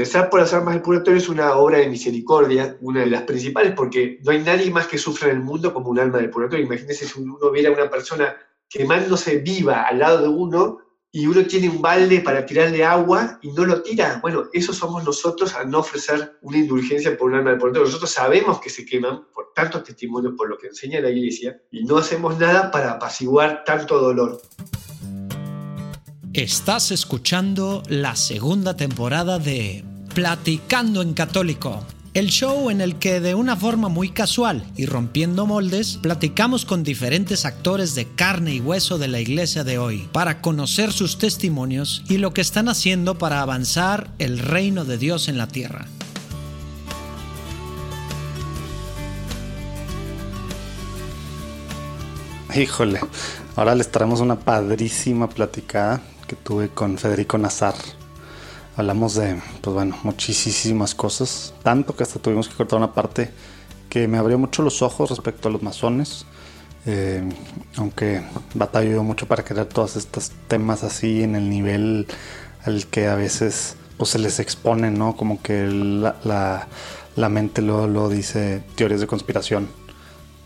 Rezar 0.00 0.30
por 0.30 0.40
las 0.40 0.54
almas 0.54 0.72
del 0.72 0.82
purgatorio 0.82 1.18
es 1.18 1.28
una 1.28 1.56
obra 1.56 1.76
de 1.76 1.86
misericordia, 1.86 2.74
una 2.80 3.00
de 3.00 3.08
las 3.08 3.24
principales, 3.24 3.74
porque 3.76 4.18
no 4.24 4.30
hay 4.30 4.38
nadie 4.38 4.70
más 4.70 4.86
que 4.86 4.96
sufra 4.96 5.28
en 5.28 5.36
el 5.36 5.42
mundo 5.42 5.74
como 5.74 5.90
un 5.90 5.98
alma 5.98 6.16
del 6.16 6.30
purgatorio. 6.30 6.64
Imagínense 6.64 7.06
si 7.06 7.20
uno 7.20 7.50
viera 7.50 7.68
a 7.68 7.74
una 7.74 7.90
persona 7.90 8.34
quemándose 8.66 9.40
viva 9.40 9.82
al 9.82 9.98
lado 9.98 10.22
de 10.22 10.28
uno 10.28 10.78
y 11.12 11.26
uno 11.26 11.44
tiene 11.44 11.68
un 11.68 11.82
balde 11.82 12.22
para 12.22 12.46
tirarle 12.46 12.82
agua 12.82 13.38
y 13.42 13.52
no 13.52 13.66
lo 13.66 13.82
tira. 13.82 14.20
Bueno, 14.22 14.44
eso 14.54 14.72
somos 14.72 15.04
nosotros 15.04 15.54
al 15.54 15.68
no 15.68 15.80
ofrecer 15.80 16.38
una 16.40 16.56
indulgencia 16.56 17.14
por 17.18 17.28
un 17.28 17.36
alma 17.36 17.50
del 17.50 17.58
purgatorio. 17.58 17.88
Nosotros 17.88 18.10
sabemos 18.10 18.58
que 18.58 18.70
se 18.70 18.86
queman 18.86 19.26
por 19.34 19.52
tantos 19.54 19.84
testimonios, 19.84 20.32
por 20.34 20.48
lo 20.48 20.56
que 20.56 20.68
enseña 20.68 21.02
la 21.02 21.10
iglesia, 21.10 21.60
y 21.70 21.84
no 21.84 21.98
hacemos 21.98 22.38
nada 22.38 22.70
para 22.70 22.92
apaciguar 22.92 23.64
tanto 23.66 24.00
dolor. 24.00 24.40
Estás 26.32 26.90
escuchando 26.90 27.82
la 27.88 28.16
segunda 28.16 28.76
temporada 28.76 29.40
de 29.40 29.84
Platicando 30.14 31.02
en 31.02 31.14
Católico, 31.14 31.86
el 32.14 32.30
show 32.30 32.68
en 32.68 32.80
el 32.80 32.96
que 32.96 33.20
de 33.20 33.36
una 33.36 33.54
forma 33.54 33.88
muy 33.88 34.10
casual 34.10 34.64
y 34.76 34.86
rompiendo 34.86 35.46
moldes, 35.46 36.00
platicamos 36.02 36.64
con 36.64 36.82
diferentes 36.82 37.44
actores 37.44 37.94
de 37.94 38.08
carne 38.08 38.56
y 38.56 38.60
hueso 38.60 38.98
de 38.98 39.06
la 39.06 39.20
iglesia 39.20 39.62
de 39.62 39.78
hoy 39.78 40.08
para 40.10 40.40
conocer 40.40 40.92
sus 40.92 41.16
testimonios 41.16 42.02
y 42.08 42.18
lo 42.18 42.34
que 42.34 42.40
están 42.40 42.68
haciendo 42.68 43.18
para 43.18 43.40
avanzar 43.40 44.10
el 44.18 44.40
reino 44.40 44.84
de 44.84 44.98
Dios 44.98 45.28
en 45.28 45.38
la 45.38 45.46
tierra. 45.46 45.86
Híjole, 52.56 53.00
ahora 53.54 53.76
les 53.76 53.92
traemos 53.92 54.18
una 54.18 54.40
padrísima 54.40 55.28
platicada 55.28 56.02
que 56.26 56.34
tuve 56.34 56.68
con 56.68 56.98
Federico 56.98 57.38
Nazar. 57.38 57.76
Hablamos 58.80 59.14
de, 59.14 59.36
pues 59.60 59.74
bueno, 59.74 59.94
muchísimas 60.04 60.94
cosas, 60.94 61.52
tanto 61.62 61.94
que 61.94 62.02
hasta 62.02 62.18
tuvimos 62.18 62.48
que 62.48 62.54
cortar 62.54 62.78
una 62.78 62.94
parte 62.94 63.30
que 63.90 64.08
me 64.08 64.16
abrió 64.16 64.38
mucho 64.38 64.62
los 64.62 64.80
ojos 64.80 65.10
respecto 65.10 65.50
a 65.50 65.52
los 65.52 65.62
masones. 65.62 66.24
Eh, 66.86 67.22
aunque 67.76 68.22
batallo 68.54 69.02
mucho 69.02 69.26
para 69.26 69.44
querer 69.44 69.66
todos 69.66 69.96
estos 69.96 70.32
temas 70.48 70.82
así 70.82 71.22
en 71.22 71.36
el 71.36 71.50
nivel 71.50 72.06
al 72.64 72.86
que 72.86 73.06
a 73.06 73.16
veces 73.16 73.76
pues, 73.98 74.08
se 74.08 74.18
les 74.18 74.40
expone, 74.40 74.90
¿no? 74.90 75.14
Como 75.14 75.42
que 75.42 75.66
la, 75.66 76.66
la, 77.16 77.28
mente 77.28 77.60
lo, 77.60 77.86
lo 77.86 78.08
dice 78.08 78.62
teorías 78.76 79.02
de 79.02 79.06
conspiración. 79.06 79.68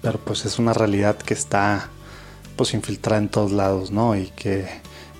Pero 0.02 0.18
pues 0.18 0.44
es 0.44 0.58
una 0.58 0.72
realidad 0.72 1.16
que 1.18 1.34
está 1.34 1.88
pues 2.56 2.74
infiltrada 2.74 3.22
en 3.22 3.28
todos 3.28 3.52
lados, 3.52 3.92
¿no? 3.92 4.16
Y 4.16 4.30
que 4.30 4.66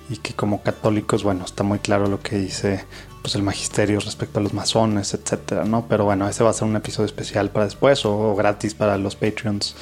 y 0.09 0.17
que 0.17 0.33
como 0.33 0.61
católicos, 0.61 1.23
bueno, 1.23 1.45
está 1.45 1.63
muy 1.63 1.79
claro 1.79 2.07
lo 2.07 2.21
que 2.21 2.37
dice 2.37 2.85
pues 3.21 3.33
el 3.35 3.41
magisterio 3.41 3.99
respecto 3.99 4.39
a 4.39 4.43
los 4.43 4.53
masones, 4.53 5.15
etcétera, 5.15 5.65
¿no? 5.65 5.87
Pero 5.89 6.05
bueno, 6.05 6.29
ese 6.29 6.43
va 6.43 6.51
a 6.51 6.53
ser 6.53 6.67
un 6.67 6.75
episodio 6.75 7.07
especial 7.07 7.49
para 7.49 7.65
después 7.65 8.05
o, 8.05 8.35
gratis 8.35 8.75
para 8.75 8.99
los 8.99 9.15
Patreons 9.15 9.75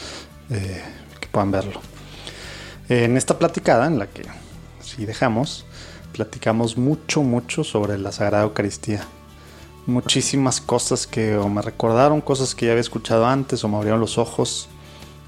eh, 0.50 0.82
que 1.20 1.28
puedan 1.28 1.52
verlo. 1.52 1.82
En 2.88 3.18
esta 3.18 3.38
platicada, 3.38 3.88
en 3.88 4.00
la 4.00 4.08
que 4.08 4.24
si 4.80 5.06
dejamos, 5.06 5.66
platicamos 6.14 6.78
mucho, 6.78 7.22
mucho 7.22 7.66
sobre 7.66 7.98
la 7.98 8.14
Sagrada 8.14 8.44
Eucaristía. 8.44 9.06
Muchísimas 9.88 10.62
cosas 10.62 11.06
que 11.06 11.36
o 11.36 11.50
me 11.50 11.62
recordaron, 11.62 12.22
cosas 12.22 12.56
que 12.56 12.68
ya 12.68 12.72
había 12.72 12.82
escuchado 12.82 13.26
antes 13.26 13.62
o 13.66 13.68
me 13.68 13.76
abrieron 13.76 14.00
los 14.00 14.18
ojos, 14.18 14.70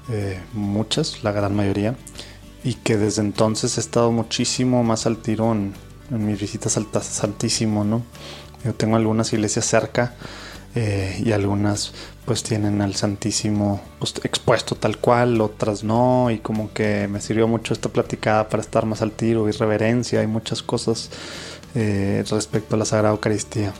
eh, 0.08 0.40
muchas, 0.54 1.22
la 1.22 1.32
gran 1.32 1.54
mayoría 1.54 1.94
y 2.66 2.74
que 2.74 2.96
desde 2.96 3.22
entonces 3.22 3.78
he 3.78 3.80
estado 3.80 4.10
muchísimo 4.10 4.82
más 4.82 5.06
al 5.06 5.18
tiro 5.18 5.52
en, 5.52 5.72
mis 6.10 6.40
visitas 6.40 6.76
al 6.76 6.86
Santísimo, 7.00 7.84
¿no? 7.84 8.02
Yo 8.64 8.74
tengo 8.74 8.96
algunas 8.96 9.32
iglesias 9.32 9.66
cerca 9.66 10.14
eh, 10.74 11.22
y 11.24 11.30
algunas 11.30 11.92
pues 12.24 12.42
tienen 12.42 12.82
al 12.82 12.96
Santísimo 12.96 13.80
pues, 14.00 14.14
expuesto 14.24 14.74
tal 14.74 14.98
cual, 14.98 15.40
otras 15.40 15.84
no, 15.84 16.28
y 16.32 16.38
como 16.38 16.72
que 16.72 17.06
me 17.06 17.20
sirvió 17.20 17.46
mucho 17.46 17.72
esta 17.72 17.88
platicada 17.88 18.48
para 18.48 18.62
estar 18.62 18.84
más 18.84 19.00
al 19.00 19.12
tiro, 19.12 19.48
y 19.48 19.52
reverencia 19.52 20.24
y 20.24 20.26
muchas 20.26 20.60
cosas 20.60 21.10
eh, 21.76 22.24
respecto 22.28 22.74
a 22.74 22.78
la 22.80 22.84
Sagrada 22.84 23.14
Eucaristía. 23.14 23.72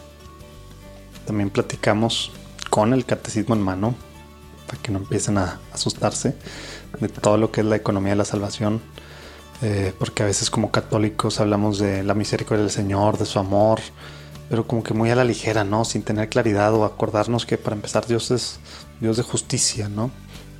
También 1.26 1.50
platicamos 1.50 2.30
con 2.70 2.92
el 2.92 3.04
catecismo 3.04 3.56
en 3.56 3.62
mano, 3.62 3.96
para 4.68 4.80
que 4.80 4.92
no 4.92 4.98
empiecen 4.98 5.38
a 5.38 5.58
asustarse 5.72 6.36
de 7.00 7.08
todo 7.08 7.36
lo 7.36 7.50
que 7.50 7.60
es 7.60 7.66
la 7.66 7.76
economía 7.76 8.12
de 8.12 8.16
la 8.16 8.24
salvación, 8.24 8.80
eh, 9.62 9.92
porque 9.98 10.22
a 10.22 10.26
veces 10.26 10.50
como 10.50 10.70
católicos 10.70 11.40
hablamos 11.40 11.78
de 11.78 12.02
la 12.02 12.14
misericordia 12.14 12.62
del 12.62 12.72
Señor, 12.72 13.18
de 13.18 13.26
su 13.26 13.38
amor, 13.38 13.80
pero 14.48 14.66
como 14.66 14.82
que 14.82 14.94
muy 14.94 15.10
a 15.10 15.16
la 15.16 15.24
ligera, 15.24 15.64
¿no? 15.64 15.84
Sin 15.84 16.02
tener 16.02 16.28
claridad 16.28 16.74
o 16.74 16.84
acordarnos 16.84 17.46
que 17.46 17.58
para 17.58 17.74
empezar 17.74 18.06
Dios 18.06 18.30
es 18.30 18.58
Dios 19.00 19.16
de 19.16 19.22
justicia, 19.22 19.88
¿no? 19.88 20.10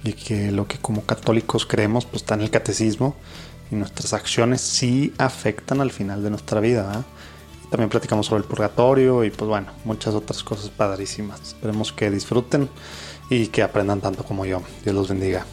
Y 0.03 0.13
que 0.13 0.51
lo 0.51 0.67
que 0.67 0.79
como 0.79 1.05
católicos 1.05 1.67
creemos 1.67 2.05
pues 2.05 2.23
está 2.23 2.35
en 2.35 2.43
el 2.43 2.51
catecismo 2.51 3.17
y 3.71 3.77
nuestras 3.77 4.13
acciones 4.13 4.61
sí 4.61 5.13
afectan 5.19 5.81
al 5.81 5.91
final 5.91 6.23
de 6.23 6.31
nuestra 6.31 6.61
vida, 6.61 7.05
También 7.71 7.91
platicamos 7.91 8.27
sobre 8.27 8.43
el 8.43 8.49
purgatorio 8.49 9.25
y 9.25 9.31
pues 9.31 9.49
bueno, 9.49 9.69
muchas 9.85 10.15
otras 10.15 10.43
cosas 10.45 10.71
padrísimas. 10.71 11.41
Esperemos 11.41 11.93
que 11.93 12.11
disfruten 12.11 12.69
y 13.29 13.49
que 13.49 13.63
aprendan 13.63 14.01
tanto 14.01 14.25
como 14.25 14.47
yo. 14.47 14.63
Dios 14.85 14.95
los 14.95 15.09
bendiga. 15.09 15.45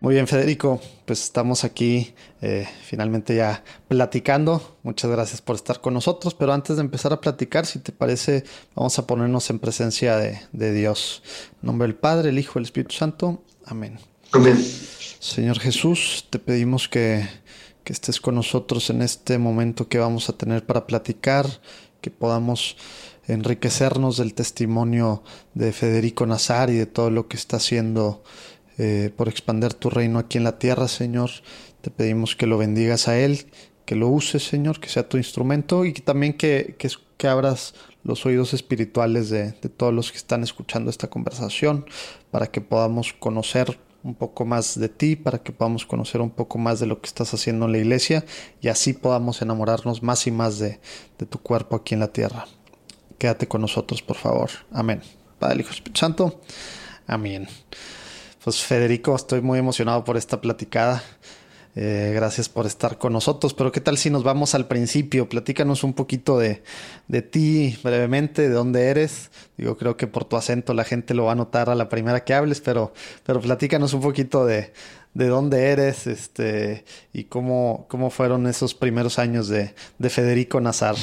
Muy 0.00 0.14
bien, 0.14 0.28
Federico, 0.28 0.80
pues 1.06 1.24
estamos 1.24 1.64
aquí 1.64 2.14
eh, 2.40 2.68
finalmente 2.84 3.34
ya 3.34 3.64
platicando. 3.88 4.78
Muchas 4.84 5.10
gracias 5.10 5.42
por 5.42 5.56
estar 5.56 5.80
con 5.80 5.92
nosotros, 5.92 6.34
pero 6.34 6.52
antes 6.52 6.76
de 6.76 6.82
empezar 6.82 7.12
a 7.12 7.20
platicar, 7.20 7.66
si 7.66 7.80
te 7.80 7.90
parece, 7.90 8.44
vamos 8.76 8.96
a 9.00 9.08
ponernos 9.08 9.50
en 9.50 9.58
presencia 9.58 10.16
de, 10.16 10.72
Dios. 10.72 11.24
En 11.60 11.66
nombre 11.66 11.88
del 11.88 11.96
Padre, 11.96 12.28
el 12.28 12.38
Hijo 12.38 12.52
y 12.54 12.60
el 12.60 12.66
Espíritu 12.66 12.94
Santo. 12.94 13.42
Amén. 13.66 13.98
Amén. 14.30 14.56
Señor 15.18 15.58
Jesús, 15.58 16.26
te 16.30 16.38
pedimos 16.38 16.88
que, 16.88 17.28
que 17.82 17.92
estés 17.92 18.20
con 18.20 18.36
nosotros 18.36 18.90
en 18.90 19.02
este 19.02 19.36
momento 19.36 19.88
que 19.88 19.98
vamos 19.98 20.28
a 20.28 20.34
tener 20.34 20.64
para 20.64 20.86
platicar, 20.86 21.44
que 22.00 22.12
podamos 22.12 22.76
enriquecernos 23.26 24.16
del 24.16 24.32
testimonio 24.32 25.24
de 25.54 25.72
Federico 25.72 26.24
Nazar 26.24 26.70
y 26.70 26.76
de 26.76 26.86
todo 26.86 27.10
lo 27.10 27.26
que 27.26 27.36
está 27.36 27.56
haciendo 27.56 28.22
eh, 28.78 29.10
por 29.16 29.28
expander 29.28 29.74
tu 29.74 29.90
reino 29.90 30.18
aquí 30.18 30.38
en 30.38 30.44
la 30.44 30.58
tierra, 30.58 30.88
Señor. 30.88 31.30
Te 31.80 31.90
pedimos 31.90 32.36
que 32.36 32.46
lo 32.46 32.58
bendigas 32.58 33.08
a 33.08 33.18
Él, 33.18 33.46
que 33.84 33.96
lo 33.96 34.08
uses, 34.08 34.46
Señor, 34.46 34.80
que 34.80 34.88
sea 34.88 35.08
tu 35.08 35.16
instrumento 35.16 35.84
y 35.84 35.92
también 35.92 36.32
que, 36.32 36.76
que, 36.78 37.26
abras 37.26 37.74
los 38.04 38.24
oídos 38.26 38.54
espirituales 38.54 39.30
de, 39.30 39.52
de, 39.52 39.68
todos 39.68 39.92
los 39.92 40.12
que 40.12 40.18
están 40.18 40.44
escuchando 40.44 40.90
esta 40.90 41.10
conversación 41.10 41.86
para 42.30 42.46
que 42.46 42.60
podamos 42.60 43.12
conocer 43.12 43.78
un 44.04 44.14
poco 44.14 44.44
más 44.44 44.78
de 44.78 44.88
ti, 44.88 45.16
para 45.16 45.42
que 45.42 45.52
podamos 45.52 45.84
conocer 45.84 46.20
un 46.20 46.30
poco 46.30 46.58
más 46.58 46.78
de 46.80 46.86
lo 46.86 47.00
que 47.00 47.06
estás 47.06 47.34
haciendo 47.34 47.66
en 47.66 47.72
la 47.72 47.78
iglesia 47.78 48.24
y 48.60 48.68
así 48.68 48.92
podamos 48.92 49.42
enamorarnos 49.42 50.02
más 50.02 50.26
y 50.26 50.30
más 50.30 50.58
de, 50.58 50.80
de 51.18 51.26
tu 51.26 51.38
cuerpo 51.38 51.76
aquí 51.76 51.94
en 51.94 52.00
la 52.00 52.08
tierra. 52.08 52.46
Quédate 53.18 53.48
con 53.48 53.60
nosotros, 53.60 54.02
por 54.02 54.16
favor. 54.16 54.50
Amén. 54.70 55.02
Padre, 55.38 55.60
Hijo, 55.60 55.70
Espíritu 55.70 55.98
Santo. 55.98 56.40
Amén. 57.06 57.48
Pues 58.48 58.64
Federico, 58.64 59.14
estoy 59.14 59.42
muy 59.42 59.58
emocionado 59.58 60.04
por 60.04 60.16
esta 60.16 60.40
platicada. 60.40 61.04
Eh, 61.76 62.12
gracias 62.14 62.48
por 62.48 62.64
estar 62.64 62.96
con 62.96 63.12
nosotros. 63.12 63.52
Pero 63.52 63.70
¿qué 63.72 63.82
tal 63.82 63.98
si 63.98 64.08
nos 64.08 64.24
vamos 64.24 64.54
al 64.54 64.66
principio? 64.66 65.28
Platícanos 65.28 65.84
un 65.84 65.92
poquito 65.92 66.38
de, 66.38 66.62
de 67.08 67.20
ti 67.20 67.78
brevemente, 67.84 68.48
de 68.48 68.48
dónde 68.48 68.86
eres. 68.86 69.30
Digo, 69.58 69.76
creo 69.76 69.98
que 69.98 70.06
por 70.06 70.24
tu 70.24 70.38
acento 70.38 70.72
la 70.72 70.84
gente 70.84 71.12
lo 71.12 71.24
va 71.26 71.32
a 71.32 71.34
notar 71.34 71.68
a 71.68 71.74
la 71.74 71.90
primera 71.90 72.24
que 72.24 72.32
hables, 72.32 72.62
pero, 72.62 72.94
pero 73.22 73.38
platícanos 73.42 73.92
un 73.92 74.00
poquito 74.00 74.46
de, 74.46 74.72
de 75.12 75.26
dónde 75.26 75.66
eres 75.66 76.06
este, 76.06 76.86
y 77.12 77.24
cómo, 77.24 77.84
cómo 77.90 78.08
fueron 78.08 78.46
esos 78.46 78.72
primeros 78.72 79.18
años 79.18 79.48
de, 79.48 79.74
de 79.98 80.08
Federico 80.08 80.58
Nazar. 80.58 80.96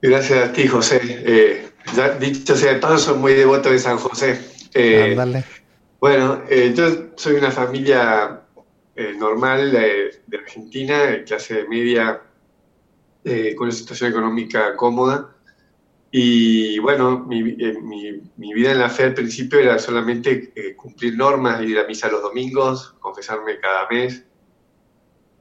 Gracias 0.00 0.48
a 0.48 0.50
ti, 0.50 0.66
José. 0.66 0.98
Eh, 1.04 1.68
ya, 1.94 2.08
dicho 2.12 2.56
sea 2.56 2.72
de 2.72 2.78
paso, 2.78 2.96
soy 2.96 3.18
muy 3.18 3.34
devoto 3.34 3.70
de 3.70 3.78
San 3.78 3.98
José. 3.98 4.40
Eh, 4.72 5.10
Ándale. 5.10 5.59
Bueno, 6.00 6.44
eh, 6.48 6.72
yo 6.74 7.10
soy 7.14 7.34
una 7.34 7.50
familia 7.50 8.40
eh, 8.96 9.14
normal 9.18 9.70
de, 9.70 10.22
Argentina, 10.32 11.02
de 11.02 11.24
clase 11.24 11.68
media, 11.68 12.22
eh, 13.22 13.54
con 13.54 13.66
una 13.66 13.76
situación 13.76 14.10
económica 14.10 14.74
cómoda. 14.76 15.36
Y 16.10 16.78
bueno, 16.78 17.18
mi, 17.18 17.42
vida 17.42 18.72
en 18.72 18.78
la 18.78 18.88
fe 18.88 19.04
al 19.04 19.14
principio 19.14 19.60
era 19.60 19.78
solamente 19.78 20.74
cumplir 20.74 21.18
normas, 21.18 21.62
ir 21.62 21.78
a 21.78 21.86
misa 21.86 22.08
los 22.10 22.22
domingos, 22.22 22.94
confesarme 22.98 23.58
cada 23.60 23.86
mes, 23.88 24.24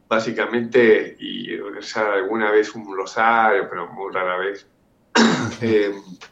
básicamente, 0.09 1.15
y 1.19 1.55
rezar 1.55 2.11
alguna 2.11 2.51
vez 2.51 2.75
un 2.75 2.95
rosario, 2.95 3.65
pero 3.69 3.87
muy 3.93 4.11
rara 4.13 4.37
vez. 4.37 4.67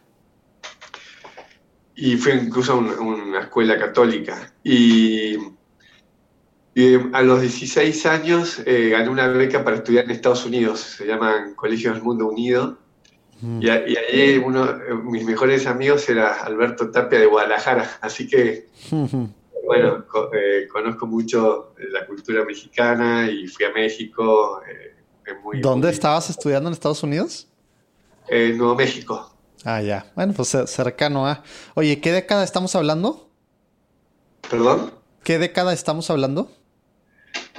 y 1.97 2.15
fue 2.15 2.35
incluso 2.35 2.73
a 2.73 2.75
una 2.75 3.41
escuela 3.41 3.77
católica. 3.77 4.53
Y, 4.63 5.35
Y 6.75 6.93
eh, 6.93 7.09
a 7.11 7.23
los 7.23 7.41
16 7.41 8.05
años 8.05 8.61
eh, 8.67 8.89
gané 8.89 9.09
una 9.09 9.27
beca 9.29 9.63
para 9.63 9.77
estudiar 9.77 10.05
en 10.05 10.11
Estados 10.11 10.45
Unidos, 10.45 10.79
se 10.79 11.07
llaman 11.07 11.55
Colegios 11.55 11.95
del 11.95 12.03
Mundo 12.03 12.27
Unido. 12.27 12.77
Mm. 13.41 13.63
Y, 13.63 13.69
ahí 13.69 14.37
uno 14.37 14.65
de 14.65 14.93
mis 14.93 15.25
mejores 15.25 15.65
amigos 15.65 16.07
era 16.07 16.35
Alberto 16.43 16.91
Tapia 16.91 17.19
de 17.19 17.25
Guadalajara, 17.25 17.97
así 18.01 18.27
que, 18.27 18.67
bueno, 19.65 20.05
conozco 20.71 21.07
mucho 21.07 21.73
la 21.91 22.05
cultura 22.05 22.45
mexicana 22.45 23.27
y 23.27 23.47
fui 23.47 23.65
a 23.65 23.71
México. 23.71 24.61
¿Dónde 25.61 25.89
estabas 25.89 26.29
estudiando 26.29 26.69
en 26.69 26.73
Estados 26.73 27.01
Unidos? 27.01 27.47
En 28.27 28.55
Nuevo 28.55 28.75
México. 28.75 29.36
Ah, 29.63 29.81
ya. 29.81 30.11
Bueno, 30.15 30.33
pues 30.33 30.55
cercano 30.65 31.27
a. 31.27 31.43
Oye, 31.75 31.99
¿qué 31.99 32.11
década 32.11 32.43
estamos 32.43 32.75
hablando? 32.75 33.29
¿Perdón? 34.49 34.91
¿Qué 35.23 35.39
década 35.39 35.73
estamos 35.73 36.09
hablando? 36.09 36.51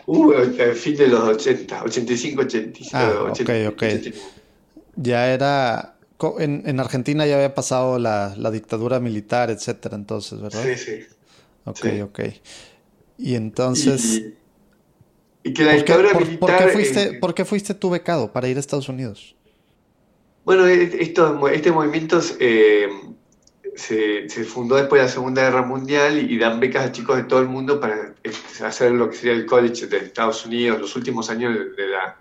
Uh, 0.07 0.33
el 0.33 0.75
fin 0.75 0.97
de 0.97 1.09
los 1.09 1.21
80, 1.21 1.83
85, 1.85 2.43
86. 2.43 2.95
Ah, 2.95 3.31
ok, 3.31 3.51
ok. 3.69 3.85
Ya 4.97 5.29
era. 5.33 5.97
En, 6.39 6.81
Argentina 6.81 7.27
ya 7.27 7.37
había 7.37 7.55
pasado 7.55 7.99
la, 7.99 8.35
dictadura 8.51 9.01
militar, 9.01 9.51
etcétera, 9.51 9.97
entonces, 9.97 10.41
¿verdad? 10.41 10.65
Sí, 10.65 10.77
sí. 10.77 11.07
Ok, 11.65 11.87
ok. 12.05 12.21
Y 13.19 13.35
entonces. 13.35 14.23
Y, 15.43 15.53
que 15.53 15.63
la 15.63 15.75
dictadura 15.75 16.15
militar. 16.15 16.39
¿por 16.39 16.57
qué, 16.57 16.69
fuiste, 16.69 17.13
¿Por 17.15 17.35
qué 17.35 17.45
fuiste 17.45 17.75
tú 17.75 17.91
becado 17.91 18.33
para 18.33 18.49
ir 18.49 18.57
a 18.57 18.61
Estados 18.61 18.89
Unidos? 18.89 19.37
Bueno, 20.49 20.67
e, 20.67 21.03
esto, 21.03 21.47
este 21.49 21.71
movimiento 21.71 22.21
eh, 22.41 22.89
se, 23.75 24.27
fundó 24.45 24.77
después 24.77 25.03
de 25.03 25.07
la 25.07 25.13
Segunda 25.13 25.43
Guerra 25.43 25.61
Mundial 25.61 26.19
y, 26.19 26.39
dan 26.39 26.59
becas 26.59 26.87
a 26.87 26.91
chicos 26.91 27.19
de 27.19 27.25
todo 27.25 27.41
el 27.41 27.49
mundo 27.49 27.79
para 27.79 28.15
hacer 28.65 28.93
lo 28.93 29.11
que 29.11 29.17
sería 29.17 29.35
el 29.35 29.45
college 29.45 29.89
de 29.89 29.99
Estados 29.99 30.47
Unidos, 30.47 30.81
los 30.81 30.97
últimos 30.97 31.29
años 31.29 31.55
de 31.77 31.89
la, 31.89 32.17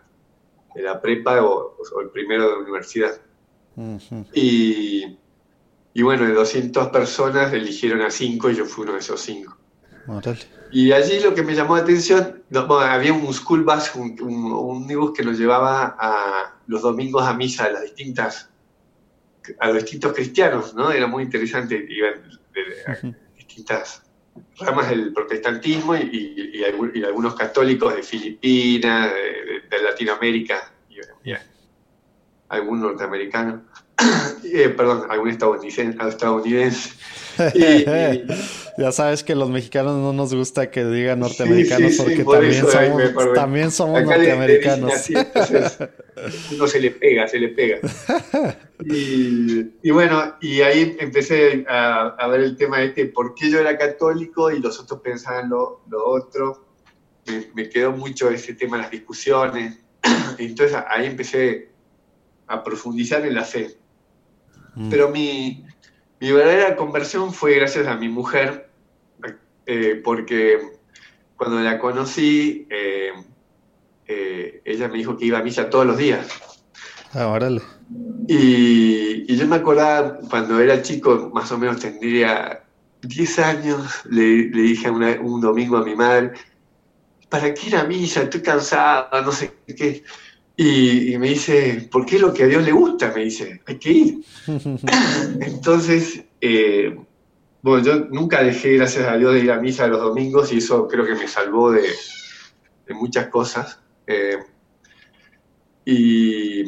de 0.76 0.82
la 0.82 1.00
prepa 1.00 1.42
o, 1.42 1.78
el 2.02 2.10
primero 2.10 2.50
de 2.50 2.52
la 2.52 2.58
universidad. 2.64 3.22
y, 4.34 5.18
y, 5.94 6.02
bueno, 6.02 6.26
de 6.26 6.34
200 6.34 6.90
personas 6.90 7.54
eligieron 7.54 8.02
a 8.02 8.12
5 8.12 8.50
y 8.50 8.56
yo 8.56 8.66
fui 8.66 8.84
uno 8.84 8.92
de 8.92 9.00
esos 9.00 9.22
5. 9.22 9.58
Y 10.74 10.92
allí 10.92 11.22
lo 11.22 11.34
que 11.34 11.44
me 11.44 11.56
llamó 11.56 11.78
la 11.78 11.84
atención, 11.84 12.44
había 12.82 13.14
un 13.14 13.34
school 13.34 13.64
bus, 13.64 13.96
un, 13.96 14.20
un, 14.22 15.14
que 15.14 15.24
nos 15.24 15.40
llevaba 15.40 15.96
a 15.98 16.57
los 16.68 16.82
domingos 16.82 17.24
a 17.24 17.34
misa 17.34 17.66
a 17.66 17.72
las 17.72 17.84
distintas, 17.84 18.50
a 19.60 19.68
los 19.68 19.78
distintos 19.84 20.14
cristianos, 20.14 20.76
¿no? 20.76 20.92
Era 20.92 21.08
muy 21.08 21.24
interesante, 21.24 21.86
iban 21.90 22.22
de, 22.54 23.16
distintas 23.36 24.04
ramas 24.60 24.90
del 24.90 25.14
protestantismo 25.14 25.96
y, 25.96 26.64
algunos 27.06 27.36
católicos 27.36 27.96
de 27.96 28.04
Filipinas, 28.04 29.12
de, 29.14 29.82
Latinoamérica 29.82 30.74
y, 30.90 30.98
algún 32.50 32.82
norteamericano, 32.82 33.66
eh, 34.44 34.70
perdón, 34.70 35.08
algún 35.10 35.30
estadounidense. 35.30 35.98
estadounidense. 36.08 36.92
ya 38.78 38.92
sabes 38.92 39.24
que 39.24 39.36
los 39.36 39.50
mexicanos 39.50 39.98
no 39.98 40.14
nos 40.14 40.34
gusta 40.34 40.72
que 40.72 40.86
digan 40.86 41.20
norteamericanos 41.20 41.96
porque 41.98 42.24
también, 42.24 42.54
somos, 42.54 43.34
también, 43.34 43.72
somos, 43.72 44.04
norteamericanos. 44.04 44.94
uno 46.52 46.68
se 46.68 46.80
le 46.80 46.92
pega, 46.92 47.28
se 47.28 47.40
le 47.40 47.50
pega. 47.50 47.80
Y, 48.80 49.90
bueno, 49.90 50.36
y 50.40 50.62
ahí 50.62 50.96
empecé 51.00 51.66
a, 51.68 52.28
ver 52.28 52.42
el 52.42 52.56
tema 52.56 52.78
de 52.78 52.86
este, 52.88 53.06
por 53.08 53.34
qué 53.34 53.50
yo 53.50 53.60
era 53.60 53.76
católico 53.76 54.52
y 54.52 54.60
los 54.60 54.80
otros 54.80 55.02
pensaban 55.02 55.50
lo, 55.50 55.82
otro. 55.92 56.68
Me, 57.56 57.70
quedó 57.70 57.92
mucho 57.92 58.30
ese 58.30 58.54
tema 58.54 58.78
en 58.78 58.84
las 58.84 58.92
discusiones. 58.92 59.80
Entonces 60.38 60.78
ahí 60.88 61.08
empecé 61.08 61.72
a 62.46 62.64
profundizar 62.64 63.26
en 63.26 63.34
la 63.34 63.44
fe. 63.44 63.78
Mm. 64.76 64.90
Pero 64.90 65.10
mi, 65.10 65.66
mi 66.20 66.32
verdadera 66.32 66.76
conversión 66.76 67.34
fue 67.34 67.56
gracias 67.56 67.88
a 67.88 67.96
mi 67.96 68.10
mujer, 68.10 68.70
eh, 69.66 70.02
porque 70.04 70.60
cuando 71.36 71.60
la 71.60 71.78
conocí, 71.78 72.68
eh, 72.70 73.12
eh, 74.08 74.62
ella 74.66 74.88
me 74.88 74.98
dijo 74.98 75.18
que 75.18 75.26
iba 75.26 75.40
a 75.40 75.44
misa 75.44 75.70
todos 75.70 75.86
los 75.86 75.98
días. 75.98 76.28
Ah, 77.14 77.28
órale. 77.28 77.62
Y, 78.28 79.36
yo 79.36 79.46
me 79.46 79.58
acordaba 79.58 80.18
cuando 80.30 80.60
era 80.60 80.82
chico, 80.82 81.30
más 81.34 81.52
o 81.52 81.58
menos 81.58 81.80
tendría 81.80 82.64
10 83.02 83.40
años, 83.40 84.02
le, 84.10 84.50
dije 84.50 84.90
un 84.90 85.42
domingo 85.42 85.78
a 85.78 85.86
mi 85.86 85.96
madre, 85.96 86.32
¿para 87.30 87.54
qué 87.54 87.68
ir 87.68 87.76
a 87.76 87.84
misa? 87.84 88.24
Estoy 88.24 88.42
cansada, 88.42 89.22
no 89.22 89.32
sé 89.32 89.54
qué. 89.68 90.04
Y, 90.60 91.16
me 91.20 91.30
dice, 91.30 91.88
¿por 91.92 92.04
qué 92.04 92.16
es 92.16 92.22
lo 92.24 92.34
que 92.34 92.44
a 92.44 92.48
Dios 92.48 92.64
le 92.64 92.72
gusta? 92.72 93.14
Me 93.16 93.26
dice, 93.26 93.62
hay 93.68 93.78
que 93.78 93.92
ir. 93.92 94.26
Entonces, 95.40 96.26
eh, 96.42 96.98
bueno, 97.62 97.86
yo 97.86 98.00
nunca 98.10 98.42
dejé, 98.42 98.78
gracias 98.78 99.08
a 99.08 99.18
Dios, 99.18 99.36
de 99.36 99.42
ir 99.42 99.52
a 99.52 99.60
misa 99.60 99.88
los 99.88 100.02
domingos 100.02 100.52
y 100.52 100.58
eso 100.58 100.88
creo 100.88 101.06
que 101.06 101.14
me 101.14 101.28
salvó 101.28 101.72
de, 101.72 101.84
muchas 102.90 103.28
cosas. 103.28 103.80
Eh, 104.08 104.40
y, 105.86 106.64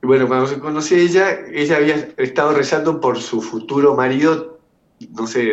bueno, 0.00 0.26
cuando 0.26 0.46
se 0.46 0.58
conocí 0.58 0.94
a 0.94 0.98
ella, 0.98 1.40
ella 1.52 1.76
había 1.76 2.08
estado 2.16 2.54
rezando 2.54 3.02
por 3.02 3.20
su 3.20 3.42
futuro 3.42 3.94
marido, 3.94 4.60
no 5.10 5.26
sé, 5.26 5.52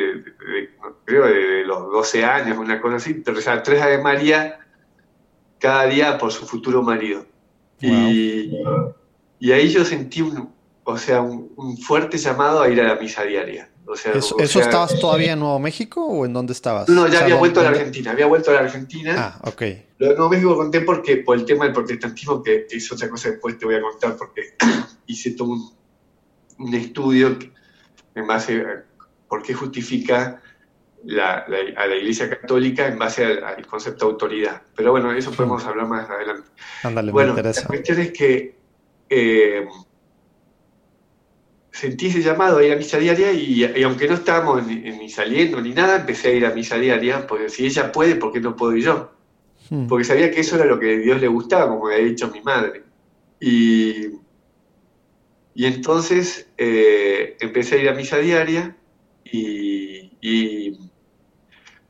creo 1.04 1.26
de, 1.26 1.66
los 1.66 1.92
12 1.92 2.24
años, 2.24 2.58
una 2.58 2.80
cosa 2.80 2.96
así, 2.96 3.22
rezaba 3.26 3.62
tres 3.62 3.82
Ave 3.82 4.02
María 4.02 4.60
cada 5.60 5.86
día 5.88 6.18
por 6.18 6.32
su 6.32 6.46
futuro 6.46 6.82
marido. 6.82 7.26
Y, 7.82 9.52
ahí 9.52 9.70
yo 9.70 9.84
sentí 9.84 10.22
un, 10.22 10.50
o 10.84 10.98
sea, 10.98 11.22
un, 11.22 11.78
fuerte 11.78 12.18
llamado 12.18 12.62
a 12.62 12.70
ir 12.70 12.80
a 12.82 12.88
la 12.88 12.96
misa 12.96 13.24
diaria. 13.24 13.70
O 13.86 13.96
sea, 13.96 14.14
¿Eso, 14.14 14.38
estabas 14.40 14.98
todavía 15.00 15.34
en 15.34 15.40
Nuevo 15.40 15.60
México 15.60 16.06
o 16.06 16.26
en 16.26 16.32
dónde 16.32 16.54
estabas? 16.54 16.88
No, 16.88 17.08
ya 17.08 17.24
había 17.24 17.36
vuelto 17.36 17.60
a 17.60 17.64
la 17.64 17.70
Argentina, 17.70 18.12
había 18.12 18.26
vuelto 18.26 18.52
a 18.52 18.54
la 18.54 18.60
Argentina. 18.62 19.16
Ah, 19.18 19.50
ok. 19.50 19.62
Lo 19.98 20.10
de 20.10 20.16
Nuevo 20.16 20.30
México 20.30 20.56
conté 20.56 20.82
porque, 20.82 21.18
por 21.18 21.38
el 21.38 21.46
tema 21.46 21.66
del 21.66 21.74
protestantismo, 21.74 22.42
que, 22.42 22.68
es 22.70 22.92
otra 22.92 23.10
cosa 23.10 23.32
después 23.32 23.58
te 23.58 23.66
voy 23.66 23.76
a 23.76 23.82
contar, 23.82 24.16
porque 24.16 24.56
hice 25.08 25.32
todo 25.32 25.50
un, 26.58 26.74
estudio 26.74 27.38
en 28.14 28.28
base 28.28 28.62
a 28.62 28.86
por 29.28 29.42
qué 29.42 29.54
justifica 29.54 30.42
a 31.22 31.46
la 31.48 31.96
Iglesia 31.96 32.30
Católica 32.30 32.88
en 32.88 33.00
base 33.00 33.26
al, 33.26 33.66
concepto 33.66 34.06
de 34.06 34.12
autoridad. 34.12 34.62
Pero 34.76 34.92
bueno, 34.92 35.12
eso 35.12 35.32
podemos 35.32 35.66
hablar 35.66 35.88
más 35.88 36.10
adelante. 36.10 36.50
Ándale, 36.84 37.12
bueno, 37.12 37.36
La 37.36 37.54
cuestión 37.64 38.00
es 38.00 38.12
que 38.12 38.56
eh, 39.10 39.66
sentí 41.72 42.08
ese 42.08 42.22
llamado 42.22 42.58
a 42.58 42.64
ir 42.64 42.74
a 42.74 42.76
misa 42.76 42.98
diaria 42.98 43.32
y, 43.32 43.64
aunque 43.84 44.08
no 44.08 44.16
estábamos 44.16 44.66
ni, 44.68 45.10
saliendo 45.10 45.62
ni 45.62 45.72
nada, 45.72 45.98
empecé 45.98 46.30
a 46.30 46.34
ir 46.34 46.46
a 46.46 46.54
misa 46.54 46.78
diaria, 46.78 47.26
porque 47.26 47.50
si 47.50 47.66
ella 47.66 47.92
puede, 47.92 48.16
¿por 48.16 48.32
qué 48.32 48.40
no 48.40 48.56
puedo 48.56 48.76
ir 48.76 48.84
yo? 48.84 49.12
Hmm. 49.70 49.88
Porque 49.88 50.06
sabía 50.06 50.32
que 50.32 50.42
eso 50.42 50.56
era 50.56 50.66
lo 50.66 50.80
que 50.80 50.96
a 50.96 50.98
Dios 50.98 51.20
le 51.20 51.28
gustaba, 51.28 51.70
como 51.70 51.88
había 51.88 52.06
dicho 52.06 52.30
mi 52.30 52.42
madre. 52.42 52.84
Y, 53.40 54.10
y 55.54 55.66
entonces 55.66 56.48
eh, 56.58 57.38
empecé 57.40 57.76
a 57.76 57.78
ir 57.80 57.90
a 57.90 57.94
misa 57.94 58.18
diaria 58.18 58.76
y, 59.24 60.78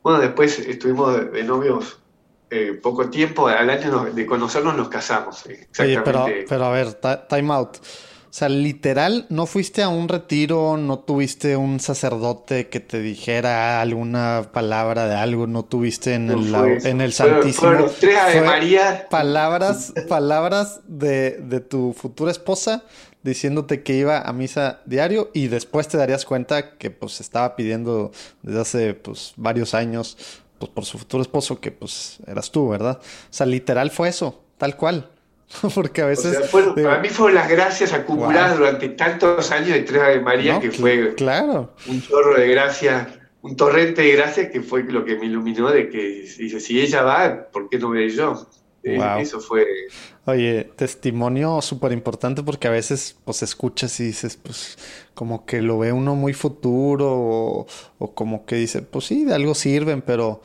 bueno, 0.03 0.19
después 0.19 0.59
estuvimos 0.59 1.31
de, 1.31 1.43
novios 1.43 1.99
eh, 2.49 2.79
poco 2.81 3.09
tiempo, 3.09 3.47
al 3.47 3.69
año 3.69 4.05
de 4.05 4.25
conocernos 4.25 4.75
nos 4.75 4.89
casamos. 4.89 5.43
Oye, 5.45 6.01
pero, 6.01 6.25
pero 6.47 6.65
a 6.65 6.71
ver, 6.71 6.93
time 7.29 7.53
out. 7.53 7.77
O 8.31 8.33
sea, 8.33 8.47
literal, 8.47 9.25
no 9.27 9.45
fuiste 9.45 9.83
a 9.83 9.89
un 9.89 10.07
retiro, 10.07 10.77
no 10.77 10.99
tuviste 10.99 11.57
un 11.57 11.81
sacerdote 11.81 12.69
que 12.69 12.79
te 12.79 13.01
dijera 13.01 13.81
alguna 13.81 14.51
palabra 14.53 15.05
de 15.05 15.15
algo, 15.15 15.47
no 15.47 15.65
tuviste 15.65 16.13
en, 16.13 16.31
el, 16.31 16.55
en 16.85 17.01
el 17.01 17.11
Santísimo. 17.11 17.87
tres 17.99 18.17
Ave 18.17 18.41
María. 18.41 19.07
Palabras, 19.09 19.93
palabras 20.07 20.79
de, 20.87 21.39
de 21.41 21.59
tu 21.59 21.91
futura 21.91 22.31
esposa 22.31 22.85
diciéndote 23.23 23.83
que 23.83 23.93
iba 23.93 24.19
a 24.21 24.33
misa 24.33 24.81
diario 24.85 25.29
y 25.33 25.47
después 25.47 25.87
te 25.87 25.97
darías 25.97 26.25
cuenta 26.25 26.77
que 26.77 26.89
pues 26.91 27.21
estaba 27.21 27.55
pidiendo 27.55 28.11
desde 28.41 28.59
hace 28.59 28.93
pues 28.93 29.33
varios 29.37 29.73
años 29.73 30.17
pues 30.57 30.71
por 30.71 30.85
su 30.85 30.97
futuro 30.97 31.21
esposo 31.21 31.59
que 31.59 31.71
pues 31.71 32.19
eras 32.27 32.51
tú, 32.51 32.69
¿verdad? 32.69 32.99
O 33.01 33.33
sea, 33.33 33.45
literal 33.45 33.91
fue 33.91 34.09
eso, 34.09 34.43
tal 34.57 34.75
cual. 34.75 35.09
Porque 35.75 36.01
a 36.01 36.05
veces... 36.05 36.49
para 36.49 36.99
mí 36.99 37.09
fueron 37.09 37.35
las 37.35 37.49
gracias 37.49 37.93
acumuladas 37.93 38.57
durante 38.57 38.89
tantos 38.89 39.51
años 39.51 39.69
de 39.69 39.81
Tres 39.81 40.07
de 40.07 40.19
María 40.21 40.59
que 40.59 40.71
fue 40.71 41.13
claro. 41.15 41.73
un 41.87 42.01
chorro 42.01 42.35
de 42.35 42.47
gracia, 42.47 43.19
un 43.41 43.55
torrente 43.55 44.01
de 44.01 44.11
gracia 44.13 44.49
que 44.49 44.61
fue 44.61 44.83
lo 44.83 45.03
que 45.03 45.17
me 45.17 45.25
iluminó 45.25 45.69
de 45.69 45.89
que 45.89 46.25
dice, 46.37 46.59
si 46.59 46.79
ella 46.79 47.03
va, 47.03 47.49
¿por 47.51 47.69
qué 47.69 47.77
no 47.77 47.89
voy 47.89 48.09
yo? 48.09 48.47
Eh, 48.83 48.99
eso 49.19 49.39
fue. 49.39 49.67
Oye, 50.25 50.71
testimonio 50.75 51.61
súper 51.61 51.91
importante 51.91 52.43
porque 52.43 52.67
a 52.67 52.71
veces 52.71 53.17
pues 53.25 53.41
escuchas 53.41 53.99
y 53.99 54.05
dices, 54.05 54.37
pues 54.37 54.77
como 55.15 55.45
que 55.45 55.63
lo 55.63 55.79
ve 55.79 55.91
uno 55.91 56.15
muy 56.15 56.33
futuro 56.33 57.65
o, 57.97 58.13
como 58.13 58.45
que 58.45 58.55
dice, 58.55 58.83
pues 58.83 59.05
sí, 59.05 59.25
de 59.25 59.33
algo 59.33 59.55
sirven, 59.55 60.01
pero 60.01 60.41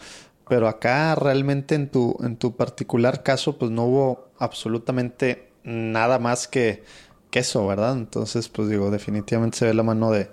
pero 0.48 0.68
acá 0.68 1.14
realmente 1.16 1.74
en 1.74 1.88
tu, 1.88 2.16
en 2.22 2.36
tu 2.36 2.54
particular 2.56 3.22
caso, 3.22 3.58
pues 3.58 3.70
no 3.70 3.84
hubo 3.84 4.28
absolutamente 4.38 5.50
nada 5.64 6.18
más 6.20 6.46
que, 6.46 6.84
que 7.30 7.40
eso, 7.40 7.66
¿verdad? 7.66 7.94
Entonces, 7.94 8.48
pues 8.48 8.68
digo, 8.68 8.90
definitivamente 8.90 9.58
se 9.58 9.66
ve 9.66 9.74
la 9.74 9.82
mano 9.82 10.12
de, 10.12 10.30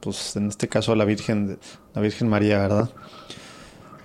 pues 0.00 0.34
en 0.36 0.48
este 0.48 0.68
caso 0.68 0.96
la 0.96 1.04
Virgen, 1.04 1.58
la 1.94 2.02
Virgen 2.02 2.28
María, 2.28 2.58
¿verdad? 2.58 2.90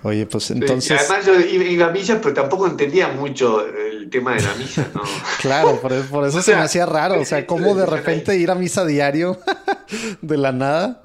Oye, 0.04 0.26
pues 0.26 0.52
entonces. 0.52 0.96
además 0.96 1.26
yo 1.26 1.40
iba 1.40 1.86
a 1.86 1.90
misa, 1.90 2.20
pero 2.22 2.32
tampoco 2.32 2.68
entendía 2.68 3.08
mucho 3.08 3.66
el 4.08 4.10
tema 4.10 4.34
de 4.34 4.42
la 4.42 4.54
misa, 4.54 4.90
¿no? 4.94 5.02
claro, 5.40 5.80
por, 5.80 5.92
eso 6.26 6.42
se 6.42 6.54
me 6.54 6.62
hacía 6.62 6.86
raro. 6.86 7.20
O 7.20 7.24
sea, 7.24 7.46
cómo 7.46 7.74
de 7.74 7.86
repente 7.86 8.36
ir 8.36 8.50
a 8.50 8.54
misa 8.54 8.86
diario 8.86 9.38
de 10.22 10.36
la 10.36 10.52
nada. 10.52 11.04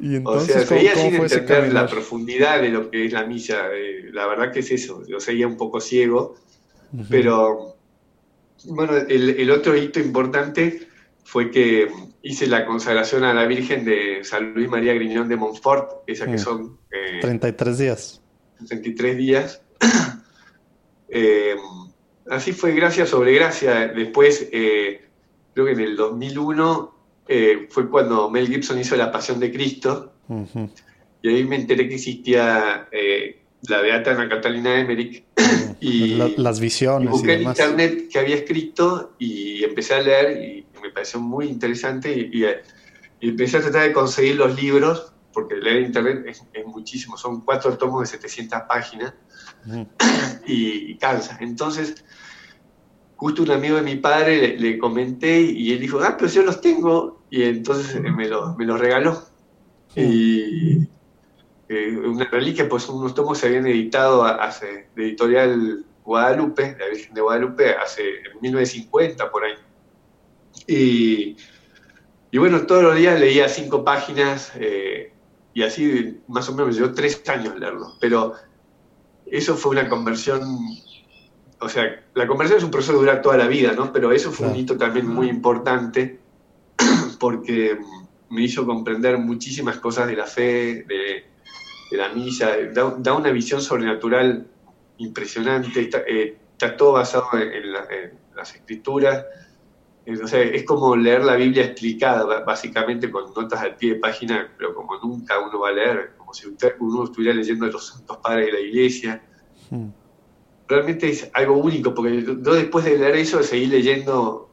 Y 0.00 0.16
entonces, 0.16 0.56
o 0.56 0.58
sea, 0.58 0.66
seguía 0.66 0.94
sin 0.96 1.14
entender 1.14 1.72
la 1.72 1.86
profundidad 1.86 2.60
de 2.60 2.68
lo 2.68 2.90
que 2.90 3.06
es 3.06 3.12
la 3.12 3.24
misa. 3.24 3.68
Eh, 3.72 4.10
la 4.12 4.26
verdad 4.26 4.52
que 4.52 4.60
es 4.60 4.70
eso. 4.70 5.02
Yo 5.06 5.20
seguía 5.20 5.46
un 5.46 5.56
poco 5.56 5.80
ciego. 5.80 6.36
Pero, 7.10 7.76
bueno, 8.66 8.96
el, 8.96 9.30
el 9.30 9.50
otro 9.50 9.76
hito 9.76 9.98
importante 9.98 10.88
fue 11.24 11.50
que 11.50 11.88
hice 12.22 12.46
la 12.46 12.64
consagración 12.64 13.24
a 13.24 13.34
la 13.34 13.46
Virgen 13.46 13.84
de 13.84 14.20
San 14.22 14.54
Luis 14.54 14.68
María 14.68 14.94
Griñón 14.94 15.28
de 15.28 15.36
Montfort, 15.36 16.02
esa 16.06 16.26
que 16.26 16.38
son... 16.38 16.78
33 17.20 17.80
eh, 17.80 17.82
días. 17.82 18.22
33 18.68 19.16
días. 19.16 19.62
Eh, 21.14 21.56
así 22.28 22.52
fue 22.52 22.72
gracia 22.72 23.06
sobre 23.06 23.34
gracia. 23.34 23.88
Después, 23.88 24.48
eh, 24.52 25.02
creo 25.54 25.66
que 25.66 25.72
en 25.72 25.80
el 25.80 25.96
2001 25.96 26.94
fue 27.70 27.88
cuando 27.88 28.28
Mel 28.28 28.48
Gibson 28.48 28.78
hizo 28.78 28.96
La 28.96 29.10
Pasión 29.10 29.40
de 29.40 29.50
Cristo. 29.50 30.12
Y 31.22 31.28
ahí 31.28 31.44
me 31.44 31.56
enteré 31.56 31.88
que 31.88 31.94
existía 31.94 32.86
la 33.68 33.82
de 33.82 33.92
Ana 33.92 34.28
Catalina 34.28 34.80
Emmerich. 34.80 35.24
y, 35.80 36.16
las 36.36 36.60
visiones. 36.60 37.08
Y 37.08 37.10
busqué 37.10 37.34
en 37.34 37.42
internet 37.42 38.08
que 38.10 38.18
había 38.18 38.36
escrito 38.36 39.14
y 39.18 39.64
empecé 39.64 39.94
a 39.94 40.02
leer 40.02 40.42
y 40.42 40.66
me 40.82 40.90
pareció 40.90 41.20
muy 41.20 41.46
interesante 41.46 42.12
y, 42.12 42.44
empecé 43.20 43.56
a 43.56 43.62
tratar 43.62 43.88
de 43.88 43.92
conseguir 43.92 44.36
los 44.36 44.54
libros, 44.60 45.12
porque 45.32 45.56
leer 45.56 45.82
internet 45.82 46.26
es, 46.26 46.66
muchísimo, 46.66 47.16
son 47.16 47.40
cuatro 47.40 47.76
tomos 47.78 48.02
de 48.02 48.06
700 48.06 48.62
páginas 48.68 49.14
y, 50.46 50.96
cansa. 50.96 51.38
Entonces, 51.40 52.04
justo 53.16 53.42
un 53.42 53.50
amigo 53.50 53.76
de 53.76 53.82
mi 53.82 53.96
padre 53.96 54.58
le, 54.58 54.78
comenté 54.78 55.40
y 55.40 55.72
él 55.72 55.80
dijo, 55.80 56.00
ah, 56.00 56.16
pero 56.18 56.30
yo 56.30 56.42
los 56.42 56.60
tengo, 56.60 57.22
y 57.30 57.42
entonces 57.42 58.00
me, 58.00 58.10
me 58.10 58.28
los 58.28 58.80
regaló. 58.80 59.22
Y 59.96 60.88
eh, 61.68 61.96
una 61.96 62.24
reliquia, 62.24 62.68
pues 62.68 62.88
unos 62.88 63.14
tomos 63.14 63.38
se 63.38 63.46
habían 63.46 63.66
editado 63.66 64.24
hace, 64.24 64.88
de 64.94 65.04
editorial 65.04 65.84
Guadalupe, 66.04 66.76
la 66.78 66.88
Virgen 66.88 67.14
de 67.14 67.20
Guadalupe, 67.20 67.74
hace 67.74 68.02
en 68.02 68.40
1950 68.40 69.30
por 69.30 69.44
ahí. 69.44 69.54
Y, 70.66 71.36
bueno, 72.38 72.66
todos 72.66 72.82
los 72.82 72.96
días 72.96 73.18
leía 73.18 73.48
cinco 73.48 73.84
páginas 73.84 74.52
eh, 74.56 75.12
y 75.54 75.62
así 75.62 76.20
más 76.28 76.48
o 76.48 76.52
menos 76.52 76.68
me 76.68 76.74
llevó 76.74 76.94
tres 76.94 77.22
años 77.28 77.58
leerlo. 77.58 77.94
Pero 78.00 78.34
eso 79.26 79.56
fue 79.56 79.72
una 79.72 79.88
conversión, 79.88 80.42
o 81.60 81.68
sea, 81.68 82.04
la 82.14 82.26
conversión 82.26 82.58
es 82.58 82.64
un 82.64 82.70
proceso 82.70 82.92
que 82.92 82.98
dura 82.98 83.22
toda 83.22 83.36
la 83.36 83.46
vida, 83.46 83.72
¿no? 83.72 83.92
Pero 83.92 84.12
eso 84.12 84.30
fue 84.30 84.48
un 84.48 84.56
hito 84.56 84.76
también 84.76 85.06
muy 85.06 85.28
importante 85.28 86.20
porque 87.20 87.78
me 88.30 88.42
hizo 88.42 88.66
comprender 88.66 89.18
muchísimas 89.18 89.78
cosas 89.78 90.06
de 90.06 90.16
la 90.16 90.26
fe, 90.26 90.84
de, 90.86 91.26
la 91.92 92.08
misa, 92.08 92.50
da, 92.72 93.12
una 93.14 93.30
visión 93.30 93.60
sobrenatural 93.60 94.48
impresionante, 94.98 95.80
está, 95.80 96.02
eh, 96.06 96.36
todo 96.76 96.92
basado 96.92 97.28
en 97.34 97.72
las 97.72 98.54
escrituras 98.54 99.24
es 100.06 100.64
como 100.64 100.96
leer 100.96 101.24
la 101.24 101.36
Biblia 101.36 101.64
explicada, 101.64 102.40
básicamente 102.40 103.10
con 103.10 103.32
notas 103.32 103.60
al 103.60 103.76
pie 103.76 103.94
de 103.94 104.00
página, 104.00 104.50
pero 104.56 104.74
como 104.74 104.98
nunca 104.98 105.38
uno 105.38 105.60
va 105.60 105.70
a 105.70 105.72
leer, 105.72 106.12
como 106.78 106.90
si 106.90 106.96
uno 106.96 107.04
estuviera 107.04 107.34
leyendo 107.34 107.66
los 107.66 107.86
santos 107.86 108.18
padres 108.18 108.46
de 108.46 108.52
la 108.52 108.60
iglesia. 108.60 109.22
Hmm. 109.70 109.88
Realmente 110.66 111.10
es 111.10 111.30
algo 111.34 111.56
único, 111.56 111.94
porque 111.94 112.22
yo 112.22 112.54
después 112.54 112.84
de 112.84 112.98
leer 112.98 113.16
eso 113.16 113.42
seguí 113.42 113.66
leyendo 113.66 114.50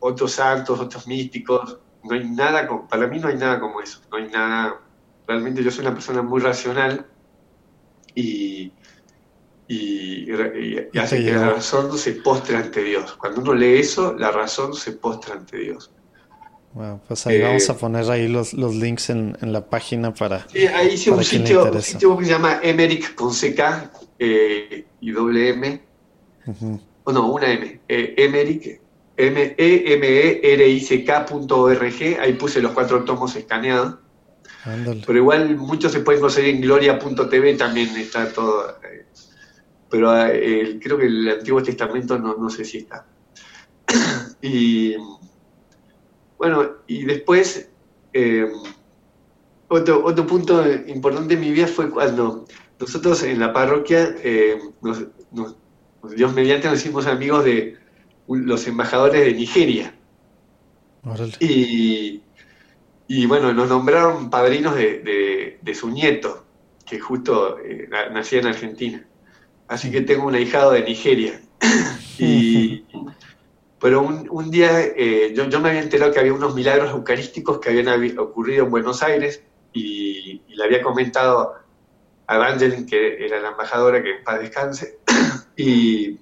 otros 0.00 0.32
santos, 0.32 0.80
otros 0.80 1.06
místicos. 1.06 1.78
No 2.04 2.14
hay 2.14 2.28
nada, 2.28 2.68
para 2.88 3.06
mí 3.06 3.18
no 3.18 3.28
hay 3.28 3.36
nada 3.36 3.60
como 3.60 3.80
eso. 3.80 4.00
No 4.10 4.18
hay 4.18 4.28
nada. 4.28 4.80
Realmente 5.26 5.62
yo 5.62 5.70
soy 5.70 5.84
una 5.84 5.94
persona 5.94 6.22
muy 6.22 6.40
racional 6.40 7.06
y 8.14 8.72
y, 9.68 10.30
hace 10.98 11.24
que 11.24 11.32
la 11.32 11.50
razón 11.50 11.96
se 11.98 12.12
postre 12.12 12.56
ante 12.56 12.82
Dios. 12.82 13.14
Cuando 13.14 13.40
uno 13.40 13.54
lee 13.54 13.78
eso, 13.78 14.14
la 14.14 14.30
razón 14.30 14.74
se 14.74 14.92
postra 14.92 15.34
ante 15.34 15.58
Dios. 15.58 15.90
Bueno, 16.76 17.00
pues 17.08 17.26
ahí 17.26 17.40
vamos 17.40 17.70
a 17.70 17.72
eh, 17.72 17.76
poner 17.80 18.10
ahí 18.10 18.28
los, 18.28 18.52
los 18.52 18.74
links 18.74 19.08
en, 19.08 19.34
en, 19.40 19.50
la 19.50 19.64
página 19.64 20.12
para. 20.12 20.46
Sí, 20.50 20.66
ahí 20.66 20.88
hice 20.92 21.10
un 21.10 21.24
sitio, 21.24 21.72
un 21.72 21.80
sitio, 21.80 22.18
que 22.18 22.26
se 22.26 22.30
llama 22.32 22.60
Emerick 22.62 23.14
con 23.14 23.30
CK 23.30 23.60
eh, 24.18 24.84
y 25.00 25.10
doble 25.10 25.48
M. 25.48 25.80
O 27.04 27.12
no, 27.12 27.32
una 27.32 27.50
M. 27.50 27.80
Eh, 27.88 28.14
Emerick, 28.18 28.78
m 29.16 29.54
e 29.56 29.94
m 29.94 30.06
e 30.06 30.52
r 30.52 30.68
i 30.68 30.78
c 30.78 31.02
k.org. 31.02 32.18
Ahí 32.20 32.34
puse 32.34 32.60
los 32.60 32.72
cuatro 32.72 33.04
tomos 33.04 33.34
escaneados. 33.36 33.94
Pero 35.06 35.18
igual 35.18 35.56
muchos 35.56 35.92
se 35.92 36.00
pueden 36.00 36.20
conseguir 36.20 36.56
en 36.56 36.60
gloria.tv, 36.60 37.54
también 37.54 37.96
está 37.96 38.30
todo. 38.30 38.68
Eh, 38.82 39.06
pero 39.88 40.14
eh, 40.26 40.78
creo 40.82 40.98
que 40.98 41.06
el 41.06 41.26
Antiguo 41.30 41.62
Testamento 41.62 42.18
no, 42.18 42.36
no 42.36 42.50
sé 42.50 42.66
si 42.66 42.78
está. 42.78 43.06
y 44.42 44.94
bueno, 46.38 46.68
y 46.86 47.04
después, 47.04 47.70
eh, 48.12 48.46
otro, 49.68 50.04
otro 50.04 50.26
punto 50.26 50.64
importante 50.86 51.34
en 51.34 51.40
mi 51.40 51.50
vida 51.50 51.66
fue 51.66 51.90
cuando 51.90 52.46
nosotros 52.78 53.22
en 53.22 53.40
la 53.40 53.52
parroquia, 53.52 54.14
eh, 54.22 54.58
Dios 56.14 56.34
mediante, 56.34 56.68
nos 56.68 56.78
hicimos 56.78 57.06
amigos 57.06 57.44
de 57.44 57.76
los 58.28 58.66
embajadores 58.66 59.24
de 59.24 59.32
Nigeria. 59.32 59.94
Y, 61.40 62.22
y, 63.06 63.26
bueno, 63.26 63.52
nos 63.52 63.68
nombraron 63.68 64.28
padrinos 64.28 64.74
de, 64.74 65.58
de, 65.62 65.74
su 65.74 65.88
nieto, 65.90 66.44
que 66.84 66.98
justo 66.98 67.58
nacía 68.12 68.40
en 68.40 68.46
Argentina. 68.46 69.06
Así 69.68 69.90
que 69.90 70.00
tengo 70.00 70.26
un 70.26 70.34
ahijado 70.34 70.72
de 70.72 70.82
Nigeria. 70.82 71.40
y, 72.18 72.84
pero 73.86 74.02
un, 74.02 74.50
día 74.50 74.80
eh, 74.80 75.32
yo, 75.32 75.60
me 75.60 75.68
había 75.68 75.80
enterado 75.80 76.10
que 76.10 76.18
había 76.18 76.32
unos 76.32 76.56
milagros 76.56 76.90
eucarísticos 76.90 77.60
que 77.60 77.68
habían 77.68 78.18
ocurrido 78.18 78.64
en 78.64 78.70
Buenos 78.72 79.00
Aires 79.00 79.44
y, 79.72 80.42
le 80.48 80.64
había 80.64 80.82
comentado 80.82 81.54
a 82.26 82.34
Evangeline, 82.34 82.84
que 82.84 83.24
era 83.24 83.38
la 83.38 83.50
embajadora, 83.50 84.02
que 84.02 84.16
en 84.16 84.24
paz 84.24 84.40
descanse, 84.40 84.98
y, 85.56 86.18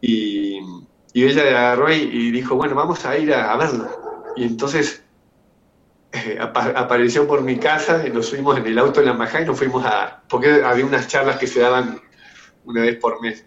y, 0.00 0.60
ella 1.12 1.42
le 1.42 1.56
agarró 1.56 1.92
y, 1.92 2.30
dijo, 2.30 2.54
bueno, 2.54 2.76
vamos 2.76 3.04
a 3.04 3.18
ir 3.18 3.34
a, 3.34 3.56
verla. 3.56 3.90
Y 4.36 4.44
entonces 4.44 5.02
eh, 6.12 6.38
apareció 6.40 7.26
por 7.26 7.42
mi 7.42 7.56
casa 7.58 8.06
y 8.06 8.10
nos 8.10 8.26
subimos 8.26 8.56
en 8.58 8.66
el 8.66 8.78
auto 8.78 9.00
de 9.00 9.06
la 9.06 9.12
embajada 9.12 9.42
y 9.42 9.46
nos 9.46 9.58
fuimos 9.58 9.84
a... 9.84 10.22
porque 10.28 10.62
había 10.62 10.86
unas 10.86 11.08
charlas 11.08 11.36
que 11.38 11.48
se 11.48 11.58
daban 11.58 12.00
una 12.64 12.82
vez 12.82 12.96
por 13.00 13.20
mes, 13.20 13.44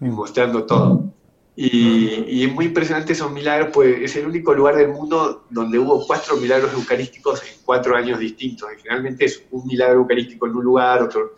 mostrando 0.00 0.64
todo. 0.64 1.17
Y, 1.60 2.44
es 2.44 2.52
muy 2.52 2.66
impresionante 2.66 3.14
esos 3.14 3.32
milagros, 3.32 3.70
pues 3.74 4.00
es 4.00 4.14
el 4.14 4.26
único 4.26 4.54
lugar 4.54 4.76
del 4.76 4.90
mundo 4.90 5.44
donde 5.50 5.76
hubo 5.76 6.06
cuatro 6.06 6.36
milagros 6.36 6.72
eucarísticos 6.72 7.42
en 7.42 7.56
cuatro 7.64 7.96
años 7.96 8.20
distintos. 8.20 8.68
generalmente 8.76 9.24
es 9.24 9.42
un 9.50 9.66
milagro 9.66 9.96
eucarístico 10.02 10.46
en 10.46 10.54
un 10.54 10.62
lugar, 10.62 11.02
otro, 11.02 11.34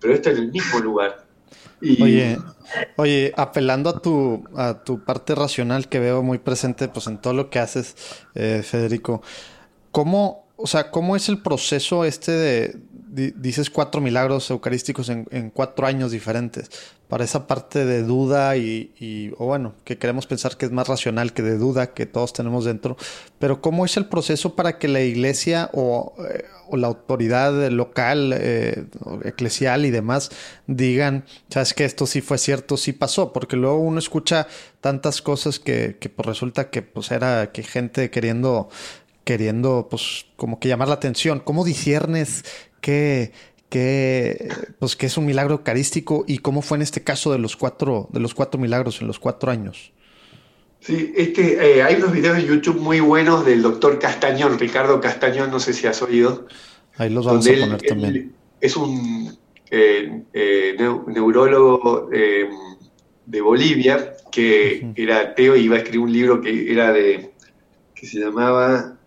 pero 0.00 0.12
esto 0.12 0.30
en 0.30 0.38
el 0.38 0.50
mismo 0.50 0.80
lugar. 0.80 1.24
Oye, 1.80 2.36
oye, 2.96 3.32
apelando 3.36 3.90
a 3.90 4.00
tu, 4.00 4.42
a 4.56 4.82
tu 4.82 5.04
parte 5.04 5.36
racional 5.36 5.88
que 5.88 6.00
veo 6.00 6.24
muy 6.24 6.38
presente 6.38 6.88
pues, 6.88 7.06
en 7.06 7.18
todo 7.18 7.32
lo 7.32 7.48
que 7.48 7.60
haces, 7.60 7.94
eh, 8.34 8.62
Federico, 8.64 9.22
¿cómo, 9.92 10.48
o 10.56 10.66
sea, 10.66 10.90
cómo 10.90 11.14
es 11.14 11.28
el 11.28 11.42
proceso 11.42 12.04
este 12.04 12.32
de, 12.32 12.76
dices 13.10 13.70
cuatro 13.70 14.00
milagros 14.00 14.50
eucarísticos 14.50 15.08
en, 15.08 15.50
cuatro 15.50 15.86
años 15.86 16.12
diferentes. 16.12 16.70
Para 17.08 17.24
esa 17.24 17.48
parte 17.48 17.84
de 17.84 18.04
duda 18.04 18.56
y, 18.56 19.32
o 19.36 19.46
bueno, 19.46 19.74
que 19.84 19.98
queremos 19.98 20.28
pensar 20.28 20.56
que 20.56 20.66
es 20.66 20.72
más 20.72 20.86
racional 20.86 21.32
que 21.32 21.42
de 21.42 21.58
duda 21.58 21.92
que 21.92 22.06
todos 22.06 22.32
tenemos 22.32 22.64
dentro. 22.64 22.96
Pero 23.40 23.60
¿cómo 23.60 23.84
es 23.84 23.96
el 23.96 24.06
proceso 24.06 24.54
para 24.54 24.78
que 24.78 24.86
la 24.86 25.00
iglesia 25.00 25.70
o, 25.72 26.14
eh, 26.30 26.44
la 26.72 26.86
autoridad 26.86 27.68
local, 27.70 28.32
eh, 28.36 28.84
eclesial 29.24 29.86
y 29.86 29.90
demás 29.90 30.30
digan, 30.68 31.24
sabes 31.48 31.74
que 31.74 31.84
esto 31.84 32.06
sí 32.06 32.20
fue 32.20 32.38
cierto, 32.38 32.76
sí 32.76 32.92
pasó? 32.92 33.32
Porque 33.32 33.56
luego 33.56 33.78
uno 33.78 33.98
escucha 33.98 34.46
tantas 34.80 35.20
cosas 35.20 35.58
que, 35.58 35.96
que 35.98 36.10
pues 36.10 36.26
resulta 36.26 36.70
que 36.70 36.82
pues 36.82 37.10
era 37.10 37.50
que 37.50 37.64
gente 37.64 38.10
queriendo 38.10 38.68
queriendo, 39.24 39.86
pues, 39.88 40.26
como 40.34 40.58
que 40.58 40.66
llamar 40.68 40.88
la 40.88 40.94
atención. 40.94 41.38
¿Cómo 41.38 41.64
disiernes 41.64 42.44
qué, 42.80 43.32
qué, 43.68 44.48
pues, 44.78 44.96
qué 44.96 45.06
es 45.06 45.16
un 45.16 45.26
milagro 45.26 45.54
eucarístico 45.54 46.24
y 46.26 46.38
cómo 46.38 46.62
fue 46.62 46.76
en 46.76 46.82
este 46.82 47.02
caso 47.02 47.32
de 47.32 47.38
los 47.38 47.56
cuatro, 47.56 48.08
de 48.12 48.20
los 48.20 48.34
cuatro 48.34 48.60
milagros 48.60 49.00
en 49.00 49.06
los 49.06 49.18
cuatro 49.18 49.50
años. 49.50 49.92
Sí, 50.80 51.12
este, 51.14 51.78
eh, 51.78 51.82
hay 51.82 51.96
unos 51.96 52.12
videos 52.12 52.38
en 52.38 52.46
YouTube 52.46 52.80
muy 52.80 53.00
buenos 53.00 53.44
del 53.44 53.60
doctor 53.60 53.98
Castañón, 53.98 54.58
Ricardo 54.58 55.00
Castañón, 55.00 55.50
no 55.50 55.60
sé 55.60 55.74
si 55.74 55.86
has 55.86 56.00
oído. 56.02 56.46
Ahí 56.96 57.10
los 57.10 57.26
vamos 57.26 57.46
a 57.46 57.50
poner 57.50 57.82
también. 57.82 58.32
es 58.60 58.76
un 58.76 59.38
eh, 59.70 60.22
eh, 60.32 60.76
neurólogo 61.06 62.08
de 62.10 63.40
Bolivia 63.40 64.14
que 64.32 64.92
era 64.96 65.20
ateo 65.20 65.54
y 65.54 65.64
iba 65.64 65.76
a 65.76 65.78
escribir 65.78 66.00
un 66.00 66.12
libro 66.12 66.40
que 66.40 66.72
era 66.72 66.92
de, 66.92 67.30
que 67.94 68.06
se 68.06 68.18
llamaba, 68.18 68.98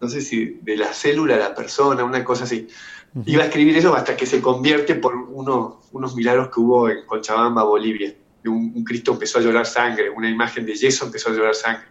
no 0.00 0.08
sé 0.08 0.20
si 0.22 0.58
de 0.62 0.76
la 0.76 0.92
célula 0.92 1.34
a 1.34 1.38
la 1.38 1.54
persona, 1.54 2.04
una 2.04 2.24
cosa 2.24 2.44
así. 2.44 2.66
Iba 3.26 3.42
a 3.42 3.46
escribir 3.46 3.76
eso 3.76 3.94
hasta 3.94 4.16
que 4.16 4.24
se 4.24 4.40
convierte 4.40 4.94
por 4.94 5.14
unos 5.14 6.16
milagros 6.16 6.48
que 6.48 6.60
hubo 6.60 6.88
en 6.88 7.04
Cochabamba, 7.04 7.64
Bolivia. 7.64 8.14
Un, 8.46 8.72
un, 8.74 8.84
Cristo 8.84 9.12
empezó 9.12 9.38
a 9.38 9.42
llorar 9.42 9.66
sangre, 9.66 10.08
una 10.08 10.30
imagen 10.30 10.64
de 10.64 10.74
yeso 10.74 11.04
empezó 11.04 11.30
a 11.30 11.34
llorar 11.34 11.54
sangre. 11.54 11.86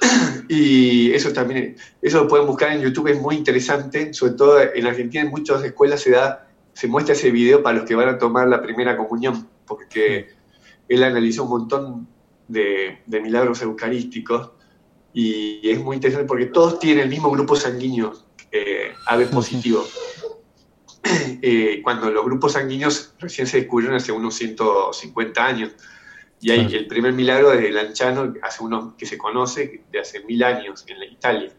Y 0.48 1.12
eso 1.12 1.32
también, 1.32 1.76
eso 2.00 2.22
lo 2.22 2.28
pueden 2.28 2.46
buscar 2.46 2.72
en 2.72 2.80
YouTube, 2.80 3.08
es 3.08 3.20
muy 3.20 3.36
interesante, 3.36 4.12
sobre 4.12 4.32
todo 4.34 4.60
en 4.60 4.86
Argentina 4.86 5.22
en 5.22 5.30
muchas 5.30 5.62
escuelas 5.64 6.00
se 6.00 6.10
da, 6.10 6.48
se 6.72 6.88
muestra 6.88 7.14
ese 7.14 7.30
video 7.30 7.62
para 7.62 7.78
los 7.78 7.86
que 7.86 7.94
van 7.94 8.08
a 8.08 8.18
tomar 8.18 8.48
la 8.48 8.60
primera 8.60 8.96
comunión, 8.96 9.48
porque 9.66 10.28
él 10.88 11.04
analizó 11.04 11.44
un 11.44 11.50
montón 11.50 12.08
de, 12.48 12.98
de 13.06 13.20
milagros 13.20 13.62
eucarísticos 13.62 14.50
y 15.12 15.70
es 15.70 15.80
muy 15.80 15.96
interesante 15.96 16.26
porque 16.26 16.46
todos 16.46 16.78
tienen 16.78 17.04
el 17.04 17.10
mismo 17.10 17.30
grupo 17.30 17.56
sanguíneo 17.56 18.12
eh, 18.50 18.92
AB 19.06 19.30
positivo. 19.30 19.84
Eh, 21.44 21.80
cuando 21.82 22.08
los 22.08 22.24
grupos 22.24 22.52
sanguíneos 22.52 23.14
recién 23.18 23.48
se 23.48 23.56
descubrieron 23.58 23.96
hace 23.96 24.12
unos 24.12 24.34
150 24.36 25.44
años. 25.44 25.72
Y 26.40 26.52
hay 26.52 26.72
el 26.72 26.86
primer 26.86 27.12
milagro 27.12 27.50
de 27.50 27.68
Lanchano, 27.72 28.34
hace 28.40 28.62
unos 28.62 28.94
que 28.94 29.04
se 29.04 29.18
conoce, 29.18 29.82
de 29.90 29.98
hace 29.98 30.20
mil 30.20 30.44
años 30.44 30.84
en 30.86 31.00
la 31.00 31.06
Italia. 31.06 31.52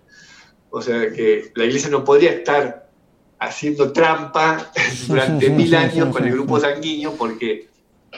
O 0.70 0.82
sea 0.82 1.12
que 1.12 1.52
la 1.56 1.66
iglesia 1.66 1.90
no 1.90 2.06
podría 2.06 2.32
estar 2.32 2.90
haciendo 3.38 3.92
trampa 3.92 4.72
durante 5.08 5.50
mil 5.50 5.76
años 5.76 6.08
con 6.08 6.26
el 6.26 6.32
grupo 6.32 6.58
sanguíneo 6.62 7.16
porque 7.16 7.68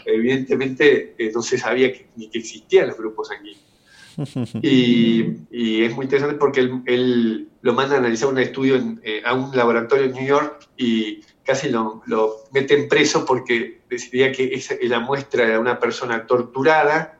evidentemente 0.05 1.15
eh, 1.17 1.31
no 1.33 1.41
se 1.41 1.57
sabía 1.57 1.91
ni 2.15 2.29
que 2.29 2.37
existían 2.37 2.87
los 2.89 2.97
grupos 2.97 3.29
sanguíneos. 3.29 3.74
Y, 4.61 5.83
es 5.83 5.95
muy 5.95 6.05
interesante 6.05 6.37
porque 6.37 6.61
él, 6.61 7.49
lo 7.61 7.73
manda 7.73 7.95
a 7.95 7.99
analizar 7.99 8.29
un 8.29 8.39
estudio 8.39 8.81
eh, 9.03 9.21
a 9.25 9.33
un 9.33 9.55
laboratorio 9.55 10.05
en 10.05 10.11
New 10.13 10.25
York 10.25 10.67
y 10.77 11.21
casi 11.43 11.69
lo, 11.69 12.01
lo 12.05 12.35
meten 12.53 12.87
preso 12.87 13.25
porque 13.25 13.81
decidía 13.89 14.31
que 14.31 14.53
esa, 14.53 14.75
la 14.81 14.99
muestra 14.99 15.45
era 15.45 15.59
una 15.59 15.79
persona 15.79 16.25
torturada 16.25 17.19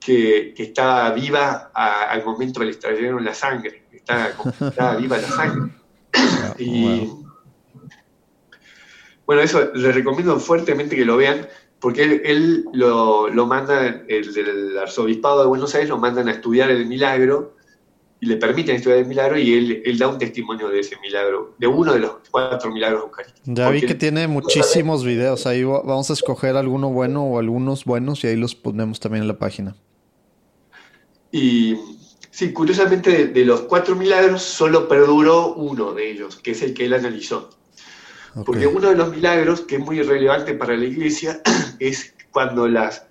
que, 0.00 0.52
que 0.54 0.62
estaba 0.64 1.10
viva 1.12 1.70
al 1.74 2.24
momento 2.24 2.60
que 2.60 2.66
le 2.66 2.72
extrayeron 2.72 3.24
la 3.24 3.34
sangre, 3.34 3.84
estaba, 3.92 4.96
viva 4.98 5.16
la 5.16 5.28
sangre. 5.28 5.72
y, 6.58 7.10
bueno, 9.26 9.42
eso 9.42 9.70
les 9.74 9.94
recomiendo 9.94 10.38
fuertemente 10.38 10.96
que 10.96 11.04
lo 11.04 11.16
vean 11.16 11.46
porque 11.84 12.22
él, 12.24 12.64
lo, 12.72 13.28
lo, 13.28 13.44
manda, 13.44 14.04
el 14.08 14.32
del 14.32 14.78
arzobispado 14.78 15.42
de 15.42 15.48
Buenos 15.48 15.74
Aires 15.74 15.90
lo 15.90 15.98
mandan 15.98 16.28
a 16.28 16.30
estudiar 16.30 16.70
el 16.70 16.86
milagro 16.86 17.56
y 18.20 18.24
le 18.24 18.38
permiten 18.38 18.76
estudiar 18.76 19.00
el 19.00 19.06
milagro 19.06 19.38
y 19.38 19.52
él, 19.52 19.82
él 19.84 19.98
da 19.98 20.08
un 20.08 20.16
testimonio 20.16 20.70
de 20.70 20.80
ese 20.80 20.96
milagro, 21.02 21.54
de 21.58 21.66
uno 21.66 21.92
de 21.92 21.98
los 21.98 22.12
cuatro 22.30 22.72
milagros 22.72 23.02
eucarísticos. 23.02 23.42
Ya 23.44 23.68
vi 23.68 23.82
que 23.82 23.94
tiene 23.94 24.26
muchísimos 24.26 25.04
videos, 25.04 25.46
ahí 25.46 25.62
vamos 25.62 26.08
a 26.08 26.14
escoger 26.14 26.56
alguno 26.56 26.88
bueno 26.88 27.22
o 27.22 27.38
algunos 27.38 27.84
buenos 27.84 28.24
y 28.24 28.28
ahí 28.28 28.36
los 28.36 28.54
ponemos 28.54 28.98
también 28.98 29.24
en 29.24 29.28
la 29.28 29.38
página. 29.38 29.76
Y 31.32 31.76
sí, 32.30 32.54
curiosamente 32.54 33.10
de, 33.10 33.26
de 33.26 33.44
los 33.44 33.60
cuatro 33.60 33.94
milagros 33.94 34.40
solo 34.40 34.88
perduró 34.88 35.52
uno 35.52 35.92
de 35.92 36.10
ellos, 36.10 36.36
que 36.36 36.52
es 36.52 36.62
el 36.62 36.72
que 36.72 36.86
él 36.86 36.94
analizó. 36.94 37.50
Porque 38.44 38.66
uno 38.66 38.88
de 38.88 38.96
los 38.96 39.10
milagros 39.10 39.60
que 39.60 39.76
es 39.76 39.80
muy 39.80 40.02
relevante 40.02 40.54
para 40.54 40.76
la 40.76 40.84
iglesia 40.84 41.40
es 41.78 42.14
cuando 42.30 42.66
las, 42.66 43.06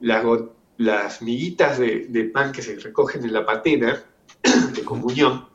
las, 0.00 1.22
miguitas 1.22 1.78
de, 1.78 2.30
pan 2.32 2.52
que 2.52 2.62
se 2.62 2.76
recogen 2.76 3.24
en 3.24 3.32
la 3.32 3.44
patena 3.44 4.02
de 4.74 4.84
comunión, 4.84 5.48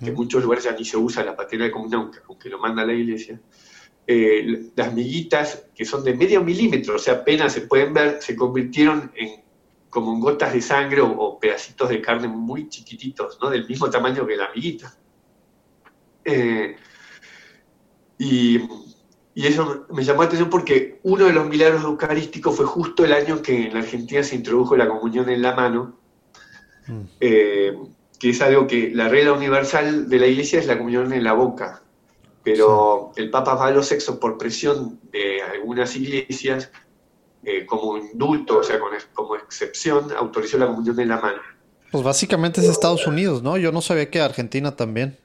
que 0.00 0.10
en 0.10 0.14
muchos 0.14 0.42
lugares 0.42 0.64
ya 0.64 0.72
ni 0.72 0.84
se 0.84 0.96
usa 0.96 1.24
la 1.24 1.36
patena 1.36 1.64
de 1.64 1.70
comunión, 1.70 2.10
aunque 2.28 2.48
lo 2.48 2.58
manda 2.58 2.84
la 2.84 2.92
iglesia, 2.92 3.40
eh, 4.06 4.70
las 4.74 4.92
miguitas 4.92 5.66
que 5.74 5.84
son 5.84 6.02
de 6.02 6.14
medio 6.14 6.42
milímetro, 6.42 6.96
o 6.96 6.98
sea, 6.98 7.14
apenas 7.14 7.52
se 7.52 7.62
pueden 7.62 7.94
ver, 7.94 8.22
se 8.22 8.34
convirtieron 8.34 9.12
en 9.14 9.48
como 9.90 10.12
en 10.12 10.20
gotas 10.20 10.52
de 10.52 10.60
sangre 10.60 11.00
o, 11.00 11.38
pedacitos 11.38 11.88
de 11.88 12.00
carne 12.00 12.28
muy 12.28 12.68
chiquititos, 12.68 13.38
¿no? 13.40 13.50
del 13.50 13.66
mismo 13.66 13.88
tamaño 13.88 14.26
que 14.26 14.36
la 14.36 14.50
miguita. 14.54 14.94
Eh, 16.24 16.76
y, 18.18 18.60
eso 19.34 19.86
me 19.90 20.02
llamó 20.02 20.22
la 20.22 20.26
atención 20.26 20.50
porque 20.50 20.98
uno 21.04 21.26
de 21.26 21.32
los 21.32 21.48
milagros 21.48 21.84
eucarísticos 21.84 22.56
fue 22.56 22.66
justo 22.66 23.04
el 23.04 23.12
año 23.12 23.40
que 23.40 23.66
en 23.66 23.74
la 23.74 23.80
Argentina 23.80 24.22
se 24.24 24.34
introdujo 24.34 24.76
la 24.76 24.88
comunión 24.88 25.28
en 25.28 25.42
la 25.42 25.54
mano, 25.54 25.96
mm. 26.88 27.00
eh, 27.20 27.78
que 28.18 28.30
es 28.30 28.42
algo 28.42 28.66
que 28.66 28.90
la 28.92 29.08
regla 29.08 29.32
universal 29.32 30.08
de 30.08 30.18
la 30.18 30.26
iglesia 30.26 30.58
es 30.58 30.66
la 30.66 30.76
comunión 30.76 31.12
en 31.12 31.22
la 31.22 31.34
boca. 31.34 31.82
Pero 32.42 33.12
el 33.14 33.30
Papa 33.30 33.56
Pablo 33.56 33.82
VI, 33.82 34.14
por 34.20 34.38
presión 34.38 34.98
de 35.12 35.40
algunas 35.42 35.94
iglesias, 35.94 36.72
eh, 37.44 37.64
como 37.64 37.96
indulto, 37.96 38.58
o 38.58 38.62
sea, 38.64 38.80
como 39.14 39.36
excepción, 39.36 40.10
autorizó 40.16 40.58
la 40.58 40.66
comunión 40.66 40.98
en 40.98 41.08
la 41.08 41.20
mano. 41.20 41.40
Pues 41.92 42.02
básicamente 42.02 42.60
es 42.60 42.66
Estados 42.66 43.06
Unidos, 43.06 43.42
¿no? 43.42 43.56
Yo 43.56 43.70
no 43.70 43.80
sabía 43.80 44.10
que 44.10 44.20
Argentina 44.20 44.74
también. 44.74 45.16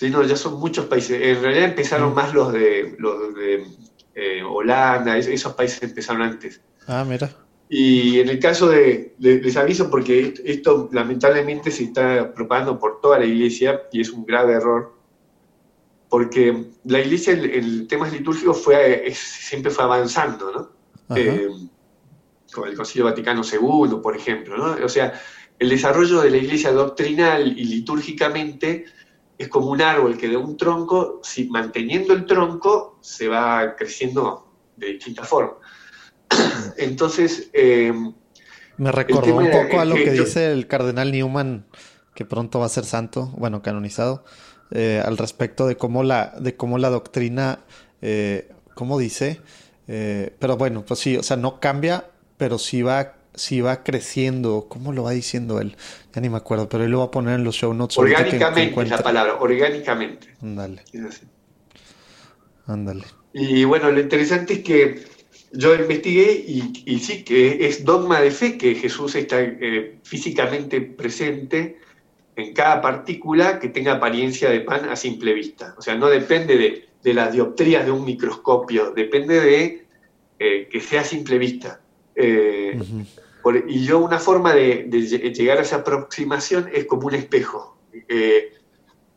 Sí, 0.00 0.08
no, 0.08 0.22
ya 0.22 0.34
son 0.34 0.58
muchos 0.58 0.86
países. 0.86 1.20
En 1.20 1.42
realidad 1.42 1.66
empezaron 1.66 2.12
mm. 2.12 2.14
más 2.14 2.32
los 2.32 2.50
de, 2.54 2.96
los 2.98 3.34
de 3.34 3.66
eh, 4.14 4.42
Holanda, 4.42 5.18
esos 5.18 5.52
países 5.52 5.82
empezaron 5.82 6.22
antes. 6.22 6.58
Ah, 6.86 7.04
mira. 7.06 7.30
Y 7.68 8.18
en 8.18 8.30
el 8.30 8.38
caso 8.38 8.70
de, 8.70 9.14
les 9.18 9.56
aviso 9.58 9.90
porque 9.90 10.32
esto 10.42 10.88
lamentablemente 10.90 11.70
se 11.70 11.84
está 11.84 12.32
propagando 12.32 12.78
por 12.78 13.02
toda 13.02 13.18
la 13.18 13.26
iglesia 13.26 13.82
y 13.92 14.00
es 14.00 14.08
un 14.08 14.24
grave 14.24 14.54
error, 14.54 14.96
porque 16.08 16.68
la 16.86 17.00
iglesia 17.00 17.34
en, 17.34 17.44
el 17.44 17.86
temas 17.86 18.10
litúrgicos 18.10 18.58
fue, 18.58 19.12
siempre 19.14 19.70
fue 19.70 19.84
avanzando, 19.84 20.50
¿no? 20.50 21.14
Eh, 21.14 21.46
con 22.50 22.66
el 22.66 22.74
Concilio 22.74 23.04
Vaticano 23.04 23.42
II, 23.44 23.98
por 24.02 24.16
ejemplo, 24.16 24.56
¿no? 24.56 24.82
O 24.82 24.88
sea, 24.88 25.12
el 25.58 25.68
desarrollo 25.68 26.22
de 26.22 26.30
la 26.30 26.38
iglesia 26.38 26.72
doctrinal 26.72 27.46
y 27.46 27.64
litúrgicamente 27.64 28.86
es 29.40 29.48
como 29.48 29.70
un 29.70 29.80
árbol 29.80 30.18
que 30.18 30.28
de 30.28 30.36
un 30.36 30.58
tronco, 30.58 31.18
si 31.22 31.48
manteniendo 31.48 32.12
el 32.12 32.26
tronco, 32.26 32.98
se 33.00 33.26
va 33.26 33.74
creciendo 33.74 34.52
de 34.76 34.88
distinta 34.88 35.24
forma. 35.24 35.54
Entonces... 36.76 37.48
Eh, 37.54 37.90
Me 38.76 38.92
recordó 38.92 39.34
un 39.34 39.50
poco 39.50 39.80
a 39.80 39.86
lo 39.86 39.94
que, 39.94 40.10
dice 40.10 40.52
el 40.52 40.66
cardenal 40.66 41.10
Newman, 41.10 41.64
que 42.14 42.26
pronto 42.26 42.58
va 42.58 42.66
a 42.66 42.68
ser 42.68 42.84
santo, 42.84 43.32
bueno, 43.38 43.62
canonizado, 43.62 44.26
eh, 44.72 45.02
al 45.02 45.16
respecto 45.16 45.66
de 45.66 45.78
cómo 45.78 46.02
la, 46.02 46.34
de 46.38 46.54
cómo 46.54 46.76
la 46.76 46.90
doctrina, 46.90 47.60
eh, 48.02 48.50
¿cómo 48.74 48.98
dice? 48.98 49.40
Pero 49.86 50.58
bueno, 50.58 50.84
pues 50.86 51.00
sí, 51.00 51.16
o 51.16 51.22
sea, 51.22 51.38
no 51.38 51.60
cambia, 51.60 52.10
pero 52.36 52.58
sí 52.58 52.82
va 52.82 53.14
si 53.34 53.60
va 53.60 53.82
creciendo, 53.82 54.66
¿cómo 54.68 54.92
lo 54.92 55.04
va 55.04 55.12
diciendo 55.12 55.60
él? 55.60 55.76
Ya 56.14 56.20
ni 56.20 56.28
me 56.28 56.36
acuerdo, 56.36 56.68
pero 56.68 56.84
él 56.84 56.90
lo 56.90 56.98
va 56.98 57.06
a 57.06 57.10
poner 57.10 57.36
en 57.36 57.44
los 57.44 57.54
show 57.54 57.72
notes. 57.72 57.96
Orgánicamente 57.98 58.82
es 58.82 58.90
la 58.90 58.98
palabra, 58.98 59.36
orgánicamente. 59.40 60.34
Ándale. 60.42 60.82
Ándale. 62.66 63.04
Y 63.32 63.64
bueno, 63.64 63.90
lo 63.90 64.00
interesante 64.00 64.54
es 64.54 64.60
que 64.60 65.04
yo 65.52 65.74
investigué 65.74 66.32
y, 66.32 66.98
sí 67.00 67.24
que 67.24 67.66
es 67.66 67.84
dogma 67.84 68.20
de 68.20 68.30
fe 68.30 68.56
que 68.56 68.74
Jesús 68.74 69.14
está 69.14 69.40
eh, 69.40 69.98
físicamente 70.02 70.80
presente 70.80 71.78
en 72.36 72.54
cada 72.54 72.80
partícula 72.80 73.58
que 73.58 73.68
tenga 73.68 73.94
apariencia 73.94 74.50
de 74.50 74.60
pan 74.60 74.88
a 74.88 74.96
simple 74.96 75.34
vista. 75.34 75.74
O 75.78 75.82
sea, 75.82 75.96
no 75.96 76.08
depende 76.08 76.86
de, 77.02 77.14
las 77.14 77.32
dioptrías 77.32 77.84
de 77.84 77.90
un 77.90 78.04
microscopio, 78.04 78.92
depende 78.92 79.40
de 79.40 79.86
eh, 80.38 80.68
que 80.70 80.80
sea 80.80 81.00
a 81.00 81.04
simple 81.04 81.38
vista. 81.38 81.80
Eh, 82.14 82.78
y 83.66 83.84
yo 83.84 83.98
una 83.98 84.18
forma 84.18 84.54
de, 84.54 84.88
llegar 85.34 85.58
a 85.58 85.62
esa 85.62 85.76
aproximación 85.76 86.68
es 86.72 86.84
como 86.84 87.06
un 87.06 87.14
espejo, 87.14 87.78
eh, 88.08 88.52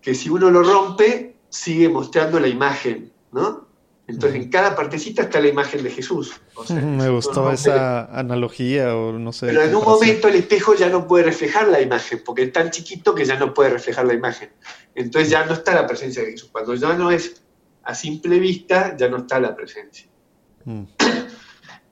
que 0.02 0.16
si 0.16 0.30
uno 0.30 0.50
lo 0.50 0.64
rompe, 0.64 1.36
sigue 1.50 1.90
mostrando 1.90 2.40
la 2.40 2.48
imagen, 2.48 3.12
¿no? 3.32 3.68
Entonces, 4.06 4.42
en 4.42 4.50
cada 4.50 4.76
partecita 4.76 5.24
está 5.24 5.40
la 5.40 5.48
imagen 5.48 5.82
de 5.82 5.90
Jesús. 5.90 6.34
Me 6.70 7.10
gustó 7.10 7.50
esa 7.52 8.06
analogía, 8.06 8.96
o 8.98 9.14
no 9.14 9.32
sé. 9.32 9.48
Pero 9.48 9.64
en 9.64 9.74
un 9.74 9.84
momento 9.84 10.28
el 10.28 10.36
espejo 10.36 10.76
ya 10.76 10.90
no 10.90 11.08
puede 11.08 11.24
reflejar 11.24 11.70
la 11.70 11.80
imagen, 11.80 12.22
porque 12.26 12.44
es 12.44 12.52
tan 12.52 12.70
chiquito 12.70 13.16
que 13.16 13.24
ya 13.24 13.40
no 13.40 13.54
puede 13.54 13.70
reflejar 13.70 14.06
la 14.06 14.14
imagen. 14.14 14.50
Entonces 14.94 15.30
ya 15.30 15.46
no 15.46 15.54
está 15.54 15.74
la 15.74 15.88
presencia 15.88 16.22
de 16.22 16.32
Jesús. 16.32 16.50
Cuando 16.52 16.76
ya 16.76 16.94
no 16.94 17.12
es 17.12 17.44
a 17.84 17.96
simple 17.96 18.40
vista, 18.40 18.96
ya 18.98 19.08
no 19.08 19.18
está 19.18 19.40
la 19.40 19.56
presencia. 19.56 20.08
Mm. 20.66 20.84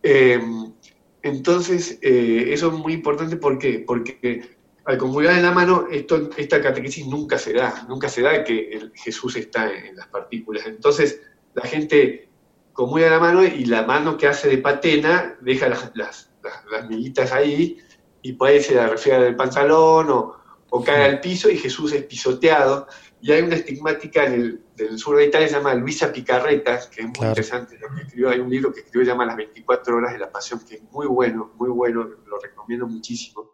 Em, 0.04 0.74
entonces, 1.24 2.00
eh, 2.02 2.46
eso 2.48 2.68
es 2.68 2.74
muy 2.74 2.94
importante, 2.94 3.36
¿por 3.38 3.60
qué? 3.60 3.84
Porque 3.86 4.58
al 4.86 4.98
comulgar 4.98 5.38
en 5.38 5.44
la 5.44 5.52
mano, 5.52 5.88
esto, 5.92 6.30
esta 6.38 6.62
catequesis 6.62 7.06
nunca 7.08 7.38
se 7.38 7.54
da, 7.54 7.86
nunca 7.88 8.10
se 8.10 8.22
da 8.22 8.44
que 8.44 8.90
Jesús 8.96 9.36
está 9.36 9.72
en, 9.72 9.96
las 9.96 10.08
partículas. 10.08 10.66
Entonces, 10.66 11.22
la 11.54 11.64
gente 11.64 12.30
comulga 12.74 13.08
en 13.08 13.14
la 13.14 13.20
mano 13.20 13.44
y 13.44 13.66
la 13.66 13.84
mano 13.84 14.18
que 14.18 14.28
hace 14.28 14.50
de 14.50 14.58
patena 14.58 15.38
deja 15.42 15.70
las, 15.70 15.92
las, 15.96 16.32
las, 16.72 17.32
ahí 17.32 17.78
y 18.24 18.34
puede 18.34 18.62
se 18.62 18.76
la 18.76 18.88
refriega 18.88 19.22
del 19.22 19.36
pantalón 19.36 20.10
o, 20.10 20.36
o 20.70 20.84
cae 20.84 21.04
al 21.04 21.20
piso 21.20 21.50
y 21.50 21.58
Jesús 21.58 21.94
es 21.94 22.04
pisoteado. 22.04 22.88
Y 23.22 23.32
hay 23.32 23.44
una 23.44 23.56
estigmática 23.56 24.26
en 24.26 24.34
el, 24.34 24.64
del 24.76 24.98
sur 24.98 25.18
de 25.18 25.28
Italia, 25.28 25.48
se 25.48 25.54
llama 25.54 25.76
Luisa 25.76 26.12
Picarreta, 26.12 26.80
que 26.90 27.02
es 27.02 27.08
muy 27.08 27.28
interesante. 27.28 27.78
Hay 28.28 28.40
un 28.40 28.50
libro 28.50 28.74
que 28.74 28.80
escribió, 28.80 29.06
se 29.06 29.12
llama 29.12 29.26
Las 29.26 29.38
24 29.38 29.96
horas 29.96 30.14
de 30.14 30.20
la 30.20 30.32
pasión, 30.32 30.60
que 30.68 30.76
es 30.76 30.84
muy 30.92 31.06
bueno, 31.06 31.52
muy 31.58 31.70
bueno, 31.70 32.04
lo 32.04 32.40
recomiendo 32.40 32.88
muchísimo. 32.88 33.52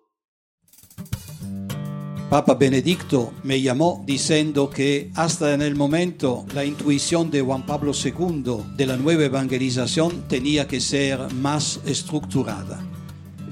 Papa 2.30 2.56
Benedicto 2.56 3.34
me 3.43 3.62
llamó 3.62 4.03
diciendo 4.06 4.69
que 4.69 5.12
hasta 5.15 5.53
en 5.53 5.62
el 5.62 5.75
momento 5.75 6.45
la 6.53 6.65
intuición 6.65 7.32
de 7.32 7.41
Juan 7.41 7.65
Pablo 7.65 7.93
II 7.93 8.63
de 8.75 8.86
la 8.86 8.97
nueva 8.97 9.23
evangelización 9.23 10.27
tenía 10.27 10.67
que 10.67 10.82
ser 10.82 11.34
más 11.34 11.80
estructurada. 11.86 12.84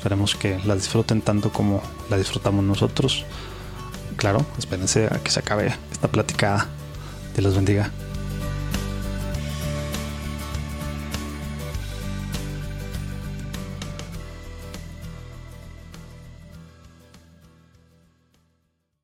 Esperemos 0.00 0.34
que 0.34 0.58
la 0.64 0.74
disfruten 0.74 1.20
tanto 1.20 1.52
como 1.52 1.82
la 2.08 2.16
disfrutamos 2.16 2.64
nosotros. 2.64 3.26
Claro, 4.16 4.46
espérense 4.56 5.04
a 5.04 5.18
que 5.22 5.30
se 5.30 5.40
acabe 5.40 5.74
esta 5.92 6.08
platicada. 6.08 6.68
Dios 7.34 7.44
los 7.44 7.54
bendiga. 7.54 7.90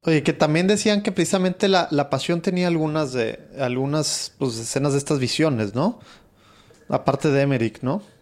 Oye, 0.01 0.23
que 0.23 0.33
también 0.33 0.67
decían 0.67 1.03
que 1.03 1.13
precisamente 1.13 1.69
la, 1.69 2.09
pasión 2.09 2.41
tenía 2.41 2.69
algunas 2.69 3.13
de 3.13 3.39
algunas 3.59 4.33
pues, 4.39 4.57
escenas 4.57 4.93
de 4.93 4.99
estas 4.99 5.19
visiones, 5.19 5.75
¿no? 5.75 6.01
Aparte 6.89 7.31
de 7.31 7.43
Emmerich, 7.43 7.83
¿no? 7.83 8.16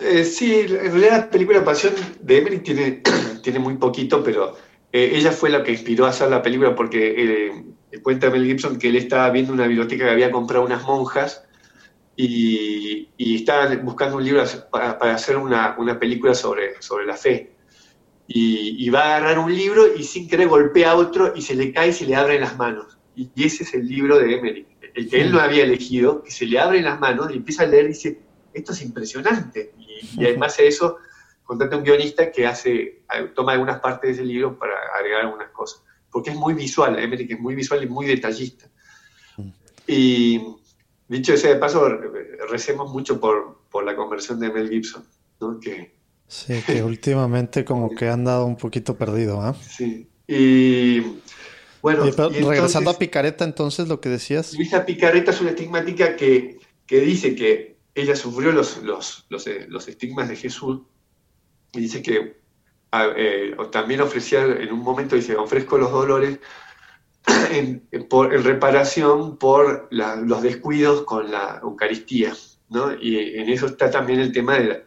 Eh, 0.00 0.24
sí, 0.24 0.52
en 0.60 0.68
realidad 0.68 1.10
la 1.10 1.30
película 1.30 1.64
Pasión 1.64 1.94
de 2.20 2.38
Emily 2.38 2.58
tiene, 2.58 3.02
tiene 3.42 3.58
muy 3.58 3.76
poquito, 3.76 4.22
pero 4.24 4.56
eh, 4.92 5.12
ella 5.14 5.30
fue 5.30 5.50
la 5.50 5.62
que 5.62 5.72
inspiró 5.72 6.06
a 6.06 6.10
hacer 6.10 6.30
la 6.30 6.42
película 6.42 6.74
porque 6.74 7.14
eh, 7.16 8.00
cuenta 8.02 8.30
Mel 8.30 8.44
Gibson 8.44 8.78
que 8.78 8.88
él 8.88 8.96
estaba 8.96 9.30
viendo 9.30 9.52
una 9.52 9.66
biblioteca 9.66 10.04
que 10.04 10.10
había 10.10 10.30
comprado 10.30 10.64
unas 10.64 10.82
monjas 10.82 11.44
y, 12.16 13.08
y 13.16 13.36
estaban 13.36 13.84
buscando 13.84 14.16
un 14.16 14.24
libro 14.24 14.44
para, 14.70 15.14
hacer 15.14 15.36
una, 15.36 15.76
película 15.98 16.34
sobre, 16.34 16.80
sobre 16.80 17.06
la 17.06 17.16
fe. 17.16 17.52
Y, 18.26 18.88
va 18.90 19.00
a 19.00 19.16
agarrar 19.16 19.38
un 19.38 19.54
libro 19.54 19.94
y 19.94 20.02
sin 20.02 20.28
querer 20.28 20.48
golpea 20.48 20.92
a 20.92 20.96
otro 20.96 21.34
y 21.36 21.42
se 21.42 21.54
le 21.54 21.72
cae 21.72 21.88
y 21.88 21.92
se 21.92 22.06
le 22.06 22.16
abre 22.16 22.36
en 22.36 22.40
las 22.40 22.56
manos. 22.56 22.96
Y, 23.14 23.28
ese 23.36 23.64
es 23.64 23.74
el 23.74 23.86
libro 23.86 24.18
de 24.18 24.36
Emily, 24.36 24.66
el 24.94 25.08
que 25.08 25.20
él 25.20 25.32
no 25.32 25.40
había 25.40 25.64
elegido, 25.64 26.22
que 26.22 26.30
se 26.30 26.46
le 26.46 26.58
abre 26.58 26.78
en 26.78 26.84
las 26.84 26.98
manos 27.00 27.30
y 27.30 27.36
empieza 27.36 27.64
a 27.64 27.66
leer 27.66 27.86
y 27.86 27.88
dice, 27.88 28.20
esto 28.54 28.72
es 28.72 28.82
impresionante. 28.82 29.72
Y, 30.16 30.24
además 30.24 30.56
de 30.56 30.68
eso, 30.68 30.98
contrata 31.42 31.76
un 31.76 31.84
guionista 31.84 32.30
que 32.30 32.46
hace, 32.46 33.02
toma 33.34 33.52
algunas 33.52 33.80
partes 33.80 34.08
de 34.08 34.22
ese 34.22 34.24
libro 34.24 34.58
para 34.58 34.74
agregar 34.96 35.22
algunas 35.22 35.50
cosas. 35.50 35.82
Porque 36.10 36.30
es 36.30 36.36
muy 36.36 36.54
visual, 36.54 36.98
Emmerich 36.98 37.32
es 37.32 37.40
muy 37.40 37.54
visual 37.54 37.82
y 37.82 37.88
muy 37.88 38.06
detallista. 38.06 38.66
Y 39.86 40.40
dicho 41.08 41.34
ese 41.34 41.48
de 41.48 41.56
paso, 41.56 41.88
recemos 42.48 42.90
mucho 42.92 43.20
por, 43.20 43.62
por 43.70 43.84
la 43.84 43.96
conversión 43.96 44.40
de 44.40 44.50
Mel 44.50 44.70
Gibson, 44.70 45.04
¿no? 45.40 45.60
Que, 45.60 45.94
sí, 46.26 46.62
que 46.66 46.82
últimamente 46.82 47.64
como 47.64 47.94
que 47.94 48.08
han 48.08 48.24
dado 48.24 48.46
un 48.46 48.56
poquito 48.56 48.96
perdido, 48.96 49.40
¿ah? 49.42 49.54
Sí. 49.54 50.08
Y 50.26 51.00
bueno. 51.82 52.04
regresando 52.04 52.90
a 52.90 52.98
Picareta, 52.98 53.44
entonces, 53.44 53.88
lo 53.88 54.00
que 54.00 54.08
decías. 54.08 54.54
Luisa 54.54 54.86
Picareta 54.86 55.32
es 55.32 55.40
una 55.42 55.50
estigmática 55.50 56.16
que, 56.16 56.58
que 56.86 57.00
dice 57.00 57.34
que 57.34 57.73
ella 57.94 58.16
sufrió 58.16 58.52
los, 58.52 58.82
los, 58.82 59.26
los, 59.28 59.46
eh, 59.46 59.66
los 59.68 59.88
estigmas 59.88 60.28
de 60.28 60.36
Jesús 60.36 60.82
y 61.72 61.80
dice 61.80 62.02
que 62.02 62.42
eh, 62.92 63.56
también 63.70 64.00
ofrecía, 64.00 64.44
en 64.44 64.72
un 64.72 64.80
momento 64.80 65.16
dice, 65.16 65.36
ofrezco 65.36 65.78
los 65.78 65.90
dolores 65.90 66.38
en, 67.50 67.88
por, 68.08 68.34
en 68.34 68.44
reparación 68.44 69.36
por 69.38 69.88
los 69.90 70.42
descuidos 70.42 71.02
con 71.02 71.30
la 71.30 71.60
Eucaristía, 71.62 72.32
¿no? 72.70 72.94
Y 72.94 73.38
en 73.38 73.48
eso 73.48 73.66
está 73.66 73.90
también 73.90 74.20
el 74.20 74.32
tema 74.32 74.58
de 74.58 74.84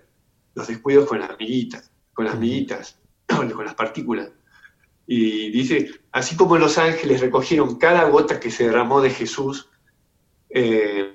los 0.54 0.68
descuidos 0.68 1.08
con 1.08 1.20
las 1.20 1.32
amiguitas, 1.32 1.92
con 2.14 2.26
las 2.26 2.36
amiguitas, 2.36 3.00
con 3.28 3.66
las 3.66 3.76
partículas. 3.76 4.32
Y 5.06 5.52
dice, 5.52 5.92
así 6.12 6.36
como 6.36 6.58
los 6.58 6.78
ángeles 6.78 7.22
recogieron 7.22 7.78
cada 7.78 8.04
gota 8.10 8.40
que 8.40 8.52
se 8.52 8.66
derramó 8.66 9.02
de 9.02 9.10
Jesús, 9.10 9.70
eh, 10.50 11.14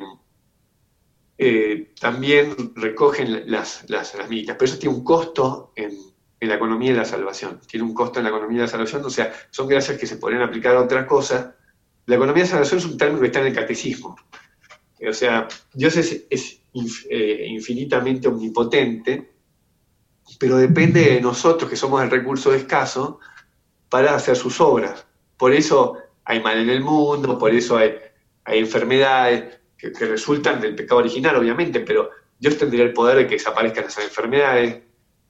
eh, 1.45 1.93
también 1.99 2.73
recogen 2.77 3.51
las, 3.51 3.85
las, 3.89 4.15
las 4.15 4.29
pero 4.29 4.65
eso 4.65 4.79
tiene 4.79 4.95
un 4.95 5.03
costo 5.03 5.73
en, 5.75 5.91
la 6.41 6.55
economía 6.55 6.93
de 6.93 6.99
la 6.99 7.05
salvación, 7.05 7.61
tiene 7.67 7.85
un 7.85 7.95
costo 7.95 8.21
en 8.21 8.25
la 8.25 8.31
economía 8.31 8.59
de 8.59 8.65
la 8.67 8.71
salvación, 8.71 9.05
o 9.05 9.11
sea, 9.11 9.33
son 9.51 9.67
gracias 9.67 9.99
que 9.99 10.07
se 10.07 10.19
podrían 10.19 10.43
aplicar 10.43 10.77
a 10.77 10.83
otra 10.83 11.05
cosa. 11.05 11.57
La 12.07 12.15
economía 12.15 12.45
de 12.45 12.49
la 12.49 12.53
salvación 12.53 12.79
es 12.79 12.87
un 12.87 12.97
término 12.97 13.21
que 13.21 13.27
está 13.27 13.41
en 13.41 13.47
el 13.47 13.55
catecismo, 13.55 14.17
eh, 15.01 15.09
o 15.09 15.13
sea, 15.13 15.49
Dios 15.75 15.97
es, 15.97 16.63
eh, 17.11 17.47
infinitamente 17.49 18.29
omnipotente, 18.29 19.33
pero 20.39 20.59
depende 20.59 21.01
de 21.01 21.21
nosotros, 21.21 21.69
que 21.69 21.77
somos 21.77 22.03
el 22.03 22.11
recurso 22.11 22.55
escaso, 22.55 23.19
para 23.89 24.15
hacer 24.15 24.37
sus 24.37 24.61
obras. 24.61 25.07
Por 25.37 25.53
eso 25.53 25.97
hay 26.25 26.41
mal 26.41 26.59
en 26.59 26.71
el 26.71 26.81
mundo, 26.83 27.37
por 27.37 27.53
eso 27.53 27.77
hay, 27.77 27.95
hay 28.45 28.61
enfermedades, 28.61 29.62
que, 29.91 30.07
resultan 30.07 30.61
del 30.61 30.77
pecado 30.77 31.01
original, 31.01 31.37
obviamente, 31.37 31.81
pero 31.81 32.11
Dios 32.39 32.57
tendría 32.57 32.85
el 32.85 32.93
poder 32.93 33.19
de 33.19 33.27
que 33.27 33.35
desaparezcan 33.35 33.87
esas 33.87 34.05
enfermedades, 34.05 34.83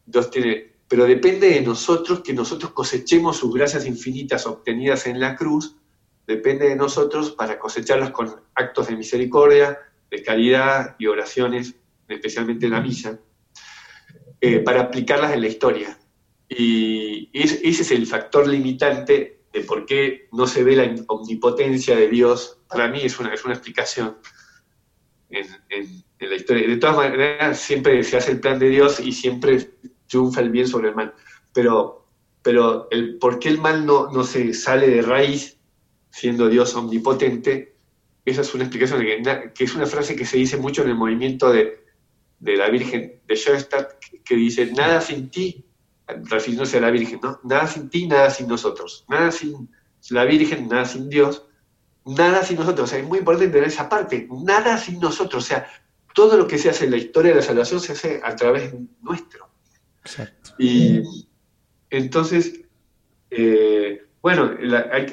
Dios 0.04 0.30
tiene, 0.30 0.72
pero 0.86 1.06
depende 1.06 1.48
de 1.48 1.62
nosotros 1.62 2.20
que 2.20 2.34
nosotros 2.34 2.72
cosechemos 2.72 3.38
sus 3.38 3.54
gracias 3.54 3.86
infinitas 3.86 4.46
obtenidas 4.46 5.06
en 5.06 5.20
la 5.20 5.36
cruz, 5.36 5.76
depende 6.26 6.68
de 6.68 6.76
nosotros 6.76 7.30
para 7.30 7.58
cosecharlas 7.58 8.10
con 8.10 8.34
actos 8.54 8.88
de 8.88 8.96
misericordia, 8.96 9.78
de 10.10 10.22
caridad 10.22 10.96
y 10.98 11.06
oraciones, 11.06 11.74
especialmente 12.06 12.66
en 12.66 12.72
la 12.72 12.80
misa, 12.82 13.18
eh, 14.40 14.58
para 14.58 14.82
aplicarlas 14.82 15.32
en 15.32 15.40
la 15.40 15.48
historia. 15.48 15.98
Y 16.48 17.30
ese 17.32 17.66
es 17.66 17.90
el 17.90 18.06
factor 18.06 18.46
limitante 18.46 19.44
de 19.50 19.60
por 19.62 19.86
qué 19.86 20.28
no 20.32 20.46
se 20.46 20.62
ve 20.62 20.76
la 20.76 20.94
omnipotencia 21.08 21.96
de 21.96 22.08
Dios. 22.08 22.58
Para 22.68 22.88
mí 22.88 23.00
es 23.02 23.18
una, 23.18 23.32
es 23.32 23.44
una 23.44 23.54
explicación 23.54 24.18
en, 25.32 26.04
la 26.18 26.36
historia. 26.36 26.68
De 26.68 26.76
todas 26.76 26.96
maneras, 26.96 27.58
siempre 27.58 28.02
se 28.04 28.16
hace 28.16 28.32
el 28.32 28.40
plan 28.40 28.58
de 28.58 28.68
Dios 28.68 29.00
y 29.00 29.12
siempre 29.12 29.70
triunfa 30.06 30.40
el 30.40 30.50
bien 30.50 30.68
sobre 30.68 30.90
el 30.90 30.94
mal. 30.94 31.14
Pero, 31.52 32.06
pero 32.42 32.88
el 32.90 33.18
por 33.18 33.38
qué 33.38 33.48
el 33.48 33.58
mal 33.58 33.84
no, 33.84 34.10
no 34.10 34.22
se 34.22 34.54
sale 34.54 34.88
de 34.88 35.02
raíz 35.02 35.58
siendo 36.10 36.48
Dios 36.48 36.74
omnipotente, 36.76 37.74
esa 38.24 38.42
es 38.42 38.54
una 38.54 38.64
explicación 38.64 39.00
que, 39.00 39.52
que 39.54 39.64
es 39.64 39.74
una 39.74 39.86
frase 39.86 40.14
que 40.14 40.24
se 40.24 40.36
dice 40.36 40.56
mucho 40.56 40.82
en 40.82 40.90
el 40.90 40.94
movimiento 40.94 41.50
de, 41.50 41.82
de 42.42 42.56
la 42.56 42.68
Virgen 42.68 43.20
de 43.26 43.36
Schoenstatt, 43.36 43.98
que, 44.24 44.34
dice, 44.34 44.66
nada 44.72 45.00
sin 45.00 45.30
ti, 45.30 45.64
refiriéndose 46.06 46.78
a 46.78 46.80
la 46.80 46.90
Virgen, 46.90 47.20
¿no? 47.22 47.40
Nada 47.44 47.66
sin 47.66 47.88
ti, 47.88 48.06
nada 48.06 48.30
sin 48.30 48.48
nosotros. 48.48 49.04
Nada 49.08 49.30
sin 49.30 49.70
la 50.10 50.24
Virgen, 50.24 50.68
nada 50.68 50.84
sin 50.84 51.08
Dios, 51.08 51.46
nada 52.04 52.42
sin 52.42 52.58
nosotros. 52.58 52.88
O 52.88 52.90
sea, 52.90 52.98
es 52.98 53.06
muy 53.06 53.18
importante 53.18 53.52
tener 53.52 53.68
esa 53.68 53.88
parte, 53.88 54.28
nada 54.44 54.76
sin 54.78 55.00
nosotros. 55.00 55.44
O 55.44 55.46
sea, 55.46 55.66
todo 56.14 56.36
lo 56.36 56.46
que 56.46 56.58
se 56.58 56.70
hace 56.70 56.84
en 56.84 56.90
la 56.92 56.96
historia 56.96 57.30
de 57.30 57.38
la 57.38 57.42
salvación 57.42 57.80
se 57.80 57.92
hace 57.92 58.20
a 58.22 58.36
través 58.36 58.74
nuestro. 59.00 59.48
Exacto. 60.04 60.54
Y 60.58 61.02
entonces, 61.90 62.60
eh, 63.30 64.06
bueno, 64.20 64.52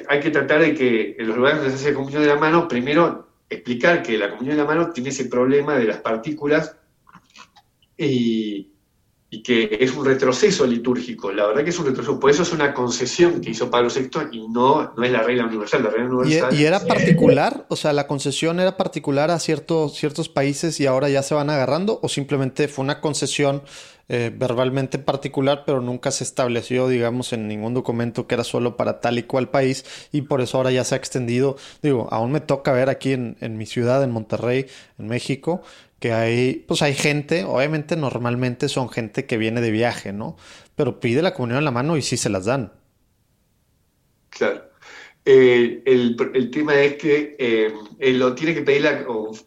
hay, 0.08 0.20
que 0.20 0.30
tratar 0.30 0.60
de 0.60 0.74
que 0.74 1.16
en 1.18 1.28
los 1.28 1.36
lugares 1.36 1.60
donde 1.60 1.76
se 1.76 1.84
hace 1.84 1.94
comunión 1.94 2.22
de 2.22 2.28
la 2.28 2.36
mano, 2.36 2.68
primero 2.68 3.28
explicar 3.48 4.02
que 4.02 4.16
la 4.16 4.30
comunión 4.30 4.56
de 4.56 4.62
la 4.62 4.68
mano 4.68 4.90
tiene 4.90 5.10
ese 5.10 5.24
problema 5.24 5.76
de 5.76 5.84
las 5.84 5.98
partículas 5.98 6.76
y, 7.96 8.69
que 9.42 9.78
es 9.80 9.94
un 9.94 10.04
retroceso 10.04 10.66
litúrgico. 10.66 11.30
La 11.30 11.46
verdad 11.46 11.62
que 11.62 11.70
es 11.70 11.78
un 11.78 11.86
retroceso. 11.86 12.18
Por 12.18 12.30
eso 12.30 12.42
es 12.42 12.52
una 12.52 12.74
concesión 12.74 13.40
que 13.40 13.50
hizo 13.50 13.70
Pablo 13.70 13.88
VI 13.88 14.28
y 14.32 14.48
no, 14.48 14.92
no 14.96 15.04
es 15.04 15.12
la 15.12 15.22
regla 15.22 15.46
universal. 15.46 15.84
La 15.84 15.90
regla 15.90 16.06
universal 16.06 16.52
¿Y, 16.52 16.64
era 16.64 16.80
particular? 16.80 17.64
O 17.68 17.76
sea, 17.76 17.92
¿la 17.92 18.08
concesión 18.08 18.58
era 18.58 18.76
particular 18.76 19.30
a 19.30 19.38
ciertos, 19.38 19.94
ciertos 19.96 20.28
países 20.28 20.80
y 20.80 20.86
ahora 20.86 21.08
ya 21.08 21.22
se 21.22 21.34
van 21.34 21.48
agarrando? 21.48 22.00
¿O 22.02 22.08
simplemente 22.08 22.66
fue 22.66 22.84
una 22.84 23.00
concesión 23.00 23.62
eh, 24.12 24.32
verbalmente 24.34 24.98
particular, 24.98 25.62
pero 25.64 25.80
nunca 25.80 26.10
se 26.10 26.24
estableció, 26.24 26.88
digamos, 26.88 27.32
en 27.32 27.46
ningún 27.46 27.74
documento 27.74 28.26
que 28.26 28.34
era 28.34 28.42
solo 28.42 28.76
para 28.76 28.98
tal 28.98 29.20
y 29.20 29.22
cual 29.22 29.50
país 29.50 29.84
y 30.10 30.22
por 30.22 30.40
eso 30.40 30.56
ahora 30.56 30.72
ya 30.72 30.82
se 30.82 30.96
ha 30.96 30.98
extendido. 30.98 31.56
Digo, 31.80 32.08
aún 32.10 32.32
me 32.32 32.40
toca 32.40 32.72
ver 32.72 32.88
aquí 32.88 33.12
en, 33.12 33.36
en 33.40 33.56
mi 33.56 33.66
ciudad, 33.66 34.02
en 34.02 34.10
Monterrey, 34.10 34.66
en 34.98 35.06
México, 35.06 35.62
que 36.00 36.12
hay, 36.12 36.64
pues 36.66 36.82
hay 36.82 36.94
gente, 36.94 37.44
obviamente 37.44 37.94
normalmente 37.94 38.68
son 38.68 38.88
gente 38.88 39.26
que 39.26 39.36
viene 39.36 39.60
de 39.60 39.70
viaje, 39.70 40.12
¿no? 40.12 40.36
Pero 40.74 40.98
pide 40.98 41.22
la 41.22 41.34
comunión 41.34 41.58
en 41.58 41.66
la 41.66 41.70
mano 41.70 41.96
y 41.96 42.02
sí 42.02 42.16
se 42.16 42.30
las 42.30 42.46
dan. 42.46 42.72
Claro. 44.30 44.70
Eh, 45.26 45.82
el, 45.84 46.50
tema 46.50 46.80
es 46.80 46.94
que 46.94 47.36
eh, 47.38 48.12
lo 48.14 48.34
tiene 48.34 48.54
que 48.54 48.62
pedir 48.62 48.88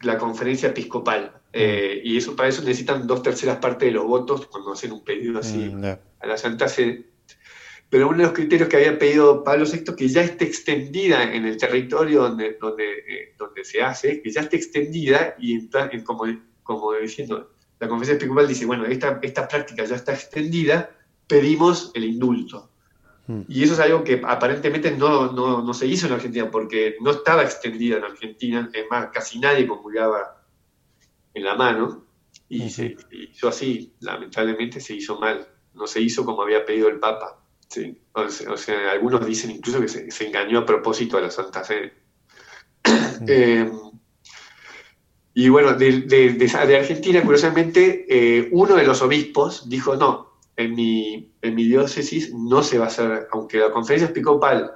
la, 0.03 0.17
conferencia 0.17 0.69
episcopal. 0.69 1.33
Eh, 1.51 2.01
mm. 2.03 2.07
y 2.07 2.17
eso 2.17 2.35
para 2.35 2.49
eso 2.49 2.61
necesitan 2.61 3.05
dos 3.07 3.21
terceras 3.23 3.57
partes 3.57 3.87
de 3.87 3.93
los 3.93 4.05
votos 4.05 4.47
cuando 4.47 4.73
hacen 4.73 4.91
un 4.91 5.03
pedido 5.03 5.39
así 5.39 5.57
mm, 5.57 5.85
a 5.85 6.27
la 6.27 6.37
Santa 6.37 6.67
Sede. 6.67 7.05
Pero 7.93 8.07
uno 8.07 8.17
de 8.17 8.23
los 8.23 8.33
criterios 8.33 8.69
que 8.69 8.77
había 8.77 8.97
pedido 8.97 9.43
Pablo 9.43 9.65
VI, 9.71 9.95
que 9.95 10.07
ya 10.07 10.23
esté 10.23 10.45
extendida 10.45 11.31
en 11.31 11.45
el 11.45 11.57
territorio 11.57 12.23
donde, 12.23 12.57
donde, 12.59 12.91
eh, 12.91 13.35
donde 13.37 13.63
se 13.63 13.83
hace, 13.83 14.19
que 14.19 14.31
ya 14.31 14.41
esté 14.41 14.55
extendida 14.55 15.35
y 15.37 15.53
en, 15.53 16.03
como, 16.03 16.23
como 16.63 16.91
diciendo, 16.93 17.51
la 17.79 17.87
conferencia 17.87 18.15
episcopal 18.15 18.47
dice, 18.47 18.65
bueno, 18.65 18.87
esta, 18.87 19.19
esta 19.21 19.47
práctica 19.47 19.85
ya 19.85 19.95
está 19.95 20.11
extendida, 20.11 20.89
pedimos 21.27 21.91
el 21.93 22.05
indulto. 22.05 22.71
Hmm. 23.27 23.41
Y 23.47 23.61
eso 23.61 23.73
es 23.73 23.79
algo 23.79 24.03
que 24.03 24.19
aparentemente 24.25 24.89
no, 24.89 25.31
no, 25.31 25.61
no, 25.61 25.73
se 25.75 25.85
hizo 25.85 26.07
en 26.07 26.13
Argentina, 26.13 26.49
porque 26.49 26.95
no 26.99 27.11
estaba 27.11 27.43
extendida 27.43 27.97
en 27.97 28.05
Argentina, 28.05 28.71
es 28.73 28.85
más, 28.89 29.09
casi 29.13 29.37
nadie 29.37 29.67
comulgaba 29.67 30.43
en 31.35 31.43
la 31.43 31.53
mano, 31.53 32.07
y 32.49 32.71
se 32.71 32.97
hizo 33.11 33.47
así, 33.47 33.93
lamentablemente 33.99 34.79
se 34.79 34.95
hizo 34.95 35.19
mal, 35.19 35.47
no 35.75 35.85
se 35.85 36.01
hizo 36.01 36.25
como 36.25 36.41
había 36.41 36.65
pedido 36.65 36.89
el 36.89 36.97
Papa. 36.97 37.42
Sí. 37.73 37.97
O, 38.11 38.29
sea, 38.29 38.91
algunos 38.91 39.25
dicen 39.25 39.49
incluso 39.49 39.81
que 39.81 39.87
se, 39.87 40.27
engañó 40.27 40.59
a 40.59 40.65
propósito 40.65 41.17
a 41.17 41.21
la 41.21 41.31
Santa 41.31 41.63
Fe. 41.63 41.91
Eh, 43.27 43.71
y 45.33 45.49
bueno, 45.49 45.73
de, 45.73 46.77
Argentina, 46.77 47.21
curiosamente, 47.23 48.05
eh, 48.09 48.49
uno 48.51 48.75
de 48.75 48.83
los 48.83 49.01
obispos 49.01 49.69
dijo, 49.69 49.95
no, 49.95 50.39
en 50.57 50.75
mi, 50.75 51.33
en 51.41 51.55
mi 51.55 51.63
diócesis 51.63 52.33
no 52.33 52.61
se 52.61 52.77
va 52.77 52.85
a 52.85 52.87
hacer, 52.89 53.27
aunque 53.31 53.59
la 53.59 53.71
conferencia 53.71 54.09
episcopal 54.09 54.73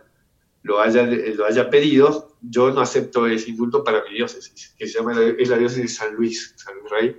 lo 0.64 0.80
haya, 0.80 1.04
lo 1.04 1.46
haya 1.46 1.70
pedido, 1.70 2.38
yo 2.42 2.72
no 2.72 2.82
acepto 2.82 3.28
ese 3.28 3.50
indulto 3.50 3.84
para 3.84 4.04
mi 4.06 4.16
diócesis, 4.16 4.74
que 4.78 4.88
se 4.88 4.98
llama, 4.98 5.14
es 5.38 5.50
la 5.50 5.58
diócesis 5.58 5.84
de 5.84 5.90
San 5.90 6.16
Luis, 6.16 6.54
San 6.56 6.76
Luis 6.80 6.92
Rey. 6.92 7.18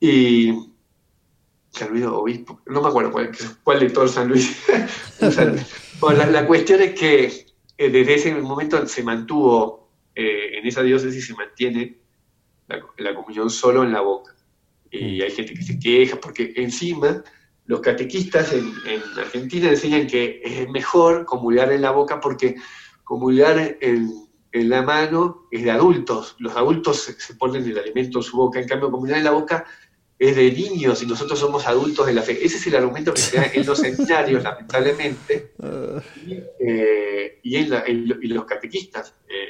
Y 0.00 0.52
San 1.78 1.90
Luis 1.90 2.04
Obispo, 2.04 2.60
no 2.66 2.82
me 2.82 2.88
acuerdo 2.88 3.12
cuál, 3.62 3.80
de 3.80 3.90
todos 3.90 4.12
San 4.12 4.28
Luis. 4.28 4.64
bueno, 6.00 6.26
la, 6.26 6.46
cuestión 6.46 6.80
es 6.80 6.94
que 6.94 7.46
eh, 7.76 7.90
desde 7.90 8.14
ese 8.14 8.34
momento 8.34 8.86
se 8.86 9.02
mantuvo, 9.02 9.90
eh, 10.14 10.58
en 10.58 10.66
esa 10.66 10.82
diócesis 10.82 11.26
se 11.26 11.34
mantiene 11.34 11.98
la, 12.66 13.14
comunión 13.14 13.50
solo 13.50 13.84
en 13.84 13.92
la 13.92 14.00
boca. 14.00 14.34
Y 14.90 15.18
mm. 15.18 15.22
hay 15.22 15.30
gente 15.30 15.54
que 15.54 15.62
se 15.62 15.78
queja 15.78 16.20
porque 16.20 16.52
encima 16.56 17.22
los 17.66 17.80
catequistas 17.80 18.52
en, 18.52 18.72
Argentina 19.16 19.68
enseñan 19.68 20.06
que 20.06 20.40
es 20.44 20.68
mejor 20.70 21.24
comulgar 21.24 21.70
en 21.72 21.82
la 21.82 21.90
boca 21.90 22.20
porque 22.20 22.56
comulgar 23.04 23.76
en, 23.80 24.28
en 24.52 24.68
la 24.68 24.82
mano 24.82 25.46
es 25.50 25.62
de 25.62 25.70
adultos. 25.70 26.36
Los 26.38 26.56
adultos 26.56 27.14
se, 27.18 27.34
ponen 27.34 27.64
el 27.64 27.78
alimento 27.78 28.18
en 28.18 28.22
su 28.22 28.36
boca, 28.36 28.60
en 28.60 28.68
cambio 28.68 28.90
comulgar 28.90 29.18
en 29.18 29.24
la 29.24 29.30
boca 29.32 29.66
es 30.18 30.34
de 30.34 30.50
niños 30.50 31.02
y 31.02 31.06
nosotros 31.06 31.38
somos 31.38 31.66
adultos 31.66 32.06
de 32.06 32.12
la 32.12 32.22
fe. 32.22 32.44
Ese 32.44 32.56
es 32.56 32.66
el 32.66 32.76
argumento 32.76 33.14
que 33.14 33.20
se 33.20 33.36
da 33.36 33.50
en 33.52 33.64
los 33.64 33.78
seminarios, 33.78 34.42
lamentablemente, 34.42 35.52
eh, 36.58 37.40
y, 37.42 37.56
en 37.56 38.34
los 38.34 38.44
catequistas. 38.44 39.14
Eh, 39.28 39.48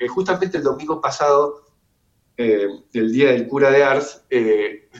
eh, 0.00 0.08
justamente 0.08 0.58
el 0.58 0.64
domingo 0.64 1.00
pasado, 1.00 1.66
el 2.36 3.12
día 3.12 3.32
del 3.32 3.48
cura 3.48 3.70
de 3.70 3.82
Ars, 3.82 4.22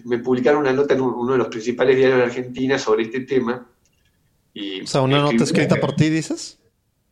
me 0.04 0.18
publicaron 0.18 0.60
una 0.60 0.72
nota 0.72 0.94
en 0.94 1.00
uno 1.00 1.32
de 1.32 1.38
los 1.38 1.48
principales 1.48 1.96
diarios 1.96 2.18
de 2.18 2.24
Argentina 2.24 2.78
sobre 2.78 3.04
este 3.04 3.20
tema. 3.20 3.66
Y 4.54 4.82
o 4.82 4.86
sea, 4.86 5.02
una 5.02 5.20
nota 5.20 5.44
escrita 5.44 5.76
por 5.76 5.94
ti, 5.94 6.10
dices. 6.10 6.58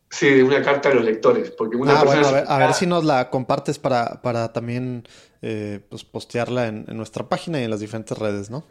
Sí, 0.09 0.29
de 0.29 0.43
una 0.43 0.61
carta 0.61 0.89
a 0.89 0.93
los 0.93 1.03
lectores. 1.03 1.51
Porque 1.51 1.75
una 1.75 1.99
ah, 1.99 2.03
bueno, 2.03 2.27
a 2.27 2.57
ver, 2.57 2.73
si 2.73 2.85
nos 2.85 3.03
la 3.03 3.29
compartes 3.29 3.79
para, 3.79 4.21
para 4.21 4.51
también 4.51 5.03
eh, 5.41 5.79
pues 5.89 6.03
postearla 6.03 6.67
en, 6.67 6.85
nuestra 6.89 7.27
página 7.27 7.59
y 7.59 7.63
en 7.63 7.69
las 7.69 7.79
diferentes 7.79 8.17
redes, 8.17 8.49
¿no? 8.49 8.65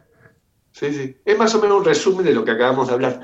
Sí, 0.73 0.93
sí. 0.93 1.17
Es 1.25 1.39
más 1.39 1.55
o 1.55 1.61
menos 1.61 1.79
un 1.79 1.85
resumen 1.85 2.25
de 2.25 2.35
lo 2.35 2.45
que 2.45 2.51
acabamos 2.51 2.89
de 2.89 2.95
hablar. 2.95 3.21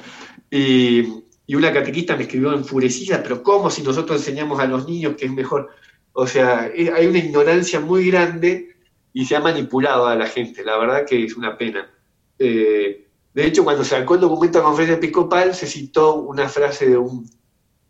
Y, 0.51 1.23
una 1.55 1.71
catequista 1.71 2.17
me 2.17 2.23
escribió 2.23 2.55
enfurecida, 2.55 3.23
pero 3.23 3.43
¿cómo 3.43 3.69
si 3.69 3.83
nosotros 3.83 4.19
enseñamos 4.19 4.59
a 4.59 4.65
los 4.65 4.89
niños 4.89 5.17
que 5.19 5.27
es 5.27 5.33
mejor? 5.33 5.69
O 6.15 6.27
sea, 6.27 6.61
hay 6.63 7.07
una 7.07 7.19
ignorancia 7.19 7.79
muy 7.79 8.11
grande 8.11 8.75
y 9.13 9.27
se 9.27 9.37
ha 9.37 9.41
manipulado 9.41 10.07
a 10.07 10.17
la 10.17 10.27
gente. 10.27 10.65
La 10.65 10.79
verdad 10.79 11.05
que 11.07 11.25
es 11.25 11.37
una 11.37 11.59
pena. 11.59 11.91
Eh, 12.39 13.07
de 13.35 13.47
hecho, 13.47 13.65
cuando 13.65 13.85
se 13.85 13.91
sacó 13.91 14.15
el 14.15 14.23
documento 14.23 14.57
de 14.57 14.63
la 14.63 14.69
conferencia 14.69 14.97
episcopal, 14.97 15.55
se 15.55 15.67
citó 15.67 16.15
una 16.15 16.49
frase 16.49 16.89
de 16.89 16.97
un 16.97 17.29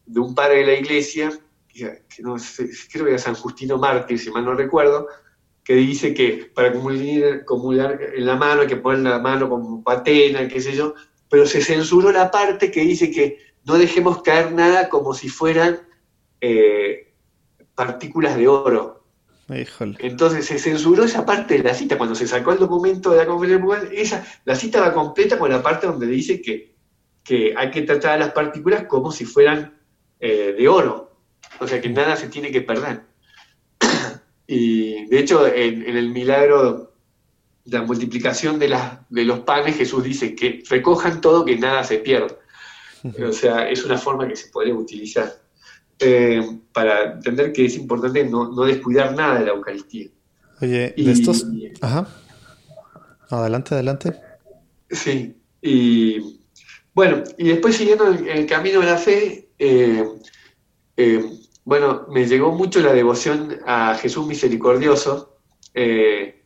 de 0.06 0.20
un 0.20 0.34
padre 0.34 0.58
de 0.58 0.66
la 0.66 0.74
iglesia, 0.74 1.30
que, 1.68 2.02
no 2.18 2.36
creo 2.92 3.04
que 3.04 3.10
era 3.10 3.18
San 3.18 3.34
Justino 3.34 3.78
Mártir, 3.78 4.18
si 4.18 4.30
mal 4.30 4.44
no 4.44 4.54
recuerdo, 4.54 5.08
que 5.64 5.74
dice 5.74 6.12
que 6.12 6.50
para 6.54 6.72
comulgar, 6.72 8.00
en 8.14 8.26
la 8.26 8.36
mano 8.36 8.62
hay 8.62 8.66
que 8.66 8.76
poner 8.76 9.00
la 9.00 9.18
mano 9.18 9.48
como 9.48 9.82
patena, 9.82 10.48
qué 10.48 10.60
sé 10.60 10.74
yo, 10.74 10.94
pero 11.28 11.46
se 11.46 11.62
censuró 11.62 12.10
la 12.10 12.30
parte 12.30 12.70
que 12.70 12.80
dice 12.80 13.10
que 13.10 13.38
no 13.64 13.78
dejemos 13.78 14.22
caer 14.22 14.52
nada 14.52 14.88
como 14.88 15.14
si 15.14 15.28
fueran 15.28 15.80
eh, 16.40 17.14
partículas 17.74 18.36
de 18.36 18.48
oro. 18.48 19.04
Entonces 20.00 20.46
se 20.46 20.58
censuró 20.58 21.04
esa 21.04 21.24
parte 21.24 21.58
de 21.58 21.62
la 21.62 21.74
cita. 21.74 21.98
Cuando 21.98 22.14
se 22.14 22.26
sacó 22.26 22.52
el 22.52 22.58
documento 22.58 23.10
de 23.10 23.18
la 23.18 23.26
conferencia 23.26 23.90
esa, 23.92 24.26
la 24.44 24.56
cita 24.56 24.80
va 24.80 24.94
completa 24.94 25.38
con 25.38 25.50
la 25.50 25.62
parte 25.62 25.86
donde 25.86 26.06
dice 26.06 26.40
que, 26.40 26.74
que 27.22 27.54
hay 27.56 27.70
que 27.70 27.82
tratar 27.82 28.12
a 28.12 28.18
las 28.18 28.32
partículas 28.32 28.84
como 28.86 29.12
si 29.12 29.24
fueran 29.24 29.78
eh, 30.20 30.54
de 30.56 30.68
oro. 30.68 31.16
O 31.60 31.68
sea 31.68 31.80
que 31.80 31.88
nada 31.88 32.16
se 32.16 32.28
tiene 32.28 32.50
que 32.50 32.62
perder. 32.62 33.02
Y 34.46 35.06
de 35.06 35.18
hecho, 35.18 35.46
en, 35.46 35.82
el 35.82 36.10
milagro 36.10 36.92
de 37.64 37.78
la 37.78 37.84
multiplicación 37.84 38.58
de, 38.58 38.76
de 39.08 39.24
los 39.24 39.40
panes, 39.40 39.76
Jesús 39.76 40.04
dice 40.04 40.34
que 40.34 40.62
recojan 40.68 41.20
todo, 41.20 41.44
que 41.44 41.56
nada 41.56 41.84
se 41.84 41.98
pierda. 41.98 42.36
O 43.28 43.32
sea, 43.32 43.68
es 43.68 43.84
una 43.84 43.98
forma 43.98 44.28
que 44.28 44.36
se 44.36 44.48
podría 44.48 44.74
utilizar 44.74 45.42
eh, 45.98 46.40
para 46.72 47.14
entender 47.14 47.52
que 47.52 47.64
es 47.64 47.76
importante 47.76 48.24
no, 48.24 48.64
descuidar 48.64 49.14
nada 49.14 49.40
de 49.40 49.46
la 49.46 49.52
Eucaristía. 49.52 50.08
Oye, 50.60 50.94
de 50.96 51.12
estos. 51.12 51.46
Ajá. 51.80 52.06
Adelante, 53.28 53.74
adelante. 53.74 54.20
Sí. 54.90 55.36
Y 55.60 56.40
bueno, 56.94 57.22
y 57.38 57.48
después 57.48 57.76
siguiendo 57.76 58.06
el 58.06 58.46
camino 58.46 58.80
de 58.80 58.86
la 58.86 58.98
fe, 58.98 59.48
eh, 59.58 60.04
eh, 60.96 61.24
bueno, 61.64 62.06
me 62.08 62.26
llegó 62.26 62.52
mucho 62.52 62.80
la 62.80 62.92
devoción 62.92 63.60
a 63.66 63.94
Jesús 63.94 64.26
misericordioso, 64.26 65.36
eh, 65.74 66.42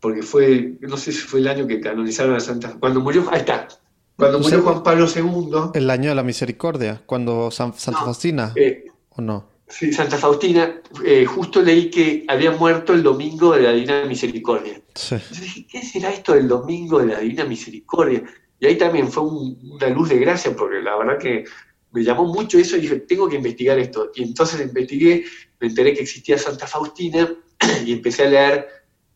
porque 0.00 0.22
fue, 0.22 0.78
no 0.80 0.96
sé 0.96 1.12
si 1.12 1.18
fue 1.18 1.40
el 1.40 1.48
año 1.48 1.66
que 1.66 1.80
canonizaron 1.80 2.34
a 2.34 2.40
Santa 2.40 2.74
Cuando 2.80 3.00
murió, 3.00 3.26
ahí 3.30 3.40
está, 3.40 3.68
cuando 4.16 4.40
murió 4.40 4.62
Juan 4.62 4.82
Pablo 4.82 5.06
II. 5.06 5.70
El 5.74 5.90
año 5.90 6.10
de 6.10 6.14
la 6.14 6.22
misericordia, 6.22 7.02
cuando 7.06 7.50
Santa 7.50 7.78
Faustina, 7.78 8.52
eh, 8.56 8.86
¿o 9.10 9.22
no? 9.22 9.48
Sí, 9.68 9.92
Santa 9.92 10.16
Faustina, 10.16 10.80
eh, 11.04 11.24
justo 11.24 11.62
leí 11.62 11.90
que 11.90 12.24
había 12.26 12.50
muerto 12.50 12.92
el 12.92 13.02
domingo 13.02 13.52
de 13.54 13.62
la 13.62 13.72
Divina 13.72 14.04
Misericordia. 14.04 14.80
Sí. 14.94 15.16
dije, 15.30 15.66
¿qué 15.70 15.82
será 15.82 16.10
esto 16.10 16.34
del 16.34 16.48
domingo 16.48 16.98
de 16.98 17.06
la 17.06 17.20
Divina 17.20 17.44
Misericordia? 17.44 18.24
Y 18.58 18.66
ahí 18.66 18.76
también 18.76 19.10
fue 19.10 19.22
una 19.22 19.88
luz 19.88 20.08
de 20.08 20.18
gracia, 20.18 20.54
porque 20.56 20.80
la 20.82 20.96
verdad 20.96 21.18
que 21.18 21.44
me 21.92 22.02
llamó 22.04 22.26
mucho 22.26 22.58
eso 22.58 22.76
y 22.76 22.82
dije, 22.82 22.96
tengo 23.00 23.28
que 23.28 23.36
investigar 23.36 23.78
esto. 23.78 24.10
Y 24.14 24.22
entonces 24.22 24.60
investigué, 24.60 25.24
me 25.58 25.68
enteré 25.68 25.94
que 25.94 26.02
existía 26.02 26.38
Santa 26.38 26.66
Faustina 26.66 27.34
y 27.84 27.92
empecé 27.92 28.24
a 28.24 28.30
leer 28.30 28.68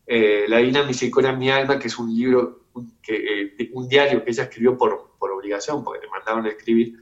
eh, 0.07 0.45
La 0.49 0.59
Divina 0.59 0.85
Misericordia 0.85 1.31
en 1.31 1.39
mi 1.39 1.51
alma, 1.51 1.79
que 1.79 1.89
es 1.89 1.99
un 1.99 2.15
libro, 2.15 2.67
un, 2.75 2.99
que, 3.03 3.15
eh, 3.59 3.71
un 3.73 3.89
diario 3.89 4.25
que 4.25 4.31
ella 4.31 4.45
escribió 4.45 4.77
por, 4.77 5.17
por, 5.19 5.31
obligación, 5.31 5.85
porque 5.85 6.05
le 6.05 6.11
mandaron 6.11 6.47
a 6.47 6.51
escribir, 6.51 6.95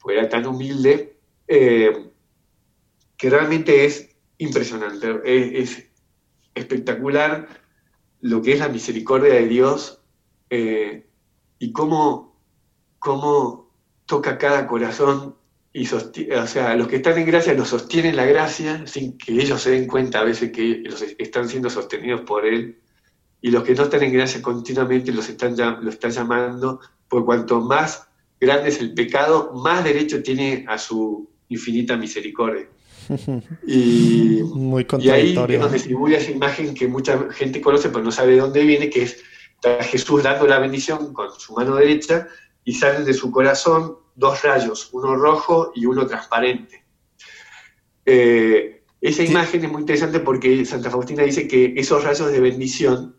porque 0.00 0.18
era 0.18 0.28
tan 0.28 0.46
humilde 0.46 1.16
que 1.46 3.30
realmente 3.30 3.84
es 3.84 4.16
impresionante, 4.38 5.20
es, 5.24 5.88
espectacular 6.54 7.48
lo 8.20 8.42
que 8.42 8.52
es 8.52 8.58
la 8.58 8.68
misericordia 8.68 9.34
de 9.34 9.46
Dios 9.46 10.02
eh, 10.50 11.06
y 11.58 11.72
cómo, 11.72 12.36
cómo, 12.98 13.61
toca 14.12 14.36
cada 14.36 14.66
corazón 14.66 15.36
y 15.72 15.86
sostiene, 15.86 16.36
o 16.36 16.46
sea, 16.46 16.76
los 16.76 16.86
que 16.86 16.96
están 16.96 17.16
en 17.16 17.24
gracia 17.24 17.54
los 17.54 17.68
sostienen 17.68 18.14
la 18.14 18.26
gracia 18.26 18.86
sin 18.86 19.16
que 19.16 19.32
ellos 19.32 19.62
se 19.62 19.70
den 19.70 19.86
cuenta 19.86 20.20
a 20.20 20.24
veces 20.24 20.52
que 20.52 20.82
los 20.84 21.00
están 21.16 21.48
siendo 21.48 21.70
sostenidos 21.70 22.20
por 22.20 22.44
Él 22.44 22.76
y 23.40 23.50
los 23.50 23.64
que 23.64 23.74
no 23.74 23.84
están 23.84 24.02
en 24.02 24.12
gracia 24.12 24.42
continuamente 24.42 25.12
los 25.12 25.30
están, 25.30 25.56
lo 25.56 25.88
están 25.88 26.10
llamando, 26.10 26.78
porque 27.08 27.24
cuanto 27.24 27.62
más 27.62 28.06
grande 28.38 28.68
es 28.68 28.82
el 28.82 28.92
pecado, 28.92 29.54
más 29.54 29.82
derecho 29.82 30.22
tiene 30.22 30.66
a 30.68 30.76
su 30.76 31.30
infinita 31.48 31.96
misericordia. 31.96 32.68
Y, 33.66 34.42
Muy 34.54 34.86
y 34.98 35.08
ahí 35.08 35.30
es 35.30 35.34
donde 35.34 35.70
distribuye 35.70 36.18
esa 36.18 36.32
imagen 36.32 36.74
que 36.74 36.86
mucha 36.86 37.30
gente 37.30 37.62
conoce, 37.62 37.88
pero 37.88 38.04
no 38.04 38.12
sabe 38.12 38.32
de 38.32 38.40
dónde 38.40 38.62
viene, 38.62 38.90
que 38.90 39.04
es 39.04 39.22
Jesús 39.90 40.22
dando 40.22 40.46
la 40.46 40.58
bendición 40.58 41.14
con 41.14 41.30
su 41.38 41.54
mano 41.54 41.76
derecha 41.76 42.28
y 42.64 42.74
salen 42.74 43.04
de 43.04 43.14
su 43.14 43.30
corazón 43.30 44.01
dos 44.14 44.42
rayos, 44.42 44.90
uno 44.92 45.16
rojo 45.16 45.72
y 45.74 45.86
uno 45.86 46.06
transparente. 46.06 46.84
Eh, 48.04 48.82
esa 49.00 49.22
imagen 49.22 49.64
es 49.64 49.70
muy 49.70 49.80
interesante 49.80 50.20
porque 50.20 50.64
Santa 50.64 50.90
Faustina 50.90 51.24
dice 51.24 51.48
que 51.48 51.74
esos 51.76 52.04
rayos 52.04 52.30
de 52.30 52.40
bendición 52.40 53.16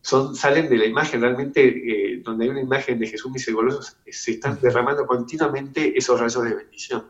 son, 0.00 0.34
salen 0.34 0.68
de 0.68 0.78
la 0.78 0.86
imagen, 0.86 1.20
realmente 1.20 1.62
eh, 1.66 2.20
donde 2.22 2.44
hay 2.44 2.50
una 2.50 2.60
imagen 2.60 2.98
de 2.98 3.06
Jesús 3.06 3.30
misericordioso, 3.30 3.96
se 4.08 4.32
están 4.32 4.58
derramando 4.62 5.04
continuamente 5.06 5.96
esos 5.96 6.18
rayos 6.20 6.44
de 6.44 6.54
bendición 6.54 7.04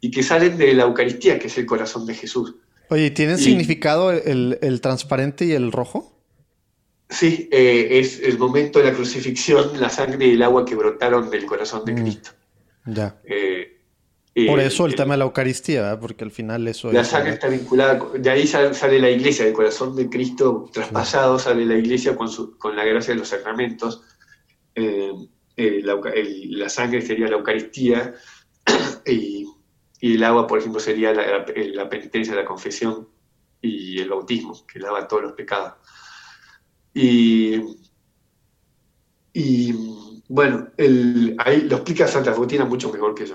y 0.00 0.10
que 0.10 0.22
salen 0.22 0.58
de 0.58 0.74
la 0.74 0.82
Eucaristía, 0.82 1.38
que 1.38 1.46
es 1.46 1.56
el 1.58 1.66
corazón 1.66 2.04
de 2.06 2.14
Jesús. 2.14 2.56
Oye, 2.88 3.10
¿tienen 3.10 3.38
significado 3.38 4.10
el, 4.10 4.80
transparente 4.82 5.44
y 5.44 5.52
el 5.52 5.70
rojo? 5.72 6.20
Sí, 7.08 7.48
eh, 7.52 8.00
es 8.00 8.20
el 8.20 8.38
momento 8.38 8.80
de 8.80 8.86
la 8.86 8.92
crucifixión, 8.92 9.80
la 9.80 9.88
sangre 9.88 10.26
y 10.26 10.32
el 10.32 10.42
agua 10.42 10.64
que 10.64 10.74
brotaron 10.74 11.30
del 11.30 11.46
corazón 11.46 11.84
de 11.84 11.92
mm, 11.92 11.96
Cristo. 11.96 12.30
Ya. 12.84 13.20
Eh, 13.24 13.80
Por 14.46 14.60
eh, 14.60 14.66
eso 14.66 14.86
el 14.86 14.94
tema 14.94 15.14
de 15.14 15.18
la 15.18 15.24
Eucaristía, 15.24 15.98
porque 16.00 16.24
al 16.24 16.30
final 16.30 16.66
eso 16.68 16.90
la 16.92 17.04
sangre 17.04 17.34
está 17.34 17.48
vinculada, 17.48 18.00
de 18.18 18.30
ahí 18.30 18.46
sale 18.46 18.98
la 18.98 19.10
iglesia, 19.10 19.44
del 19.44 19.54
corazón 19.54 19.94
de 19.94 20.08
Cristo 20.08 20.68
traspasado, 20.72 21.38
sale 21.38 21.64
la 21.64 21.76
iglesia 21.76 22.16
con, 22.16 22.28
con 22.58 22.74
la 22.76 22.84
gracia 22.84 23.14
de 23.14 23.20
los 23.20 23.28
sacramentos. 23.28 24.02
La, 24.74 26.00
la, 26.48 26.68
sangre 26.68 27.02
sería 27.02 27.28
la 27.28 27.36
Eucaristía 27.36 28.14
y 29.06 29.46
y 30.02 30.14
el 30.14 30.24
agua, 30.24 30.48
por 30.48 30.58
ejemplo, 30.58 30.80
sería 30.80 31.14
la, 31.14 31.88
penitencia, 31.88 32.34
la 32.34 32.44
confesión 32.44 33.08
y 33.60 34.00
el 34.00 34.08
bautismo, 34.08 34.66
que 34.66 34.80
lava 34.80 35.06
todos 35.06 35.22
los 35.22 35.32
pecados. 35.34 35.74
Y, 36.92 37.60
bueno, 40.32 40.68
ahí 40.78 41.60
lo 41.68 41.76
explica 41.76 42.08
Santa 42.08 42.32
Faustina 42.32 42.64
mucho 42.64 42.90
mejor 42.90 43.14
que 43.14 43.26
yo. 43.26 43.34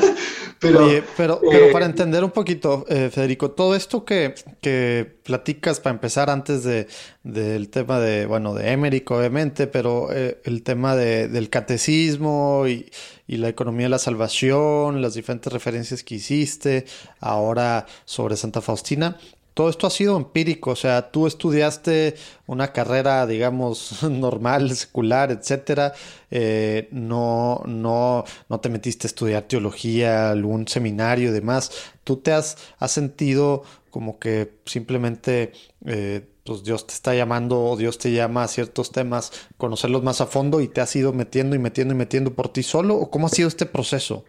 pero, 0.58 0.88
pero, 1.14 1.40
pero, 1.42 1.70
para 1.70 1.84
entender 1.84 2.24
un 2.24 2.30
poquito, 2.30 2.86
eh, 2.88 3.10
Federico, 3.12 3.50
todo 3.50 3.74
esto 3.74 4.06
que, 4.06 4.34
que, 4.62 5.18
platicas 5.24 5.78
para 5.78 5.92
empezar 5.92 6.30
antes 6.30 6.64
de, 6.64 6.86
del 7.22 7.68
tema 7.68 8.00
de, 8.00 8.24
bueno, 8.24 8.54
de 8.54 8.72
Emerick, 8.72 9.10
obviamente, 9.10 9.66
pero 9.66 10.08
eh, 10.10 10.40
el 10.44 10.62
tema 10.62 10.96
de, 10.96 11.28
del 11.28 11.50
catecismo 11.50 12.66
y, 12.66 12.90
y 13.26 13.36
la 13.36 13.50
economía 13.50 13.84
de 13.84 13.90
la 13.90 13.98
salvación, 13.98 15.02
las 15.02 15.12
diferentes 15.12 15.52
referencias 15.52 16.02
que 16.02 16.14
hiciste, 16.14 16.86
ahora 17.20 17.84
sobre 18.06 18.36
Santa 18.36 18.62
Faustina. 18.62 19.18
Todo 19.58 19.70
esto 19.70 19.88
ha 19.88 19.90
sido 19.90 20.16
empírico, 20.16 20.70
o 20.70 20.76
sea, 20.76 21.10
tú 21.10 21.26
estudiaste 21.26 22.14
una 22.46 22.72
carrera, 22.72 23.26
digamos, 23.26 24.04
normal, 24.08 24.70
secular, 24.76 25.32
etcétera. 25.32 25.94
Eh, 26.30 26.86
no, 26.92 27.64
no, 27.66 28.24
no 28.48 28.60
te 28.60 28.68
metiste 28.68 29.08
a 29.08 29.10
estudiar 29.10 29.48
teología, 29.48 30.30
algún 30.30 30.68
seminario 30.68 31.30
y 31.30 31.32
demás. 31.32 31.90
Tú 32.04 32.18
te 32.18 32.30
has, 32.30 32.56
sentido 32.86 33.64
como 33.90 34.20
que 34.20 34.60
simplemente 34.64 35.50
eh, 35.84 36.24
pues 36.44 36.62
Dios 36.62 36.86
te 36.86 36.94
está 36.94 37.16
llamando 37.16 37.60
o 37.60 37.76
Dios 37.76 37.98
te 37.98 38.12
llama 38.12 38.44
a 38.44 38.48
ciertos 38.48 38.92
temas, 38.92 39.32
conocerlos 39.56 40.04
más 40.04 40.20
a 40.20 40.26
fondo 40.26 40.60
y 40.60 40.68
te 40.68 40.82
has 40.82 40.94
ido 40.94 41.12
metiendo 41.12 41.56
y 41.56 41.58
metiendo 41.58 41.94
y 41.94 41.96
metiendo 41.96 42.32
por 42.32 42.52
ti 42.52 42.62
solo? 42.62 42.94
¿O 42.94 43.10
cómo 43.10 43.26
ha 43.26 43.30
sido 43.30 43.48
este 43.48 43.66
proceso? 43.66 44.24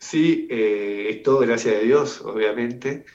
Sí, 0.00 0.48
eh, 0.50 1.06
es 1.08 1.22
todo 1.22 1.38
gracias 1.38 1.76
a 1.76 1.78
Dios, 1.78 2.20
obviamente. 2.20 3.06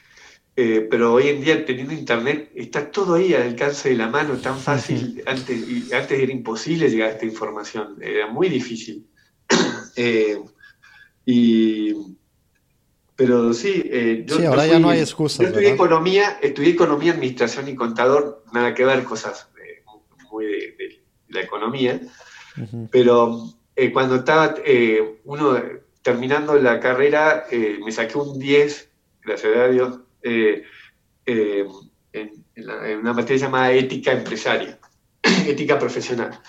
Eh, 0.62 0.89
pero 0.91 1.13
hoy 1.13 1.30
en 1.30 1.41
día, 1.41 1.65
teniendo 1.65 1.93
internet, 1.93 2.52
está 2.54 2.91
todo 2.91 3.13
ahí 3.13 3.34
al 3.34 3.43
alcance 3.43 3.88
de 3.88 3.95
la 3.95 4.10
mano, 4.10 4.36
tan 4.39 4.60
fácil. 4.60 5.24
antes, 5.26 5.58
y 5.58 5.93
antes 5.93 6.19
era 6.19 6.34
imposible 6.34 6.89
llegar 6.89 7.08
a 7.08 7.12
esta 7.13 7.26
información, 7.26 7.95
era 8.02 8.28
muy 8.28 8.50
difícil. 8.50 9.08
Eh, 9.95 10.39
y 11.26 11.93
pero 13.15 13.54
sí, 13.54 13.84
eh, 13.86 14.24
yo, 14.26 14.38
sí, 14.38 14.45
ahora 14.45 14.65
ya 14.65 14.80
no 14.80 14.89
hay 14.89 15.00
excusas. 15.00 15.39
Yo 15.39 15.48
estudié 15.48 15.72
economía, 15.72 16.39
estudié 16.41 16.72
economía, 16.72 17.13
administración 17.13 17.67
y 17.67 17.76
contador, 17.76 18.45
nada 18.54 18.74
que 18.74 18.86
ver, 18.86 19.04
cosas 19.04 19.50
muy 20.32 20.45
de, 20.45 21.02
la 21.30 21.41
economía. 21.41 22.00
Pero 22.91 23.43
eh, 23.76 23.91
cuando 23.91 24.17
estaba 24.17 24.56
uno 25.26 25.62
terminando 26.02 26.56
la 26.56 26.80
carrera, 26.80 27.45
me 27.84 27.91
saqué 27.91 28.17
un 28.17 28.39
10, 28.39 28.89
gracias 29.24 29.58
a 29.58 29.67
Dios, 29.67 30.00
en, 30.21 30.63
una 32.99 33.13
materia 33.13 33.45
llamada 33.45 33.71
ética 33.71 34.12
empresaria, 34.12 34.79
ética 35.47 35.77
profesional. 35.77 36.39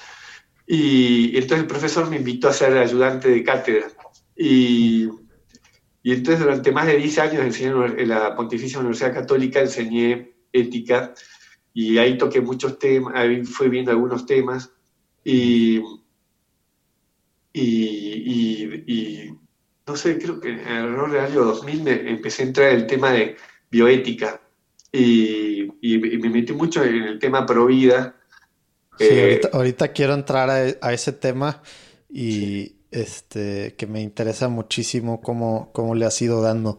Y, 0.67 1.31
y 1.33 1.37
entonces 1.37 1.61
el 1.61 1.67
profesor 1.67 2.09
me 2.09 2.17
invitó 2.17 2.49
a 2.49 2.53
ser 2.53 2.77
ayudante 2.79 3.29
de 3.29 3.45
cátedra. 3.45 3.89
Y 4.37 5.09
y 6.03 6.13
entonces 6.13 6.41
durante 6.41 6.73
más 6.73 6.87
de 6.87 6.97
10 6.97 7.19
años 7.19 7.43
enseñé 7.45 7.73
en 7.99 8.09
la 8.09 8.35
Pontificia 8.35 8.79
Universidad 8.79 9.13
Católica, 9.13 9.61
enseñé 9.61 10.33
ética 10.53 11.13
y 11.75 11.99
ahí 11.99 12.17
toqué 12.17 12.41
muchos 12.41 12.79
temas, 12.79 13.15
ahí 13.15 13.45
fui 13.45 13.69
viendo 13.69 13.91
algunos 13.91 14.25
temas 14.25 14.73
y, 15.23 15.83
y, 17.53 19.31
no 19.87 19.97
sé, 19.97 20.19
creo 20.19 20.41
que 20.41 20.51
en 20.51 20.61
error 20.61 21.11
del 21.11 21.21
año 21.21 21.45
2000 21.45 21.83
me 21.83 22.11
empecé 22.11 22.43
a 22.43 22.47
entrar 22.47 22.71
en 22.71 22.81
el 22.81 22.87
tema 22.87 23.11
de 23.11 23.37
bioética 23.71 24.41
y, 24.93 25.69
me 25.83 26.31
metí 26.31 26.53
mucho 26.53 26.83
en 26.85 27.05
el 27.05 27.19
tema 27.19 27.47
pro 27.47 27.67
vida. 27.67 28.17
Sí, 28.99 29.07
eh, 29.09 29.41
ahorita, 29.53 29.89
quiero 29.89 30.15
entrar 30.15 30.51
a, 30.51 30.93
ese 30.93 31.13
tema 31.13 31.63
y 32.09 32.77
este, 32.91 33.75
que 33.77 33.87
me 33.87 34.01
interesa 34.03 34.49
muchísimo 34.49 35.21
cómo, 35.21 35.71
cómo 35.73 35.95
le 35.95 36.07
has 36.07 36.21
ido 36.21 36.43
dando. 36.43 36.77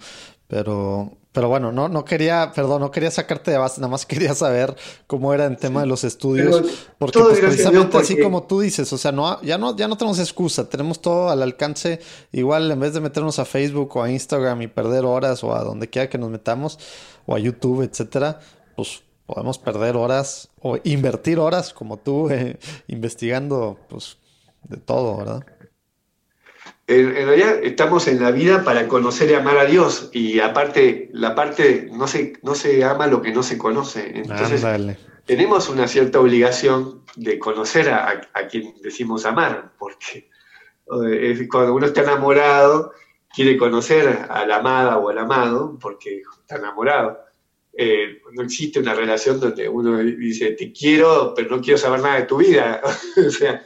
Pero, 0.48 1.18
pero 1.32 1.48
bueno, 1.48 1.72
no, 1.72 1.88
no 1.88 2.04
quería, 2.04 2.52
perdón, 2.54 2.82
no 2.82 2.92
quería 2.92 3.10
sacarte 3.10 3.52
de 3.52 3.58
base, 3.58 3.80
nada 3.80 3.92
más 3.92 4.06
quería 4.08 4.36
saber 4.36 4.76
cómo 5.08 5.34
era 5.34 5.46
el 5.46 5.58
tema 5.58 5.82
de 5.82 5.88
los 5.88 6.04
estudios. 6.04 6.62
porque 6.98 7.20
pues, 7.20 7.40
precisamente 7.40 7.98
así 7.98 8.20
como 8.20 8.44
tú 8.44 8.60
dices, 8.60 8.92
o 8.92 8.98
sea, 8.98 9.12
no, 9.12 9.42
ya 9.42 9.58
no, 9.58 9.76
ya 9.76 9.88
no 9.88 9.98
tenemos 9.98 10.20
excusa, 10.20 10.70
tenemos 10.70 11.02
todo 11.02 11.30
al 11.30 11.42
alcance. 11.42 12.00
Igual 12.32 12.70
en 12.70 12.80
vez 12.80 12.94
de 12.94 13.00
meternos 13.00 13.40
a 13.40 13.46
Facebook 13.46 13.96
o 13.96 14.04
a 14.04 14.12
Instagram 14.12 14.62
y 14.62 14.68
perder 14.68 15.06
horas 15.06 15.44
o 15.44 15.56
a 15.56 15.64
donde 15.64 15.90
quiera 15.90 16.10
que 16.10 16.18
nos 16.18 16.30
metamos, 16.30 16.80
o 17.26 17.36
a 17.36 17.40
YouTube, 17.40 17.84
etcétera, 17.84 18.40
pues 18.76 19.04
podemos 19.26 19.58
perder 19.58 19.96
horas 19.96 20.50
o 20.60 20.78
invertir 20.84 21.40
horas 21.40 21.74
como 21.74 21.98
tú 21.98 22.30
eh, 22.32 22.58
investigando, 22.88 23.80
pues, 23.90 24.18
de 24.64 24.78
todo, 24.78 25.18
¿verdad? 25.18 25.46
En, 26.92 27.28
realidad 27.28 27.60
estamos 27.64 28.08
en 28.08 28.22
la 28.22 28.32
vida 28.32 28.64
para 28.64 28.88
conocer 28.88 29.30
y 29.30 29.34
amar 29.34 29.58
a 29.58 29.66
Dios 29.66 30.10
y 30.12 30.40
aparte 30.40 31.10
la 31.14 31.36
parte 31.36 31.88
no 31.92 32.08
se, 32.08 32.34
no 32.42 32.54
se 32.54 32.84
ama 32.84 33.08
lo 33.08 33.22
que 33.22 33.32
no 33.32 33.44
se 33.44 33.58
conoce. 33.58 34.12
Entonces, 34.14 34.66
tenemos 35.26 35.70
una 35.70 35.88
cierta 35.88 36.20
obligación 36.20 37.06
de 37.16 37.40
conocer 37.40 37.90
a, 37.90 38.22
quien 38.50 38.74
decimos 38.82 39.26
amar, 39.26 39.72
porque 39.80 40.30
eh, 41.08 41.48
cuando 41.50 41.74
uno 41.74 41.86
está 41.86 42.02
enamorado, 42.02 42.92
quiere 43.34 43.58
conocer 43.58 44.28
a 44.30 44.46
la 44.46 44.58
amada 44.58 44.98
o 44.98 45.10
al 45.10 45.18
amado, 45.18 45.78
porque 45.80 46.24
está 46.42 46.58
enamorado. 46.58 47.20
Eh, 47.74 48.22
no 48.34 48.44
existe 48.44 48.80
una 48.80 48.94
relación 48.94 49.40
donde 49.40 49.70
uno 49.70 49.98
dice, 50.00 50.52
te 50.52 50.74
quiero, 50.74 51.34
pero 51.34 51.56
no 51.56 51.62
quiero 51.62 51.78
saber 51.78 52.02
nada 52.02 52.16
de 52.18 52.26
tu 52.26 52.38
vida. 52.38 52.82
o 53.28 53.30
sea, 53.30 53.66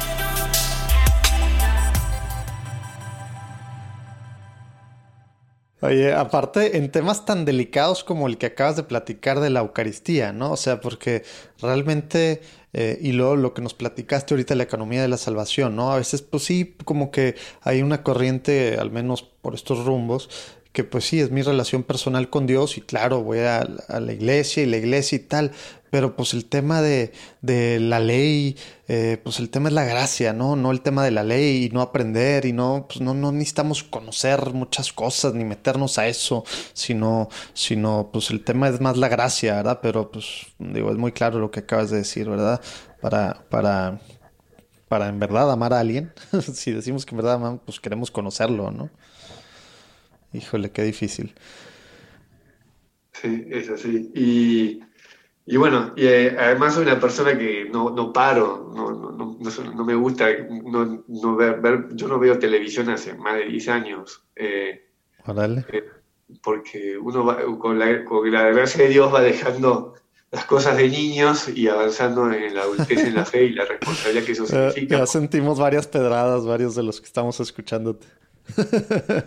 Oye, 5.83 6.13
aparte, 6.13 6.77
en 6.77 6.91
temas 6.91 7.25
tan 7.25 7.43
delicados 7.43 8.03
como 8.03 8.27
el 8.27 8.37
que 8.37 8.45
acabas 8.45 8.75
de 8.75 8.83
platicar 8.83 9.39
de 9.39 9.49
la 9.49 9.61
Eucaristía, 9.61 10.31
¿no? 10.31 10.51
O 10.51 10.57
sea, 10.57 10.79
porque 10.79 11.23
realmente, 11.59 12.41
eh, 12.73 12.99
y 13.01 13.13
luego 13.13 13.35
lo 13.35 13.55
que 13.55 13.63
nos 13.63 13.73
platicaste 13.73 14.35
ahorita, 14.35 14.53
la 14.53 14.61
economía 14.61 15.01
de 15.01 15.07
la 15.07 15.17
salvación, 15.17 15.75
¿no? 15.75 15.91
A 15.91 15.97
veces, 15.97 16.21
pues 16.21 16.43
sí, 16.43 16.75
como 16.85 17.09
que 17.09 17.35
hay 17.61 17.81
una 17.81 18.03
corriente, 18.03 18.77
al 18.79 18.91
menos 18.91 19.23
por 19.23 19.55
estos 19.55 19.83
rumbos, 19.83 20.29
que 20.71 20.83
pues 20.83 21.05
sí, 21.05 21.19
es 21.19 21.31
mi 21.31 21.41
relación 21.41 21.83
personal 21.83 22.29
con 22.29 22.47
Dios 22.47 22.77
y 22.77 22.81
claro, 22.81 23.23
voy 23.23 23.39
a, 23.39 23.67
la 23.89 24.13
iglesia 24.13 24.63
y 24.63 24.65
la 24.65 24.77
iglesia 24.77 25.17
y 25.17 25.19
tal, 25.19 25.51
pero 25.89 26.15
pues 26.15 26.33
el 26.33 26.45
tema 26.45 26.81
de, 26.81 27.11
de 27.41 27.79
la 27.81 27.99
ley, 27.99 28.55
eh, 28.87 29.19
pues 29.21 29.39
el 29.39 29.49
tema 29.49 29.67
es 29.67 29.75
la 29.75 29.83
gracia, 29.83 30.31
¿no? 30.31 30.55
No 30.55 30.71
el 30.71 30.81
tema 30.81 31.03
de 31.03 31.11
la 31.11 31.23
ley 31.23 31.65
y 31.65 31.69
no 31.69 31.81
aprender 31.81 32.45
y 32.45 32.53
no, 32.53 32.85
pues 32.87 33.01
no, 33.01 33.13
no 33.13 33.33
necesitamos 33.33 33.83
conocer 33.83 34.53
muchas 34.53 34.93
cosas 34.93 35.33
ni 35.33 35.43
meternos 35.43 35.97
a 35.97 36.07
eso, 36.07 36.45
sino, 36.71 37.27
sino 37.53 38.09
pues 38.13 38.29
el 38.31 38.43
tema 38.43 38.69
es 38.69 38.79
más 38.79 38.95
la 38.95 39.09
gracia, 39.09 39.55
¿verdad? 39.55 39.79
Pero 39.81 40.09
pues 40.09 40.25
digo, 40.57 40.91
es 40.91 40.97
muy 40.97 41.11
claro 41.11 41.39
lo 41.39 41.51
que 41.51 41.59
acabas 41.59 41.89
de 41.89 41.97
decir, 41.97 42.29
¿verdad? 42.29 42.61
Para, 43.01 43.43
para, 43.49 43.99
para 44.87 45.09
en 45.09 45.19
verdad 45.19 45.51
amar 45.51 45.73
a 45.73 45.81
alguien, 45.81 46.13
si 46.53 46.71
decimos 46.71 47.05
que 47.05 47.11
en 47.11 47.17
verdad 47.17 47.33
amamos, 47.33 47.61
pues 47.65 47.81
queremos 47.81 48.09
conocerlo, 48.09 48.71
¿no? 48.71 48.89
Híjole, 50.33 50.71
qué 50.71 50.83
difícil. 50.83 51.33
Sí, 53.13 53.45
es 53.49 53.69
así. 53.69 54.11
Y 54.15 54.81
y 55.45 55.57
bueno, 55.57 55.93
y, 55.95 56.05
eh, 56.05 56.35
además 56.39 56.75
soy 56.75 56.83
una 56.83 56.99
persona 56.99 57.37
que 57.37 57.65
no, 57.65 57.89
no 57.89 58.13
paro, 58.13 58.71
no, 58.73 58.91
no, 58.91 59.37
no, 59.39 59.85
me 59.85 59.95
gusta 59.95 60.29
no, 60.49 61.35
ver, 61.35 61.89
yo 61.93 62.07
no 62.07 62.19
veo 62.19 62.37
televisión 62.37 62.89
hace 62.89 63.15
más 63.15 63.35
de 63.35 63.45
10 63.45 63.67
años. 63.69 64.23
Eh, 64.35 64.87
eh, 65.27 65.83
porque 66.41 66.97
uno 66.97 67.25
va, 67.25 67.43
con, 67.57 67.79
la, 67.79 68.05
con 68.05 68.31
la 68.31 68.43
gracia 68.51 68.83
de 68.83 68.91
Dios 68.91 69.13
va 69.13 69.21
dejando 69.21 69.95
las 70.31 70.45
cosas 70.45 70.77
de 70.77 70.87
niños 70.87 71.49
y 71.49 71.67
avanzando 71.67 72.31
en 72.31 72.55
la 72.55 72.61
adultez, 72.61 72.99
en 72.99 73.15
la 73.15 73.25
fe 73.25 73.45
y 73.45 73.49
la 73.53 73.65
responsabilidad 73.65 74.23
que 74.23 74.31
eso 74.31 74.45
significa. 74.45 74.99
Ya 74.99 75.05
sentimos 75.07 75.59
varias 75.59 75.87
pedradas, 75.87 76.45
varios 76.45 76.75
de 76.75 76.83
los 76.83 77.01
que 77.01 77.07
estamos 77.07 77.39
escuchándote. 77.39 78.07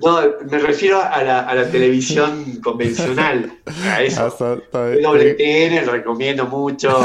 No, 0.00 0.20
me 0.50 0.58
refiero 0.58 1.00
a 1.02 1.22
la, 1.22 1.70
televisión 1.70 2.60
convencional, 2.62 3.52
a 3.84 4.02
eso. 4.02 4.28
WTN 4.72 5.86
recomiendo 5.86 6.46
mucho, 6.46 6.98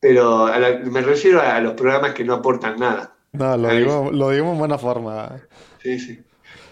Pero 0.00 0.48
me 0.84 1.00
refiero 1.00 1.40
a 1.40 1.60
los 1.60 1.74
programas 1.74 2.14
que 2.14 2.24
no 2.24 2.34
aportan 2.34 2.76
nada. 2.78 3.14
No, 3.32 3.56
lo 3.56 3.68
digo, 3.68 4.10
lo 4.12 4.30
digo 4.30 4.52
en 4.52 4.58
buena 4.58 4.78
forma. 4.78 5.40
Sí, 5.82 5.98
sí. 5.98 6.20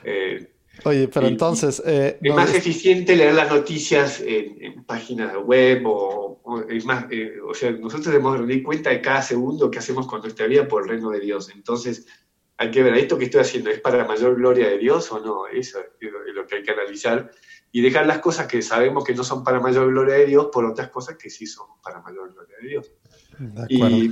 Eh, 0.05 0.49
Oye, 0.85 1.09
pero 1.09 1.27
entonces... 1.27 1.83
Eh, 1.85 2.19
es 2.21 2.35
más 2.35 2.55
eficiente 2.55 3.17
leer 3.17 3.35
las 3.35 3.51
noticias 3.51 4.23
en, 4.25 4.85
páginas 4.85 5.35
web 5.45 5.83
o, 5.87 6.41
es 6.69 6.85
más, 6.85 7.07
eh, 7.11 7.35
o 7.45 7.55
sea, 7.55 7.73
nosotros 7.73 8.07
debemos 8.07 8.39
dar 8.39 8.63
cuenta 8.63 8.91
de 8.91 9.01
cada 9.01 9.23
segundo 9.23 9.71
que 9.71 9.79
hacemos 9.79 10.07
con 10.07 10.21
nuestra 10.21 10.47
vida 10.47 10.69
por 10.69 10.83
el 10.83 10.91
reino 10.91 11.11
de 11.11 11.21
Dios. 11.21 11.51
Entonces, 11.55 12.07
hay 12.59 12.71
que 12.71 12.83
ver, 12.83 12.95
¿esto 12.95 13.19
que 13.19 13.27
estoy 13.27 13.41
haciendo 13.41 13.71
es 13.71 13.81
para 13.81 13.99
la 13.99 14.05
mayor 14.05 14.37
gloria 14.37 14.69
de 14.69 14.79
Dios 14.79 15.11
o 15.13 15.21
no? 15.21 15.47
Eso 15.47 15.79
es 15.81 16.35
lo 16.35 16.47
que 16.47 16.57
hay 16.57 16.63
que 16.63 16.71
analizar 16.71 17.31
y 17.73 17.83
dejar 17.83 18.07
las 18.07 18.21
cosas 18.21 18.47
que 18.47 18.63
sabemos 18.63 19.05
que 19.05 19.15
no 19.15 19.23
son 19.23 19.45
para 19.45 19.61
mayor 19.61 19.91
gloria 19.91 20.15
de 20.15 20.27
Dios 20.27 20.49
por 20.53 20.65
otras 20.65 20.89
cosas 20.89 21.17
que 21.17 21.29
sí 21.29 21.47
son 21.47 21.67
para 21.83 22.01
mayor 22.01 22.33
gloria 22.33 22.57
de 22.63 22.69
Dios. 22.69 22.93
Y, 23.69 24.11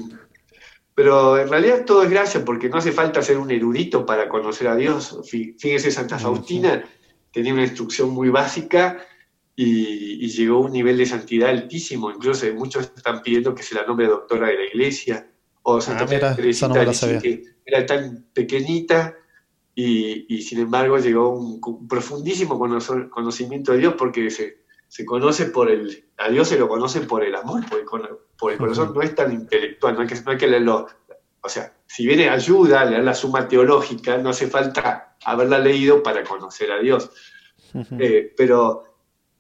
pero 0.95 1.39
en 1.39 1.49
realidad 1.49 1.85
todo 1.85 2.05
es 2.05 2.11
gracia, 2.11 2.45
porque 2.45 2.69
no 2.69 2.79
hace 2.79 2.93
falta 2.93 3.21
ser 3.21 3.39
un 3.39 3.51
erudito 3.51 4.07
para 4.07 4.29
conocer 4.29 4.69
a 4.69 4.77
Dios. 4.77 5.19
Fíjese, 5.29 5.91
Santa 5.91 6.19
Faustina 6.19 6.85
tenía 7.33 7.53
una 7.53 7.65
instrucción 7.65 8.11
muy 8.11 8.29
básica 8.29 9.05
y, 9.57 10.29
llegó 10.29 10.57
a 10.57 10.67
un 10.67 10.73
nivel 10.73 10.97
de 10.97 11.07
santidad 11.07 11.51
altísimo. 11.51 12.11
Incluso 12.11 12.47
muchos 12.55 12.93
están 12.97 13.23
pidiendo 13.23 13.55
que 13.55 13.65
se 13.65 13.75
la 13.75 13.85
nombre 13.85 14.07
doctora 14.07 14.49
de 14.49 14.55
la 14.55 14.65
iglesia. 14.67 15.29
O 15.63 15.81
Santa 15.81 16.05
ah, 16.05 16.37
Teresita 16.37 17.21
que 17.21 17.43
era 17.65 17.87
tan 17.87 18.27
pequeñita 18.33 19.17
y, 19.75 20.43
sin 20.43 20.61
embargo 20.61 20.99
llegó 20.99 21.23
a 21.23 21.35
un, 21.35 21.89
profundísimo 21.89 22.59
conocimiento 23.11 23.73
de 23.73 23.79
Dios 23.79 23.95
porque 23.97 24.31
se, 24.31 24.64
se 24.95 25.05
conoce 25.05 25.47
por 25.47 25.69
el, 25.73 26.05
a 26.19 26.29
Dios 26.29 26.47
se 26.47 26.57
lo 26.57 26.69
conoce 26.69 27.01
por 27.01 27.25
el 27.25 27.35
amor, 27.35 27.65
por 27.69 27.81
el, 28.53 28.59
corazón 28.59 28.93
no 28.95 29.03
es 29.03 29.13
tan 29.13 29.33
intelectual, 29.33 29.97
no 29.97 30.03
hay, 30.03 30.07
que, 30.07 30.15
no 30.21 30.31
hay 30.31 30.39
que 30.39 30.47
leerlo. 30.47 30.87
O 31.41 31.49
sea, 31.49 31.73
si 31.85 32.07
viene 32.07 32.29
ayuda 32.29 32.83
a 32.83 32.85
leer 32.85 33.03
la 33.03 33.13
suma 33.13 33.49
teológica, 33.49 34.19
no 34.19 34.31
hace 34.31 34.47
falta 34.47 35.17
haberla 35.25 35.59
leído 35.59 36.01
para 36.01 36.23
conocer 36.23 36.71
a 36.71 36.79
Dios. 36.79 37.11
Eh, 37.99 38.33
pero, 38.37 38.85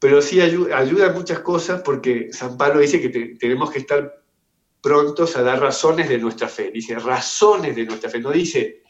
pero 0.00 0.20
sí 0.20 0.40
ayuda, 0.40 0.76
ayuda, 0.76 1.12
muchas 1.12 1.38
cosas 1.38 1.82
porque 1.82 2.32
San 2.32 2.58
Pablo 2.58 2.80
dice 2.80 3.00
que 3.00 3.36
tenemos 3.38 3.70
que 3.70 3.78
estar 3.78 4.24
prontos 4.82 5.36
a 5.36 5.42
dar 5.44 5.60
razones 5.60 6.08
de 6.08 6.18
nuestra 6.18 6.48
fe. 6.48 6.72
Dice 6.72 6.98
razones 6.98 7.76
de 7.76 7.84
nuestra 7.84 8.10
fe, 8.10 8.18
no 8.18 8.32
dice 8.32 8.82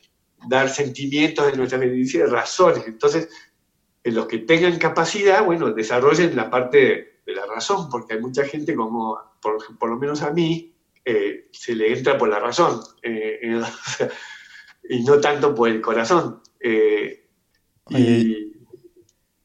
dar 0.48 0.70
sentimientos 0.70 1.46
de 1.46 1.58
nuestra 1.58 1.78
fe, 1.78 1.90
dice 1.90 2.24
razones. 2.24 2.86
Entonces, 2.86 3.28
los 4.12 4.26
que 4.26 4.38
tengan 4.38 4.78
capacidad, 4.78 5.44
bueno, 5.44 5.72
desarrollen 5.72 6.36
la 6.36 6.50
parte 6.50 7.20
de, 7.24 7.34
la 7.34 7.46
razón, 7.46 7.88
porque 7.90 8.14
hay 8.14 8.20
mucha 8.20 8.44
gente 8.44 8.74
como, 8.74 9.18
por, 9.40 9.88
lo 9.88 9.96
menos 9.96 10.22
a 10.22 10.30
mí, 10.30 10.74
eh, 11.05 11.48
se 11.52 11.74
le 11.74 11.92
entra 11.92 12.16
por 12.16 12.28
la 12.28 12.38
razón 12.38 12.80
eh, 13.02 13.40
eh, 13.42 13.62
y 14.88 15.05
no 15.05 15.20
tanto 15.20 15.55
por 15.55 15.68
el 15.68 15.80
corazón. 15.80 16.42
y, 16.61 18.52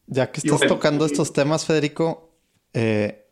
ya 0.07 0.31
que 0.31 0.41
estás 0.41 0.61
tocando 0.67 1.05
estos 1.05 1.31
temas, 1.31 1.65
Federico, 1.65 2.35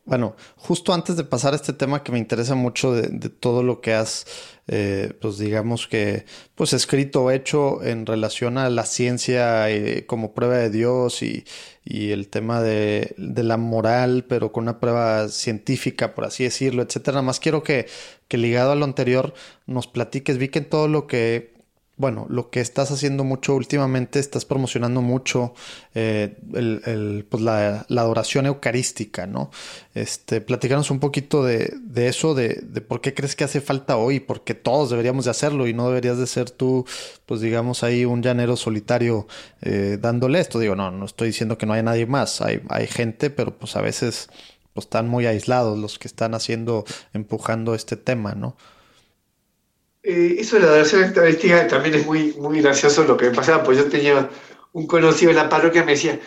bueno, 0.08 0.38
justo 0.56 0.94
antes 0.94 1.18
de 1.18 1.26
pasar 1.26 1.52
a 1.52 1.58
este 1.58 1.74
tema 1.74 2.02
que 2.02 2.14
me 2.14 2.18
interesa 2.18 2.56
mucho 2.56 2.94
de, 2.94 3.30
todo 3.30 3.62
lo 3.62 3.82
que 3.82 3.94
has, 3.94 4.26
eh, 4.68 5.12
pues 5.20 5.38
digamos 5.38 5.86
que, 5.88 6.26
pues 6.56 6.72
escrito 6.72 7.26
o 7.26 7.32
hecho 7.32 7.84
en 7.84 8.06
relación 8.06 8.58
a 8.58 8.70
la 8.70 8.86
ciencia 8.86 9.70
eh, 9.70 10.06
como 10.06 10.34
prueba 10.34 10.56
de 10.58 10.70
Dios 10.70 11.22
y, 11.22 11.44
el 11.86 12.30
tema 12.30 12.62
de, 12.62 13.16
de, 13.18 13.44
la 13.44 13.58
moral, 13.58 14.26
pero 14.28 14.52
con 14.54 14.64
una 14.64 14.80
prueba 14.80 15.28
científica, 15.30 16.16
por 16.16 16.26
así 16.26 16.44
decirlo, 16.46 16.84
etcétera. 16.84 17.22
Más 17.22 17.40
quiero 17.40 17.64
que, 17.64 17.88
que 18.28 18.38
ligado 18.38 18.72
a 18.72 18.76
lo 18.76 18.86
anterior 18.86 19.34
nos 19.66 19.88
platiques, 19.88 20.38
vi 20.38 20.50
que 20.50 20.60
en 20.60 20.70
todo 20.70 20.88
lo 20.88 21.08
que 21.08 21.57
bueno, 21.98 22.28
lo 22.30 22.52
que 22.52 22.62
estás 22.62 22.92
haciendo 22.92 23.24
mucho 23.24 23.56
últimamente, 23.56 24.20
estás 24.20 24.46
promocionando 24.46 25.02
mucho 25.02 25.56
eh, 25.96 26.38
el, 26.54 27.26
pues 27.28 27.42
la, 27.42 27.88
adoración 27.90 28.46
eucarística, 28.46 29.26
¿no? 29.26 29.50
Este, 29.96 30.40
platicarnos 30.40 30.92
un 30.92 31.00
poquito 31.00 31.44
de, 31.44 31.74
eso, 31.96 32.36
de, 32.36 32.62
por 32.88 33.02
qué 33.02 33.16
crees 33.16 33.36
que 33.36 33.44
hace 33.44 33.62
falta 33.62 33.98
hoy, 33.98 34.20
porque 34.20 34.54
todos 34.54 34.92
deberíamos 34.92 35.26
de 35.26 35.32
hacerlo 35.32 35.68
y 35.68 35.74
no 35.74 35.88
deberías 35.88 36.20
de 36.20 36.28
ser 36.28 36.52
tú, 36.52 36.86
pues 37.26 37.42
digamos 37.42 37.84
ahí 37.84 38.06
un 38.06 38.22
llanero 38.22 38.56
solitario 38.58 39.28
eh, 39.64 39.98
dándole 40.00 40.40
esto. 40.40 40.60
Digo, 40.60 40.76
no, 40.76 40.92
no 40.92 41.06
estoy 41.06 41.30
diciendo 41.30 41.58
que 41.58 41.66
no 41.66 41.74
haya 41.74 41.84
nadie 41.84 42.06
más, 42.06 42.42
hay, 42.42 42.62
hay 42.70 42.86
gente, 42.86 43.32
pero 43.32 43.58
pues 43.58 43.76
a 43.76 43.82
veces 43.82 44.30
pues, 44.74 44.86
están 44.86 45.08
muy 45.08 45.26
aislados 45.26 45.80
los 45.80 45.98
que 45.98 46.08
están 46.08 46.36
haciendo, 46.36 46.86
empujando 47.14 47.74
este 47.74 47.98
tema, 47.98 48.36
¿no? 48.36 48.56
Eh, 50.10 50.38
eso 50.40 50.56
de 50.56 50.62
la 50.62 50.70
adoración 50.70 51.04
estadística 51.04 51.68
también 51.68 51.96
es 51.96 52.06
muy, 52.06 52.32
muy 52.40 52.62
gracioso 52.62 53.04
lo 53.04 53.18
que 53.18 53.30
me 53.30 53.36
pasaba, 53.36 53.62
pues 53.62 53.78
yo 53.78 53.90
tenía 53.90 54.30
un 54.72 54.88
conocido 54.88 55.32
en 55.32 55.36
la 55.36 55.50
parroquia 55.50 55.84
me 55.84 55.92
decía, 55.92 56.18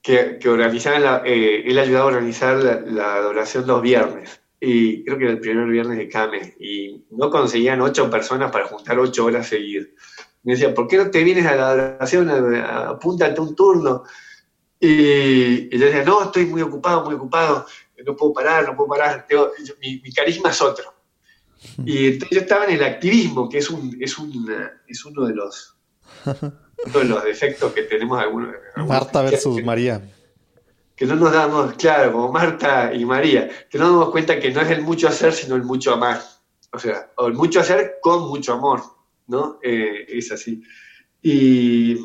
que, 0.00 0.38
que 0.38 0.48
organizaban, 0.48 1.20
eh, 1.26 1.62
él 1.66 1.78
ayudaba 1.78 2.04
a 2.04 2.14
organizar 2.14 2.56
la, 2.56 3.16
adoración 3.16 3.66
los 3.66 3.82
viernes. 3.82 4.40
Y 4.58 5.04
creo 5.04 5.18
que 5.18 5.24
era 5.24 5.32
el 5.34 5.40
primer 5.40 5.66
viernes 5.66 5.98
de 5.98 6.08
cada 6.08 6.28
mes. 6.28 6.54
Y 6.58 7.04
no 7.10 7.28
conseguían 7.28 7.82
ocho 7.82 8.08
personas 8.08 8.50
para 8.50 8.68
juntar 8.68 8.98
ocho 8.98 9.26
horas 9.26 9.46
seguidas. 9.48 9.88
Me 10.42 10.54
decía, 10.54 10.72
¿por 10.72 10.88
qué 10.88 10.96
no 10.96 11.10
te 11.10 11.22
vienes 11.22 11.44
a 11.44 11.56
la 11.56 11.70
adoración? 11.72 12.30
Apúntate 12.30 13.38
un 13.38 13.54
turno. 13.54 14.04
Y, 14.80 15.68
yo 15.76 15.84
decía, 15.84 16.04
no, 16.04 16.22
estoy 16.22 16.46
muy 16.46 16.62
ocupado, 16.62 17.04
muy 17.04 17.16
ocupado. 17.16 17.66
No 18.02 18.16
puedo 18.16 18.32
parar, 18.32 18.64
no 18.66 18.74
puedo 18.74 18.88
parar. 18.88 19.26
mi, 19.82 20.00
mi, 20.00 20.10
carisma 20.10 20.48
es 20.48 20.62
otro. 20.62 20.95
Y 21.84 22.06
entonces 22.06 22.36
yo 22.36 22.40
estaba 22.40 22.64
en 22.64 22.72
el 22.72 22.84
activismo, 22.84 23.48
que 23.48 23.58
es, 23.58 23.70
un, 23.70 23.96
es, 24.00 24.18
un, 24.18 24.50
es 24.86 25.04
uno 25.04 25.26
de 25.26 25.34
los 25.34 25.76
uno 26.26 26.98
de 26.98 27.04
los 27.04 27.24
defectos 27.24 27.72
que 27.72 27.82
tenemos 27.82 28.20
algunos. 28.20 28.54
Marta 28.76 29.22
versus 29.22 29.62
María. 29.62 30.02
Que 30.94 31.06
no 31.06 31.14
nos 31.14 31.32
damos, 31.32 31.74
claro, 31.74 32.12
como 32.12 32.32
Marta 32.32 32.92
y 32.94 33.04
María, 33.04 33.48
que 33.68 33.78
no 33.78 33.84
nos 33.84 33.94
damos 33.94 34.10
cuenta 34.10 34.40
que 34.40 34.50
no 34.50 34.62
es 34.62 34.70
el 34.70 34.82
mucho 34.82 35.08
hacer, 35.08 35.32
sino 35.32 35.56
el 35.56 35.62
mucho 35.62 35.92
amar. 35.92 36.20
O 36.72 36.78
sea, 36.78 37.10
o 37.16 37.26
el 37.26 37.34
mucho 37.34 37.60
hacer 37.60 37.96
con 38.00 38.28
mucho 38.28 38.54
amor, 38.54 38.82
¿no? 39.26 39.58
Eh, 39.62 40.06
es 40.08 40.32
así. 40.32 40.62
Y, 41.22 41.98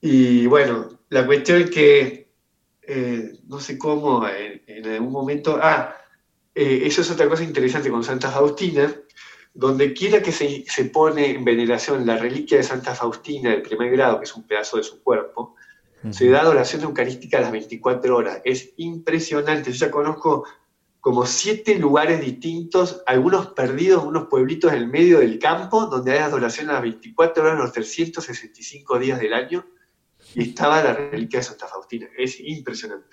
y 0.00 0.46
bueno, 0.46 0.98
la 1.08 1.26
cuestión 1.26 1.62
es 1.62 1.70
que, 1.70 2.32
eh, 2.82 3.38
no 3.46 3.60
sé 3.60 3.78
cómo, 3.78 4.26
en, 4.26 4.86
algún 4.86 5.12
momento, 5.12 5.58
ah, 5.62 5.94
eh, 6.54 6.82
eso 6.84 7.00
es 7.00 7.10
otra 7.10 7.28
cosa 7.28 7.44
interesante 7.44 7.90
con 7.90 8.04
Santa 8.04 8.30
Faustina, 8.30 8.94
donde 9.54 9.92
quiera 9.92 10.22
que 10.22 10.32
se, 10.32 10.84
pone 10.86 11.30
en 11.30 11.44
veneración 11.44 12.06
la 12.06 12.16
reliquia 12.16 12.58
de 12.58 12.62
Santa 12.62 12.94
Faustina 12.94 13.50
del 13.50 13.62
primer 13.62 13.90
grado, 13.90 14.18
que 14.18 14.24
es 14.24 14.34
un 14.34 14.46
pedazo 14.46 14.76
de 14.78 14.82
su 14.82 15.02
cuerpo, 15.02 15.54
se 16.10 16.28
da 16.28 16.40
adoración 16.40 16.82
eucarística 16.82 17.38
a 17.38 17.42
las 17.42 17.52
24 17.52 18.16
horas. 18.16 18.40
Es 18.44 18.72
impresionante. 18.76 19.70
Yo 19.70 19.86
ya 19.86 19.90
conozco 19.92 20.44
como 20.98 21.26
siete 21.26 21.78
lugares 21.78 22.20
distintos, 22.20 23.02
algunos 23.06 23.48
perdidos, 23.48 24.04
unos 24.04 24.26
pueblitos 24.26 24.72
en 24.72 24.78
el 24.78 24.88
medio 24.88 25.20
del 25.20 25.38
campo, 25.38 25.86
donde 25.86 26.12
hay 26.12 26.18
adoración 26.18 26.70
a 26.70 26.74
las 26.74 26.82
24 26.82 27.44
horas, 27.44 27.58
los 27.58 27.72
365 27.72 28.98
días 28.98 29.20
del 29.20 29.32
año, 29.32 29.64
y 30.34 30.50
estaba 30.50 30.82
la 30.82 30.92
reliquia 30.94 31.38
de 31.38 31.44
Santa 31.44 31.68
Faustina. 31.68 32.08
Es 32.18 32.40
impresionante. 32.40 33.06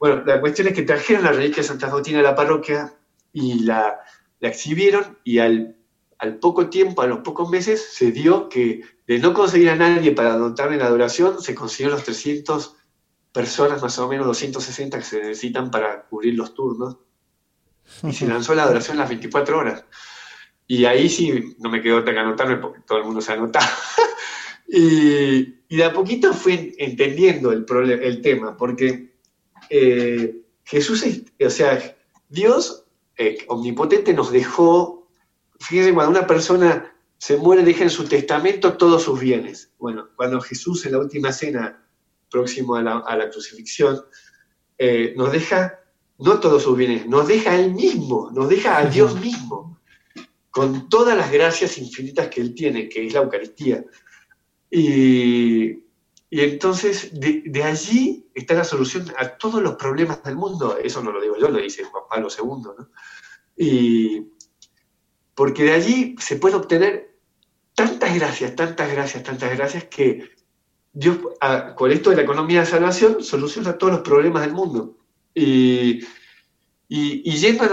Bueno, 0.00 0.22
la 0.24 0.40
cuestión 0.40 0.68
es 0.68 0.74
que 0.74 0.82
trajeron 0.82 1.24
la 1.24 1.32
reliquia 1.32 1.62
de 1.62 1.68
Santa 1.68 1.88
Faustina 1.88 2.20
a 2.20 2.22
la 2.22 2.34
parroquia 2.34 2.92
y 3.32 3.60
la, 3.60 4.00
la 4.40 4.48
exhibieron 4.48 5.18
y 5.24 5.38
al 5.38 5.76
al 6.24 6.38
poco 6.38 6.70
tiempo, 6.70 7.02
a 7.02 7.06
los 7.06 7.18
pocos 7.18 7.50
meses, 7.50 7.92
se 7.92 8.10
dio 8.10 8.48
que 8.48 8.82
de 9.06 9.18
no 9.18 9.34
conseguir 9.34 9.70
a 9.70 9.76
nadie 9.76 10.12
para 10.12 10.32
adoptar 10.32 10.72
en 10.72 10.78
la 10.78 10.86
adoración, 10.86 11.40
se 11.40 11.54
consiguieron 11.54 11.96
los 11.96 12.04
300 12.04 12.76
personas, 13.32 13.82
más 13.82 13.98
o 13.98 14.08
menos 14.08 14.26
260 14.26 14.98
que 14.98 15.04
se 15.04 15.18
necesitan 15.18 15.70
para 15.70 16.04
cubrir 16.04 16.34
los 16.34 16.54
turnos. 16.54 16.96
Y 18.02 18.12
se 18.12 18.26
lanzó 18.28 18.54
la 18.54 18.62
adoración 18.62 18.96
las 18.96 19.08
24 19.08 19.58
horas. 19.58 19.84
Y 20.66 20.86
ahí 20.86 21.10
sí, 21.10 21.56
no 21.58 21.68
me 21.68 21.82
quedó 21.82 21.98
otra 21.98 22.14
que 22.14 22.20
anotarme 22.20 22.56
porque 22.56 22.80
todo 22.80 22.98
el 22.98 23.04
mundo 23.04 23.20
se 23.20 23.32
anota. 23.32 23.60
y, 24.66 25.54
de 25.68 25.84
a 25.84 25.92
poquito 25.92 26.32
fui 26.32 26.74
entendiendo 26.78 27.52
el, 27.52 27.66
el 27.90 28.22
tema, 28.22 28.56
porque 28.56 29.13
eh, 29.70 30.36
Jesús, 30.64 31.04
o 31.44 31.50
sea, 31.50 31.96
Dios 32.28 32.84
eh, 33.16 33.38
omnipotente 33.48 34.12
nos 34.12 34.32
dejó 34.32 35.04
fíjense, 35.64 35.94
cuando 35.94 36.18
una 36.18 36.26
persona 36.26 36.94
se 37.18 37.36
muere, 37.36 37.62
deja 37.62 37.84
en 37.84 37.90
su 37.90 38.04
testamento 38.04 38.76
todos 38.76 39.02
sus 39.02 39.18
bienes. 39.20 39.72
Bueno, 39.78 40.08
cuando 40.16 40.40
Jesús 40.40 40.84
en 40.84 40.92
la 40.92 40.98
última 40.98 41.32
cena, 41.32 41.82
próximo 42.30 42.76
a 42.76 42.82
la, 42.82 43.30
crucifixión, 43.30 44.02
eh, 44.78 45.14
nos 45.16 45.32
deja 45.32 45.80
no 46.18 46.40
todos 46.40 46.62
sus 46.62 46.76
bienes, 46.76 47.06
nos 47.06 47.26
deja 47.26 47.52
a 47.52 47.60
Él 47.60 47.72
mismo, 47.72 48.30
nos 48.32 48.48
deja 48.48 48.78
a 48.78 48.84
Dios 48.86 49.18
mismo, 49.20 49.80
con 50.50 50.88
todas 50.88 51.16
las 51.16 51.32
gracias 51.32 51.78
infinitas 51.78 52.28
que 52.28 52.40
Él 52.40 52.54
tiene, 52.54 52.88
que 52.88 53.06
es 53.06 53.12
la 53.12 53.20
Eucaristía. 53.20 53.84
Y, 54.70 55.83
entonces 56.40 57.10
de, 57.12 57.62
allí 57.62 58.28
está 58.34 58.54
la 58.54 58.64
solución 58.64 59.12
a 59.18 59.36
todos 59.36 59.62
los 59.62 59.76
problemas 59.76 60.22
del 60.22 60.36
mundo. 60.36 60.78
Eso 60.82 61.02
no 61.02 61.12
lo 61.12 61.20
digo 61.20 61.36
yo, 61.38 61.48
lo 61.48 61.58
dice 61.58 61.84
Juan 61.84 62.04
Pablo 62.08 62.28
II. 62.28 62.62
¿no? 62.76 62.90
Y, 63.56 64.32
porque 65.34 65.64
de 65.64 65.72
allí 65.72 66.16
se 66.18 66.36
puede 66.36 66.56
obtener 66.56 67.16
tantas 67.74 68.14
gracias, 68.14 68.54
tantas 68.54 68.90
gracias, 68.90 69.22
tantas 69.22 69.56
gracias 69.56 69.84
que 69.84 70.30
Dios, 70.92 71.18
con 71.76 71.90
esto 71.90 72.10
de 72.10 72.16
la 72.16 72.22
economía 72.22 72.60
de 72.60 72.66
salvación, 72.66 73.22
soluciona 73.22 73.76
todos 73.76 73.94
los 73.94 74.02
problemas 74.02 74.42
del 74.42 74.52
mundo. 74.52 74.96
Y, 75.34 76.04
y, 76.88 77.32
yendo 77.36 77.64
a 77.64 77.68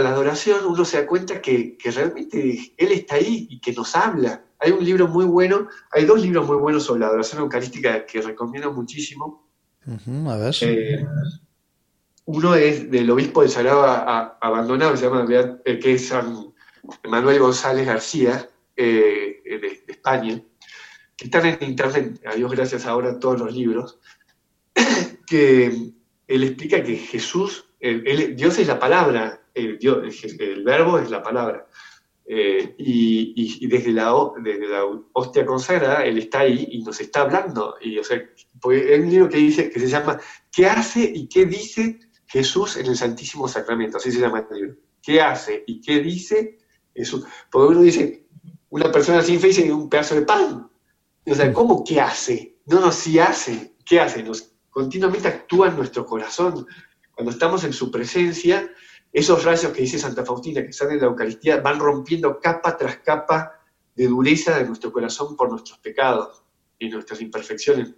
la, 0.00 0.10
adoración, 0.10 0.66
uno 0.66 0.84
se 0.84 1.00
da 1.00 1.06
cuenta 1.06 1.40
que, 1.40 1.78
realmente 1.84 2.72
Él 2.76 2.92
está 2.92 3.16
ahí 3.16 3.46
y 3.50 3.60
que 3.60 3.72
nos 3.72 3.94
habla. 3.94 4.45
Hay 4.58 4.70
un 4.72 4.84
libro 4.84 5.06
muy 5.08 5.24
bueno, 5.24 5.68
hay 5.90 6.04
dos 6.04 6.20
libros 6.20 6.46
muy 6.46 6.56
buenos 6.56 6.84
sobre 6.84 7.00
la 7.00 7.06
adoración 7.08 7.42
eucarística 7.42 8.06
que 8.06 8.22
recomiendo 8.22 8.72
muchísimo. 8.72 9.48
a 9.86 10.36
ver. 10.36 10.54
Eh, 10.62 11.06
uno 12.24 12.54
es 12.54 12.90
del 12.90 13.10
obispo 13.10 13.42
de 13.42 13.48
Sagrado 13.48 13.84
Abandonado, 14.40 14.96
se 14.96 15.04
llama, 15.04 15.26
eh, 15.64 15.78
que 15.78 15.94
es 15.94 16.08
San 16.08 16.52
Manuel 17.08 17.38
González 17.38 17.86
García, 17.86 18.48
eh, 18.74 19.42
de, 19.44 19.84
España, 19.86 20.42
que 21.16 21.24
están 21.26 21.46
en 21.46 21.58
internet, 21.62 22.20
a 22.26 22.34
Dios 22.34 22.50
gracias 22.50 22.86
ahora 22.86 23.18
todos 23.18 23.38
los 23.38 23.54
libros, 23.54 24.00
que 25.26 25.92
él 26.26 26.44
explica 26.44 26.82
que 26.82 26.96
Jesús, 26.96 27.66
Dios 27.80 28.58
es 28.58 28.66
la 28.66 28.80
palabra, 28.80 29.40
el, 29.54 30.62
verbo 30.64 30.98
es 30.98 31.10
la 31.10 31.22
palabra. 31.22 31.66
Eh, 32.28 32.74
y, 32.78 33.66
desde, 33.68 33.92
la, 33.92 34.12
desde 34.42 34.66
la 34.66 34.84
hostia 35.12 35.46
consagrada, 35.46 36.04
Él 36.04 36.18
está 36.18 36.40
ahí 36.40 36.68
y 36.72 36.82
nos 36.82 37.00
está 37.00 37.22
hablando. 37.22 37.76
Y, 37.80 37.98
o 37.98 38.04
sea, 38.04 38.18
hay 38.64 39.00
un 39.00 39.10
libro 39.10 39.28
que, 39.28 39.36
dice, 39.38 39.70
que 39.70 39.78
se 39.78 39.88
llama 39.88 40.20
¿Qué 40.50 40.66
hace 40.66 41.00
y 41.00 41.28
qué 41.28 41.46
dice 41.46 42.00
Jesús 42.26 42.76
en 42.76 42.86
el 42.86 42.96
Santísimo 42.96 43.46
Sacramento? 43.46 43.98
Así 43.98 44.10
se 44.10 44.20
llama 44.20 44.46
el 44.50 44.56
libro. 44.56 44.76
¿Qué 45.02 45.20
hace 45.20 45.62
y 45.66 45.80
qué 45.80 46.00
dice 46.00 46.58
eso, 46.96 47.22
porque 47.50 47.74
uno 47.74 47.82
dice, 47.82 48.26
una 48.70 48.90
persona 48.90 49.22
sin 49.22 49.38
fe 49.38 49.48
dice 49.48 49.72
un 49.72 49.88
pedazo 49.88 50.14
de 50.14 50.22
pan. 50.22 50.70
O 51.26 51.34
sea, 51.34 51.52
¿cómo 51.52 51.84
qué 51.84 52.00
hace? 52.00 52.58
No, 52.66 52.80
no, 52.80 52.90
sí 52.90 53.18
hace. 53.18 53.76
¿Qué 53.84 54.00
hace? 54.00 54.22
Nos, 54.22 54.54
continuamente 54.70 55.28
actúa 55.28 55.68
en 55.68 55.76
nuestro 55.76 56.06
corazón. 56.06 56.66
Cuando 57.12 57.32
estamos 57.32 57.64
en 57.64 57.72
su 57.72 57.90
presencia, 57.90 58.70
esos 59.12 59.44
rayos 59.44 59.72
que 59.72 59.82
dice 59.82 59.98
Santa 59.98 60.24
Faustina, 60.24 60.64
que 60.64 60.72
salen 60.72 60.96
de 60.96 61.02
la 61.02 61.10
Eucaristía, 61.10 61.60
van 61.60 61.78
rompiendo 61.78 62.38
capa 62.40 62.76
tras 62.76 62.98
capa 62.98 63.60
de 63.94 64.06
dureza 64.06 64.58
de 64.58 64.66
nuestro 64.66 64.92
corazón 64.92 65.36
por 65.36 65.50
nuestros 65.50 65.78
pecados 65.78 66.42
y 66.78 66.88
nuestras 66.88 67.20
imperfecciones. 67.20 67.94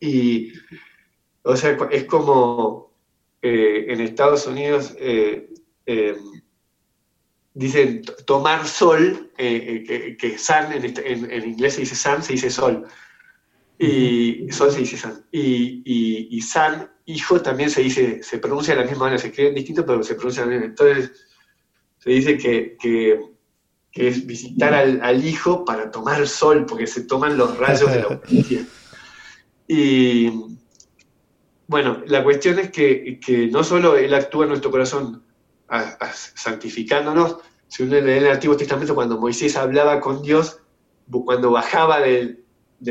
Y, 0.00 0.52
o 1.42 1.56
sea, 1.56 1.76
es 1.90 2.04
como 2.04 2.94
eh, 3.42 3.92
en 3.92 4.00
Estados 4.00 4.46
Unidos, 4.46 4.94
eh, 4.98 5.52
eh, 5.84 6.16
dicen 7.52 8.02
tomar 8.26 8.66
sol, 8.66 9.30
que, 9.36 10.36
san 10.38 10.72
este, 10.72 11.12
en, 11.12 11.48
inglés 11.48 11.74
se 11.74 11.80
dice 11.80 11.94
san, 11.94 12.22
se 12.22 12.32
dice 12.32 12.48
sol. 12.48 12.86
Y 13.78 14.50
sol 14.50 14.72
se 14.72 14.80
dice 14.80 14.96
san. 14.96 15.26
Y, 15.30 15.82
y, 16.34 16.40
san, 16.40 16.90
hijo, 17.06 17.40
también 17.40 17.70
se 17.70 17.82
dice, 17.82 18.22
se 18.22 18.38
pronuncia 18.38 18.74
de 18.74 18.80
la 18.80 18.86
misma 18.86 19.04
manera, 19.04 19.20
se 19.20 19.28
escribe 19.28 19.52
distinto, 19.52 19.84
pero 19.84 20.02
se 20.02 20.14
pronuncia 20.14 20.44
de 20.44 20.46
la 20.46 20.52
misma 20.52 20.70
Entonces, 20.70 21.26
se 21.98 22.10
dice 22.10 22.38
que, 22.38 22.76
que, 22.80 23.34
es 23.92 24.26
visitar 24.26 24.74
al, 24.74 25.24
hijo 25.24 25.64
para 25.64 25.90
tomar 25.90 26.26
sol, 26.26 26.66
porque 26.66 26.86
se 26.86 27.02
toman 27.02 27.36
los 27.36 27.56
rayos 27.58 27.90
de 27.90 27.98
la 27.98 28.02
Eucaristía. 28.10 28.66
Y 29.68 30.30
bueno, 31.66 32.02
la 32.06 32.22
cuestión 32.24 32.58
es 32.58 32.70
que, 32.70 33.20
que 33.24 33.46
no 33.46 33.62
solo 33.64 33.96
Él 33.96 34.12
actúa 34.12 34.44
en 34.44 34.50
nuestro 34.50 34.70
corazón, 34.70 35.24
santificándonos. 36.34 37.38
Si 37.68 37.82
uno 37.82 38.00
lee 38.00 38.12
el 38.12 38.28
Antiguo 38.28 38.56
Testamento, 38.56 38.94
cuando 38.94 39.18
Moisés 39.18 39.56
hablaba 39.56 40.00
con 40.00 40.22
Dios, 40.22 40.60
cuando 41.10 41.50
bajaba 41.50 42.00
del, 42.00 42.44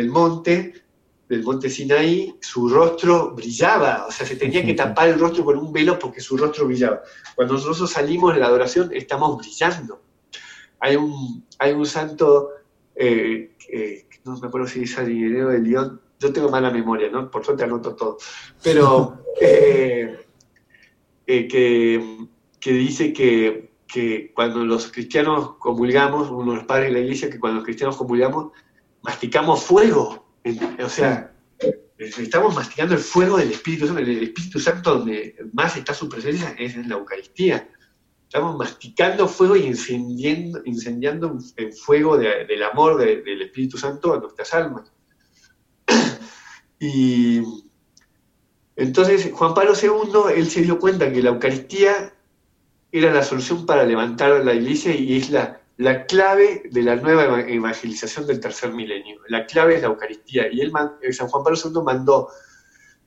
monte, 0.10 0.83
del 1.34 1.44
monte 1.44 1.70
Sinaí, 1.70 2.36
su 2.42 2.70
rostro 2.70 3.32
brillaba, 3.32 4.06
o 4.08 4.12
sea, 4.12 4.26
se 4.26 4.36
tenía 4.36 4.66
que 4.66 4.74
tapar 4.84 5.10
el 5.10 5.20
rostro 5.20 5.44
con 5.44 5.58
un 5.58 5.74
velo 5.74 6.00
porque 6.00 6.22
su 6.22 6.38
rostro 6.38 6.66
brillaba. 6.66 7.02
Cuando 7.36 7.56
nosotros 7.56 7.90
salimos 7.90 8.34
de 8.34 8.40
la 8.40 8.48
adoración, 8.48 8.90
estamos 8.94 9.38
brillando. 9.38 10.02
Hay 10.80 10.96
un, 10.96 11.46
hay 11.60 11.74
un 11.74 11.86
santo, 11.86 12.50
eh, 12.96 13.52
no 14.26 14.38
me 14.38 14.48
acuerdo 14.48 14.68
si 14.68 14.84
es 14.84 14.98
Ireneo 14.98 15.50
de 15.50 15.60
León, 15.60 16.02
yo 16.20 16.32
tengo 16.32 16.50
mala 16.50 16.72
memoria, 16.72 17.10
¿no? 17.10 17.30
Por 17.30 17.44
suerte 17.44 17.64
anoto 17.64 17.96
todo, 17.96 18.18
pero 18.62 19.26
eh, 19.42 20.26
eh, 21.28 21.48
que 21.48 22.28
que 22.64 22.72
dice 22.72 23.12
que, 23.12 24.32
cuando 24.34 24.64
los 24.64 24.90
cristianos 24.90 25.56
comulgamos, 25.60 26.32
uno 26.32 26.52
de 26.52 26.58
los 26.60 26.66
padres 26.66 26.88
de 26.88 26.94
la 26.94 27.00
iglesia, 27.00 27.30
que 27.30 27.38
cuando 27.38 27.58
los 27.58 27.66
cristianos 27.66 27.98
comulgamos, 27.98 28.54
masticamos 29.02 29.64
fuego. 29.64 30.23
O 30.84 30.90
sea, 30.90 31.34
estamos 31.98 32.56
masticando 32.56 32.96
el 32.96 33.00
fuego 33.00 33.38
del 33.38 33.52
Espíritu 33.52 33.88
Santo. 33.88 34.02
El 34.02 34.24
Espíritu 34.24 34.60
Santo 34.60 34.96
donde 34.96 35.36
más 35.54 35.78
está 35.78 35.94
su 35.94 36.10
presencia 36.10 36.56
es 36.58 36.76
en 36.76 36.90
la 36.90 36.96
Eucaristía. 36.96 37.70
Estamos 38.24 38.58
masticando 38.58 39.28
fuego 39.28 39.56
y 39.56 39.66
incendiando, 39.66 40.62
incendiando 40.66 41.38
el 41.56 41.74
fuego 41.74 42.18
del 42.18 42.64
amor 42.64 42.98
del 42.98 43.42
Espíritu 43.42 43.78
Santo 43.78 44.14
a 44.14 44.20
nuestras 44.20 44.54
almas. 44.54 44.92
Y 46.80 47.42
entonces 48.76 49.32
Juan 49.34 49.54
Pablo 49.54 49.72
II, 49.82 50.36
él 50.36 50.50
se 50.50 50.64
dio 50.64 50.80
cuenta 50.80 51.14
que 51.14 51.22
la 51.22 51.30
Eucaristía 51.30 52.14
era 52.92 53.14
la 53.14 53.24
solución 53.24 53.66
para 53.66 53.86
levantar 53.86 54.44
la 54.44 54.54
iglesia 54.54 54.94
y 54.94 55.16
es 55.16 55.30
la, 55.30 55.63
la 55.84 56.06
clave 56.06 56.64
de 56.72 56.82
la 56.82 56.96
nueva 56.96 57.42
evangelización 57.42 58.26
del 58.26 58.40
tercer 58.40 58.72
milenio. 58.72 59.20
La 59.28 59.46
clave 59.46 59.76
es 59.76 59.82
la 59.82 59.90
Eucaristía. 59.90 60.48
Y 60.50 60.62
él, 60.62 60.72
eh, 61.02 61.12
San 61.12 61.28
Juan 61.28 61.44
Pablo 61.44 61.60
II 61.62 61.82
mandó 61.84 62.30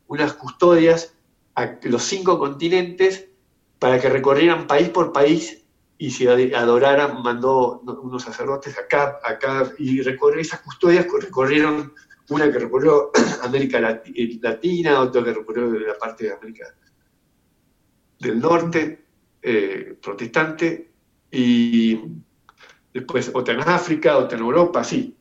unas 0.09 0.35
custodias 0.35 1.15
a 1.55 1.79
los 1.85 2.03
cinco 2.03 2.39
continentes 2.39 3.31
para 3.79 3.99
que 3.99 4.11
recorrieran 4.11 4.67
país 4.67 4.91
por 4.91 5.11
país 5.11 5.65
y 5.97 6.11
se 6.11 6.29
adoraran, 6.55 7.23
mandó 7.23 7.81
unos 7.81 8.23
sacerdotes 8.23 8.77
acá, 8.79 9.21
acá, 9.25 9.73
y 9.79 10.03
recorrer 10.03 10.41
esas 10.41 10.61
custodias 10.61 11.07
recorrieron 11.19 11.95
una 12.29 12.53
que 12.53 12.59
recorrió 12.59 13.11
América 13.43 14.03
eh, 14.05 14.39
Latina, 14.43 15.01
otra 15.01 15.25
que 15.25 15.33
recorrió 15.33 15.71
la 15.73 15.95
parte 15.95 16.25
de 16.25 16.35
América 16.35 16.67
del 18.19 18.39
Norte, 18.39 19.07
eh, 19.41 19.97
protestante, 20.03 20.91
y 21.31 21.99
después 22.97 23.31
otra 23.35 23.55
en 23.55 23.61
África, 23.61 24.17
otra 24.17 24.39
en 24.39 24.45
Europa, 24.45 24.83
sí. 24.83 25.15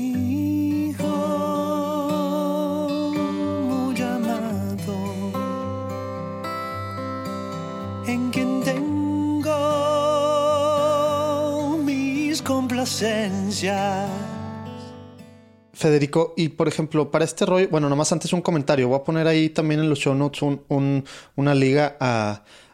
Federico, 15.73 16.33
y 16.35 16.49
por 16.49 16.67
ejemplo, 16.67 17.09
para 17.09 17.25
este 17.25 17.45
rollo, 17.45 17.67
bueno, 17.69 17.89
nomás 17.89 18.11
antes 18.11 18.33
un 18.33 18.41
comentario, 18.41 18.89
voy 18.89 18.99
a 18.99 19.03
poner 19.03 19.27
ahí 19.27 19.49
también 19.49 19.79
en 19.79 19.89
los 19.89 19.99
show 19.99 20.13
notes 20.13 20.41
una 21.35 21.55
liga 21.55 21.97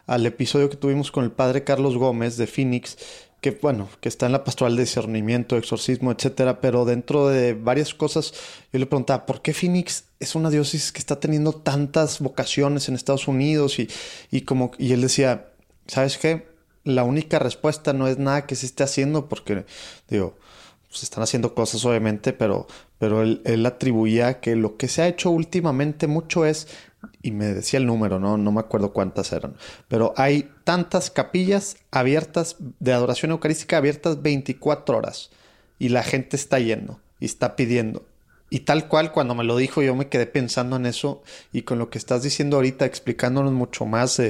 al 0.06 0.26
episodio 0.26 0.68
que 0.68 0.76
tuvimos 0.76 1.10
con 1.10 1.24
el 1.24 1.30
padre 1.30 1.64
Carlos 1.64 1.96
Gómez 1.96 2.36
de 2.36 2.46
Phoenix, 2.46 2.98
que 3.40 3.52
bueno, 3.52 3.88
que 4.00 4.08
está 4.08 4.26
en 4.26 4.32
la 4.32 4.44
pastoral 4.44 4.76
de 4.76 4.82
discernimiento, 4.82 5.56
exorcismo, 5.56 6.10
etcétera, 6.10 6.60
pero 6.60 6.84
dentro 6.84 7.28
de 7.28 7.54
varias 7.54 7.94
cosas, 7.94 8.34
yo 8.72 8.78
le 8.78 8.86
preguntaba, 8.86 9.24
¿por 9.24 9.40
qué 9.40 9.54
Phoenix 9.54 10.04
es 10.18 10.34
una 10.34 10.50
diócesis 10.50 10.92
que 10.92 10.98
está 10.98 11.20
teniendo 11.20 11.52
tantas 11.52 12.18
vocaciones 12.18 12.88
en 12.88 12.96
Estados 12.96 13.28
Unidos? 13.28 13.78
Y, 13.78 13.88
y 14.30 14.40
como, 14.42 14.72
y 14.78 14.92
él 14.92 15.00
decía, 15.00 15.50
¿sabes 15.86 16.18
qué? 16.18 16.57
La 16.84 17.04
única 17.04 17.38
respuesta 17.38 17.92
no 17.92 18.08
es 18.08 18.18
nada 18.18 18.46
que 18.46 18.56
se 18.56 18.66
esté 18.66 18.82
haciendo, 18.82 19.28
porque, 19.28 19.66
digo, 20.08 20.36
se 20.90 21.04
están 21.04 21.22
haciendo 21.22 21.54
cosas 21.54 21.84
obviamente, 21.84 22.32
pero, 22.32 22.66
pero 22.98 23.22
él, 23.22 23.66
atribuía 23.66 24.40
que 24.40 24.56
lo 24.56 24.76
que 24.76 24.88
se 24.88 25.02
ha 25.02 25.08
hecho 25.08 25.30
últimamente 25.30 26.06
mucho 26.06 26.46
es, 26.46 26.68
y 27.22 27.30
me 27.30 27.46
decía 27.46 27.78
el 27.78 27.86
número, 27.86 28.18
¿no? 28.18 28.38
no 28.38 28.52
me 28.52 28.60
acuerdo 28.60 28.92
cuántas 28.92 29.32
eran, 29.32 29.54
pero 29.88 30.14
hay 30.16 30.50
tantas 30.64 31.10
capillas 31.10 31.76
abiertas 31.90 32.56
de 32.80 32.92
adoración 32.92 33.30
eucarística 33.32 33.76
abiertas 33.76 34.22
24 34.22 34.96
horas 34.96 35.30
y 35.78 35.90
la 35.90 36.02
gente 36.02 36.36
está 36.36 36.58
yendo 36.58 37.00
y 37.20 37.26
está 37.26 37.54
pidiendo. 37.54 38.04
Y 38.50 38.60
tal 38.60 38.88
cual, 38.88 39.12
cuando 39.12 39.34
me 39.34 39.44
lo 39.44 39.56
dijo, 39.56 39.82
yo 39.82 39.94
me 39.94 40.08
quedé 40.08 40.26
pensando 40.26 40.76
en 40.76 40.86
eso 40.86 41.22
y 41.52 41.62
con 41.62 41.78
lo 41.78 41.90
que 41.90 41.98
estás 41.98 42.22
diciendo 42.22 42.56
ahorita, 42.56 42.86
explicándonos 42.86 43.52
mucho 43.52 43.84
más, 43.84 44.20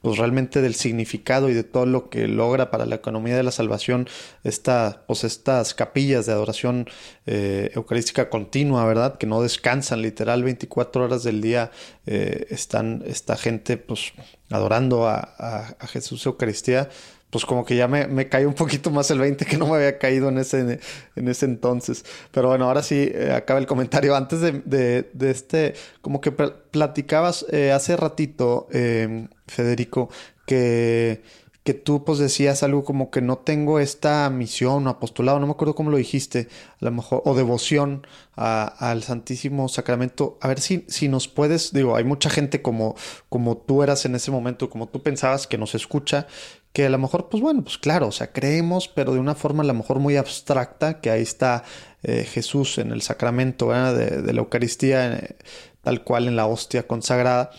pues 0.00 0.18
realmente 0.18 0.60
del 0.60 0.74
significado 0.74 1.48
y 1.48 1.54
de 1.54 1.64
todo 1.64 1.86
lo 1.86 2.10
que 2.10 2.26
logra 2.26 2.70
para 2.70 2.86
la 2.86 2.96
economía 2.96 3.36
de 3.36 3.42
la 3.42 3.52
salvación 3.52 4.08
esta, 4.42 5.04
pues 5.06 5.24
estas 5.24 5.74
capillas 5.74 6.26
de 6.26 6.32
adoración 6.32 6.88
eh, 7.26 7.70
eucarística 7.74 8.30
continua, 8.30 8.84
¿verdad? 8.84 9.16
Que 9.16 9.26
no 9.26 9.42
descansan, 9.42 10.02
literal, 10.02 10.42
24 10.42 11.04
horas 11.04 11.22
del 11.22 11.40
día 11.40 11.70
eh, 12.06 12.46
están 12.50 13.04
esta 13.06 13.36
gente, 13.36 13.76
pues, 13.76 14.12
adorando 14.50 15.06
a 15.06 15.76
Jesús 15.88 16.24
Eucaristía 16.24 16.88
pues 17.30 17.44
como 17.44 17.64
que 17.64 17.76
ya 17.76 17.88
me, 17.88 18.06
me 18.06 18.28
cayó 18.28 18.48
un 18.48 18.54
poquito 18.54 18.90
más 18.90 19.10
el 19.10 19.18
20 19.18 19.44
que 19.44 19.56
no 19.58 19.66
me 19.66 19.76
había 19.76 19.98
caído 19.98 20.28
en 20.28 20.38
ese, 20.38 20.80
en 21.16 21.28
ese 21.28 21.46
entonces. 21.46 22.04
Pero 22.32 22.48
bueno, 22.48 22.66
ahora 22.66 22.82
sí, 22.82 23.10
eh, 23.12 23.32
acaba 23.34 23.60
el 23.60 23.66
comentario. 23.66 24.16
Antes 24.16 24.40
de, 24.40 25.08
este, 25.20 25.74
como 26.00 26.20
que 26.20 26.32
platicabas 26.32 27.44
eh, 27.50 27.72
hace 27.72 27.96
ratito, 27.96 28.68
em, 28.70 29.28
Federico, 29.46 30.08
que 30.46 31.22
que 31.68 31.74
tú 31.74 32.02
pues 32.02 32.18
decías 32.18 32.62
algo 32.62 32.82
como 32.82 33.10
que 33.10 33.20
no 33.20 33.36
tengo 33.36 33.78
esta 33.78 34.30
misión 34.30 34.86
o 34.86 34.90
apostolado, 34.90 35.38
no 35.38 35.46
me 35.46 35.52
acuerdo 35.52 35.74
cómo 35.74 35.90
lo 35.90 35.98
dijiste, 35.98 36.48
a 36.80 36.86
lo 36.86 36.92
mejor, 36.92 37.20
o 37.26 37.34
devoción 37.34 38.06
al 38.36 39.02
Santísimo 39.02 39.68
Sacramento. 39.68 40.38
A 40.40 40.48
ver 40.48 40.60
si, 40.60 40.86
si 40.88 41.08
nos 41.08 41.28
puedes, 41.28 41.74
digo, 41.74 41.94
hay 41.94 42.04
mucha 42.04 42.30
gente 42.30 42.62
como, 42.62 42.96
como 43.28 43.58
tú 43.58 43.82
eras 43.82 44.06
en 44.06 44.14
ese 44.14 44.30
momento, 44.30 44.70
como 44.70 44.88
tú 44.88 45.02
pensabas 45.02 45.46
que 45.46 45.58
nos 45.58 45.74
escucha, 45.74 46.26
que 46.72 46.86
a 46.86 46.90
lo 46.90 46.98
mejor, 46.98 47.28
pues 47.28 47.42
bueno, 47.42 47.62
pues 47.62 47.78
claro, 47.78 48.08
o 48.08 48.12
sea, 48.12 48.32
creemos, 48.32 48.88
pero 48.88 49.12
de 49.12 49.18
una 49.18 49.34
forma 49.34 49.62
a 49.62 49.66
lo 49.66 49.74
mejor 49.74 49.98
muy 49.98 50.16
abstracta, 50.16 51.00
que 51.00 51.10
ahí 51.10 51.22
está 51.22 51.64
eh, 52.02 52.24
Jesús 52.24 52.78
en 52.78 52.92
el 52.92 53.02
sacramento 53.02 53.70
de, 53.70 54.32
la 54.32 54.38
Eucaristía, 54.38 55.12
eh, 55.12 55.36
tal 55.82 56.04
cual 56.04 56.28
en 56.28 56.36
la 56.36 56.46
hostia 56.46 56.86
consagrada, 56.86 57.50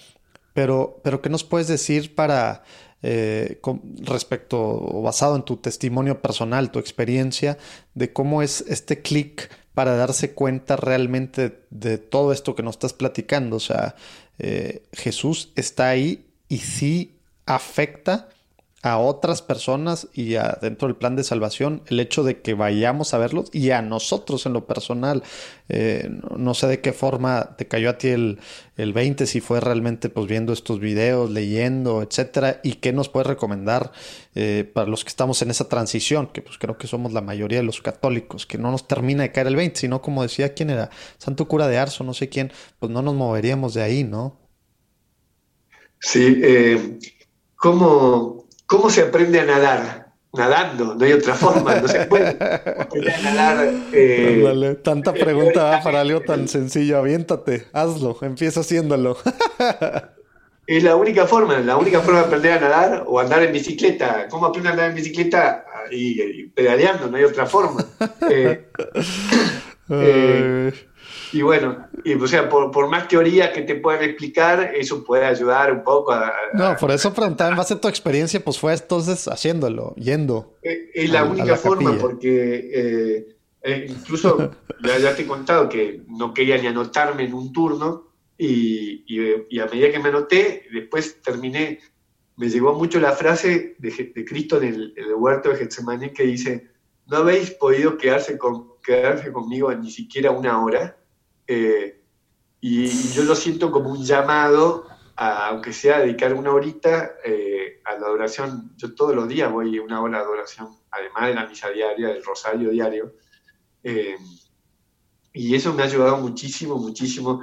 pero, 0.53 0.99
pero 1.03 1.21
¿qué 1.21 1.29
nos 1.29 1.43
puedes 1.43 1.67
decir 1.67 2.15
para... 2.15 2.63
Eh, 3.01 3.61
respecto 4.01 4.59
o 4.59 5.01
basado 5.01 5.37
en 5.37 5.43
tu 5.43 5.55
testimonio 5.55 6.21
personal, 6.21 6.69
tu 6.69 6.79
experiencia, 6.79 7.57
de 7.93 8.11
cómo 8.11 8.41
es 8.41 8.59
este 8.67 9.01
clic 9.01 9.49
para 9.73 9.95
darse 9.95 10.33
cuenta 10.33 10.75
realmente 10.75 11.63
de, 11.69 11.97
todo 11.97 12.33
esto 12.33 12.55
que 12.55 12.63
nos 12.63 12.75
estás 12.75 12.91
platicando. 12.91 13.55
O 13.55 13.61
sea, 13.61 13.95
Jesús 14.91 15.53
está 15.55 15.87
ahí 15.87 16.25
y 16.49 16.57
sí 16.57 17.21
afecta 17.45 18.27
a 18.81 18.97
otras 18.97 19.41
personas 19.41 20.07
y 20.13 20.35
a, 20.35 20.57
dentro 20.61 20.87
del 20.87 20.95
plan 20.95 21.15
de 21.15 21.23
salvación 21.23 21.83
el 21.87 21.99
hecho 21.99 22.23
de 22.23 22.41
que 22.41 22.53
vayamos 22.53 23.13
a 23.13 23.17
verlos 23.17 23.49
y 23.51 23.71
a 23.71 23.81
nosotros 23.81 24.45
en 24.45 24.53
lo 24.53 24.65
personal. 24.65 25.23
Eh, 25.67 26.09
no, 26.37 26.53
sé 26.53 26.67
de 26.67 26.79
qué 26.79 26.93
forma 26.93 27.55
te 27.57 27.67
cayó 27.67 27.89
a 27.89 27.97
ti 27.97 28.07
el, 28.07 28.39
el 28.77 28.93
20, 28.93 29.25
si 29.27 29.41
fue 29.41 29.59
realmente 29.59 30.09
pues 30.09 30.27
viendo 30.27 30.53
estos 30.53 30.79
videos, 30.79 31.29
leyendo, 31.29 32.01
etcétera, 32.01 32.61
y 32.63 32.75
qué 32.75 32.93
nos 32.93 33.09
puedes 33.09 33.27
recomendar 33.27 33.91
eh, 34.35 34.69
para 34.73 34.87
los 34.87 35.03
que 35.03 35.09
estamos 35.09 35.41
en 35.41 35.51
esa 35.51 35.67
transición, 35.67 36.27
que 36.27 36.41
pues 36.41 36.57
creo 36.57 36.77
que 36.77 36.87
somos 36.87 37.11
la 37.11 37.21
mayoría 37.21 37.59
de 37.59 37.65
los 37.65 37.81
católicos, 37.81 38.45
que 38.45 38.57
no 38.57 38.71
nos 38.71 38.87
termina 38.87 39.23
de 39.23 39.31
caer 39.31 39.47
el 39.47 39.57
20, 39.57 39.79
sino 39.79 40.01
como 40.01 40.23
decía 40.23 40.53
quién 40.53 40.69
era, 40.69 40.89
Santo 41.17 41.47
Cura 41.47 41.67
de 41.67 41.77
Arzo, 41.77 42.03
no 42.03 42.13
sé 42.13 42.29
quién, 42.29 42.51
pues 42.79 42.91
no 42.91 43.01
nos 43.01 43.15
moveríamos 43.15 43.73
de 43.73 43.81
ahí, 43.81 44.03
¿no? 44.03 44.39
Sí, 45.99 46.39
eh, 46.41 46.97
¿cómo, 47.55 48.47
¿Cómo 48.69 48.91
se 48.91 49.01
aprende 49.01 49.39
a 49.39 49.45
nadar? 49.45 50.11
Nadando, 50.31 50.93
no 50.93 51.03
hay 51.03 51.13
otra 51.13 51.33
forma, 51.33 51.73
no 51.73 51.87
se 51.87 52.05
puede 52.05 52.27
aprender 52.27 53.15
a 53.15 53.21
nadar. 53.21 53.73
Eh, 53.91 54.77
tanta 54.83 55.11
pregunta 55.11 55.81
para 55.83 56.01
algo 56.01 56.21
tan 56.21 56.47
sencillo, 56.47 56.99
aviéntate, 56.99 57.65
hazlo, 57.73 58.15
empieza 58.21 58.59
haciéndolo. 58.59 59.17
es 60.67 60.83
la 60.83 60.95
única 60.95 61.25
forma, 61.25 61.57
la 61.57 61.77
única 61.77 62.01
forma 62.01 62.19
de 62.19 62.25
aprender 62.27 62.51
a 62.51 62.59
nadar 62.59 63.03
o 63.07 63.19
andar 63.19 63.41
en 63.41 63.53
bicicleta. 63.53 64.27
¿Cómo 64.29 64.45
aprende 64.45 64.69
a 64.69 64.73
andar 64.73 64.89
en 64.91 64.95
bicicleta? 64.97 65.65
Y, 65.89 66.43
pedaleando, 66.49 67.09
no 67.09 67.17
hay 67.17 67.23
otra 67.23 67.47
forma. 67.47 67.83
Eh, 69.91 70.71
eh, 70.71 70.71
y 71.31 71.41
bueno, 71.41 71.87
y, 72.03 72.13
o 72.13 72.27
sea, 72.27 72.49
por, 72.49 72.89
más 72.89 73.07
teoría 73.07 73.51
que 73.51 73.61
te 73.61 73.75
puedan 73.75 74.03
explicar, 74.03 74.73
eso 74.75 75.03
puede 75.03 75.25
ayudar 75.25 75.71
un 75.71 75.83
poco 75.83 76.11
a... 76.11 76.33
no, 76.53 76.75
por 76.77 76.91
eso 76.91 77.13
preguntaba, 77.13 77.51
en 77.51 77.57
base 77.57 77.75
a 77.75 77.81
tu 77.81 77.87
experiencia, 77.87 78.43
pues 78.43 78.57
fue 78.57 78.73
entonces 78.73 79.27
haciendo, 79.27 79.93
yendo. 79.95 80.55
Eh, 80.63 80.89
es 80.93 81.09
la 81.09 81.23
única 81.23 81.55
forma, 81.55 81.97
porque 81.97 82.71
eh, 82.73 83.37
eh, 83.61 83.85
incluso 83.89 84.51
ya, 84.83 85.15
te 85.15 85.23
he 85.23 85.27
contado 85.27 85.69
que 85.69 86.03
no 86.07 86.33
quería 86.33 86.57
ni 86.57 86.67
anotarme 86.67 87.23
en 87.23 87.33
un 87.33 87.51
turno, 87.53 88.07
y, 88.37 89.03
y, 89.05 89.59
a 89.59 89.65
medida 89.65 89.91
que 89.91 89.99
me 89.99 90.09
anoté, 90.09 90.63
después 90.71 91.21
terminé, 91.21 91.79
me 92.37 92.49
llegó 92.49 92.73
mucho 92.73 93.01
la 93.01 93.11
frase 93.11 93.75
de, 93.77 94.25
Cristo 94.25 94.61
en 94.61 94.93
el, 94.95 95.13
huerto 95.15 95.49
de 95.49 95.57
Getsemaní 95.57 96.11
que 96.11 96.23
dice, 96.23 96.69
no 97.07 97.17
habéis 97.17 97.51
podido 97.51 97.97
quedarse, 97.97 98.37
con, 98.37 98.75
quedarse 98.81 99.33
conmigo 99.33 99.73
ni 99.75 99.91
siquiera 99.91 100.31
una 100.31 100.63
hora 100.63 100.98
eh, 101.51 101.99
y, 102.61 102.89
yo 103.11 103.23
lo 103.23 103.33
siento 103.33 103.71
como 103.71 103.89
un 103.89 104.05
llamado, 104.05 104.85
aunque 105.15 105.73
sea 105.73 105.99
dedicar 105.99 106.35
una 106.35 106.51
horita 106.51 107.13
eh, 107.25 107.81
a 107.85 107.93
la 107.93 108.05
adoración. 108.05 108.71
Yo 108.77 108.93
todos 108.93 109.15
los 109.15 109.27
días 109.27 109.51
voy 109.51 109.79
una 109.79 109.99
hora 109.99 110.19
de 110.19 110.25
adoración, 110.25 110.77
además 110.91 111.27
de 111.27 111.33
la 111.33 111.47
misa 111.47 111.69
diaria, 111.71 112.09
del 112.09 112.23
rosario 112.23 112.69
diario. 112.69 113.15
Eh, 113.83 114.15
y 115.33 115.55
eso 115.55 115.73
me 115.73 115.81
ha 115.81 115.87
ayudado 115.87 116.17
muchísimo, 116.17 116.77
muchísimo, 116.77 117.41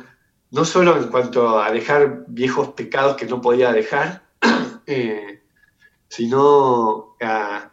no 0.53 0.65
solo 0.65 0.97
en 0.97 1.09
cuanto 1.09 1.61
a 1.61 1.73
dejar 1.73 2.27
viejos 2.29 2.69
pecados 2.75 3.17
que 3.17 3.27
no 3.27 3.41
podía 3.41 3.73
dejar, 3.73 4.23
sino 6.09 7.17
a, 7.21 7.73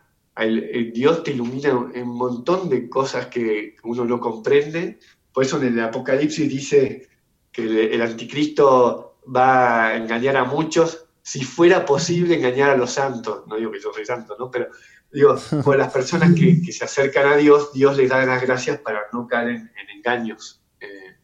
Dios 0.94 1.24
te 1.24 1.32
ilumina 1.32 1.76
un 1.76 2.18
montón 2.18 2.70
de 2.70 2.90
cosas 2.90 3.28
que 3.28 3.76
uno 3.84 4.04
no 4.04 4.20
comprende 4.20 4.98
por 5.34 5.44
eso 5.44 5.62
en 5.62 5.74
el 5.74 5.80
Apocalipsis 5.80 6.48
dice 6.48 7.10
que 7.52 7.94
el, 7.94 8.02
anticristo 8.02 9.20
va 9.36 9.88
a 9.88 9.98
engañar 9.98 10.38
a 10.38 10.44
muchos, 10.44 11.08
si 11.22 11.44
fuera 11.44 11.86
posible 11.86 12.36
engañar 12.36 12.72
a 12.72 12.78
los 12.78 12.92
santos, 12.92 13.48
no 13.48 13.56
digo 13.56 13.72
que 13.72 13.80
yo 13.80 13.92
soy 13.94 14.06
santo, 14.06 14.36
¿no? 14.38 14.52
Pero 14.52 14.68
digo, 15.12 15.36
por 15.64 15.78
las 15.78 15.92
personas 15.92 16.34
que, 16.36 16.62
se 16.72 16.86
acercan 16.86 17.28
a 17.28 17.36
Dios, 17.36 17.74
Dios 17.74 17.98
les 17.98 18.10
da 18.10 18.26
las 18.26 18.42
gracias 18.42 18.80
para 18.80 19.02
no 19.12 19.28
caer 19.28 19.50
en, 19.50 19.72
engaños. 19.96 20.62
Eh, 20.80 21.16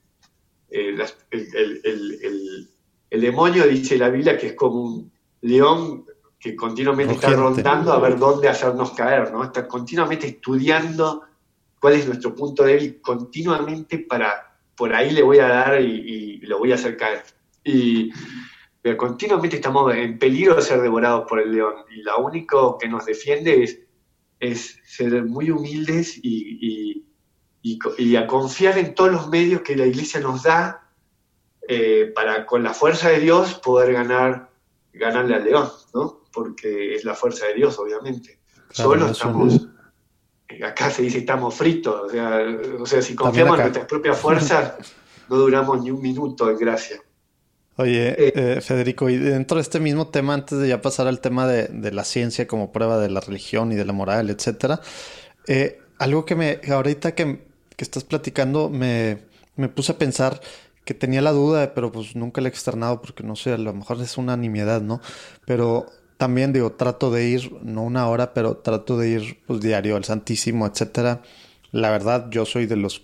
eh, 0.70 0.96
el, 3.12 3.22
demonio 3.22 3.68
dice 3.68 3.98
la 3.98 4.10
Biblia 4.10 4.38
que 4.38 4.48
es 4.48 4.54
como 4.54 4.82
un 4.82 5.12
león 5.42 6.06
que 6.40 6.56
continuamente 6.56 7.16
está 7.16 7.32
rondando 7.32 7.92
a 7.92 8.00
ver 8.00 8.18
dónde 8.18 8.48
hacernos 8.48 8.92
caer, 8.92 9.32
¿no? 9.34 9.44
Está 9.44 9.68
continuamente 9.68 10.28
estudiando 10.28 11.24
cuál 11.80 11.94
es 11.94 12.06
nuestro 12.06 12.36
punto 12.36 12.64
débil 12.64 13.02
continuamente 13.02 14.00
para, 14.00 14.58
por 14.76 14.94
ahí 14.94 15.12
le 15.12 15.24
voy 15.24 15.40
a 15.40 15.48
dar 15.48 15.82
y, 15.82 16.40
lo 16.42 16.60
voy 16.60 16.72
a 16.72 16.76
hacer 16.76 16.98
caer. 16.98 17.24
Y 17.64 18.12
pero 18.82 18.96
continuamente 18.98 19.58
estamos 19.58 19.94
en 19.94 20.18
peligro 20.18 20.56
de 20.56 20.62
ser 20.62 20.82
devorados 20.82 21.26
por 21.28 21.40
el 21.40 21.52
león 21.52 21.76
y 21.92 22.02
lo 22.02 22.18
único 22.20 22.78
que 22.78 22.88
nos 22.88 23.06
defiende 23.06 23.64
es, 23.64 23.80
es 24.40 24.80
ser 24.86 25.26
muy 25.26 25.52
humildes 25.52 26.18
y, 26.24 27.06
y, 27.62 28.16
a 28.16 28.26
confiar 28.26 28.78
en 28.78 28.96
todos 28.96 29.12
los 29.12 29.30
medios 29.30 29.62
que 29.62 29.76
la 29.76 29.86
iglesia 29.86 30.22
nos 30.22 30.44
da 30.44 30.90
eh, 31.68 32.12
para 32.16 32.46
con 32.46 32.64
la 32.64 32.74
fuerza 32.74 33.10
de 33.10 33.20
Dios 33.20 33.56
poder 33.56 33.94
ganar, 33.94 34.50
ganarle 34.94 35.36
al 35.36 35.44
león, 35.44 35.70
¿no? 35.94 36.24
Porque 36.32 36.96
es 36.96 37.04
la 37.04 37.14
fuerza 37.14 37.48
de 37.48 37.56
Dios, 37.56 37.78
obviamente. 37.78 38.40
Solo 38.72 39.08
estamos 39.08 39.68
acá 40.64 40.90
se 40.90 41.04
dice 41.04 41.20
estamos 41.20 41.54
fritos, 41.56 42.02
o 42.06 42.10
sea, 42.10 42.42
o 42.80 42.86
sea 42.86 43.02
si 43.02 43.16
confiamos 43.16 43.58
en 43.58 43.62
nuestras 43.64 43.86
propias 43.86 44.18
fuerzas, 44.18 44.74
no 45.30 45.38
duramos 45.38 45.82
ni 45.84 45.92
un 45.92 46.02
minuto 46.02 46.50
en 46.50 46.58
gracia. 46.58 47.02
Oye, 47.76 48.10
eh, 48.10 48.34
eh, 48.36 48.62
Federico, 48.62 49.10
y 49.10 49.18
dentro 49.18 49.56
de 49.56 49.62
este 49.62 49.80
mismo 49.80 50.10
tema, 50.10 50.34
antes 50.34 50.60
de 50.60 50.68
ya 50.68 50.82
pasar 50.82 51.08
al 51.08 51.22
tema 51.22 51.48
de, 51.48 51.92
la 51.94 52.04
ciencia 52.04 52.46
como 52.46 52.74
prueba 52.74 53.00
de 53.00 53.10
la 53.10 53.22
religión 53.22 53.72
y 53.72 53.76
de 53.76 53.86
la 53.86 53.94
moral, 53.94 54.30
etcétera, 54.30 54.82
eh, 55.48 55.80
algo 55.98 56.26
que 56.26 56.36
me, 56.36 56.60
ahorita 56.70 57.16
que, 57.16 57.48
que 57.78 57.84
estás 57.86 58.04
platicando, 58.04 58.70
me, 58.70 59.20
me, 59.56 59.70
puse 59.70 59.94
a 59.94 59.98
pensar 59.98 60.42
que 60.84 60.94
tenía 60.94 61.22
la 61.22 61.32
duda, 61.32 61.74
pero 61.74 61.90
pues 61.90 62.18
nunca 62.18 62.42
la 62.42 62.50
he 62.50 62.52
externado 62.52 63.02
porque 63.02 63.24
no 63.24 63.38
sé, 63.38 63.54
a 63.54 63.58
lo 63.58 63.74
mejor 63.74 64.02
es 64.02 64.18
una 64.18 64.36
nimiedad, 64.36 64.82
¿no? 64.82 65.00
Pero 65.46 65.86
también 66.20 66.52
digo, 66.52 66.74
trato 66.74 67.12
de 67.12 67.30
ir, 67.30 67.50
no 67.64 67.82
una 67.84 68.10
hora, 68.10 68.34
pero 68.34 68.58
trato 68.58 68.98
de 68.98 69.08
ir 69.08 69.40
pues 69.48 69.62
diario 69.62 69.96
al 69.96 70.04
Santísimo, 70.04 70.68
etcétera. 70.68 71.22
La 71.72 71.92
verdad, 71.92 72.28
yo 72.30 72.46
soy 72.46 72.66
de 72.66 72.76
los, 72.76 73.04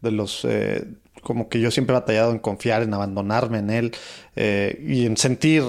de 0.00 0.10
los, 0.10 0.44
eh, 0.44 0.84
como 1.22 1.48
que 1.48 1.60
yo 1.60 1.70
siempre 1.70 1.94
he 1.94 2.00
batallado 2.00 2.32
en 2.32 2.40
confiar, 2.40 2.82
en 2.82 2.92
abandonarme 2.92 3.58
en 3.58 3.70
él 3.70 3.92
eh, 4.34 4.84
y 4.84 5.06
en 5.06 5.16
sentir 5.16 5.62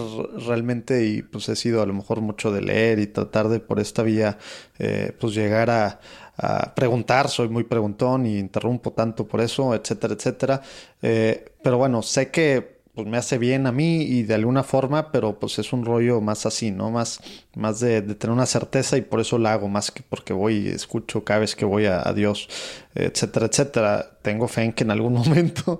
realmente, 0.47 1.05
y 1.05 1.21
pues 1.21 1.47
he 1.49 1.55
sido 1.55 1.83
a 1.83 1.85
lo 1.85 1.93
mejor 1.93 2.19
mucho 2.21 2.51
de 2.51 2.61
leer 2.61 2.97
y 2.97 3.05
tratar 3.05 3.47
de 3.49 3.59
por 3.59 3.79
esta 3.79 4.01
vía, 4.01 4.39
eh, 4.79 5.11
pues 5.19 5.35
llegar 5.35 5.69
a, 5.69 5.99
a, 6.35 6.73
preguntar, 6.73 7.29
soy 7.29 7.47
muy 7.47 7.65
preguntón 7.65 8.25
y 8.25 8.39
interrumpo 8.39 8.93
tanto 8.93 9.27
por 9.27 9.41
eso, 9.41 9.75
etcétera, 9.75 10.15
etcétera. 10.15 10.61
pero 10.99 11.77
bueno, 11.77 12.01
sé 12.01 12.31
que 12.31 12.76
pues 12.97 13.05
me 13.05 13.17
hace 13.17 13.37
bien 13.37 13.67
a 13.67 13.71
mí 13.71 14.01
y 14.01 14.23
de 14.23 14.33
alguna 14.33 14.63
forma, 14.63 15.11
pero 15.11 15.37
pues 15.37 15.59
es 15.59 15.71
un 15.71 15.85
rollo 15.85 16.19
más 16.19 16.47
así, 16.47 16.71
¿no? 16.71 16.89
Más, 16.89 17.19
más 17.55 17.79
de, 17.79 18.01
tener 18.01 18.33
una 18.33 18.47
certeza 18.47 18.97
y 18.97 19.01
por 19.01 19.19
eso 19.19 19.37
la 19.37 19.53
hago, 19.53 19.67
más 19.67 19.91
que 19.91 20.01
porque 20.01 20.33
voy 20.33 20.55
y 20.65 20.69
escucho 20.69 21.23
cada 21.23 21.41
vez 21.41 21.55
que 21.55 21.63
voy 21.63 21.85
a, 21.85 22.01
Dios, 22.13 22.49
etcétera, 22.95 23.45
etcétera. 23.45 24.17
Tengo 24.23 24.47
fe 24.47 24.63
en 24.63 24.73
que 24.73 24.83
en 24.83 24.89
algún 24.89 25.13
momento, 25.25 25.79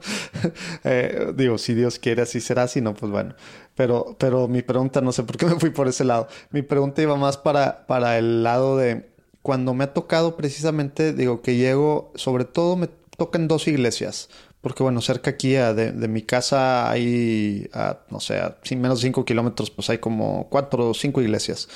eh, 0.84 1.34
digo, 1.36 1.58
si 1.58 1.74
Dios 1.74 1.98
quiere 1.98 2.22
así 2.22 2.40
será, 2.40 2.68
si 2.68 2.82
no, 2.82 2.94
pues 2.94 3.12
bueno. 3.12 3.34
Pero, 3.74 4.16
pero 4.20 4.48
mi 4.48 4.62
pregunta, 4.62 5.02
no 5.02 5.12
sé 5.12 5.24
por 5.24 5.38
qué 5.38 5.48
me 5.48 5.60
fui 5.60 5.72
por 5.72 5.88
ese 5.88 6.04
lado. 6.04 6.28
Mi 6.52 6.62
pregunta 6.62 7.02
iba 7.02 7.16
más 7.16 7.36
para, 7.36 7.88
para 7.88 8.20
el 8.20 8.44
lado 8.44 8.78
de 8.78 9.10
cuando 9.42 9.74
me 9.74 9.86
ha 9.86 9.94
tocado 9.96 10.38
precisamente, 10.38 11.14
digo, 11.14 11.42
que 11.42 11.56
llego, 11.56 12.12
sobre 12.14 12.46
todo 12.46 12.76
me 12.76 12.90
tocan 13.18 13.48
dos 13.48 13.68
iglesias 13.68 14.30
porque 14.68 14.84
bueno, 14.84 15.00
cerca 15.00 15.30
aquí 15.30 15.52
de, 15.52 16.08
mi 16.10 16.24
casa 16.24 16.92
hay, 16.92 17.70
no 18.10 18.20
sé, 18.20 18.38
sin 18.64 18.82
menos 18.82 19.00
de 19.00 19.04
5 19.08 19.24
kilómetros, 19.24 19.72
pues 19.72 19.90
hay 19.90 20.00
como 20.00 20.50
cuatro 20.50 20.90
o 20.90 20.94
cinco 20.94 21.22
iglesias. 21.22 21.70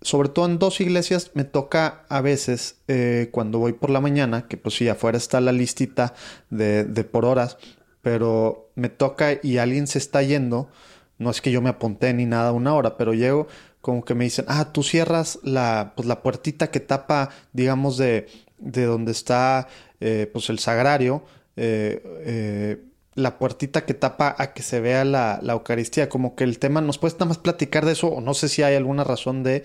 Sobre 0.00 0.30
todo 0.30 0.46
en 0.46 0.58
dos 0.58 0.80
iglesias 0.80 1.30
me 1.34 1.44
toca 1.44 2.04
a 2.08 2.20
veces 2.22 2.80
eh, 2.88 3.28
cuando 3.30 3.60
voy 3.60 3.72
por 3.72 3.90
la 3.90 4.00
mañana, 4.00 4.48
que 4.48 4.56
pues 4.56 4.74
sí, 4.74 4.88
afuera 4.88 5.16
está 5.16 5.40
la 5.40 5.52
listita 5.52 6.14
de, 6.50 6.84
por 7.04 7.24
horas, 7.24 7.56
pero 8.02 8.68
me 8.74 8.88
toca 8.88 9.38
y 9.40 9.58
alguien 9.58 9.86
se 9.86 9.98
está 9.98 10.20
yendo 10.20 10.70
no 11.16 11.30
es 11.30 11.40
que 11.40 11.52
yo 11.52 11.62
me 11.62 11.70
apunté 11.70 12.12
ni 12.14 12.26
nada 12.26 12.50
una 12.50 12.74
hora, 12.74 12.96
pero 12.96 13.14
llego 13.14 13.46
como 13.80 14.04
que 14.04 14.16
me 14.16 14.24
dicen, 14.24 14.46
ah, 14.48 14.72
tú 14.72 14.82
cierras 14.82 15.38
la, 15.44 15.92
pues, 15.94 16.08
la 16.08 16.20
puertita 16.20 16.72
que 16.72 16.80
tapa, 16.80 17.30
digamos, 17.52 17.96
de, 17.96 18.26
de 18.58 18.86
donde 18.86 19.12
está 19.12 19.68
eh, 20.00 20.28
pues 20.32 20.50
el 20.50 20.58
sagrario, 20.58 21.22
eh, 21.56 22.02
eh, 22.24 22.84
la 23.14 23.38
puertita 23.38 23.84
que 23.84 23.94
tapa 23.94 24.34
a 24.38 24.52
que 24.52 24.62
se 24.62 24.80
vea 24.80 25.04
la, 25.04 25.38
la, 25.42 25.52
Eucaristía, 25.52 26.08
como 26.08 26.34
que 26.34 26.44
el 26.44 26.58
tema, 26.58 26.80
¿nos 26.80 26.98
puedes 26.98 27.14
nada 27.14 27.26
más 27.26 27.38
platicar 27.38 27.86
de 27.86 27.92
eso? 27.92 28.08
O 28.08 28.20
no 28.20 28.34
sé 28.34 28.48
si 28.48 28.62
hay 28.62 28.74
alguna 28.74 29.04
razón 29.04 29.42
de, 29.42 29.64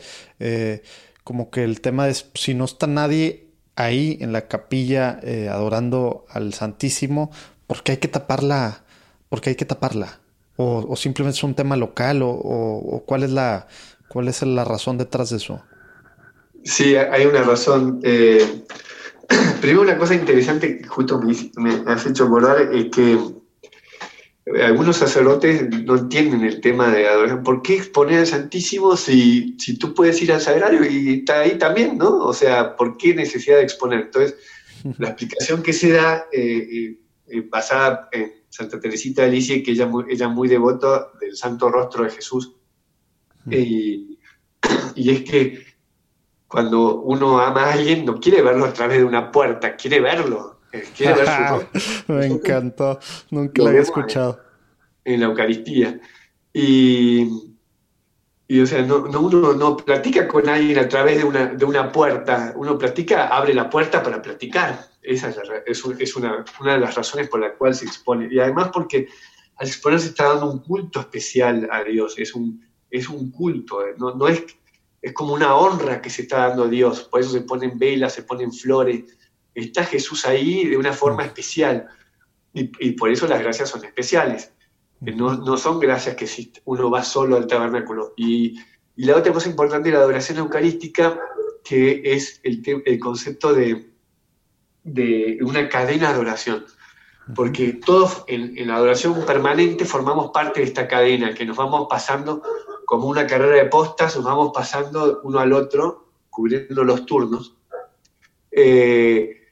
como 1.24 1.50
que 1.50 1.64
el 1.64 1.82
tema 1.82 2.08
es, 2.10 2.30
si 2.36 2.54
no 2.54 2.66
está 2.66 2.86
nadie 2.86 3.48
ahí 3.76 4.18
en 4.22 4.34
la 4.34 4.48
capilla 4.48 5.20
adorando 5.52 6.26
al 6.30 6.54
Santísimo, 6.54 7.32
¿por 7.66 7.82
qué 7.82 7.94
hay 7.94 7.98
que 7.98 8.08
taparla? 8.08 8.84
¿Por 9.30 9.42
qué 9.42 9.52
hay 9.52 9.56
que 9.56 9.66
taparla? 9.66 10.20
O, 10.58 10.96
simplemente 10.98 11.38
es 11.38 11.44
un 11.44 11.56
tema 11.56 11.78
local 11.78 12.20
o, 12.22 13.04
cuál 13.06 13.24
es 13.24 13.32
la 13.32 13.68
cuál 14.10 14.28
es 14.28 14.42
la 14.42 14.66
razón 14.66 14.98
detrás 14.98 15.30
de 15.30 15.38
eso. 15.38 15.64
Sí, 16.64 16.96
hay 16.96 17.26
una 17.26 17.44
razón. 17.44 18.02
Eh, 18.04 18.64
primero 19.62 19.82
una 19.82 19.98
cosa 19.98 20.16
interesante 20.16 20.78
que 20.78 20.88
justo 20.88 21.22
me, 21.22 21.34
me 21.58 21.92
has 21.92 22.06
hecho 22.06 22.26
acordar 22.26 22.62
es 22.74 22.86
que 22.90 23.18
algunos 24.64 24.98
sacerdotes 24.98 25.70
no 25.86 25.98
entienden 25.98 26.44
el 26.44 26.62
tema 26.62 26.90
de 26.90 27.08
adoración. 27.08 27.44
¿Por 27.44 27.62
qué 27.62 27.76
exponer 27.76 28.20
al 28.20 28.28
Santísimo 28.28 28.96
si, 28.96 29.56
si 29.60 29.78
tú 29.78 29.94
puedes 29.94 30.22
ir 30.22 30.32
al 30.32 30.42
sagrario 30.42 30.90
y 30.90 31.20
está 31.20 31.42
ahí 31.42 31.58
también, 31.58 31.98
¿no? 31.98 32.18
O 32.18 32.34
sea, 32.34 32.76
¿por 32.76 32.98
qué 32.98 33.14
necesidad 33.14 33.58
de 33.58 33.64
exponer? 33.64 34.02
Entonces, 34.02 34.36
la 34.98 35.10
explicación 35.10 35.62
que 35.62 35.74
se 35.74 35.92
da, 35.92 36.26
eh, 36.32 36.98
eh, 37.28 37.48
basada 37.50 38.10
en 38.12 38.32
Santa 38.50 38.80
Teresita 38.80 39.24
de 39.24 39.32
Lisieux, 39.32 39.64
que 39.64 39.72
ella, 39.72 39.90
ella 40.10 40.28
muy 40.28 40.48
devota 40.48 41.10
del 41.20 41.36
Santo 41.36 41.70
Rostro 41.70 42.04
de 42.04 42.12
Jesús. 42.12 42.56
Y, 44.96 45.12
es 45.12 45.22
que 45.22 45.64
cuando 46.50 47.02
uno 47.02 47.40
ama 47.40 47.66
a 47.66 47.74
alguien, 47.74 48.04
no 48.04 48.20
quiere 48.20 48.42
verlo 48.42 48.66
a 48.66 48.74
través 48.74 48.98
de 48.98 49.04
una 49.04 49.32
puerta, 49.32 49.76
quiere 49.76 50.02
verlo. 50.02 50.60
Eh, 50.72 50.84
quiere 50.98 51.14
ver 51.14 51.28
su 51.80 52.04
Me 52.12 52.26
encantó, 52.26 53.00
nunca 53.30 53.62
lo, 53.62 53.70
había 53.70 53.82
escuchado. 53.82 54.42
En 55.06 55.20
la 55.20 55.28
Eucaristía. 55.28 56.00
Y, 56.52 57.54
y 58.48 58.60
o 58.60 58.66
sea, 58.66 58.82
no, 58.82 58.98
uno 58.98 59.54
no 59.54 59.78
platica 59.78 60.28
con 60.28 60.50
alguien 60.50 60.80
a 60.80 60.90
través 60.90 61.20
de 61.20 61.24
una, 61.24 61.46
de 61.46 61.66
una 61.66 61.92
puerta, 61.92 62.54
uno 62.56 62.80
platica, 62.80 63.28
abre 63.28 63.54
la 63.54 63.70
puerta 63.70 64.02
para 64.02 64.20
platicar. 64.20 64.88
Esa 65.04 65.30
es, 65.30 65.84
es, 66.00 66.16
una, 66.16 66.44
una, 66.60 66.74
de 66.74 66.80
las 66.80 66.96
razones 66.96 67.30
por 67.30 67.42
las 67.42 67.54
cuales 67.58 67.78
se 67.78 67.86
expone. 67.86 68.28
Y 68.32 68.40
además 68.40 68.72
porque 68.74 69.08
al 69.56 69.68
exponer 69.68 70.00
se 70.00 70.08
está 70.08 70.30
dando 70.30 70.52
un 70.52 70.60
culto 70.60 71.00
especial 71.00 71.70
a 71.72 71.84
Dios, 71.84 72.18
es 72.18 72.34
un, 72.34 72.66
es 72.90 73.08
un 73.08 73.30
culto, 73.30 73.86
eh, 73.86 73.94
no, 73.98 74.16
no 74.16 74.28
es, 74.28 74.44
es 75.02 75.14
como 75.14 75.34
una 75.34 75.56
honra 75.56 76.02
que 76.02 76.10
se 76.10 76.24
está 76.24 76.48
dando 76.48 76.64
a 76.64 76.68
Dios, 76.68 77.04
por 77.04 77.22
eso 77.22 77.32
se 77.32 77.42
ponen 77.42 77.78
velas, 77.78 78.14
se 78.14 78.24
ponen 78.24 78.52
flores, 78.52 79.18
está 79.54 79.84
Jesús 79.84 80.26
ahí 80.26 80.66
de 80.66 80.78
una 80.78 80.94
forma 80.94 81.26
especial. 81.26 81.88
Y, 82.54 82.72
y 82.80 82.92
por 82.94 83.12
eso 83.12 83.28
las 83.28 83.42
gracias 83.42 83.70
son 83.70 83.86
especiales, 83.86 84.54
no, 85.00 85.36
no 85.36 85.58
son 85.58 85.80
gracias 85.80 86.16
que 86.16 86.28
si 86.28 86.52
uno 86.66 86.90
va 86.90 87.04
solo 87.04 87.38
al 87.38 87.48
tabernáculo. 87.48 88.14
Y, 88.18 88.60
y 88.96 89.06
la 89.06 89.16
otra 89.16 89.32
cosa 89.32 89.50
importante 89.50 89.90
de 89.90 89.96
la 89.96 90.02
adoración 90.02 90.40
eucarística, 90.40 91.20
que 91.64 92.02
es 92.04 92.42
el, 92.44 92.62
el 92.86 93.00
concepto 93.00 93.54
de 93.54 93.90
de 94.84 95.40
una 95.42 95.70
cadena 95.70 96.14
de 96.14 96.20
oración, 96.20 96.66
porque 97.36 97.74
todos 97.74 98.24
en, 98.28 98.68
la 98.68 98.76
adoración 98.76 99.26
permanente 99.26 99.86
formamos 99.86 100.32
parte 100.32 100.62
de 100.62 100.68
esta 100.68 100.88
cadena, 100.88 101.34
que 101.34 101.46
nos 101.46 101.58
vamos 101.58 101.88
pasando 101.90 102.42
como 102.90 103.08
una 103.08 103.28
carrera 103.28 103.58
de 103.58 103.70
postas, 103.70 104.16
nos 104.16 104.26
vamos 104.26 104.52
pasando 104.52 105.22
uno 105.24 105.38
al 105.38 105.54
otro, 105.54 106.08
cubriendo 106.28 106.84
los 106.84 107.06
turnos. 107.06 107.56
Eh, 108.50 109.44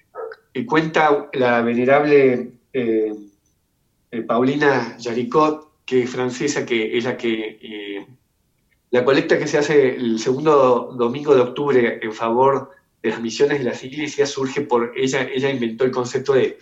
y 0.53 0.65
cuenta 0.65 1.29
la 1.33 1.61
venerable 1.61 2.53
eh, 2.73 3.13
eh, 4.09 4.21
Paulina 4.23 4.97
Jaricot, 4.99 5.83
que 5.85 6.01
es 6.01 6.09
francesa, 6.09 6.65
que 6.65 6.97
es 6.97 7.03
la 7.03 7.15
que... 7.15 8.07
la 8.89 9.05
colecta 9.05 9.37
que 9.37 9.45
se 9.45 9.59
hace 9.59 9.95
el 9.95 10.17
segundo 10.17 10.95
domingo 10.97 11.35
de 11.35 11.41
octubre 11.41 11.99
en 12.01 12.13
favor 12.13 12.71
de 13.03 13.11
las 13.11 13.21
misiones 13.21 13.59
de 13.59 13.65
las 13.65 13.83
iglesias 13.83 14.31
surge 14.31 14.61
por 14.61 14.93
ella, 14.95 15.29
ella 15.31 15.51
inventó 15.51 15.83
el 15.83 15.91
concepto 15.91 16.33
de, 16.33 16.57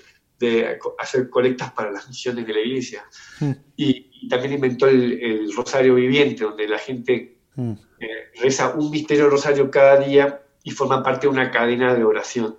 hacer 1.00 1.30
colectas 1.30 1.72
para 1.72 1.92
las 1.92 2.08
misiones 2.08 2.46
de 2.46 2.54
la 2.54 2.60
iglesia. 2.60 3.06
Hmm. 3.40 3.52
Y, 3.76 4.28
también 4.28 4.54
inventó 4.54 4.88
el, 4.88 5.54
rosario 5.56 5.96
viviente, 5.96 6.44
donde 6.44 6.68
la 6.68 6.80
gente 6.80 7.38
hmm. 7.56 7.74
eh, 8.00 8.08
reza 8.42 8.74
un 8.76 8.90
misterio 8.90 9.30
rosario 9.30 9.70
cada 9.70 10.00
día 10.00 10.42
y 10.64 10.72
forma 10.72 11.04
parte 11.04 11.28
de 11.28 11.34
una 11.34 11.52
cadena 11.52 11.94
de 11.94 12.04
oración. 12.04 12.58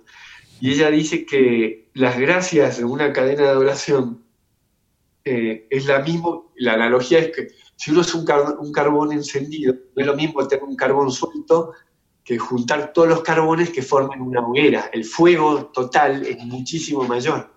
Y 0.61 0.71
ella 0.71 0.89
dice 0.89 1.25
que 1.25 1.89
las 1.93 2.17
gracias 2.17 2.77
de 2.77 2.85
una 2.85 3.11
cadena 3.11 3.43
de 3.43 3.57
oración 3.57 4.23
eh, 5.25 5.67
es 5.69 5.85
la 5.85 5.99
misma, 5.99 6.41
la 6.55 6.73
analogía 6.73 7.19
es 7.19 7.35
que 7.35 7.47
si 7.75 7.91
uno 7.91 8.01
es 8.01 8.15
un, 8.15 8.25
un 8.59 8.71
carbón 8.71 9.11
encendido, 9.11 9.73
no 9.73 10.01
es 10.01 10.07
lo 10.07 10.15
mismo 10.15 10.47
tener 10.47 10.63
un 10.63 10.75
carbón 10.75 11.11
suelto 11.11 11.73
que 12.23 12.37
juntar 12.37 12.91
todos 12.91 13.07
los 13.07 13.21
carbones 13.21 13.69
que 13.69 13.81
forman 13.81 14.21
una 14.21 14.41
hoguera. 14.41 14.89
El 14.91 15.05
fuego 15.05 15.67
total 15.67 16.25
es 16.25 16.37
muchísimo 16.43 17.03
mayor. 17.03 17.56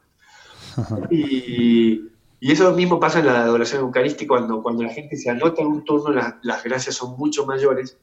Y, 1.11 2.09
eso 2.41 2.73
mismo 2.73 2.99
pasa 2.99 3.19
en 3.19 3.27
la 3.27 3.43
adoración 3.43 3.83
eucarística, 3.83 4.29
cuando, 4.29 4.63
cuando 4.63 4.83
la 4.83 4.89
gente 4.89 5.15
se 5.17 5.29
anota 5.29 5.61
en 5.61 5.69
un 5.69 5.85
turno, 5.85 6.11
las 6.43 6.65
gracias 6.65 6.95
son 6.95 7.17
mucho 7.19 7.45
mayores. 7.45 7.99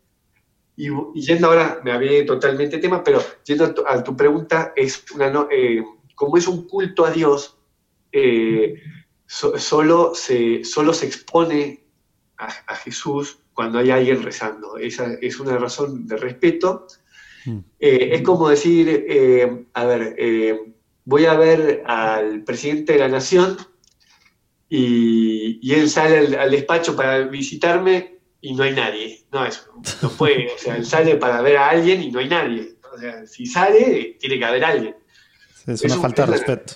Y, 0.75 0.89
yendo 1.19 1.47
ahora, 1.47 1.81
me 1.83 1.91
había 1.91 2.23
totalmente 2.23 2.77
tema, 2.77 3.03
pero 3.03 3.19
yendo 3.43 3.73
a 3.87 4.03
tu, 4.03 4.15
pregunta, 4.15 4.73
es 4.75 5.03
una, 5.11 5.47
eh, 5.49 5.83
como 6.13 6.37
es 6.37 6.47
un 6.47 6.67
culto 6.67 7.03
a 7.03 7.09
Dios, 7.09 7.57
eh, 8.11 8.75
solo, 9.25 10.13
se, 10.13 10.63
solo 10.63 10.93
se 10.93 11.07
expone 11.07 11.83
a 12.37 12.75
Jesús 12.75 13.39
cuando 13.55 13.79
hay 13.79 13.89
alguien 13.89 14.21
rezando. 14.21 14.77
Esa 14.77 15.15
es 15.19 15.39
una 15.39 15.57
razón 15.57 16.05
de 16.05 16.15
respeto. 16.15 16.85
Mm. 17.47 17.57
Eh, 17.79 18.09
es 18.13 18.21
como 18.21 18.49
decir, 18.49 19.67
a 19.73 19.85
ver, 19.85 20.15
voy 21.07 21.25
a 21.25 21.35
ver 21.35 21.83
al 21.85 22.43
presidente 22.43 22.93
de 22.93 22.99
la 22.99 23.07
nación 23.07 23.57
y, 24.67 25.73
él 25.73 25.89
sale 25.89 26.37
al, 26.37 26.51
despacho 26.51 26.97
para 26.97 27.19
visitarme 27.19 28.19
y 28.41 28.53
no 28.53 28.63
hay 28.63 28.73
nadie. 28.73 29.25
No, 29.31 29.45
eso 29.45 29.61
no 30.01 30.09
puede. 30.09 30.53
O 30.53 30.57
sea, 30.57 30.75
él 30.75 30.85
sale 30.85 31.15
para 31.15 31.41
ver 31.41 31.55
a 31.57 31.69
alguien 31.69 32.03
y 32.03 32.11
no 32.11 32.19
hay 32.19 32.27
nadie. 32.27 32.75
O 32.93 32.97
sea, 32.97 33.25
si 33.25 33.45
sale, 33.45 34.17
tiene 34.19 34.37
que 34.37 34.45
haber 34.45 34.65
alguien. 34.65 34.97
es 35.65 35.81
una 35.83 35.95
falta 35.95 36.25
de 36.25 36.31
respeto. 36.33 36.73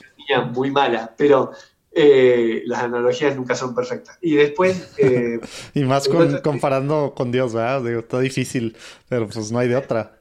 Muy 0.53 0.71
mala, 0.71 1.13
pero 1.17 1.51
eh, 1.91 2.63
las 2.67 2.84
analogías 2.84 3.36
nunca 3.36 3.53
son 3.53 3.75
perfectas. 3.75 4.17
Y 4.21 4.36
después... 4.36 4.93
Eh, 4.97 5.41
y 5.73 5.84
más 5.84 6.07
con, 6.07 6.38
comparando 6.38 7.13
con 7.13 7.34
Dios, 7.34 7.53
¿verdad? 7.53 7.84
Digo, 7.84 7.99
está 7.99 8.21
difícil, 8.21 8.77
pero 9.09 9.27
pues 9.27 9.51
no 9.51 9.59
hay 9.59 9.67
de 9.67 9.75
otra. 9.75 10.20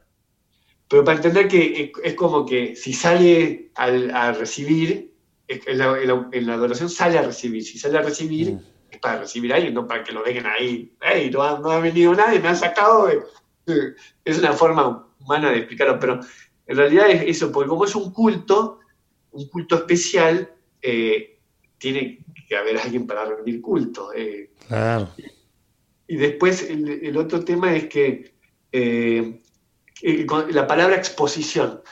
Pero 0.90 1.04
para 1.04 1.18
entender 1.18 1.46
que 1.46 1.92
es 2.02 2.14
como 2.14 2.44
que 2.44 2.74
si 2.74 2.92
sale 2.92 3.70
al, 3.76 4.10
a 4.10 4.32
recibir, 4.32 5.14
en 5.46 5.78
la, 5.78 6.28
en, 6.32 6.50
adoración 6.50 6.90
sale 6.90 7.16
a 7.16 7.22
recibir. 7.22 7.62
Si 7.62 7.78
sale 7.78 7.98
a 7.98 8.02
recibir, 8.02 8.54
mm. 8.54 8.60
es 8.90 8.98
para 8.98 9.20
recibir 9.20 9.52
a 9.52 9.56
alguien, 9.56 9.72
no 9.72 9.86
para 9.86 10.02
que 10.02 10.10
lo 10.10 10.24
dejen 10.24 10.46
ahí. 10.46 10.92
¡Ey, 11.00 11.30
no 11.30 11.42
ha, 11.42 11.78
venido 11.78 12.12
nadie, 12.12 12.40
me 12.40 12.48
han 12.48 12.56
sacado! 12.56 13.08
Es 14.24 14.38
una 14.40 14.52
forma 14.52 15.08
humana 15.20 15.52
de 15.52 15.58
explicarlo, 15.58 15.96
pero 16.00 16.18
en 16.66 16.76
realidad 16.76 17.08
es 17.08 17.22
eso, 17.36 17.52
porque 17.52 17.68
como 17.68 17.84
es 17.84 17.94
un 17.94 18.12
culto, 18.12 18.80
un 19.30 19.48
culto 19.48 19.76
especial, 19.76 20.52
eh, 20.82 21.38
tiene 21.78 22.18
que 22.48 22.56
haber 22.56 22.78
alguien 22.78 23.06
para 23.06 23.26
rendir 23.26 23.60
culto. 23.60 24.12
Eh. 24.12 24.50
Y, 26.08 26.16
después 26.16 26.68
el, 26.68 27.16
otro 27.16 27.44
tema 27.44 27.76
es 27.76 27.84
que 27.84 28.34
eh, 28.72 29.39
la 30.02 30.66
palabra 30.66 30.96
exposición. 30.96 31.82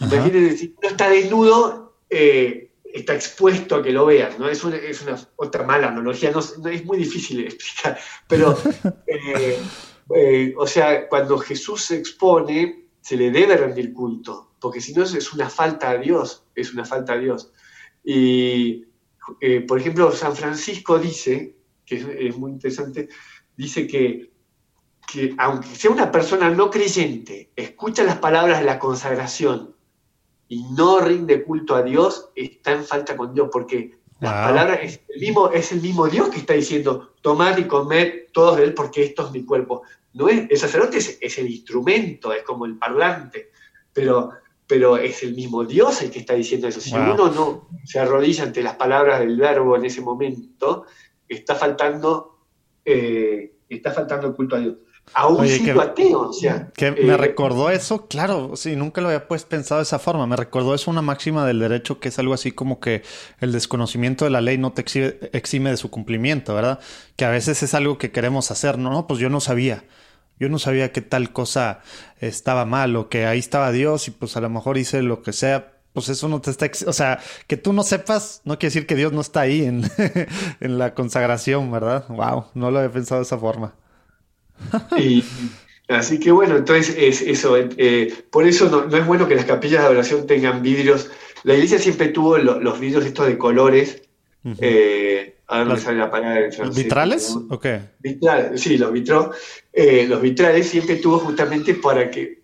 Imagínense, 0.00 0.56
si 0.56 0.74
uno 0.76 0.88
está 0.88 1.08
desnudo, 1.08 1.96
eh, 2.10 2.72
está 2.84 3.14
expuesto 3.14 3.76
a 3.76 3.82
que 3.82 3.92
lo 3.92 4.06
vean, 4.06 4.32
¿no? 4.38 4.48
Es 4.48 4.64
una, 4.64 4.76
es 4.76 5.02
una 5.02 5.18
otra 5.36 5.64
mala 5.64 5.88
analogía, 5.88 6.30
no, 6.30 6.40
es 6.40 6.84
muy 6.84 6.98
difícil 6.98 7.38
de 7.38 7.44
explicar, 7.44 7.98
pero, 8.28 8.56
o 10.56 10.66
sea, 10.66 11.08
cuando 11.08 11.38
Jesús 11.38 11.84
se 11.84 11.96
expone, 11.96 12.86
se 13.00 13.16
le 13.16 13.30
debe 13.30 13.56
rendir 13.56 13.92
culto, 13.92 14.52
porque 14.60 14.80
si 14.80 14.94
no 14.94 15.04
es 15.04 15.32
una 15.32 15.50
falta 15.50 15.90
a 15.90 15.98
Dios, 15.98 16.44
es 16.54 16.72
una 16.72 16.84
falta 16.84 17.14
a 17.14 17.18
Dios. 17.18 17.52
Y, 18.04 18.84
eh, 19.40 19.62
por 19.62 19.78
ejemplo, 19.78 20.12
San 20.12 20.36
Francisco 20.36 20.98
dice, 20.98 21.56
que 21.86 21.96
es, 21.96 22.36
muy 22.36 22.52
interesante, 22.52 23.08
dice 23.56 23.86
que, 23.86 24.33
que, 25.06 25.34
aunque 25.38 25.68
sea 25.68 25.90
una 25.90 26.10
persona 26.10 26.50
no 26.50 26.70
creyente, 26.70 27.50
escucha 27.56 28.04
las 28.04 28.18
palabras 28.18 28.60
de 28.60 28.64
la 28.64 28.78
consagración 28.78 29.74
y 30.48 30.62
no 30.76 31.00
rinde 31.00 31.42
culto 31.42 31.74
a 31.74 31.82
Dios, 31.82 32.30
está 32.34 32.72
en 32.72 32.84
falta 32.84 33.16
con 33.16 33.34
Dios, 33.34 33.48
porque 33.50 33.98
Las 34.20 34.48
palabras 34.48 34.78
es 34.82 35.00
el, 35.08 35.20
mismo, 35.20 35.50
es 35.50 35.72
el 35.72 35.80
mismo 35.80 36.06
Dios 36.06 36.28
que 36.28 36.38
está 36.38 36.54
diciendo, 36.54 37.14
tomad 37.20 37.58
y 37.58 37.64
comed 37.64 38.26
todos 38.32 38.56
de 38.56 38.64
él 38.64 38.74
porque 38.74 39.02
esto 39.02 39.26
es 39.26 39.32
mi 39.32 39.44
cuerpo. 39.44 39.82
No 40.14 40.28
es, 40.28 40.48
el 40.48 40.56
sacerdote 40.56 40.98
es, 40.98 41.38
el 41.38 41.50
instrumento, 41.50 42.32
es 42.32 42.42
como 42.44 42.66
el 42.66 42.78
parlante, 42.78 43.50
pero, 43.92 44.30
pero 44.66 44.96
es 44.96 45.22
el 45.24 45.34
mismo 45.34 45.64
Dios 45.64 46.00
el 46.02 46.10
que 46.10 46.20
está 46.20 46.34
diciendo 46.34 46.68
eso. 46.68 46.80
Si 46.80 46.94
uno 46.94 47.28
no 47.28 47.68
se 47.84 47.98
arrodilla 47.98 48.44
ante 48.44 48.62
las 48.62 48.76
palabras 48.76 49.20
del 49.20 49.36
verbo 49.36 49.76
en 49.76 49.84
ese 49.84 50.00
momento, 50.00 50.86
está 51.28 51.54
faltando, 51.54 52.46
eh, 52.84 53.56
está 53.68 53.90
faltando 53.90 54.28
el 54.28 54.34
culto 54.34 54.56
a 54.56 54.60
Dios. 54.60 54.76
Aún 55.12 55.46
siendo 55.46 55.80
ateo, 55.80 56.30
o 56.30 56.32
sea. 56.32 56.70
Que 56.74 56.90
me 56.90 57.14
eh, 57.14 57.16
recordó 57.16 57.70
eso, 57.70 58.06
claro, 58.08 58.56
sí, 58.56 58.74
nunca 58.74 59.00
lo 59.00 59.08
había 59.08 59.28
pues 59.28 59.44
pensado 59.44 59.78
de 59.78 59.84
esa 59.84 59.98
forma. 59.98 60.26
Me 60.26 60.34
recordó 60.34 60.74
eso 60.74 60.90
una 60.90 61.02
máxima 61.02 61.46
del 61.46 61.60
derecho 61.60 62.00
que 62.00 62.08
es 62.08 62.18
algo 62.18 62.34
así 62.34 62.52
como 62.52 62.80
que 62.80 63.02
el 63.40 63.52
desconocimiento 63.52 64.24
de 64.24 64.32
la 64.32 64.40
ley 64.40 64.58
no 64.58 64.72
te 64.72 64.84
exime, 65.32 65.70
de 65.70 65.76
su 65.76 65.90
cumplimiento, 65.90 66.54
¿verdad? 66.54 66.80
Que 67.16 67.24
a 67.24 67.30
veces 67.30 67.62
es 67.62 67.74
algo 67.74 67.98
que 67.98 68.10
queremos 68.10 68.50
hacer, 68.50 68.78
no, 68.78 68.90
no, 68.90 69.06
pues 69.06 69.20
yo 69.20 69.30
no 69.30 69.40
sabía. 69.40 69.84
Yo 70.40 70.48
no 70.48 70.58
sabía 70.58 70.90
que 70.90 71.00
tal 71.00 71.32
cosa 71.32 71.80
estaba 72.18 72.64
mal 72.64 72.96
o 72.96 73.08
que 73.08 73.26
ahí 73.26 73.38
estaba 73.38 73.70
Dios 73.70 74.08
y 74.08 74.10
pues 74.10 74.36
a 74.36 74.40
lo 74.40 74.50
mejor 74.50 74.78
hice 74.78 75.00
lo 75.02 75.22
que 75.22 75.32
sea, 75.32 75.74
pues 75.92 76.08
eso 76.08 76.28
no 76.28 76.40
te 76.40 76.50
está, 76.50 76.68
o 76.88 76.92
sea, 76.92 77.20
que 77.46 77.56
tú 77.56 77.72
no 77.72 77.84
sepas, 77.84 78.40
no 78.44 78.58
quiere 78.58 78.74
decir 78.74 78.86
que 78.88 78.96
Dios 78.96 79.12
no 79.12 79.20
está 79.20 79.42
ahí 79.42 79.64
en, 79.64 79.88
en 80.60 80.78
la 80.78 80.92
consagración, 80.94 81.70
¿verdad? 81.70 82.06
Wow, 82.08 82.46
no 82.54 82.72
lo 82.72 82.78
había 82.80 82.90
pensado 82.90 83.20
de 83.20 83.26
esa 83.26 83.38
forma. 83.38 83.74
Y, 84.98 85.24
así 85.88 86.18
que 86.18 86.32
bueno, 86.32 86.56
entonces 86.56 86.94
es 86.98 87.20
eso. 87.22 87.56
Eh, 87.56 88.12
por 88.30 88.46
eso 88.46 88.68
no, 88.68 88.96
es 88.96 89.06
bueno 89.06 89.28
que 89.28 89.34
las 89.34 89.44
capillas 89.44 89.80
de 89.82 89.86
adoración 89.86 90.26
tengan 90.26 90.62
vidrios. 90.62 91.10
La 91.42 91.54
iglesia 91.54 91.78
siempre 91.78 92.08
tuvo 92.08 92.38
los 92.38 92.80
vidrios 92.80 93.04
estos 93.04 93.26
de 93.26 93.38
colores. 93.38 94.02
Eh, 94.60 95.36
ahora 95.46 95.64
no 95.64 95.76
sale 95.76 95.98
la 95.98 96.10
palabra. 96.10 96.48
¿Vitrales? 96.74 97.36
¿O 97.50 97.58
qué? 97.58 97.80
sí, 98.56 98.78
los, 98.78 98.92
vitro, 98.92 99.32
eh, 99.72 100.06
los 100.08 100.20
vitrales 100.20 100.68
siempre 100.68 100.96
tuvo 100.96 101.18
justamente 101.18 101.74
para 101.74 102.10
que, 102.10 102.42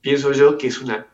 pienso 0.00 0.32
yo, 0.32 0.56
que 0.56 0.68
es 0.68 0.80
una, 0.80 1.06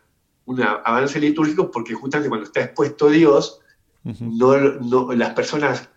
un 0.45 0.61
avance 0.61 1.19
litúrgico, 1.19 1.71
porque 1.71 1.93
justamente 1.93 2.29
cuando 2.29 2.45
está 2.45 2.61
expuesto 2.61 3.09
Dios, 3.09 3.61
no, 4.03 4.57
no, 4.57 5.13
las 5.13 5.33
personas, 5.33 5.89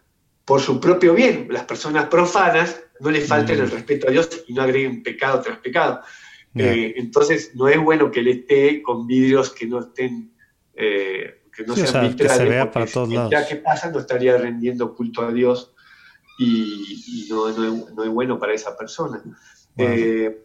por 0.44 0.60
su 0.60 0.80
propio 0.80 1.14
bien, 1.14 1.46
las 1.50 1.64
personas 1.64 2.06
profanas, 2.06 2.82
no 3.00 3.10
le 3.10 3.20
falten 3.20 3.58
el 3.58 3.66
mm. 3.66 3.70
respeto 3.70 4.08
a 4.08 4.10
Dios 4.10 4.44
y 4.46 4.54
no 4.54 4.62
agreguen 4.62 5.02
pecado 5.02 5.40
tras 5.40 5.58
pecado. 5.58 6.00
Eh, 6.54 6.94
entonces, 6.96 7.52
no 7.54 7.68
es 7.68 7.78
bueno 7.78 8.10
que 8.10 8.20
él 8.20 8.28
esté 8.28 8.82
con 8.82 9.06
vidrios 9.06 9.50
que 9.50 9.66
no 9.66 9.80
estén, 9.80 10.32
eh, 10.74 11.42
que 11.54 11.64
no 11.64 11.74
sean 11.74 12.14
que 12.14 12.28
se 12.28 12.44
vea 12.44 12.70
para 12.70 12.86
todos 12.86 13.08
lados. 13.08 13.30
Ya 13.30 13.46
que 13.46 13.56
pasa, 13.56 13.90
no 13.90 14.00
estaría 14.00 14.36
rendiendo 14.36 14.94
culto 14.94 15.22
a 15.22 15.32
Dios 15.32 15.74
y, 16.38 17.26
no, 17.30 17.48
es, 17.48 18.10
bueno 18.10 18.38
para 18.38 18.52
esa 18.52 18.76
persona. 18.76 19.22
Eh, 19.78 20.44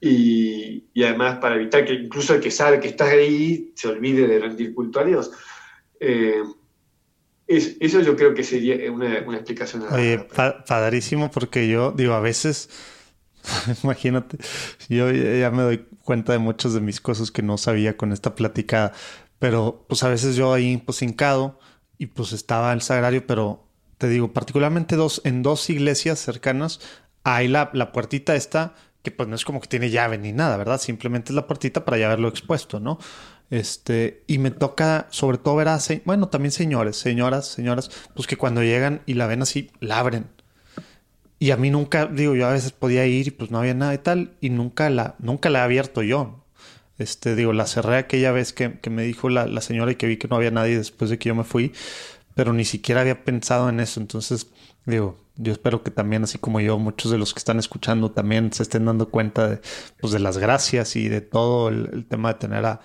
y, 0.00 1.02
además 1.04 1.38
para 1.38 1.54
evitar 1.54 1.84
que 1.84 1.94
incluso 1.94 2.34
el 2.34 2.40
que 2.40 2.50
sabe 2.50 2.80
que 2.80 2.88
está 2.88 3.04
ahí 3.04 3.72
se 3.76 3.88
olvide 3.88 4.26
de 4.26 4.40
rendir 4.40 4.74
culto 4.74 4.98
a 4.98 5.04
Dios 5.04 5.30
eso 7.46 8.00
yo 8.00 8.16
creo 8.16 8.34
que 8.34 8.42
sería 8.42 8.90
una, 8.90 9.18
explicación. 9.18 9.84
Oye, 9.90 10.18
padrísimo 10.66 11.30
porque 11.30 11.68
yo 11.68 11.92
digo, 11.92 12.14
a 12.14 12.20
veces, 12.20 12.70
imagínate, 13.84 14.38
yo 14.88 15.10
ya 15.10 15.50
me 15.50 15.62
doy 15.62 15.86
cuenta 16.02 16.32
de 16.32 16.38
muchas 16.38 16.74
de 16.74 16.80
mis 16.80 17.00
cosas 17.00 17.30
que 17.30 17.42
no 17.42 17.58
sabía 17.58 17.96
con 17.96 18.12
esta 18.12 18.34
plática, 18.34 18.92
pero 19.38 19.84
pues 19.88 20.02
a 20.04 20.08
veces 20.08 20.36
yo 20.36 20.52
ahí 20.54 20.76
pues 20.78 21.02
hincado 21.02 21.58
y 21.98 22.06
pues 22.06 22.32
estaba 22.32 22.72
el 22.72 22.82
sagrario, 22.82 23.26
pero 23.26 23.64
te 23.98 24.08
digo, 24.08 24.32
particularmente 24.32 24.96
dos, 24.96 25.20
en 25.24 25.42
dos 25.42 25.68
iglesias 25.70 26.18
cercanas, 26.18 26.80
hay 27.22 27.48
la, 27.48 27.70
la 27.72 27.92
puertita 27.92 28.34
esta, 28.34 28.74
que 29.02 29.10
pues 29.10 29.28
no 29.28 29.36
es 29.36 29.44
como 29.44 29.60
que 29.60 29.68
tiene 29.68 29.90
llave 29.90 30.18
ni 30.18 30.32
nada, 30.32 30.56
¿verdad? 30.56 30.80
Simplemente 30.80 31.30
es 31.32 31.36
la 31.36 31.46
puertita 31.46 31.84
para 31.84 31.98
ya 31.98 32.08
verlo 32.08 32.28
expuesto, 32.28 32.80
¿no? 32.80 32.98
Este, 33.50 34.24
y 34.26 34.38
me 34.38 34.50
toca 34.50 35.06
sobre 35.10 35.38
todo 35.38 35.56
ver 35.56 35.68
a, 35.68 35.78
bueno, 36.04 36.28
también 36.28 36.52
señores, 36.52 36.96
señoras, 36.96 37.46
señoras, 37.46 37.90
pues 38.14 38.26
que 38.26 38.36
cuando 38.36 38.62
llegan 38.62 39.02
y 39.06 39.14
la 39.14 39.26
ven 39.26 39.42
así, 39.42 39.70
la 39.80 39.98
abren. 39.98 40.26
Y 41.38 41.50
a 41.50 41.56
mí 41.56 41.70
nunca, 41.70 42.06
digo, 42.06 42.34
yo 42.34 42.46
a 42.46 42.52
veces 42.52 42.72
podía 42.72 43.06
ir 43.06 43.28
y 43.28 43.30
pues 43.30 43.50
no 43.50 43.58
había 43.58 43.74
nada 43.74 43.94
y 43.94 43.98
tal, 43.98 44.34
y 44.40 44.50
nunca 44.50 44.88
la, 44.90 45.16
nunca 45.18 45.50
la 45.50 45.60
he 45.60 45.62
abierto 45.62 46.02
yo. 46.02 46.44
Este, 46.98 47.34
digo, 47.34 47.52
la 47.52 47.66
cerré 47.66 47.96
aquella 47.96 48.32
vez 48.32 48.52
que, 48.52 48.78
que 48.80 48.88
me 48.90 49.02
dijo 49.02 49.28
la, 49.28 49.46
la, 49.46 49.60
señora 49.60 49.92
y 49.92 49.96
que 49.96 50.06
vi 50.06 50.16
que 50.16 50.28
no 50.28 50.36
había 50.36 50.52
nadie 50.52 50.78
después 50.78 51.10
de 51.10 51.18
que 51.18 51.28
yo 51.28 51.34
me 51.34 51.44
fui, 51.44 51.72
pero 52.34 52.52
ni 52.52 52.64
siquiera 52.64 53.00
había 53.00 53.24
pensado 53.24 53.68
en 53.68 53.80
eso. 53.80 54.00
Entonces, 54.00 54.48
digo, 54.86 55.18
yo 55.36 55.52
espero 55.52 55.82
que 55.82 55.90
también, 55.90 56.24
así 56.24 56.38
como 56.38 56.60
yo, 56.60 56.78
muchos 56.78 57.10
de 57.10 57.18
los 57.18 57.34
que 57.34 57.38
están 57.38 57.58
escuchando 57.58 58.12
también 58.12 58.52
se 58.52 58.62
estén 58.62 58.84
dando 58.84 59.08
cuenta 59.10 59.48
de, 59.48 59.60
pues, 60.00 60.12
de 60.12 60.20
las 60.20 60.38
gracias 60.38 60.96
y 60.96 61.08
de 61.08 61.20
todo 61.20 61.68
el 61.68 62.06
tema 62.06 62.32
de 62.32 62.38
tener 62.38 62.64
a, 62.64 62.80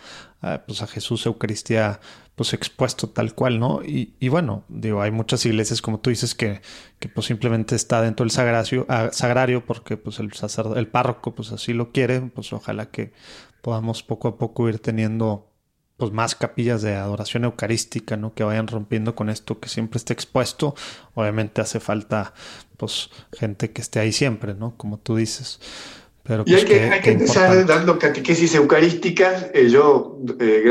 pues 0.66 0.82
a 0.82 0.88
Jesús 0.88 1.26
Eucaristía 1.26 2.00
pues 2.36 2.54
expuesto 2.54 3.10
tal 3.10 3.36
cual, 3.36 3.60
¿no? 3.60 3.82
Y, 3.84 4.14
y, 4.22 4.30
bueno, 4.30 4.64
digo, 4.70 5.02
hay 5.02 5.12
muchas 5.12 5.46
iglesias, 5.46 5.82
como 5.82 6.00
tú 6.00 6.10
dices, 6.10 6.36
que, 6.36 6.62
que 7.00 7.10
pues 7.10 7.28
simplemente 7.28 7.76
está 7.76 8.02
dentro 8.02 8.24
del 8.24 8.32
sagrario, 8.32 8.86
ah, 8.88 9.10
sagrario 9.12 9.66
porque 9.66 9.98
pues 9.98 10.20
el 10.20 10.32
el 10.78 10.88
párroco 10.88 11.36
pues 11.36 11.52
así 11.52 11.74
lo 11.74 11.92
quiere, 11.92 12.22
pues 12.22 12.54
ojalá 12.54 12.92
que 12.92 13.12
podamos 13.62 14.04
poco 14.04 14.30
a 14.30 14.38
poco 14.38 14.70
ir 14.70 14.80
teniendo 14.80 15.52
pues 15.98 16.14
más 16.14 16.34
capillas 16.34 16.82
de 16.82 16.96
adoración 16.96 17.44
eucarística, 17.44 18.16
¿no? 18.16 18.34
Que 18.34 18.46
vayan 18.46 18.68
rompiendo 18.68 19.16
con 19.16 19.30
esto, 19.30 19.60
que 19.60 19.68
siempre 19.68 19.98
esté 19.98 20.14
expuesto. 20.14 20.74
Obviamente 21.16 21.60
hace 21.60 21.82
falta 21.82 22.34
pues 22.78 23.10
gente 23.34 23.72
que 23.74 23.82
esté 23.82 24.00
ahí 24.00 24.14
siempre, 24.14 24.54
¿no? 24.54 24.78
Como 24.78 24.98
tú 24.98 25.18
dices 25.18 25.60
y 26.46 26.54
hay 26.54 26.66
pues, 26.66 27.02
que, 27.02 27.12
empezar 27.12 27.66
dando 27.66 27.98
catequesis 27.98 28.54
eucarísticas. 28.54 29.48
Eh, 29.52 29.68
yo, 29.70 30.20
eh, 30.40 30.64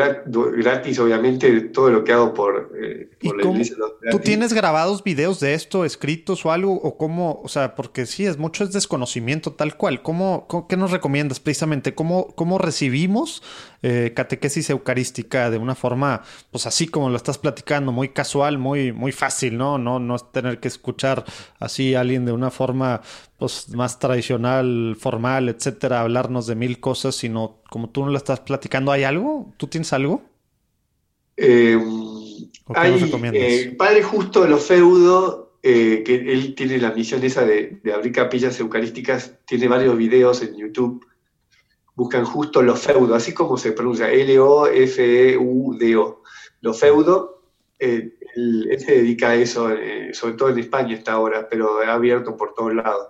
gratis, 0.56 1.00
obviamente, 1.00 1.60
todo 1.62 1.90
lo 1.90 2.04
que 2.04 2.12
hago 2.12 2.32
por, 2.32 2.72
eh, 2.80 3.10
la 3.20 3.50
iglesia. 3.50 3.76
¿Tú 4.10 4.20
tienes 4.20 4.52
grabados 4.52 5.02
videos 5.02 5.40
de 5.40 5.54
esto, 5.54 5.84
escritos 5.84 6.46
o 6.46 6.52
algo? 6.52 6.74
¿O 6.74 6.96
cómo? 6.96 7.40
O 7.42 7.48
sea, 7.48 7.74
porque 7.74 8.06
sí, 8.06 8.24
es 8.24 8.38
mucho 8.38 8.62
es 8.62 8.72
desconocimiento 8.72 9.52
tal 9.52 9.76
cual. 9.76 10.02
¿Cómo, 10.02 10.46
¿Qué 10.68 10.76
nos 10.76 10.92
recomiendas 10.92 11.40
precisamente? 11.40 11.94
¿Cómo, 11.94 12.28
cómo 12.36 12.58
recibimos 12.58 13.42
catequesis 14.14 14.70
eucarística 14.70 15.50
de 15.50 15.56
una 15.56 15.76
forma, 15.76 16.22
pues 16.50 16.66
así 16.66 16.88
como 16.88 17.10
lo 17.10 17.16
estás 17.16 17.38
platicando, 17.38 17.92
muy 17.92 18.08
casual, 18.08 18.58
muy, 18.58 18.90
muy 18.90 19.12
fácil, 19.12 19.56
¿no? 19.56 19.78
No, 19.78 20.00
no 20.00 20.18
tener 20.18 20.58
que 20.58 20.66
escuchar 20.66 21.24
así 21.60 21.94
a 21.94 22.00
alguien 22.00 22.24
de 22.24 22.32
una 22.32 22.50
forma 22.50 23.02
pues, 23.38 23.68
más 23.70 23.98
tradicional, 24.00 24.96
formal, 24.98 25.47
etcétera, 25.50 26.00
hablarnos 26.00 26.46
de 26.46 26.54
mil 26.54 26.80
cosas, 26.80 27.14
sino 27.14 27.62
como 27.70 27.90
tú 27.90 28.04
no 28.04 28.10
lo 28.10 28.18
estás 28.18 28.40
platicando, 28.40 28.92
¿hay 28.92 29.04
algo? 29.04 29.52
¿Tú 29.56 29.66
tienes 29.66 29.92
algo? 29.92 30.22
Eh, 31.36 31.78
hay, 32.74 33.12
eh, 33.32 33.74
Padre 33.78 34.02
Justo 34.02 34.42
de 34.42 34.48
los 34.48 34.64
Feudo, 34.66 35.52
eh, 35.62 36.02
que 36.04 36.14
él 36.32 36.54
tiene 36.56 36.78
la 36.78 36.90
misión 36.90 37.22
esa 37.22 37.44
de, 37.44 37.80
abrir 37.94 38.12
capillas 38.12 38.58
eucarísticas, 38.58 39.38
tiene 39.46 39.68
varios 39.68 39.96
videos 39.96 40.42
en 40.42 40.56
YouTube. 40.56 41.06
Buscan 41.94 42.24
justo 42.24 42.62
los 42.62 42.80
feudo, 42.80 43.14
así 43.14 43.32
como 43.34 43.56
se 43.56 43.72
pronuncia, 43.72 44.10
L-O-F-E-U-D-O. 44.10 45.02
Los 46.60 46.78
feudo, 46.78 47.42
él, 47.78 48.14
se 48.78 48.92
dedica 48.92 49.30
a 49.30 49.34
eso, 49.34 49.68
sobre 50.12 50.34
todo 50.34 50.50
en 50.50 50.58
España 50.58 50.94
está 50.94 51.14
ahora, 51.14 51.48
pero 51.48 51.80
ha 51.80 51.92
abierto 51.92 52.36
por 52.36 52.54
todos 52.54 52.74
lados. 52.74 53.08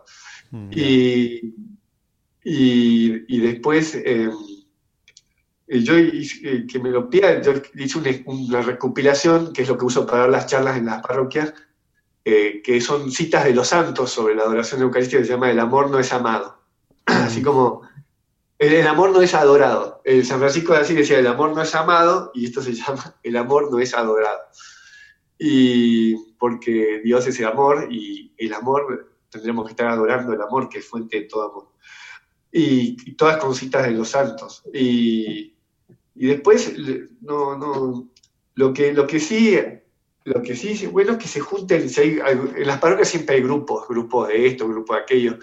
Mm, 0.51 0.71
y, 0.73 1.55
y, 2.51 3.41
después, 3.41 3.95
em, 3.95 4.33
eh, 5.67 5.83
yo 5.83 5.95
eh, 5.99 6.67
que 6.67 6.79
me 6.79 6.89
lo 6.89 7.11
pida, 7.11 7.43
yo 7.43 7.53
hice 7.75 8.23
una, 8.25 8.63
recopilación, 8.63 9.53
que 9.53 9.63
es 9.63 9.69
lo 9.69 9.77
que 9.77 9.85
uso 9.85 10.07
para 10.07 10.21
dar 10.21 10.31
las 10.31 10.47
charlas 10.47 10.79
en 10.79 10.87
las 10.87 11.03
parroquias, 11.03 11.53
eh, 12.25 12.63
que 12.65 12.81
son 12.81 13.11
citas 13.13 13.45
de 13.45 13.55
los 13.55 13.69
santos 13.69 14.11
sobre 14.11 14.35
la 14.35 14.45
adoración 14.45 14.81
eucarística, 14.81 15.19
que 15.19 15.27
se 15.27 15.33
llama 15.33 15.51
El 15.51 15.61
amor 15.61 15.91
no 15.91 15.99
es 15.99 16.11
amado. 16.11 16.59
Así 17.05 17.43
como 17.43 17.83
el, 18.59 18.87
amor 18.87 19.11
no 19.11 19.21
es 19.21 19.35
adorado. 19.35 20.01
El 20.05 20.25
San 20.25 20.39
Francisco 20.39 20.73
de 20.73 20.81
Asís 20.81 20.97
decía, 20.97 21.19
el 21.19 21.27
amor 21.27 21.55
no 21.55 21.61
es 21.61 21.75
amado, 21.75 22.31
y 22.33 22.47
esto 22.47 22.63
se 22.63 22.73
llama 22.75 23.15
El 23.23 23.37
amor 23.37 23.71
no 23.71 23.79
es 23.79 23.93
adorado. 23.93 24.41
Y 25.39 26.17
porque 26.39 27.03
Dios 27.05 27.27
es 27.27 27.39
el 27.41 27.47
amor, 27.47 27.89
y 27.91 28.33
el 28.39 28.55
amor 28.55 29.19
tendremos 29.29 29.67
que 29.67 29.73
estar 29.73 29.89
adorando 29.89 30.33
el 30.33 30.41
amor 30.41 30.71
que 30.71 30.79
es 30.79 30.87
fuente 30.87 31.21
de 31.21 31.27
todo 31.27 31.51
amor. 31.51 31.78
Y, 32.53 33.13
todas 33.15 33.37
con 33.39 33.55
citas 33.55 33.85
de 33.85 33.93
los 33.93 34.09
santos. 34.09 34.63
Y, 34.73 35.55
después, 36.15 36.75
no, 37.21 37.57
no, 37.57 38.11
lo 38.55 38.73
que, 38.73 38.93
lo 38.93 39.07
que 39.07 39.21
sí, 39.21 39.59
lo 40.25 40.43
que 40.43 40.57
sí, 40.57 40.87
bueno, 40.87 41.13
es 41.13 41.19
que 41.19 41.29
se 41.29 41.41
junten, 41.41 41.89
en 41.97 42.67
las 42.67 42.79
parroquias 42.79 43.09
siempre 43.09 43.37
hay 43.37 43.43
grupos, 43.43 43.87
grupos 43.89 44.29
de 44.29 44.47
esto, 44.47 44.69
grupos 44.69 44.97
de 44.97 45.03
aquello, 45.03 45.39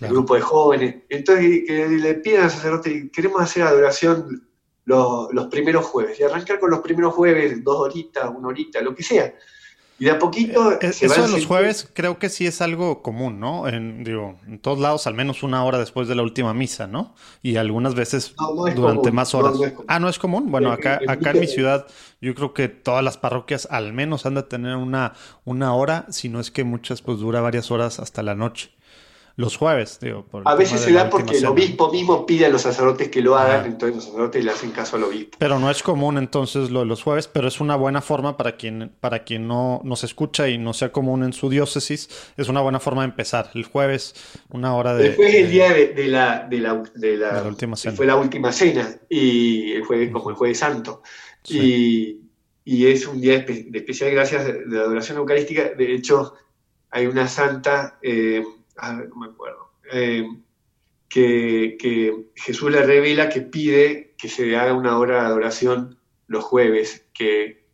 grupos 0.00 0.38
de 0.38 0.42
jóvenes. 0.42 0.94
Entonces, 1.08 1.62
que 1.66 1.88
le 1.88 2.14
pidan 2.14 2.44
al 2.44 2.50
sacerdote, 2.50 3.10
queremos 3.12 3.40
hacer 3.42 3.62
adoración 3.62 4.48
los, 4.84 5.32
los 5.32 5.46
primeros 5.46 5.84
jueves, 5.86 6.18
y 6.20 6.22
arrancar 6.22 6.60
con 6.60 6.70
los 6.70 6.80
primeros 6.80 7.14
jueves, 7.14 7.62
dos 7.64 7.76
horitas, 7.76 8.30
una 8.34 8.48
horita, 8.48 8.80
lo 8.80 8.94
que 8.94 9.02
sea 9.02 9.34
Y 9.98 10.06
de 10.06 10.10
a 10.10 10.18
poquito. 10.18 10.72
Eh, 10.72 10.78
eso 10.82 11.22
de 11.22 11.28
los 11.28 11.46
jueves 11.46 11.88
creo 11.92 12.18
que 12.18 12.28
sí 12.28 12.46
es 12.46 12.60
algo 12.60 13.02
común, 13.02 13.38
¿no? 13.38 13.68
En, 13.68 14.02
digo, 14.02 14.38
en 14.46 14.58
todos 14.58 14.78
lados, 14.78 15.06
al 15.06 15.14
menos 15.14 15.42
una 15.42 15.64
hora 15.64 15.78
después 15.78 16.08
de 16.08 16.14
la 16.14 16.22
última 16.22 16.52
misa, 16.52 16.86
¿no? 16.86 17.14
Y 17.42 17.56
algunas 17.56 17.94
veces 17.94 18.34
durante 18.74 19.12
más 19.12 19.34
horas. 19.34 19.54
ah, 19.86 20.00
no 20.00 20.08
es 20.08 20.18
común. 20.18 20.50
Bueno, 20.50 20.70
eh, 20.70 20.74
acá, 20.74 21.00
acá 21.06 21.30
en 21.30 21.40
mi 21.40 21.46
ciudad, 21.46 21.86
yo 22.20 22.34
creo 22.34 22.54
que 22.54 22.68
todas 22.68 23.04
las 23.04 23.18
parroquias 23.18 23.68
al 23.70 23.92
menos 23.92 24.26
han 24.26 24.34
de 24.34 24.42
tener 24.42 24.76
una, 24.76 25.12
una 25.44 25.74
hora, 25.74 26.06
si 26.10 26.28
no 26.28 26.40
es 26.40 26.50
que 26.50 26.64
muchas, 26.64 27.00
pues 27.00 27.18
dura 27.18 27.40
varias 27.40 27.70
horas 27.70 28.00
hasta 28.00 28.22
la 28.22 28.34
noche 28.34 28.72
los 29.36 29.56
jueves, 29.56 29.98
digo. 30.00 30.26
a 30.44 30.54
veces 30.54 30.80
se 30.80 30.92
da 30.92 31.10
porque 31.10 31.38
el 31.38 31.46
obispo 31.46 31.90
mismo 31.90 32.24
pide 32.24 32.46
a 32.46 32.48
los 32.48 32.62
sacerdotes 32.62 33.08
que 33.08 33.20
lo 33.20 33.36
hagan, 33.36 33.66
entonces 33.66 33.96
los 33.96 34.04
sacerdotes 34.04 34.44
le 34.44 34.50
hacen 34.52 34.70
caso 34.70 34.96
al 34.96 35.04
obispo. 35.04 35.36
Pero 35.40 35.58
no 35.58 35.70
es 35.72 35.82
común 35.82 36.18
entonces 36.18 36.70
lo 36.70 36.80
de 36.80 36.86
los 36.86 37.02
jueves, 37.02 37.26
pero 37.26 37.48
es 37.48 37.60
una 37.60 37.74
buena 37.74 38.00
forma 38.00 38.36
para 38.36 38.56
quien, 38.56 38.92
para 39.00 39.24
quien 39.24 39.48
no 39.48 39.80
nos 39.82 40.04
escucha 40.04 40.48
y 40.48 40.56
no 40.56 40.72
sea 40.72 40.92
común 40.92 41.24
en 41.24 41.32
su 41.32 41.50
diócesis, 41.50 42.08
es 42.36 42.48
una 42.48 42.60
buena 42.60 42.78
forma 42.78 43.02
de 43.02 43.08
empezar. 43.08 43.50
El 43.54 43.64
juees, 43.64 44.14
una 44.50 44.76
hora 44.76 44.94
de... 44.94 45.08
Después 45.08 45.34
el 45.34 45.50
día 45.50 45.72
de, 45.72 46.06
la, 46.06 46.46
de, 46.48 46.58
la, 46.60 46.82
de, 46.94 47.16
la, 47.16 47.42
última 47.42 47.76
cena. 47.76 47.96
Fue 47.96 48.06
la 48.06 48.14
última 48.14 48.52
cena, 48.52 49.00
y 49.08 49.72
el 49.72 49.82
jueves, 49.82 50.12
como 50.12 50.30
el 50.30 50.36
jueves 50.36 50.58
santo. 50.58 51.02
Y, 51.48 52.20
y, 52.64 52.86
es 52.86 53.06
un 53.08 53.20
día 53.20 53.40
de 53.40 53.68
especial 53.72 54.12
gracias 54.12 54.46
de, 54.46 54.62
la 54.68 54.82
adoración 54.82 55.18
eucarística. 55.18 55.70
De 55.76 55.92
hecho, 55.92 56.34
hay 56.92 57.06
una 57.06 57.26
santa... 57.26 57.98
Eh, 58.00 58.44
no 58.76 59.16
me 59.16 59.26
acuerdo, 59.26 59.70
eh, 59.92 60.26
que, 61.08 62.26
Jesús 62.34 62.70
le 62.70 62.82
revela 62.82 63.28
que 63.28 63.40
pide 63.40 64.14
que 64.18 64.28
se 64.28 64.56
haga 64.56 64.74
una 64.74 64.98
hora 64.98 65.22
de 65.22 65.26
adoración 65.26 65.98
los 66.26 66.44
jueves, 66.44 67.06
que 67.12 67.64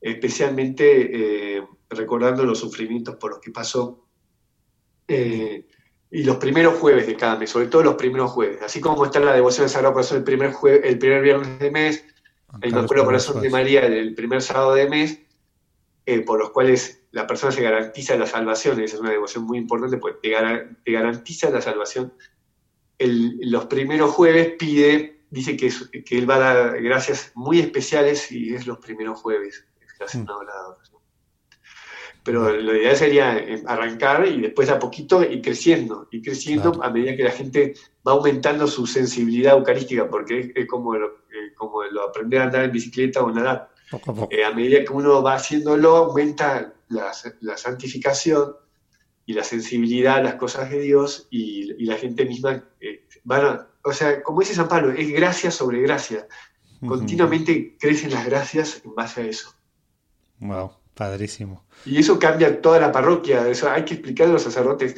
especialmente 0.00 1.56
eh, 1.56 1.66
recordando 1.88 2.44
los 2.44 2.58
sufrimientos 2.60 3.16
por 3.16 3.32
los 3.32 3.40
que 3.40 3.50
pasó, 3.50 4.04
eh, 5.08 5.66
y 6.10 6.22
los 6.22 6.36
primeros 6.36 6.78
jueves 6.78 7.06
de 7.06 7.16
cada 7.16 7.36
mes, 7.36 7.50
sobre 7.50 7.66
todo 7.66 7.82
los 7.82 7.94
primeros 7.94 8.30
jueves, 8.30 8.62
así 8.62 8.80
como 8.80 9.04
está 9.04 9.18
la 9.18 9.34
devoción 9.34 9.64
al 9.64 9.70
Sagrado 9.70 9.94
Corazón 9.94 10.18
el 10.18 10.24
primer, 10.24 10.54
el 10.84 10.98
primer 10.98 11.22
viernes 11.22 11.58
de 11.58 11.70
mes, 11.70 12.04
el 12.62 12.70
Inmaculado 12.70 13.06
Corazón 13.06 13.42
de 13.42 13.50
María 13.50 13.84
el 13.84 14.14
primer 14.14 14.40
sábado 14.40 14.74
de 14.74 14.88
mes, 14.88 15.20
por 16.24 16.38
los 16.38 16.50
cuales 16.50 17.03
la 17.14 17.28
persona 17.28 17.52
se 17.52 17.62
garantiza 17.62 18.16
la 18.16 18.26
salvación, 18.26 18.80
esa 18.80 18.96
es 18.96 19.00
una 19.00 19.12
devoción 19.12 19.44
muy 19.44 19.56
importante, 19.56 19.98
porque 19.98 20.30
te, 20.84 20.92
garantiza 20.92 21.48
la 21.48 21.60
salvación. 21.60 22.12
los 22.98 23.66
primeros 23.66 24.10
jueves 24.10 24.54
pide, 24.58 25.20
dice 25.30 25.56
que, 25.56 25.72
que, 26.04 26.18
él 26.18 26.28
va 26.28 26.34
a 26.34 26.54
dar 26.54 26.82
gracias 26.82 27.30
muy 27.36 27.60
especiales 27.60 28.32
y 28.32 28.52
es 28.52 28.66
los 28.66 28.78
primeros 28.78 29.20
jueves, 29.20 29.64
es 30.04 30.14
una 30.16 30.34
Pero 32.24 32.50
lo 32.50 32.76
ideal 32.76 32.96
sería 32.96 33.38
eh, 33.38 33.62
arrancar 33.64 34.26
y 34.26 34.40
después 34.40 34.68
a 34.68 34.80
poquito 34.80 35.22
ir 35.22 35.40
creciendo, 35.40 36.08
y 36.10 36.20
creciendo 36.20 36.82
a 36.82 36.90
medida 36.90 37.16
que 37.16 37.22
la 37.22 37.30
gente 37.30 37.74
va 38.06 38.10
aumentando 38.10 38.66
su 38.66 38.88
sensibilidad 38.88 39.56
eucarística, 39.56 40.10
porque 40.10 40.52
es, 40.52 40.66
como, 40.66 40.96
lo, 40.96 41.06
eh, 41.06 41.54
como 41.54 41.84
lo 41.84 42.08
aprender 42.08 42.40
a 42.40 42.44
andar 42.46 42.64
en 42.64 42.72
bicicleta 42.72 43.22
o 43.22 43.30
nadar. 43.30 43.70
Eh, 44.30 44.44
a 44.44 44.50
medida 44.50 44.84
que 44.84 44.92
uno 44.92 45.22
va 45.22 45.34
haciéndolo, 45.34 45.96
aumenta 45.96 46.73
la, 46.88 47.56
santificación 47.56 48.54
y 49.26 49.32
la 49.32 49.44
sensibilidad 49.44 50.16
a 50.16 50.22
las 50.22 50.34
cosas 50.34 50.70
de 50.70 50.80
Dios 50.80 51.28
y, 51.30 51.84
la 51.84 51.96
gente 51.96 52.24
misma 52.24 52.64
eh, 52.80 53.06
van 53.24 53.46
a, 53.46 53.68
o 53.84 53.92
sea, 53.92 54.22
como 54.22 54.40
dice 54.40 54.54
San 54.54 54.68
Pablo, 54.68 54.92
es 54.92 55.10
gracia 55.10 55.50
sobre 55.50 55.80
gracia. 55.80 56.26
Continuamente 56.86 57.76
crecen 57.78 58.10
las 58.10 58.26
gracias 58.26 58.82
en 58.84 58.94
base 58.94 59.22
a 59.22 59.26
eso. 59.26 59.54
Wow, 60.40 60.72
padrísimo. 60.94 61.64
Y 61.86 61.98
eso 61.98 62.18
cambia 62.18 62.60
toda 62.60 62.78
la 62.78 62.92
parroquia, 62.92 63.48
eso 63.48 63.70
hay 63.70 63.84
que 63.84 63.94
explicar 63.94 64.28
a 64.28 64.32
los 64.32 64.42
sacerdotes. 64.42 64.96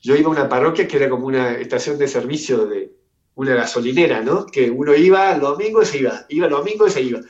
Yo 0.00 0.16
iba 0.16 0.28
a 0.28 0.32
una 0.32 0.48
parroquia 0.48 0.88
que 0.88 0.96
era 0.96 1.10
como 1.10 1.26
una 1.26 1.52
estación 1.52 1.98
de 1.98 2.08
servicio 2.08 2.66
de 2.66 2.92
una 3.34 3.54
gasolinera, 3.54 4.22
¿no? 4.22 4.46
Que 4.46 4.70
uno 4.70 4.94
iba 4.94 5.32
el 5.32 5.40
domingo 5.40 5.82
y 5.82 5.86
se 5.86 5.98
iba, 5.98 6.24
iba 6.28 6.46
el 6.46 6.52
domingo 6.52 6.86
y 6.86 6.90
se 6.90 7.02
iba. 7.02 7.20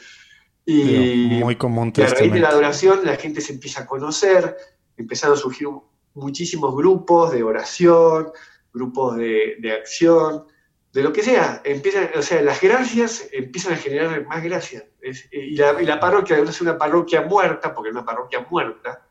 Y 0.70 1.40
muy 1.42 1.56
común. 1.56 1.92
a 1.96 2.06
raíz 2.06 2.32
de 2.32 2.40
la 2.40 2.48
adoración 2.48 3.00
la 3.04 3.16
gente 3.16 3.40
se 3.40 3.52
empieza 3.52 3.82
a 3.82 3.86
conocer, 3.86 4.56
empezaron 4.96 5.36
a 5.36 5.40
surgir 5.40 5.68
muchísimos 6.14 6.74
grupos 6.76 7.32
de 7.32 7.42
oración, 7.42 8.30
grupos 8.72 9.16
de, 9.16 9.72
acción, 9.72 10.44
de 10.92 11.02
lo 11.02 11.12
que 11.12 11.22
sea. 11.22 11.60
Empiezan, 11.64 12.10
o 12.16 12.22
sea, 12.22 12.42
las 12.42 12.60
gracias 12.60 13.28
empiezan 13.32 13.72
a 13.72 13.76
generar 13.76 14.26
más 14.26 14.42
gracias. 14.42 14.84
y, 15.32 15.56
la, 15.56 15.80
y, 15.82 15.86
la, 15.86 15.98
parroquia, 15.98 16.38
es 16.38 16.60
una 16.60 16.78
parroquia 16.78 17.22
muerta, 17.22 17.74
porque 17.74 17.90
es 17.90 17.94
una 17.94 18.04
parroquia 18.04 18.46
muerta, 18.48 19.06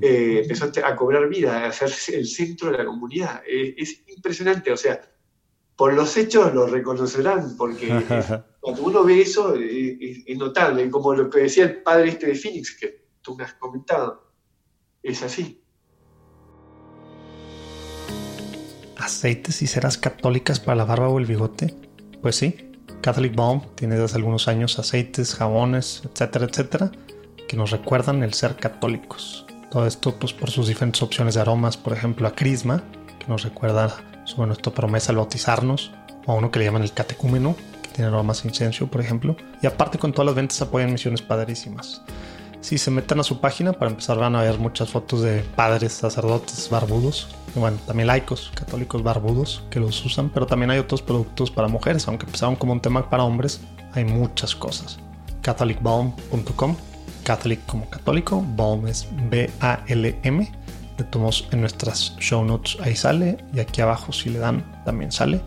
eh, 0.00 0.40
empezó 0.42 0.70
a 0.82 0.96
cobrar 0.96 1.28
vida, 1.28 1.66
a 1.66 1.72
ser 1.72 1.90
el 2.14 2.26
centro 2.26 2.70
de 2.70 2.78
la 2.78 2.86
comunidad. 2.86 3.42
es 3.46 4.02
impresionante, 4.08 4.72
o 4.72 4.76
sea, 4.76 5.00
por 5.78 5.94
los 5.94 6.16
hechos 6.16 6.52
lo 6.52 6.66
reconocerán, 6.66 7.56
porque 7.56 7.86
cuando 8.60 8.82
uno 8.82 9.04
ve 9.04 9.22
eso 9.22 9.54
es, 9.54 10.36
notable, 10.36 10.90
como 10.90 11.14
lo 11.14 11.30
que 11.30 11.42
decía 11.42 11.64
el 11.64 11.82
padre 11.84 12.08
este 12.08 12.26
de 12.26 12.34
Phoenix, 12.34 12.76
que 12.76 13.06
tú 13.22 13.36
me 13.36 13.44
has 13.44 13.54
comentado, 13.54 14.28
es 15.04 15.22
así. 15.22 15.62
¿Aceites 18.96 19.62
y 19.62 19.68
ceras 19.68 19.96
católicas 19.96 20.58
para 20.58 20.74
la 20.74 20.84
barba 20.84 21.10
o 21.10 21.20
el 21.20 21.26
bigote? 21.26 21.72
Pues 22.22 22.34
sí, 22.34 22.72
Catholic 23.00 23.36
Balm 23.36 23.62
tiene 23.76 23.96
desde 23.96 24.16
algunos 24.16 24.48
años 24.48 24.80
aceites, 24.80 25.36
jabones, 25.36 26.02
etcétera, 26.04 26.46
etcétera, 26.46 26.90
que 27.46 27.56
nos 27.56 27.70
recuerdan 27.70 28.24
el 28.24 28.34
ser 28.34 28.56
católicos. 28.56 29.46
Todo 29.70 29.86
esto 29.86 30.18
pues 30.18 30.32
por 30.32 30.50
sus 30.50 30.66
diferentes 30.66 31.00
opciones 31.04 31.34
de 31.34 31.42
aromas, 31.42 31.76
por 31.76 31.92
ejemplo 31.92 32.26
a 32.26 32.34
Crisma, 32.34 32.82
que 33.20 33.28
nos 33.28 33.44
recuerda 33.44 34.07
sobre 34.28 34.48
nuestra 34.48 34.72
promesa 34.72 35.10
al 35.10 35.16
bautizarnos, 35.16 35.92
o 36.26 36.32
a 36.32 36.34
uno 36.34 36.50
que 36.50 36.58
le 36.58 36.66
llaman 36.66 36.82
el 36.82 36.92
catecúmeno, 36.92 37.56
que 37.82 37.88
tiene 37.88 38.08
aromas 38.08 38.42
de 38.42 38.50
incienso, 38.50 38.86
por 38.86 39.00
ejemplo. 39.00 39.36
Y 39.62 39.66
aparte 39.66 39.98
con 39.98 40.12
todas 40.12 40.26
las 40.26 40.34
ventas 40.34 40.60
apoyan 40.62 40.92
misiones 40.92 41.22
padrísimas. 41.22 42.02
Si 42.60 42.76
se 42.76 42.90
meten 42.90 43.20
a 43.20 43.22
su 43.22 43.40
página, 43.40 43.72
para 43.72 43.90
empezar 43.90 44.18
van 44.18 44.36
a 44.36 44.42
ver 44.42 44.58
muchas 44.58 44.90
fotos 44.90 45.22
de 45.22 45.42
padres, 45.56 45.92
sacerdotes, 45.92 46.68
barbudos. 46.70 47.28
Y 47.56 47.58
bueno, 47.60 47.78
también 47.86 48.08
laicos, 48.08 48.50
católicos 48.54 49.02
barbudos 49.02 49.64
que 49.70 49.80
los 49.80 50.04
usan, 50.04 50.28
pero 50.28 50.46
también 50.46 50.70
hay 50.70 50.78
otros 50.78 51.00
productos 51.00 51.50
para 51.50 51.68
mujeres, 51.68 52.06
aunque 52.08 52.26
empezaron 52.26 52.56
como 52.56 52.72
un 52.72 52.80
tema 52.80 53.08
para 53.08 53.24
hombres, 53.24 53.60
hay 53.94 54.04
muchas 54.04 54.54
cosas. 54.54 54.98
catholicbalm.com 55.42 56.76
Catholic 57.24 57.64
como 57.66 57.88
católico, 57.88 58.44
balm 58.56 58.84
B-A-L-M 59.30 60.57
le 60.98 61.04
tomamos 61.04 61.48
en 61.52 61.60
nuestras 61.60 62.16
show 62.18 62.44
notes, 62.44 62.76
ahí 62.80 62.96
sale, 62.96 63.38
y 63.54 63.60
aquí 63.60 63.80
abajo 63.80 64.12
si 64.12 64.30
le 64.30 64.40
dan 64.40 64.82
también 64.84 65.12
sale, 65.12 65.40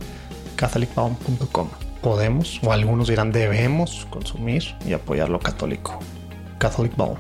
catholicbound.com. 0.55 1.67
Podemos, 2.01 2.59
o 2.63 2.71
algunos 2.71 3.09
dirán 3.09 3.31
debemos 3.31 4.07
consumir 4.09 4.63
y 4.87 4.93
apoyar 4.93 5.29
lo 5.29 5.39
católico. 5.39 5.99
Catholic 6.57 6.95
Bound. 6.95 7.19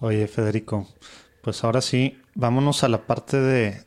Oye, 0.00 0.28
Federico, 0.28 0.86
pues 1.42 1.64
ahora 1.64 1.80
sí, 1.80 2.18
vámonos 2.34 2.84
a 2.84 2.88
la 2.88 3.06
parte 3.06 3.40
de, 3.40 3.85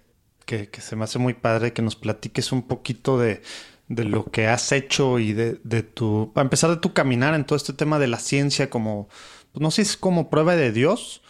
que, 0.49 0.81
se 0.81 0.95
me 0.95 1.03
hace 1.03 1.19
muy 1.19 1.35
padre 1.35 1.73
que 1.73 1.83
nos 1.83 1.95
platiques 1.95 2.51
un 2.51 2.63
poquito 2.63 3.19
de, 3.19 3.41
lo 3.87 4.25
que 4.25 4.47
has 4.47 4.71
hecho 4.71 5.19
y 5.19 5.33
de, 5.33 5.83
tu, 5.83 6.31
a 6.35 6.41
empezar 6.41 6.71
de 6.71 6.77
tu 6.77 6.93
caminar 6.93 7.35
en 7.35 7.45
todo 7.45 7.55
este 7.55 7.73
tema 7.73 7.99
de 7.99 8.07
la 8.07 8.17
ciencia 8.17 8.69
como, 8.69 9.09
pues 9.51 9.61
no 9.61 9.69
sé 9.69 9.85
si 9.85 9.91
es 9.91 9.97
como 9.97 10.29
prueba 10.29 10.55
de 10.55 10.71
Dios 10.71 11.21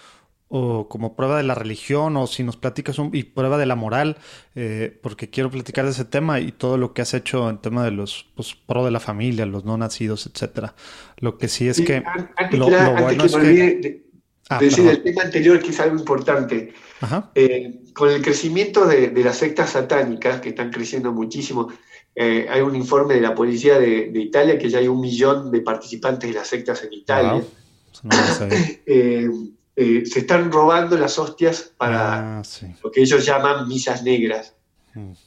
o 0.48 0.88
como 0.88 1.16
prueba 1.16 1.38
de 1.38 1.44
la 1.44 1.54
religión 1.54 2.18
o 2.18 2.28
si 2.28 2.44
nos 2.44 2.58
platicas 2.58 2.98
un, 2.98 3.12
y 3.14 3.24
prueba 3.24 3.58
de 3.58 3.66
la 3.66 3.76
moral, 3.76 4.18
eh, 4.56 4.98
porque 5.04 5.30
quiero 5.30 5.52
platicar 5.52 5.86
de 5.86 5.92
ese 5.92 6.06
tema 6.06 6.40
y 6.40 6.52
todo 6.52 6.78
lo 6.78 6.94
que 6.94 7.02
has 7.02 7.14
hecho 7.14 7.50
en 7.50 7.60
tema 7.60 7.84
de 7.84 7.92
los 7.92 8.26
pues, 8.36 8.56
pro 8.56 8.86
de 8.86 8.92
la 8.92 9.00
familia, 9.00 9.46
los 9.46 9.66
no 9.66 9.78
nacidos, 9.78 10.28
etcétera. 10.28 10.76
Lo 11.18 11.38
que 11.38 11.50
sí 11.50 11.68
es 11.68 11.82
que 11.82 12.04
lo, 12.52 12.70
bueno 12.70 13.26
es 13.26 13.36
que... 13.36 14.10
Ah, 14.52 14.58
decir 14.60 14.88
el 14.88 15.04
tema 15.04 15.22
anterior 15.22 15.60
que 15.60 15.70
es 15.70 15.80
algo 15.80 15.96
importante. 15.98 16.74
Eh, 17.36 17.82
con 17.94 18.10
el 18.10 18.22
crecimiento 18.22 18.86
de, 18.86 19.12
las 19.24 19.38
sectas 19.38 19.72
satánicas, 19.72 20.42
que 20.42 20.50
están 20.50 20.70
creciendo 20.72 21.12
muchísimo, 21.12 21.70
eh, 22.16 22.48
hay 22.50 22.62
un 22.62 22.76
informe 22.76 23.16
de 23.16 23.22
la 23.22 23.34
policía 23.34 23.80
de, 23.80 24.12
Italia 24.14 24.58
que 24.58 24.70
ya 24.70 24.80
hay 24.80 24.88
un 24.88 25.00
millón 25.00 25.52
de 25.52 25.62
participantes 25.62 26.30
de 26.30 26.36
las 26.36 26.48
sectas 26.48 26.84
en 26.84 26.94
Italia. 26.94 27.44
Eh, 29.82 30.06
se 30.06 30.20
están 30.20 30.52
robando 30.52 30.98
las 30.98 31.18
hostias 31.18 31.72
para 31.78 32.40
ah, 32.40 32.42
lo 32.84 32.92
que 32.92 33.00
ellos 33.00 33.26
llaman 33.26 33.66
misas 33.66 34.04
negras. 34.04 34.54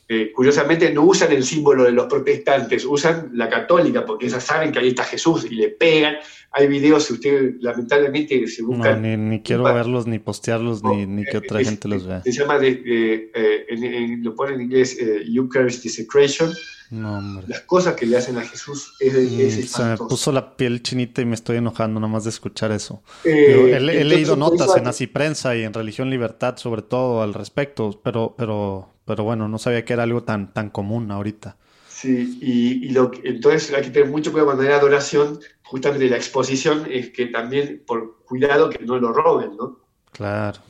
Eh, 0.08 0.32
curiosamente 0.34 0.92
no 0.92 1.02
usan 1.04 1.32
el 1.32 1.44
símbolo 1.44 1.84
de 1.84 1.92
los 1.92 2.06
protestantes, 2.06 2.84
usan 2.84 3.30
la 3.34 3.48
católica, 3.48 4.04
porque 4.04 4.26
esas 4.26 4.44
saben 4.44 4.72
que 4.72 4.80
ahí 4.80 4.88
está 4.88 5.04
Jesús 5.04 5.46
y 5.50 5.54
le 5.54 5.68
pegan. 5.68 6.16
Hay 6.50 6.66
videos, 6.68 7.04
si 7.04 7.14
usted 7.14 7.54
lamentablemente 7.60 8.46
se 8.46 8.62
buscan. 8.62 9.00
No, 9.00 9.16
ni, 9.16 9.40
quiero 9.40 9.64
verlos, 9.64 10.06
ni 10.06 10.18
postearlos, 10.18 10.82
ni, 10.84 11.24
que 11.24 11.38
otra 11.38 11.64
gente 11.64 11.88
los 11.88 12.06
vea. 12.06 12.22
Se 12.22 12.32
llama, 12.32 12.58
de, 12.58 13.30
eh, 13.34 14.16
lo 14.20 14.34
pone 14.34 14.54
en 14.54 14.62
inglés, 14.62 14.98
Eucharist 15.00 15.82
Desecration. 15.82 16.52
No, 16.92 17.42
Las 17.46 17.62
cosas 17.62 17.94
que 17.94 18.04
le 18.04 18.18
hacen 18.18 18.36
a 18.36 18.42
Jesús 18.42 18.94
es, 19.00 19.14
mm, 19.14 19.66
Se 19.66 19.84
me 19.84 19.96
puso 19.96 20.30
la 20.30 20.56
piel 20.56 20.82
chinita 20.82 21.22
y 21.22 21.24
me 21.24 21.34
estoy 21.34 21.56
enojando 21.56 21.98
nomás 21.98 22.24
de 22.24 22.30
escuchar 22.30 22.70
eso. 22.70 23.02
he, 23.24 23.80
leído 23.80 24.36
notas 24.36 24.76
en 24.76 24.86
Así 24.86 25.06
Prensa 25.06 25.56
y 25.56 25.62
en 25.62 25.72
Religión 25.72 26.10
Libertad 26.10 26.56
sobre 26.58 26.82
todo 26.82 27.22
al 27.22 27.32
respecto, 27.32 27.98
pero, 28.02 28.34
pero 28.36 28.92
pero 29.04 29.24
bueno, 29.24 29.48
no 29.48 29.58
sabía 29.58 29.84
que 29.84 29.92
era 29.92 30.04
algo 30.04 30.22
tan, 30.22 30.52
tan 30.52 30.70
común 30.70 31.10
ahorita. 31.10 31.56
Sí, 31.88 32.38
y, 32.40 32.88
lo, 32.90 33.10
entonces 33.22 33.72
hay 33.72 33.82
que 33.82 33.90
tener 33.90 34.08
mucho 34.08 34.32
cuidado 34.32 34.46
cuando 34.46 34.62
hay 34.64 34.70
adoración, 34.70 35.38
justamente 35.62 36.08
la 36.08 36.16
exposición 36.16 36.86
es 36.90 37.10
que 37.10 37.26
también 37.26 37.82
por 37.86 38.24
cuidado 38.24 38.70
que 38.70 38.84
no 38.84 38.98
lo 38.98 39.12
roben, 39.12 39.56
¿no? 39.56 39.80
Claro. 40.12 40.60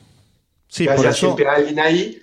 Sí, 0.67 0.85
que 0.85 0.91
haya 0.91 1.13
siempre 1.13 1.47
alguien 1.47 1.79
ahí, 1.79 2.19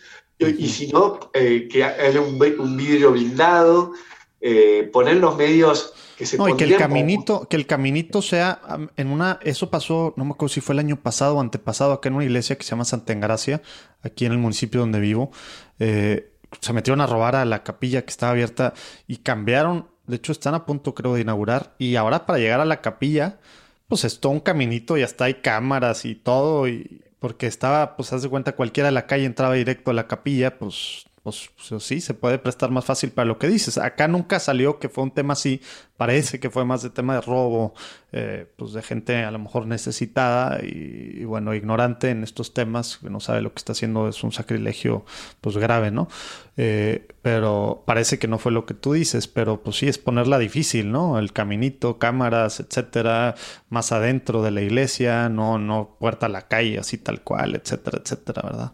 y, 0.48 0.68
si 0.68 0.88
no, 0.88 1.18
eh, 1.34 1.68
que 1.70 1.84
haya 1.84 2.20
un, 2.20 2.40
un 2.58 2.76
vidrio 2.76 3.12
blindado, 3.12 3.92
eh, 4.40 4.88
poner 4.92 5.16
los 5.16 5.36
medios 5.36 5.92
que 6.16 6.24
se 6.24 6.38
no, 6.38 6.48
y 6.48 6.56
que 6.56 6.64
el 6.64 6.76
caminito, 6.76 7.46
que 7.48 7.56
el 7.56 7.66
caminito 7.66 8.22
sea 8.22 8.60
en 8.96 9.08
una, 9.08 9.38
eso 9.42 9.70
pasó, 9.70 10.14
no 10.16 10.24
me 10.24 10.32
acuerdo 10.32 10.54
si 10.54 10.60
fue 10.60 10.74
el 10.74 10.78
año 10.78 10.96
pasado 10.96 11.36
o 11.36 11.40
antepasado, 11.40 11.92
acá 11.92 12.08
en 12.08 12.14
una 12.14 12.24
iglesia 12.24 12.56
que 12.56 12.64
se 12.64 12.70
llama 12.70 12.84
Santa 12.84 13.12
Engracia, 13.12 13.60
aquí 14.02 14.24
en 14.24 14.32
el 14.32 14.38
municipio 14.38 14.80
donde 14.80 14.98
vivo, 14.98 15.30
eh, 15.78 16.32
se 16.60 16.72
metieron 16.72 17.00
a 17.00 17.06
robar 17.06 17.36
a 17.36 17.44
la 17.44 17.62
capilla 17.62 18.02
que 18.02 18.10
estaba 18.10 18.32
abierta 18.32 18.72
y 19.06 19.18
cambiaron, 19.18 19.88
de 20.06 20.16
hecho 20.16 20.32
están 20.32 20.54
a 20.54 20.64
punto 20.64 20.94
creo 20.94 21.14
de 21.14 21.20
inaugurar, 21.20 21.74
y 21.78 21.96
ahora 21.96 22.24
para 22.24 22.38
llegar 22.38 22.60
a 22.60 22.64
la 22.64 22.80
capilla, 22.80 23.40
pues 23.88 24.04
es 24.04 24.20
todo 24.20 24.32
un 24.32 24.40
caminito 24.40 24.96
y 24.96 25.02
hasta 25.02 25.24
hay 25.26 25.34
cámaras 25.34 26.06
y 26.06 26.14
todo, 26.14 26.66
y 26.66 27.02
porque 27.20 27.46
estaba, 27.46 27.96
pues 27.96 28.12
haz 28.12 28.22
de 28.22 28.28
cuenta, 28.30 28.56
cualquiera 28.56 28.88
de 28.88 28.92
la 28.92 29.06
calle 29.06 29.26
entraba 29.26 29.54
directo 29.54 29.92
a 29.92 29.94
la 29.94 30.08
capilla, 30.08 30.58
pues 30.58 31.06
pues, 31.22 31.50
sí, 31.80 32.00
se 32.00 32.14
puede 32.14 32.38
prestar 32.38 32.70
más 32.70 32.86
fácil 32.86 33.10
para 33.10 33.26
lo 33.26 33.38
que 33.38 33.46
dices. 33.46 33.76
Acá 33.76 34.08
nunca 34.08 34.40
salió 34.40 34.78
que 34.78 34.88
fue 34.88 35.04
un 35.04 35.10
tema 35.10 35.34
así, 35.34 35.60
parece 35.98 36.40
que 36.40 36.48
fue 36.48 36.64
más 36.64 36.82
de 36.82 36.88
tema 36.88 37.14
de 37.14 37.20
robo, 37.20 37.74
eh, 38.12 38.50
pues 38.56 38.72
de 38.72 38.80
gente 38.82 39.16
a 39.22 39.30
lo 39.30 39.38
mejor 39.38 39.66
necesitada 39.66 40.64
y, 40.64 41.24
bueno, 41.24 41.54
ignorante 41.54 42.08
en 42.08 42.24
estos 42.24 42.54
temas, 42.54 42.96
que 42.96 43.10
no 43.10 43.20
sabe 43.20 43.42
lo 43.42 43.52
que 43.52 43.58
está 43.58 43.72
haciendo, 43.72 44.08
es 44.08 44.24
un 44.24 44.32
sacrilegio 44.32 45.04
pues 45.42 45.58
grave, 45.58 45.90
¿no? 45.90 46.08
Eh, 46.56 47.06
pero 47.20 47.84
parece 47.86 48.18
que 48.18 48.26
no 48.26 48.38
fue 48.38 48.50
lo 48.52 48.64
que 48.64 48.72
tú 48.74 48.94
dices, 48.94 49.28
pero 49.28 49.62
pues 49.62 49.76
sí 49.76 49.88
es 49.88 49.98
ponerla 49.98 50.38
difícil, 50.38 50.90
¿no? 50.90 51.18
El 51.18 51.34
caminito, 51.34 51.98
cámaras, 51.98 52.60
etcétera, 52.60 53.34
más 53.68 53.92
adentro 53.92 54.42
de 54.42 54.52
la 54.52 54.62
iglesia, 54.62 55.28
no, 55.28 55.58
no 55.58 55.96
puerta 56.00 56.26
a 56.26 56.28
la 56.30 56.48
calle, 56.48 56.78
así 56.78 56.96
tal 56.96 57.22
cual, 57.22 57.56
etcétera, 57.56 57.98
etcétera, 58.02 58.42
¿verdad? 58.42 58.72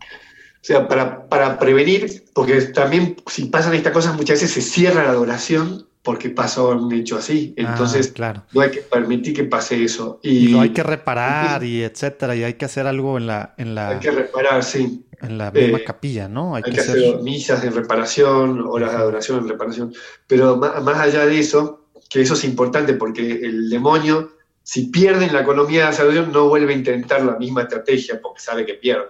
O 0.66 0.68
sea, 0.68 0.88
para, 0.88 1.28
para 1.28 1.60
prevenir, 1.60 2.24
porque 2.34 2.60
también 2.62 3.14
si 3.28 3.44
pasan 3.44 3.74
estas 3.74 3.92
cosas 3.92 4.16
muchas 4.16 4.40
veces 4.40 4.50
se 4.50 4.60
cierra 4.60 5.04
la 5.04 5.10
adoración 5.10 5.86
porque 6.02 6.28
pasó 6.28 6.70
un 6.70 6.92
hecho 6.92 7.18
así. 7.18 7.54
Ah, 7.56 7.70
Entonces, 7.70 8.08
claro. 8.08 8.42
no 8.50 8.62
hay 8.62 8.72
que 8.72 8.80
permitir 8.80 9.32
que 9.32 9.44
pase 9.44 9.84
eso. 9.84 10.18
Y, 10.24 10.48
lo 10.48 10.62
hay 10.62 10.70
que 10.70 10.82
reparar 10.82 11.62
y 11.62 11.84
etcétera, 11.84 12.34
y 12.34 12.42
hay 12.42 12.54
que 12.54 12.64
hacer 12.64 12.88
algo 12.88 13.16
en 13.16 13.28
la... 13.28 13.54
En 13.58 13.76
la 13.76 13.90
hay 13.90 14.00
que 14.00 14.10
reparar, 14.10 14.64
sí. 14.64 15.06
En 15.22 15.38
la 15.38 15.52
misma 15.52 15.78
eh, 15.78 15.84
capilla, 15.84 16.28
¿no? 16.28 16.56
Hay, 16.56 16.64
que, 16.64 16.80
hacer... 16.80 17.22
misas 17.22 17.62
en 17.62 17.72
reparación, 17.72 18.64
horas 18.66 18.90
de 18.90 18.96
adoración 18.96 19.38
en 19.38 19.48
reparación. 19.48 19.94
Pero 20.26 20.56
más, 20.56 20.82
más, 20.82 20.98
allá 20.98 21.26
de 21.26 21.38
eso, 21.38 21.86
que 22.10 22.22
eso 22.22 22.34
es 22.34 22.42
importante 22.42 22.94
porque 22.94 23.22
el 23.22 23.70
demonio, 23.70 24.32
si 24.64 24.88
pierde 24.88 25.26
en 25.26 25.32
la 25.32 25.42
economía 25.42 25.82
de 25.82 25.86
la 25.86 25.92
salud, 25.92 26.26
no 26.26 26.48
vuelve 26.48 26.72
a 26.74 26.76
intentar 26.76 27.22
la 27.22 27.36
misma 27.36 27.62
estrategia 27.62 28.20
porque 28.20 28.40
sabe 28.40 28.66
que 28.66 28.74
pierde. 28.74 29.06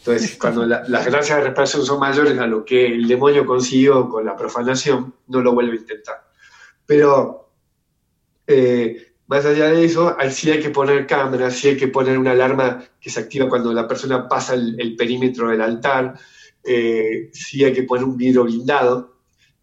Entonces, 0.00 0.38
cuando 0.40 0.64
las 0.64 1.06
gracias 1.06 1.38
de 1.38 1.44
reparación 1.44 1.84
son 1.84 2.00
mayores 2.00 2.38
a 2.38 2.46
lo 2.46 2.64
que 2.64 2.86
el 2.86 3.06
demonio 3.06 3.44
consiguió 3.44 4.08
con 4.08 4.24
la 4.24 4.34
profanación, 4.34 5.14
no 5.28 5.42
lo 5.42 5.52
vuelve 5.52 5.72
a 5.72 5.80
intentar. 5.80 6.24
Pero, 6.86 7.50
eh, 8.46 9.12
más 9.26 9.44
allá 9.44 9.66
de 9.70 9.84
eso, 9.84 10.16
sí 10.30 10.50
hay 10.50 10.60
que 10.60 10.70
poner 10.70 11.06
cámaras, 11.06 11.54
sí 11.54 11.68
hay 11.68 11.76
que 11.76 11.88
poner 11.88 12.16
una 12.16 12.30
alarma 12.30 12.82
que 12.98 13.10
se 13.10 13.20
activa 13.20 13.46
cuando 13.50 13.74
la 13.74 13.86
persona 13.86 14.26
pasa 14.26 14.54
el, 14.54 14.96
perímetro 14.96 15.50
del 15.50 15.60
altar, 15.60 16.18
eh, 16.64 17.28
sí 17.34 17.62
hay 17.62 17.74
que 17.74 17.82
poner 17.82 18.04
un 18.04 18.16
vidrio 18.16 18.44
blindado. 18.44 19.18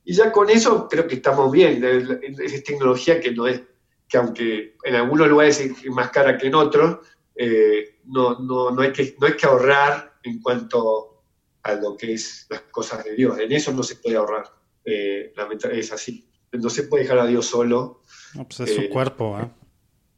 Y 0.05 0.13
ya 0.13 0.31
con 0.31 0.51
eso 0.51 0.87
creo 0.87 1.07
que 1.07 1.15
estamos 1.15 1.51
bien. 1.51 1.83
Es, 1.83 2.63
tecnología 2.63 3.19
que 3.19 3.31
no 3.31 3.47
es, 3.47 3.63
que 4.07 4.17
aunque 4.17 4.75
en 4.83 4.95
algunos 4.95 5.27
lugares 5.27 5.59
es 5.59 5.85
más 5.87 6.11
cara 6.11 6.37
que 6.37 6.45
en 6.45 6.55
otros, 6.55 6.99
eh, 7.35 7.97
no, 8.05 8.39
no, 8.39 8.69
no, 8.69 8.81
hay 8.83 8.91
que, 8.91 9.15
no 9.19 9.25
hay 9.25 9.33
que 9.33 9.47
ahorrar 9.47 10.16
en 10.27 10.41
cuanto 10.41 11.23
a 11.63 11.73
lo 11.73 11.97
que 11.97 12.13
es 12.13 12.47
las 12.49 12.61
cosas 12.61 13.03
de 13.03 13.15
Dios. 13.15 13.39
En 13.39 13.51
eso 13.51 13.71
no 13.71 13.83
se 13.83 13.95
puede 13.95 14.17
ahorrar. 14.17 14.45
Eh, 14.85 15.33
es 15.71 15.91
así. 15.91 16.29
No 16.51 16.69
se 16.69 16.83
puede 16.83 17.03
dejar 17.03 17.19
a 17.19 17.25
Dios 17.25 17.45
solo. 17.45 18.03
pues 18.33 18.59
es 18.61 18.75
su 18.75 18.81
eh, 18.81 18.89
cuerpo. 18.89 19.37
¿eh? 19.39 19.49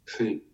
Sí. 0.06 0.46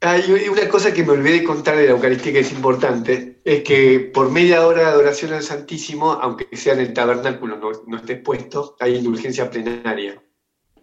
Hay 0.00 0.30
una 0.48 0.68
cosa 0.68 0.92
que 0.92 1.02
me 1.02 1.12
olvidé 1.12 1.40
de 1.40 1.44
contar 1.44 1.76
de 1.76 1.86
la 1.86 1.92
Eucaristía 1.92 2.34
que 2.34 2.40
es 2.40 2.52
importante, 2.52 3.40
es 3.42 3.62
que 3.62 4.10
por 4.12 4.30
media 4.30 4.66
hora 4.66 4.82
de 4.82 4.88
adoración 4.88 5.32
al 5.32 5.42
Santísimo, 5.42 6.12
aunque 6.12 6.54
sea 6.54 6.74
en 6.74 6.80
el 6.80 6.92
tabernáculo, 6.92 7.56
no, 7.56 7.96
esté 7.96 8.16
puesto, 8.16 8.76
hay 8.80 8.96
indulgencia 8.96 9.50
plenaria. 9.50 10.22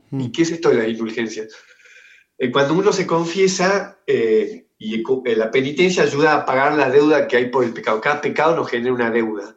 Mm. 0.09 0.21
¿Y 0.21 0.31
qué 0.31 0.41
es 0.41 0.51
esto 0.51 0.69
de 0.69 0.75
la 0.77 0.87
indulgencia? 0.87 1.45
Eh, 2.39 2.51
cuando 2.51 2.73
uno 2.73 2.91
se 2.91 3.05
confiesa, 3.05 3.99
eh, 4.07 4.70
y 4.83 4.95
eh, 4.95 5.35
la 5.35 5.51
penitencia 5.51 6.01
ayuda 6.01 6.33
a 6.33 6.43
pagar 6.43 6.73
la 6.73 6.89
deuda 6.89 7.27
que 7.27 7.37
hay 7.37 7.49
por 7.51 7.63
el 7.63 7.71
pecado. 7.71 8.01
Cada 8.01 8.19
pecado 8.19 8.55
nos 8.55 8.67
genera 8.67 8.91
una 8.91 9.11
deuda, 9.11 9.55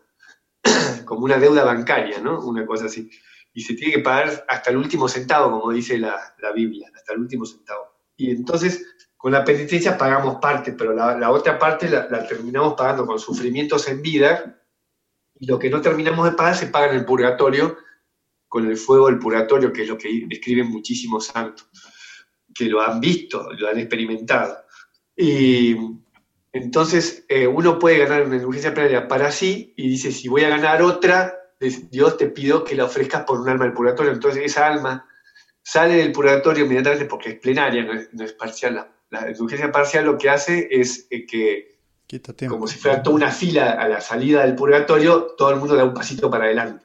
como 1.07 1.25
una 1.25 1.39
deuda 1.39 1.65
bancaria, 1.65 2.21
¿no? 2.21 2.41
Una 2.41 2.67
cosa 2.67 2.87
así. 2.87 3.09
Y 3.55 3.63
se 3.63 3.73
tiene 3.73 3.95
que 3.95 4.01
pagar 4.01 4.45
hasta 4.47 4.69
el 4.69 4.77
último 4.77 5.09
centavo, 5.09 5.59
como 5.59 5.73
dice 5.73 5.97
la, 5.97 6.35
Biblia, 6.55 6.91
hasta 6.95 7.15
el 7.15 7.21
último 7.21 7.47
centavo. 7.47 7.87
Y 8.19 8.33
entonces, 8.33 8.85
con 9.17 9.33
la 9.33 9.43
penitencia 9.47 9.97
pagamos 9.97 10.37
parte, 10.43 10.73
pero 10.73 10.93
la, 10.93 11.31
otra 11.31 11.59
parte 11.59 11.89
la, 11.89 12.07
terminamos 12.29 12.75
pagando 12.75 13.07
con 13.07 13.19
sufrimientos 13.19 13.89
en 13.89 14.03
vida, 14.03 14.61
y 15.41 15.47
lo 15.47 15.59
que 15.59 15.71
no 15.71 15.81
terminamos 15.81 16.27
de 16.27 16.37
pagar 16.37 16.55
se 16.55 16.67
paga 16.67 16.91
en 16.91 16.97
el 16.97 17.07
purgatorio, 17.07 17.79
con 18.47 18.67
el 18.67 18.77
fuego 18.77 19.07
del 19.07 19.19
purgatorio, 19.19 19.73
que 19.73 19.85
es 19.85 19.89
lo 19.89 19.97
que 19.97 20.27
describen 20.27 20.69
muchísimos 20.69 21.29
santos, 21.29 21.67
que 22.55 22.67
lo 22.67 22.83
han 22.83 23.01
visto, 23.01 23.51
lo 23.55 23.69
han 23.69 23.79
experimentado. 23.79 24.64
Y 25.17 25.77
entonces 26.53 27.25
eh, 27.29 27.47
uno 27.47 27.79
puede 27.79 27.99
ganar 27.99 28.25
una 28.25 28.37
indulgencia 28.37 28.73
plenaria 28.73 29.09
para 29.09 29.31
sí 29.31 29.75
y 29.77 29.89
dice, 29.89 30.13
si 30.13 30.29
voy 30.29 30.45
a 30.45 30.49
ganar 30.49 30.83
otra, 30.83 31.35
Dios 31.91 32.17
te 32.17 32.29
pido 32.29 32.65
que 32.65 32.75
la 32.75 32.85
ofrezcas 32.85 33.25
por 33.25 33.41
un 33.41 33.49
alma 33.49 33.65
del 33.65 33.75
purgatorio. 33.75 34.13
Entonces 34.13 34.45
esa 34.45 34.67
alma 34.67 35.09
sale 35.63 35.97
del 35.97 36.13
purgatorio 36.13 36.65
inmediatamente 36.65 37.07
porque 37.07 37.31
es 37.31 37.39
plenaria, 37.41 37.85
no 38.13 38.25
es, 38.25 38.33
parcial. 38.35 38.89
La, 39.11 39.31
indulgencia 39.31 39.71
parcial 39.73 40.05
lo 40.05 40.19
que 40.19 40.31
hace 40.31 40.69
es 40.71 41.07
eh, 41.11 41.27
que, 41.27 41.79
como 42.49 42.67
si 42.67 42.79
fuera 42.79 43.03
toda 43.03 43.17
una 43.17 43.31
fila 43.31 43.73
a 43.73 43.89
la 43.89 44.01
salida 44.01 44.45
del 44.45 44.55
purgatorio, 44.55 45.35
todo 45.37 45.51
el 45.51 45.57
mundo 45.57 45.75
da 45.75 45.85
un 45.85 45.95
pasito 45.95 46.31
para 46.31 46.45
adelante. 46.45 46.85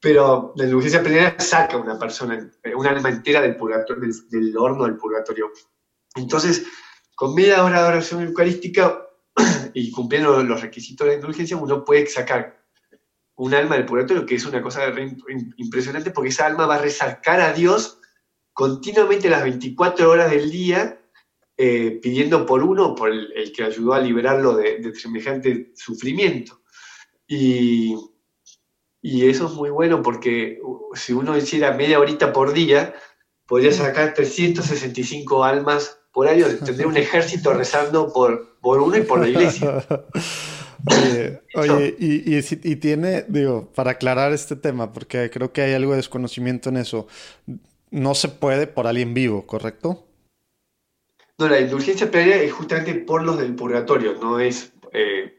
Pero 0.00 0.52
la 0.56 0.64
indulgencia 0.64 1.02
plenaria 1.02 1.36
saca 1.38 1.76
a 1.76 1.80
una 1.80 1.98
persona, 1.98 2.50
un 2.74 2.86
alma 2.86 3.08
entera 3.08 3.40
del, 3.40 3.56
purgatorio, 3.56 4.10
del 4.30 4.56
horno 4.56 4.84
del 4.84 4.96
purgatorio. 4.96 5.50
Entonces, 6.14 6.66
con 7.14 7.34
media 7.34 7.64
hora 7.64 7.82
de 7.82 7.88
oración 7.88 8.22
eucarística 8.22 9.06
y 9.74 9.90
cumpliendo 9.90 10.42
los 10.42 10.60
requisitos 10.60 11.06
de 11.06 11.14
indulgencia, 11.14 11.56
uno 11.56 11.84
puede 11.84 12.06
sacar 12.06 12.64
un 13.36 13.54
alma 13.54 13.76
del 13.76 13.86
purgatorio, 13.86 14.26
que 14.26 14.36
es 14.36 14.46
una 14.46 14.62
cosa 14.62 14.92
impresionante, 15.56 16.10
porque 16.10 16.30
esa 16.30 16.46
alma 16.46 16.66
va 16.66 16.76
a 16.76 16.82
resalcar 16.82 17.40
a 17.40 17.52
Dios 17.52 17.98
continuamente 18.52 19.28
las 19.28 19.42
24 19.42 20.08
horas 20.08 20.30
del 20.30 20.50
día, 20.50 21.00
eh, 21.56 21.98
pidiendo 22.02 22.46
por 22.46 22.62
uno, 22.62 22.94
por 22.94 23.10
el, 23.10 23.52
que 23.52 23.64
ayudó 23.64 23.94
a 23.94 24.00
liberarlo 24.00 24.56
de, 24.56 24.94
semejante 24.94 25.72
sufrimiento. 25.74 26.62
Y, 27.26 27.96
y, 29.02 29.28
eso 29.28 29.46
es 29.46 29.52
muy 29.54 29.70
bueno 29.70 30.02
porque 30.02 30.60
si 30.94 31.12
uno 31.12 31.36
hiciera 31.36 31.72
media 31.72 31.98
horita 31.98 32.32
por 32.32 32.52
día, 32.52 32.94
podría 33.46 33.72
sacar 33.72 34.14
365 34.14 35.42
almas 35.42 35.98
por 36.14 36.28
año 36.28 36.46
tendría 36.64 36.86
un 36.86 36.96
ejército 36.96 37.52
rezando 37.52 38.12
por, 38.12 38.56
por 38.60 38.80
uno 38.80 38.96
y 38.96 39.02
por 39.02 39.18
la 39.18 39.28
iglesia. 39.28 39.84
Oye, 41.54 41.96
y, 41.98 42.76
tiene, 42.76 43.24
digo, 43.26 43.72
para 43.74 43.92
aclarar 43.92 44.32
este 44.32 44.54
tema, 44.54 44.92
porque 44.92 45.28
creo 45.30 45.52
que 45.52 45.62
hay 45.62 45.72
algo 45.72 45.90
de 45.90 45.96
desconocimiento 45.98 46.68
en 46.68 46.76
eso, 46.76 47.08
no 47.90 48.14
se 48.14 48.28
puede 48.28 48.66
por 48.66 48.86
alguien 48.86 49.12
vivo, 49.12 49.46
¿correcto? 49.46 50.06
No, 51.38 51.48
la 51.48 51.60
indulgencia 51.60 52.10
plenaria 52.10 52.42
es 52.42 52.52
justamente 52.52 52.94
por 52.94 53.22
los 53.22 53.38
del 53.38 53.54
purgatorio, 53.54 54.14
no 54.14 54.38
es, 54.38 54.72
eh, 54.92 55.36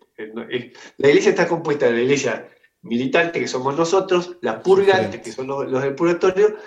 La 0.98 1.08
iglesia 1.08 1.30
está 1.30 1.48
compuesta 1.48 1.86
de 1.86 1.94
la 1.94 2.02
iglesia 2.02 2.50
militante, 2.82 3.40
que 3.40 3.48
somos 3.48 3.78
nosotros, 3.78 4.38
la 4.42 4.62
purgante, 4.62 5.22
que 5.22 5.32
son 5.32 5.48
los, 5.48 5.82
del 5.82 5.96
purgatorio, 5.96 6.58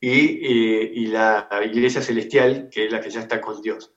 y, 0.00 1.06
la 1.06 1.48
iglesia 1.64 2.02
celestial, 2.02 2.68
que 2.70 2.86
es 2.86 2.92
la 2.92 3.00
que 3.00 3.10
ya 3.10 3.20
está 3.20 3.40
con 3.40 3.60
Dios. 3.62 3.92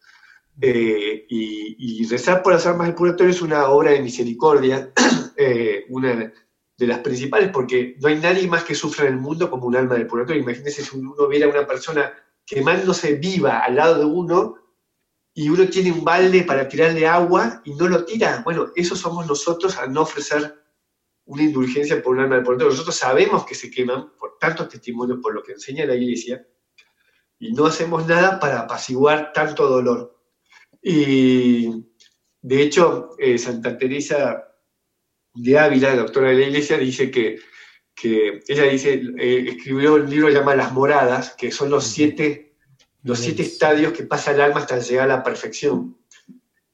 Eh, 0.62 1.26
y, 1.30 2.06
rezar 2.08 2.42
por 2.42 2.54
las 2.54 2.66
almas 2.66 2.88
del 2.88 2.96
purgatorio 2.96 3.32
es 3.32 3.42
una 3.42 3.68
obra 3.70 3.92
de 3.92 4.02
misericordia, 4.02 4.92
eh, 5.38 5.86
una 5.90 6.32
de 6.78 6.88
las 6.88 7.00
principales, 7.00 7.50
porque 7.52 7.96
no 8.00 8.08
hay 8.08 8.18
nadie 8.18 8.48
más 8.48 8.64
que 8.64 8.76
sufra 8.76 9.06
en 9.08 9.14
el 9.14 9.20
mundo 9.20 9.50
como 9.50 9.68
un 9.68 9.76
alma 9.76 9.96
del 9.96 10.08
purgatorio. 10.08 10.42
Imagínense 10.42 10.84
si 10.84 10.98
uno 10.98 11.28
viera 11.28 11.46
a 11.46 11.50
una 11.50 11.68
persona 11.68 12.14
quemándose 12.46 13.16
viva 13.16 13.60
al 13.60 13.76
lado 13.76 14.00
de 14.00 14.06
uno 14.06 14.56
y 15.34 15.50
uno 15.50 15.68
tiene 15.68 15.92
un 15.92 16.04
balde 16.04 16.44
para 16.44 16.68
tirarle 16.68 17.08
agua 17.08 17.62
y 17.64 17.74
no 17.76 17.88
lo 17.88 18.06
tira. 18.06 18.42
Bueno, 18.44 18.72
eso 18.76 18.96
somos 18.96 19.28
nosotros 19.28 19.78
al 19.78 19.94
no 19.94 20.02
ofrecer 20.02 20.60
una 21.30 21.44
indulgencia 21.44 22.02
por 22.02 22.16
un 22.16 22.22
alma 22.22 22.36
del 22.36 22.44
purgatorio. 22.44 22.72
Nosotros 22.72 22.96
sabemos 22.96 23.46
que 23.46 23.54
se 23.54 23.70
queman 23.70 24.14
por 24.18 24.38
tantos 24.40 24.68
testimonios, 24.68 25.20
por 25.22 25.34
lo 25.34 25.44
que 25.44 25.52
enseña 25.52 25.86
la 25.86 25.96
iglesia, 25.96 26.46
y 27.38 27.54
no 27.54 27.68
hacemos 27.68 28.08
nada 28.08 28.40
para 28.40 28.62
apaciguar 28.62 29.32
tanto 29.32 29.70
dolor. 29.70 30.20
Y 30.82 31.86
de 32.42 32.62
hecho, 32.64 33.12
eh, 33.20 33.38
Santa 33.38 33.78
Teresa 33.78 34.44
de 35.36 35.60
Ávila, 35.60 35.96
doctora 35.96 36.30
de 36.30 36.40
la 36.40 36.46
iglesia, 36.48 36.80
dice 36.80 37.12
que, 37.12 37.38
que 37.94 38.40
ella 38.48 38.64
dice, 38.64 39.00
eh, 39.20 39.46
escribió 39.50 39.96
un 39.96 40.10
libro 40.10 40.30
llamado 40.30 40.58
Las 40.58 40.74
Moradas, 40.74 41.36
que 41.38 41.52
son 41.52 41.70
los 41.70 41.86
siete, 41.86 42.56
los 43.04 43.20
siete 43.20 43.44
estadios 43.44 43.94
que 43.94 44.04
pasa 44.04 44.32
el 44.32 44.42
alma 44.42 44.62
hasta 44.62 44.80
llegar 44.80 45.12
a 45.12 45.18
la 45.18 45.24
perfección. 45.24 45.99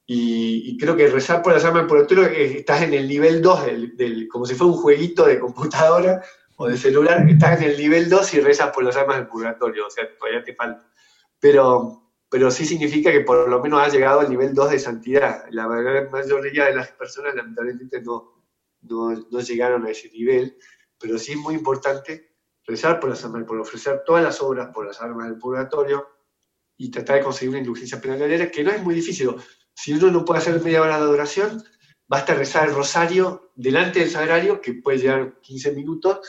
Y, 0.07 0.77
creo 0.77 0.95
que 0.95 1.07
rezar 1.07 1.41
por 1.41 1.53
las 1.53 1.65
almas 1.65 1.81
del 1.81 1.87
purgatorio 1.87 2.25
eh, 2.27 2.57
estás 2.57 2.83
en 2.83 2.93
el 2.93 3.07
nivel 3.07 3.41
2, 3.41 3.65
del, 3.97 4.27
como 4.27 4.45
si 4.45 4.53
fuera 4.53 4.73
un 4.73 4.79
jueguito 4.79 5.25
de 5.25 5.39
computadora 5.39 6.21
o 6.57 6.67
de 6.67 6.77
celular, 6.77 7.27
estás 7.27 7.61
en 7.61 7.71
el 7.71 7.77
nivel 7.77 8.07
2 8.07 8.33
y 8.35 8.39
rezas 8.39 8.71
por 8.71 8.83
las 8.83 8.95
almas 8.95 9.17
del 9.17 9.27
purgatorio, 9.27 9.87
o 9.87 9.89
sea, 9.89 10.05
todavía 10.17 10.43
te 10.43 10.53
falta. 10.53 10.87
Pero, 11.39 12.13
pero 12.29 12.51
sí 12.51 12.65
significa 12.65 13.11
que 13.11 13.21
por 13.21 13.49
lo 13.49 13.61
menos 13.61 13.81
has 13.81 13.93
llegado 13.93 14.19
al 14.19 14.29
nivel 14.29 14.53
2 14.53 14.71
de 14.71 14.79
santidad. 14.79 15.45
La 15.49 15.67
mayoría 15.67 16.65
de 16.65 16.75
las 16.75 16.91
personas 16.91 17.35
lamentablemente 17.35 18.01
no, 18.01 18.43
no, 18.81 19.11
no 19.31 19.39
llegaron 19.39 19.85
a 19.85 19.89
ese 19.89 20.09
nivel, 20.11 20.57
pero 20.99 21.17
sí 21.17 21.31
es 21.31 21.37
muy 21.37 21.55
importante 21.55 22.35
rezar 22.63 22.99
por 22.99 23.09
las 23.09 23.23
almas, 23.25 23.43
por 23.45 23.59
ofrecer 23.59 24.03
todas 24.05 24.23
las 24.23 24.41
obras 24.41 24.69
por 24.73 24.85
las 24.85 25.01
almas 25.01 25.29
del 25.29 25.39
purgatorio 25.39 26.07
y 26.77 26.91
tratar 26.91 27.17
de 27.17 27.23
conseguir 27.23 27.49
una 27.49 27.59
indulgencia 27.59 27.99
penal 27.99 28.51
que 28.51 28.63
no 28.63 28.71
es 28.71 28.83
muy 28.83 28.95
difícil. 28.95 29.35
Si 29.75 29.93
uno 29.93 30.09
no 30.09 30.25
puede 30.25 30.39
hacer 30.39 30.59
media 30.61 30.81
hora 30.81 30.97
de 30.97 31.03
adoración, 31.03 31.63
basta 32.07 32.33
rezar 32.33 32.69
el 32.69 32.73
rosario 32.73 33.51
delante 33.55 33.99
del 33.99 34.09
sagrario, 34.09 34.61
que 34.61 34.73
puede 34.73 34.97
llevar 34.99 35.39
15 35.41 35.71
minutos, 35.73 36.19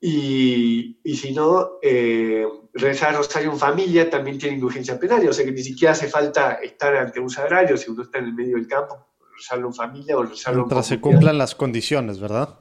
y, 0.00 1.00
y 1.02 1.16
si 1.16 1.32
no, 1.32 1.78
eh, 1.82 2.46
rezar 2.74 3.10
el 3.12 3.18
rosario 3.18 3.50
en 3.50 3.58
familia 3.58 4.10
también 4.10 4.38
tiene 4.38 4.56
indulgencia 4.56 4.98
penal, 4.98 5.26
o 5.26 5.32
sea 5.32 5.44
que 5.44 5.52
ni 5.52 5.62
siquiera 5.62 5.92
hace 5.92 6.08
falta 6.08 6.54
estar 6.54 6.94
ante 6.96 7.20
un 7.20 7.30
sagrario 7.30 7.76
si 7.76 7.90
uno 7.90 8.02
está 8.02 8.18
en 8.18 8.26
el 8.26 8.34
medio 8.34 8.56
del 8.56 8.66
campo, 8.66 9.06
rezarlo 9.34 9.68
en 9.68 9.74
familia 9.74 10.18
o 10.18 10.24
rezarlo 10.24 10.62
Mientras 10.62 10.86
se 10.86 11.00
cumplan 11.00 11.38
las 11.38 11.54
condiciones, 11.54 12.18
¿verdad? 12.18 12.58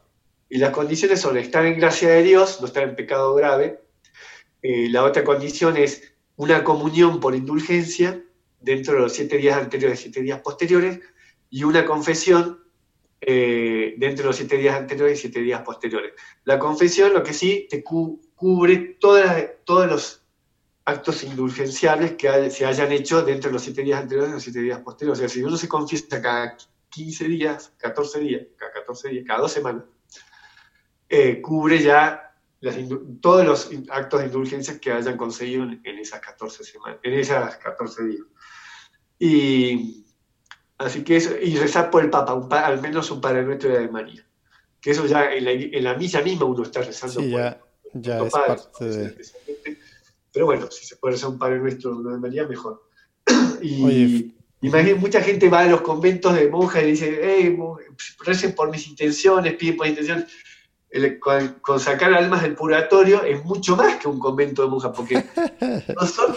Y 0.48 0.60
las 0.60 0.72
condiciones 0.72 1.20
son 1.20 1.38
estar 1.38 1.66
en 1.66 1.78
gracia 1.78 2.10
de 2.10 2.24
Dios, 2.24 2.62
no 2.62 2.68
estar 2.68 2.84
en 2.84 2.96
pecado 2.96 3.34
grave. 3.34 3.82
Eh, 4.62 4.90
la 4.90 5.04
otra 5.04 5.24
condición 5.24 5.76
es 5.76 6.14
una 6.38 6.64
comunión 6.64 7.20
por 7.20 7.36
indulgencia 7.36 8.24
dentro 8.66 8.96
de 8.96 9.02
los 9.02 9.14
siete 9.14 9.38
días 9.38 9.58
anteriores 9.58 10.00
y 10.00 10.04
siete 10.04 10.22
días 10.22 10.42
posteriores 10.42 11.00
y 11.50 11.64
una 11.64 11.86
confesión 11.86 12.64
eh, 13.22 13.96
dentro 13.98 14.24
de 14.24 14.28
los 14.30 14.36
siete 14.36 14.58
días 14.58 14.76
anteriores 14.76 15.20
y 15.20 15.22
siete 15.22 15.40
días 15.40 15.62
posteriores. 15.62 16.14
La 16.44 16.60
confesión 16.60 17.14
lo 17.14 17.24
que 17.24 17.34
sí 17.34 17.68
te 17.70 17.84
cubre 17.84 18.98
todas, 19.00 19.46
todos 19.64 19.88
los 19.88 20.22
actos 20.84 21.24
indulgenciables 21.24 22.14
que 22.14 22.50
se 22.50 22.66
hayan 22.66 22.92
hecho 22.92 23.24
dentro 23.24 23.50
de 23.50 23.54
los 23.54 23.64
siete 23.64 23.84
días 23.84 24.02
anteriores 24.02 24.32
y 24.32 24.34
los 24.34 24.44
siete 24.44 24.62
días 24.62 24.80
posteriores. 24.80 25.20
O 25.20 25.22
sea, 25.22 25.30
si 25.30 25.44
uno 25.44 25.58
se 25.58 25.68
confiesa 25.68 26.22
cada 26.22 26.58
15 26.90 27.26
días, 27.26 27.74
14 27.78 28.20
días, 28.20 28.44
cada 28.58 28.72
14 28.74 29.10
días, 29.10 29.26
cada 29.28 29.40
dos 29.42 29.52
semanas, 29.52 29.84
eh, 31.08 31.42
cubre 31.42 31.82
ya 31.82 32.26
todos 33.22 33.46
los 33.46 33.70
actos 33.90 34.20
de 34.20 34.26
indulgencia 34.28 34.80
que 34.80 34.92
hayan 34.92 35.18
conseguido 35.18 35.64
en, 35.64 36.00
esas 36.00 36.20
14 36.20 36.64
semanas, 36.64 37.00
en 37.04 37.14
esas 37.14 37.58
14 37.58 38.06
días. 38.06 38.26
Y 39.20 40.06
así 40.78 41.04
que 41.04 41.18
eso, 41.18 41.32
y 41.42 41.56
rezar 41.56 41.90
por 41.90 42.04
el 42.04 42.10
Papa, 42.10 42.60
al 42.66 42.82
menos 42.82 43.12
un 43.12 43.22
Padre 43.22 43.44
Nuestro 43.44 43.70
de 43.70 43.88
María. 43.88 44.26
Que 44.82 44.92
eso 44.92 45.06
ya 45.06 45.34
en 45.34 45.46
la, 45.46 45.52
en 45.52 45.84
la 45.84 45.96
misa 45.96 46.22
misma 46.22 46.46
uno 46.46 46.64
está 46.64 46.82
rezando 46.82 47.22
sí, 47.22 47.32
ya, 47.32 47.60
ya 47.94 48.24
es 48.24 48.32
parte 48.32 48.86
de 48.86 49.16
pero 50.36 50.48
bueno, 50.48 50.70
si 50.70 50.86
se 50.86 50.98
puede 50.98 51.14
rezar 51.14 51.30
un 51.30 51.40
Padre 51.40 51.60
Nuestro 51.60 51.96
de 51.96 52.18
María, 52.18 52.46
mejor. 52.46 52.84
y 53.62 54.34
imagínate, 54.60 54.96
mucha 54.96 55.22
gente 55.22 55.48
va 55.48 55.62
a 55.62 55.68
los 55.68 55.80
conventos 55.80 56.36
de 56.36 56.50
monjas 56.50 56.84
y 56.84 56.88
dice, 56.88 57.20
hey, 57.24 57.58
recen 58.26 58.54
por 58.54 58.70
mis 58.70 58.86
intenciones, 58.86 59.54
piden 59.54 59.78
por 59.78 59.88
mis 59.88 59.98
intenciones. 59.98 60.30
con, 61.62 61.80
sacar 61.80 62.14
almas 62.14 62.42
del 62.42 62.54
purgatorio 62.54 63.24
es 63.24 63.46
mucho 63.46 63.78
más 63.78 63.96
que 63.96 64.10
un 64.10 64.20
convento 64.20 64.64
de 64.64 64.68
monjas, 64.68 64.92
porque 64.94 65.24
no 65.96 66.06
son 66.06 66.36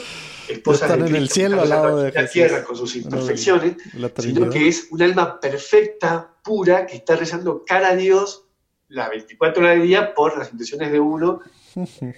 esposas 0.55 0.91
en 0.91 1.15
el 1.15 1.29
cielo 1.29 1.61
al 1.61 1.69
lado 1.69 2.03
de 2.03 2.13
la 2.13 2.27
tierra 2.27 2.65
con 2.65 2.77
sus 2.77 2.97
imperfecciones, 2.97 3.77
sino 4.19 4.51
que 4.51 4.69
es 4.69 4.89
un 4.91 5.03
alma 5.03 5.41
perfecta, 5.41 6.35
pura, 6.43 6.87
que 6.87 6.97
está 6.97 7.17
rezando 7.17 7.65
cara 7.65 7.91
a 7.91 7.97
Dios 7.97 8.45
las 8.89 9.11
24 9.11 9.63
horas 9.63 9.79
del 9.79 9.87
día 9.87 10.15
por 10.15 10.39
las 10.39 10.51
intenciones 10.53 10.91
de 10.91 11.01
uno 11.01 11.41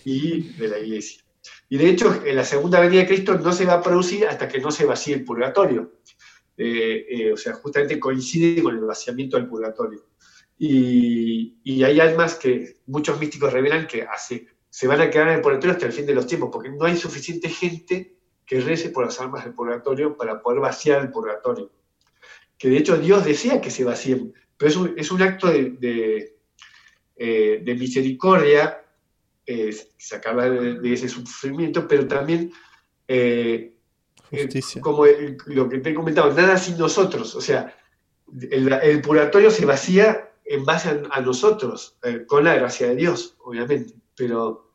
y 0.04 0.52
de 0.52 0.68
la 0.68 0.78
iglesia. 0.78 1.22
Y 1.68 1.78
de 1.78 1.88
hecho, 1.88 2.22
en 2.24 2.36
la 2.36 2.44
segunda 2.44 2.80
venida 2.80 3.00
de 3.00 3.06
Cristo 3.06 3.38
no 3.38 3.52
se 3.52 3.64
va 3.64 3.74
a 3.74 3.82
producir 3.82 4.26
hasta 4.26 4.48
que 4.48 4.60
no 4.60 4.70
se 4.70 4.84
vacíe 4.84 5.14
el 5.14 5.24
purgatorio. 5.24 5.92
Eh, 6.56 7.06
eh, 7.08 7.32
o 7.32 7.36
sea, 7.36 7.54
justamente 7.54 7.98
coincide 7.98 8.62
con 8.62 8.76
el 8.76 8.84
vaciamiento 8.84 9.36
del 9.36 9.48
purgatorio. 9.48 10.04
Y, 10.58 11.82
hay 11.82 11.98
almas 12.00 12.34
que 12.34 12.76
muchos 12.86 13.18
místicos 13.18 13.50
revelan 13.50 13.86
que 13.86 14.02
hace, 14.02 14.46
se 14.68 14.86
van 14.86 15.00
a 15.00 15.08
quedar 15.08 15.28
en 15.28 15.36
el 15.36 15.40
purgatorio 15.40 15.72
hasta 15.72 15.86
el 15.86 15.92
fin 15.92 16.04
de 16.04 16.14
los 16.14 16.26
tiempos, 16.26 16.50
porque 16.52 16.68
no 16.68 16.84
hay 16.84 16.96
suficiente 16.96 17.48
gente 17.48 18.18
que 18.50 18.60
rece 18.60 18.90
por 18.90 19.04
las 19.04 19.20
almas 19.20 19.44
del 19.44 19.54
purgatorio 19.54 20.16
para 20.16 20.42
poder 20.42 20.58
vaciar 20.58 21.02
el 21.02 21.12
purgatorio. 21.12 21.70
Que 22.58 22.68
de 22.68 22.78
hecho 22.78 22.98
Dios 22.98 23.24
desea 23.24 23.60
que 23.60 23.70
se 23.70 23.84
vacíen, 23.84 24.34
pero 24.56 24.68
es 24.68 24.76
un, 24.76 24.94
es 24.96 25.12
un 25.12 25.22
acto 25.22 25.46
de, 25.46 25.70
de, 25.78 26.36
eh, 27.14 27.60
de 27.62 27.74
misericordia 27.76 28.84
eh, 29.46 29.70
sacarla 29.96 30.50
de, 30.50 30.92
ese 30.92 31.08
sufrimiento, 31.08 31.86
pero 31.86 32.08
también, 32.08 32.52
eh, 33.06 33.76
eh, 34.32 34.48
como 34.80 35.04
lo 35.46 35.68
que 35.68 35.78
te 35.78 35.90
he 35.90 35.94
comentado, 35.94 36.32
nada 36.32 36.58
sin 36.58 36.76
nosotros. 36.76 37.36
O 37.36 37.40
sea, 37.40 37.72
el, 38.50 39.00
purgatorio 39.00 39.52
se 39.52 39.64
vacía 39.64 40.32
en 40.44 40.64
base 40.64 41.00
a, 41.08 41.20
nosotros, 41.20 42.00
con 42.26 42.42
la 42.42 42.56
gracia 42.56 42.88
de 42.88 42.96
Dios, 42.96 43.36
obviamente, 43.44 43.94
pero 44.16 44.74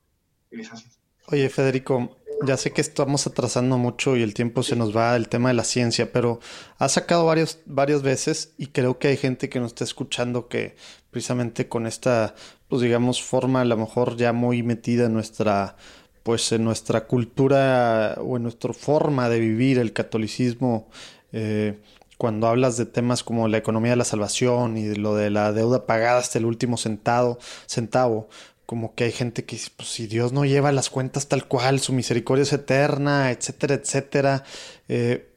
es 0.49 0.71
así. 0.71 0.87
Oye, 1.27 1.49
Federico, 1.49 2.17
ya 2.43 2.57
sé 2.57 2.71
que 2.71 2.81
estamos 2.81 3.27
atrasando 3.27 3.77
mucho 3.77 4.15
y 4.15 4.23
el 4.23 4.33
tiempo 4.33 4.63
se 4.63 4.75
nos 4.75 4.95
va 4.95 5.15
el 5.15 5.29
tema 5.29 5.49
de 5.49 5.55
la 5.55 5.63
ciencia, 5.63 6.11
pero 6.11 6.39
has 6.77 6.93
sacado 6.93 7.25
varios, 7.25 7.59
varias 7.65 8.01
veces 8.01 8.53
y 8.57 8.67
creo 8.67 8.99
que 8.99 9.09
hay 9.09 9.17
gente 9.17 9.49
que 9.49 9.59
nos 9.59 9.71
está 9.71 9.83
escuchando 9.83 10.47
que 10.47 10.75
precisamente 11.11 11.67
con 11.67 11.87
esta, 11.87 12.35
pues 12.67 12.81
digamos, 12.81 13.21
forma 13.21 13.61
a 13.61 13.65
lo 13.65 13.77
mejor 13.77 14.17
ya 14.17 14.33
muy 14.33 14.63
metida 14.63 15.05
en 15.05 15.13
nuestra, 15.13 15.77
pues 16.23 16.51
en 16.51 16.63
nuestra 16.63 17.07
cultura 17.07 18.17
o 18.19 18.37
en 18.37 18.43
nuestra 18.43 18.73
forma 18.73 19.29
de 19.29 19.39
vivir 19.39 19.79
el 19.79 19.93
catolicismo, 19.93 20.89
eh, 21.31 21.79
cuando 22.17 22.47
hablas 22.47 22.77
de 22.77 22.85
temas 22.85 23.23
como 23.23 23.47
la 23.47 23.57
economía 23.57 23.91
de 23.91 23.97
la 23.97 24.05
salvación 24.05 24.77
y 24.77 24.83
de 24.83 24.97
lo 24.97 25.15
de 25.15 25.29
la 25.29 25.51
deuda 25.51 25.85
pagada 25.85 26.19
hasta 26.19 26.39
el 26.39 26.45
último 26.45 26.77
centavo, 26.77 27.37
centavo 27.67 28.29
como 28.65 28.95
que 28.95 29.05
hay 29.05 29.11
gente 29.11 29.45
que 29.45 29.55
dice, 29.55 29.71
pues 29.75 29.89
si 29.89 30.07
Dios 30.07 30.33
no 30.33 30.45
lleva 30.45 30.71
las 30.71 30.89
cuentas 30.89 31.27
tal 31.27 31.47
cual, 31.47 31.79
su 31.79 31.93
misericordia 31.93 32.43
es 32.43 32.53
eterna, 32.53 33.31
etcétera, 33.31 33.75
etcétera. 33.75 34.43
Eh, 34.87 35.29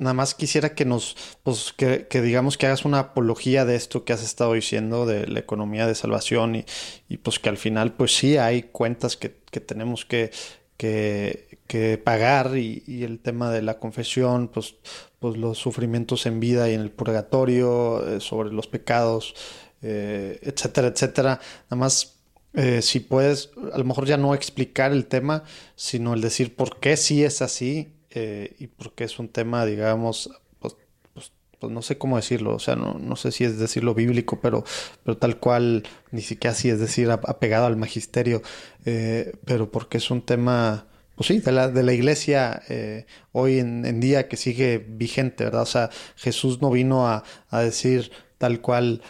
nada 0.00 0.14
más 0.14 0.34
quisiera 0.34 0.74
que 0.74 0.84
nos, 0.84 1.16
pues 1.42 1.72
que, 1.72 2.06
digamos 2.22 2.58
que 2.58 2.66
hagas 2.66 2.84
una 2.84 2.98
apología 2.98 3.64
de 3.64 3.76
esto 3.76 4.04
que 4.04 4.12
has 4.12 4.22
estado 4.22 4.54
diciendo, 4.54 5.06
de 5.06 5.26
la 5.26 5.40
economía 5.40 5.86
de 5.86 5.94
salvación 5.94 6.56
y, 6.56 6.64
y 7.08 7.18
pues 7.18 7.38
que 7.38 7.48
al 7.48 7.58
final 7.58 7.92
pues 7.92 8.16
sí 8.16 8.36
hay 8.36 8.64
cuentas 8.64 9.16
que, 9.16 9.36
que 9.50 9.60
tenemos 9.60 10.04
que, 10.04 10.30
que, 10.76 11.58
que 11.66 11.98
pagar 11.98 12.56
y, 12.56 12.82
y, 12.86 13.04
el 13.04 13.20
tema 13.20 13.50
de 13.50 13.62
la 13.62 13.78
confesión, 13.78 14.48
pues, 14.48 14.76
pues 15.18 15.36
los 15.36 15.58
sufrimientos 15.58 16.26
en 16.26 16.40
vida 16.40 16.70
y 16.70 16.74
en 16.74 16.80
el 16.80 16.90
purgatorio, 16.90 18.06
eh, 18.08 18.20
sobre 18.20 18.50
los 18.50 18.66
pecados, 18.66 19.34
eh, 19.82 20.38
etcétera, 20.42 20.88
etcétera. 20.88 21.40
Nada 21.70 21.76
más 21.76 22.19
eh, 22.54 22.82
si 22.82 23.00
puedes, 23.00 23.50
a 23.72 23.78
lo 23.78 23.84
mejor 23.84 24.06
ya 24.06 24.16
no 24.16 24.34
explicar 24.34 24.92
el 24.92 25.06
tema, 25.06 25.44
sino 25.76 26.14
el 26.14 26.20
decir 26.20 26.54
por 26.56 26.80
qué 26.80 26.96
sí 26.96 27.22
es 27.24 27.42
así 27.42 27.92
eh, 28.10 28.56
y 28.58 28.66
por 28.66 28.92
qué 28.94 29.04
es 29.04 29.18
un 29.20 29.28
tema, 29.28 29.64
digamos, 29.64 30.30
pues, 30.58 30.76
pues, 31.14 31.32
pues 31.60 31.72
no 31.72 31.80
sé 31.80 31.96
cómo 31.96 32.16
decirlo, 32.16 32.54
o 32.54 32.58
sea, 32.58 32.74
no, 32.74 32.94
no 32.94 33.14
sé 33.14 33.30
si 33.30 33.44
es 33.44 33.58
decirlo 33.58 33.94
bíblico, 33.94 34.40
pero, 34.40 34.64
pero 35.04 35.16
tal 35.16 35.38
cual, 35.38 35.84
ni 36.10 36.22
siquiera 36.22 36.52
así 36.52 36.68
es 36.68 36.80
decir, 36.80 37.08
apegado 37.10 37.66
al 37.66 37.76
magisterio, 37.76 38.42
eh, 38.84 39.32
pero 39.44 39.70
porque 39.70 39.98
es 39.98 40.10
un 40.10 40.22
tema, 40.22 40.88
pues 41.14 41.28
sí, 41.28 41.38
de 41.38 41.52
la, 41.52 41.68
de 41.68 41.84
la 41.84 41.92
iglesia 41.92 42.62
eh, 42.68 43.06
hoy 43.30 43.60
en, 43.60 44.00
día 44.00 44.26
que 44.26 44.36
sigue 44.36 44.78
vigente, 44.78 45.44
¿verdad? 45.44 45.62
O 45.62 45.66
sea, 45.66 45.90
Jesús 46.16 46.60
no 46.60 46.70
vino 46.70 47.06
a, 47.06 47.22
a 47.48 47.60
decir 47.60 48.10
tal 48.38 48.60
cual, 48.60 49.02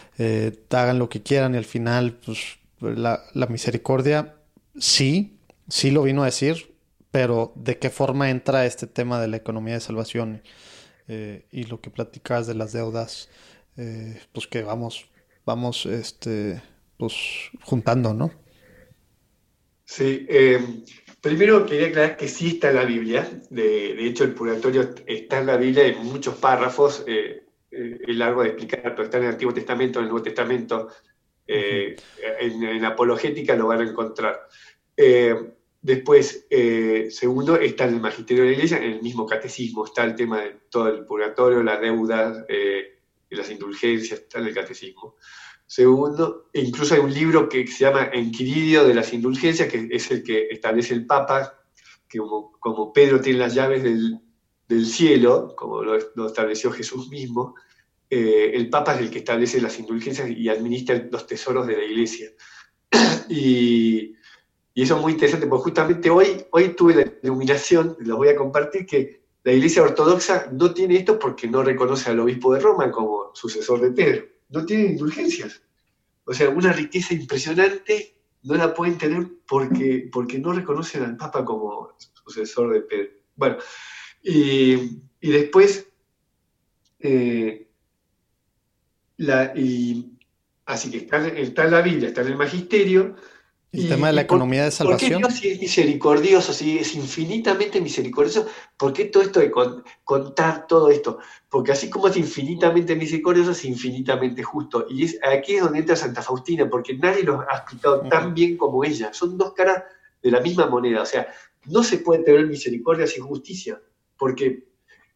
hagan 0.69 0.99
lo 0.99 1.09
que 1.09 1.23
quieran 1.23 1.55
y 1.55 1.57
al 1.57 1.65
final, 1.65 2.13
pues 2.23 2.59
la, 2.81 3.47
misericordia, 3.47 4.35
sí, 4.77 5.37
sí 5.67 5.91
lo 5.91 6.03
vino 6.03 6.23
a 6.23 6.25
decir, 6.25 6.75
pero 7.11 7.53
de 7.55 7.77
qué 7.77 7.89
forma 7.89 8.29
entra 8.29 8.65
este 8.65 8.87
tema 8.87 9.21
de 9.21 9.27
la 9.27 9.37
economía 9.37 9.75
de 9.75 9.79
salvación 9.79 10.41
eh, 11.07 11.45
y 11.51 11.63
lo 11.65 11.81
que 11.81 11.89
platicabas 11.89 12.47
de 12.47 12.55
las 12.55 12.73
deudas, 12.73 13.29
eh, 13.77 14.19
pues 14.33 14.47
que 14.47 14.63
vamos, 14.63 15.09
vamos, 15.45 15.85
este, 15.85 16.61
pues 16.97 17.13
juntando, 17.63 18.13
¿no? 18.13 18.31
Sí, 19.85 20.25
eh, 20.29 20.83
primero 21.19 21.65
quería 21.65 21.87
aclarar 21.87 22.17
que 22.17 22.27
sí 22.27 22.47
está 22.47 22.69
en 22.69 22.75
la 22.77 22.85
Biblia, 22.85 23.29
de, 23.49 24.07
hecho 24.07 24.23
el 24.23 24.33
purgatorio 24.33 24.95
está 25.05 25.39
en 25.39 25.47
la 25.47 25.57
Biblia 25.57 25.85
en 25.85 26.05
muchos 26.05 26.35
párrafos, 26.35 27.03
es 27.05 28.15
largo 28.15 28.43
de 28.43 28.49
explicar, 28.49 28.83
pero 28.95 29.03
está 29.03 29.17
en 29.17 29.25
el 29.25 29.31
Antiguo 29.31 29.53
Testamento, 29.53 29.99
en 29.99 30.05
el 30.05 30.11
Nuevo 30.11 30.23
Testamento, 30.23 30.89
en, 31.51 32.63
en, 32.63 32.85
Apologética 32.85 33.55
lo 33.55 33.67
van 33.67 33.81
a 33.81 33.89
encontrar. 33.89 34.47
Después, 35.81 36.45
eh, 36.51 37.07
segundo, 37.09 37.55
está 37.55 37.85
en 37.85 37.95
el 37.95 38.01
magisterio 38.01 38.43
de 38.43 38.51
la 38.51 38.55
iglesia, 38.55 38.77
en 38.77 38.93
el 38.93 39.01
mismo 39.01 39.25
catecismo, 39.25 39.85
está 39.85 40.03
el 40.03 40.15
tema 40.15 40.41
de 40.41 40.61
todo 40.69 40.89
el 40.89 41.05
purgatorio, 41.05 41.63
la 41.63 41.79
deuda 41.79 42.45
eh, 42.47 42.99
las 43.31 43.49
indulgencias, 43.49 44.19
está 44.19 44.37
en 44.37 44.45
el 44.45 44.53
catecismo. 44.53 45.15
Segundo, 45.65 46.49
incluso 46.53 46.93
hay 46.93 46.99
un 46.99 47.11
libro 47.11 47.49
que 47.49 47.65
se 47.65 47.85
llama 47.85 48.11
Enquiridio 48.13 48.83
de 48.83 48.93
las 48.93 49.11
indulgencias, 49.11 49.69
que 49.69 49.87
es 49.89 50.11
el 50.11 50.21
que 50.21 50.49
establece 50.51 50.93
el 50.93 51.07
Papa, 51.07 51.63
que 52.07 52.19
como, 52.19 52.93
Pedro 52.93 53.19
tiene 53.19 53.39
las 53.39 53.55
llaves 53.55 53.81
del, 53.81 54.19
cielo, 54.85 55.55
como 55.57 55.81
lo, 55.81 56.27
estableció 56.27 56.71
Jesús 56.71 57.09
mismo, 57.09 57.55
eh, 58.11 58.51
el 58.53 58.69
Papa 58.69 58.93
es 58.93 59.01
el 59.01 59.09
que 59.09 59.19
establece 59.19 59.59
las 59.59 59.79
indulgencias 59.79 60.29
y 60.29 60.49
administra 60.49 61.07
los 61.09 61.25
tesoros 61.25 61.65
de 61.65 61.77
la 61.77 61.83
iglesia. 61.83 62.29
y 63.29 64.15
y 64.73 64.83
eso 64.83 64.95
es 64.95 65.01
muy 65.01 65.13
interesante, 65.13 65.47
porque 65.47 65.63
justamente 65.63 66.09
hoy, 66.09 66.45
hoy 66.51 66.69
tuve 66.69 66.95
la 66.95 67.13
iluminación, 67.23 67.97
lo 67.99 68.17
voy 68.17 68.29
a 68.29 68.35
compartir, 68.35 68.85
que 68.85 69.21
la 69.43 69.51
Iglesia 69.51 69.83
Ortodoxa 69.83 70.49
no 70.53 70.73
tiene 70.73 70.95
esto 70.95 71.19
porque 71.19 71.47
no 71.47 71.63
reconoce 71.63 72.09
al 72.09 72.19
obispo 72.19 72.53
de 72.53 72.61
Roma 72.61 72.91
como 72.91 73.31
sucesor 73.33 73.81
de 73.81 73.91
Pedro. 73.91 74.25
No 74.49 74.65
tiene 74.65 74.85
indulgencias. 74.85 75.61
O 76.23 76.33
sea, 76.33 76.49
una 76.49 76.71
riqueza 76.71 77.13
impresionante 77.13 78.15
no 78.43 78.55
la 78.55 78.73
pueden 78.73 78.97
tener 78.97 79.27
porque, 79.47 80.09
porque 80.11 80.39
no 80.39 80.53
reconocen 80.53 81.03
al 81.03 81.17
Papa 81.17 81.43
como 81.43 81.95
sucesor 82.23 82.71
de 82.73 82.81
Pedro. 82.81 83.11
Bueno, 83.35 83.57
y, 84.23 85.01
después, 85.21 85.87
eh, 86.99 87.70
la, 89.21 89.53
y, 89.55 90.17
así 90.65 90.89
que 90.89 90.97
está, 90.97 91.27
está 91.27 91.65
en 91.65 91.71
la 91.71 91.81
Biblia, 91.81 92.09
está 92.09 92.21
en 92.21 92.27
el 92.27 92.37
Magisterio, 92.37 93.15
el 93.73 93.87
tema 93.87 94.07
de 94.07 94.13
la 94.13 94.21
economía 94.23 94.65
de 94.65 94.71
salvación. 94.71 95.21
¿Por 95.21 95.31
qué 95.31 95.37
Dios 95.37 95.53
es 95.53 95.61
misericordioso, 95.61 96.51
si 96.51 96.79
es 96.79 96.93
infinitamente 96.93 97.79
misericordioso? 97.79 98.45
¿Por 98.75 98.91
qué 98.91 99.05
todo 99.05 99.23
esto 99.23 99.39
de 99.39 99.49
contar 100.03 100.67
todo 100.67 100.89
esto? 100.89 101.19
Porque 101.47 101.71
así 101.71 101.89
como 101.89 102.09
es 102.09 102.17
infinitamente 102.17 102.97
misericordioso, 102.97 103.51
es 103.51 103.63
infinitamente 103.63 104.43
justo. 104.43 104.85
Y 104.89 105.05
es, 105.05 105.17
aquí 105.23 105.55
es 105.55 105.63
donde 105.63 105.79
entra 105.79 105.95
Santa 105.95 106.21
Faustina, 106.21 106.69
porque 106.69 106.95
nadie 106.95 107.23
lo 107.23 107.45
ha 107.49 107.59
explicado 107.59 108.01
tan 108.09 108.33
bien 108.33 108.57
como 108.57 108.83
ella. 108.83 109.13
Son 109.13 109.37
dos 109.37 109.53
caras 109.53 109.83
de 110.21 110.31
la 110.31 110.41
misma 110.41 110.67
moneda. 110.67 111.03
O 111.03 111.05
sea, 111.05 111.27
no 111.67 111.81
se 111.81 111.99
puede 111.99 112.23
tener 112.23 112.47
misericordia 112.47 113.07
sin 113.07 113.23
justicia, 113.23 113.81
porque 114.17 114.67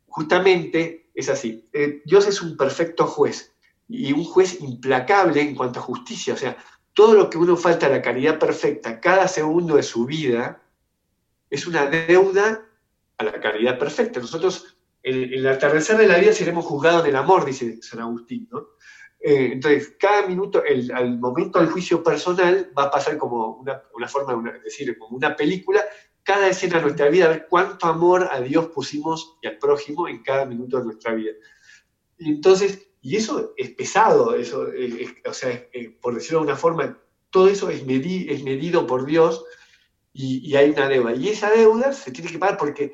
justamente 0.08 1.10
es 1.14 1.28
así. 1.28 1.68
Eh, 1.74 2.04
Dios 2.06 2.26
es 2.26 2.42
un 2.42 2.56
perfecto 2.56 3.06
juez 3.06 3.55
y 3.88 4.14
un 4.14 4.24
juez 4.24 4.62
implacable 4.62 5.42
en 5.42 5.56
cuanto 5.56 5.80
a 5.80 5.84
justicia. 5.84 6.34
O 6.34 6.38
sea, 6.38 6.58
todo 6.94 7.14
lo 7.14 7.30
que 7.30 7.38
uno 7.38 7.56
falta 7.58 7.88
a 7.88 7.90
la 7.90 8.02
caridad 8.02 8.40
perfecta 8.40 9.00
cada 9.00 9.28
segundo 9.28 9.76
de 9.76 9.84
su 9.84 10.06
vida 10.06 10.62
es 11.50 11.68
una 11.68 11.86
deuda 11.86 12.66
a 13.18 13.24
la 13.24 13.40
caridad 13.40 13.78
perfecta. 13.78 14.20
Nosotros, 14.20 14.78
en, 15.04 15.34
el 15.34 15.48
atardecer 15.48 15.98
de 15.98 16.08
la 16.08 16.18
vida, 16.18 16.34
seremos 16.34 16.66
juzgados 16.66 17.04
en 17.04 17.12
el 17.12 17.16
amor, 17.16 17.46
dice 17.46 17.82
San 17.82 18.00
Agustín. 18.00 18.50
Eh, 19.20 19.52
entonces, 19.54 19.96
cada 20.00 20.28
minuto, 20.28 20.64
el, 20.64 20.92
al 20.92 21.18
momento 21.20 21.60
del 21.60 21.70
juicio 21.70 22.04
personal, 22.04 22.72
va 22.78 22.84
a 22.84 22.92
pasar 22.92 23.18
como 23.18 23.56
una, 23.56 24.08
forma 24.08 24.52
de 24.52 24.60
decir, 24.60 24.98
como 24.98 25.18
una 25.18 25.36
película, 25.36 25.84
cada 26.24 26.48
escena 26.48 26.78
de 26.78 26.84
nuestra 26.84 27.10
vida, 27.10 27.26
a 27.26 27.30
ver 27.30 27.48
cuánto 27.50 27.88
amor 27.88 28.28
a 28.32 28.42
Dios 28.42 28.68
pusimos 28.68 29.38
y 29.42 29.48
al 29.48 29.58
prójimo 29.58 30.08
en 30.08 30.24
cada 30.24 30.46
minuto 30.46 30.78
de 30.78 30.86
nuestra 30.86 31.14
vida. 31.14 31.32
Y 32.18 32.32
entonces, 32.32 32.90
y 33.06 33.18
eso 33.18 33.54
es 33.56 33.70
pesado, 33.70 34.34
eso, 34.34 34.66
o 35.28 35.34
sea, 35.34 35.64
por 36.02 36.16
decirlo 36.16 36.40
de 36.40 36.46
una 36.46 36.56
forma, 36.56 36.98
todo 37.30 37.50
eso 37.50 37.70
es, 37.70 37.82
es 37.88 38.44
medido 38.44 38.88
por 38.88 39.06
Dios 39.06 39.46
y, 40.12 40.56
hay 40.56 40.72
una 40.72 40.90
deuda. 40.90 41.14
Y 41.14 41.30
esa 41.30 41.52
deuda 41.52 41.94
se 41.94 42.10
tiene 42.10 42.32
que 42.32 42.40
pagar 42.40 42.58
porque, 42.58 42.94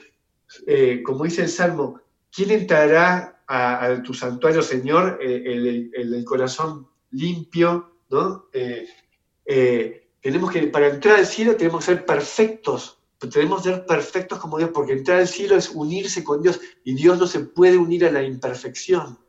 eh, 0.68 1.02
como 1.02 1.24
dice 1.24 1.44
el 1.44 1.48
Salmo, 1.48 2.02
¿quién 2.30 2.52
entrará 2.52 3.42
a, 3.48 4.04
tu 4.04 4.14
santuario, 4.14 4.62
Señor, 4.62 5.18
eh, 5.22 5.90
el, 5.94 6.26
corazón 6.26 6.90
limpio? 7.12 7.94
¿no? 8.10 8.50
Eh, 8.52 10.10
tenemos 10.20 10.52
que, 10.52 10.68
para 10.68 10.90
entrar 10.90 11.20
al 11.20 11.26
cielo 11.26 11.56
tenemos 11.56 11.86
que 11.86 11.94
ser 11.94 12.06
perfectos, 12.06 13.00
tenemos 13.32 13.64
que 13.64 13.70
ser 13.70 13.86
perfectos 13.86 14.40
como 14.40 14.58
Dios, 14.58 14.72
porque 14.74 14.92
entrar 14.92 15.22
al 15.22 15.28
cielo 15.30 15.56
es 15.56 15.70
unirse 15.70 16.22
con 16.22 16.42
Dios 16.42 16.60
y 16.84 16.96
Dios 16.96 17.18
no 17.18 17.28
se 17.28 17.40
puede 17.40 17.78
unir 17.78 18.04
a 18.04 18.12
la 18.12 18.24
imperfección. 18.24 19.21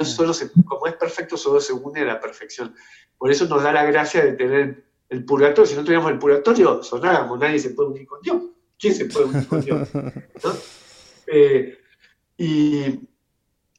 Solo 0.00 0.32
como 0.66 0.86
es 0.86 0.94
perfecto, 0.94 1.36
solo 1.36 1.60
se 1.60 1.72
une 1.72 2.00
a 2.00 2.04
la 2.04 2.20
perfección. 2.20 2.74
Por 3.18 3.30
eso 3.30 3.46
nos 3.46 3.62
da 3.62 3.72
la 3.72 3.84
gracia 3.84 4.24
de 4.24 4.32
tener 4.32 4.84
el 5.08 5.24
purgatorio. 5.24 5.66
Si 5.66 5.76
no 5.76 5.84
tuviéramos 5.84 6.12
el 6.12 6.18
purgatorio, 6.18 6.82
sonábamos, 6.82 7.38
nadie 7.38 7.58
se 7.58 7.70
puede 7.70 7.90
unir 7.90 8.06
con 8.06 8.20
Dios. 8.20 8.42
¿Quién 8.78 8.94
se 8.94 9.06
puede 9.06 9.26
unir 9.26 9.46
con 9.46 9.60
Dios? 9.60 9.88
Eh, 11.26 11.78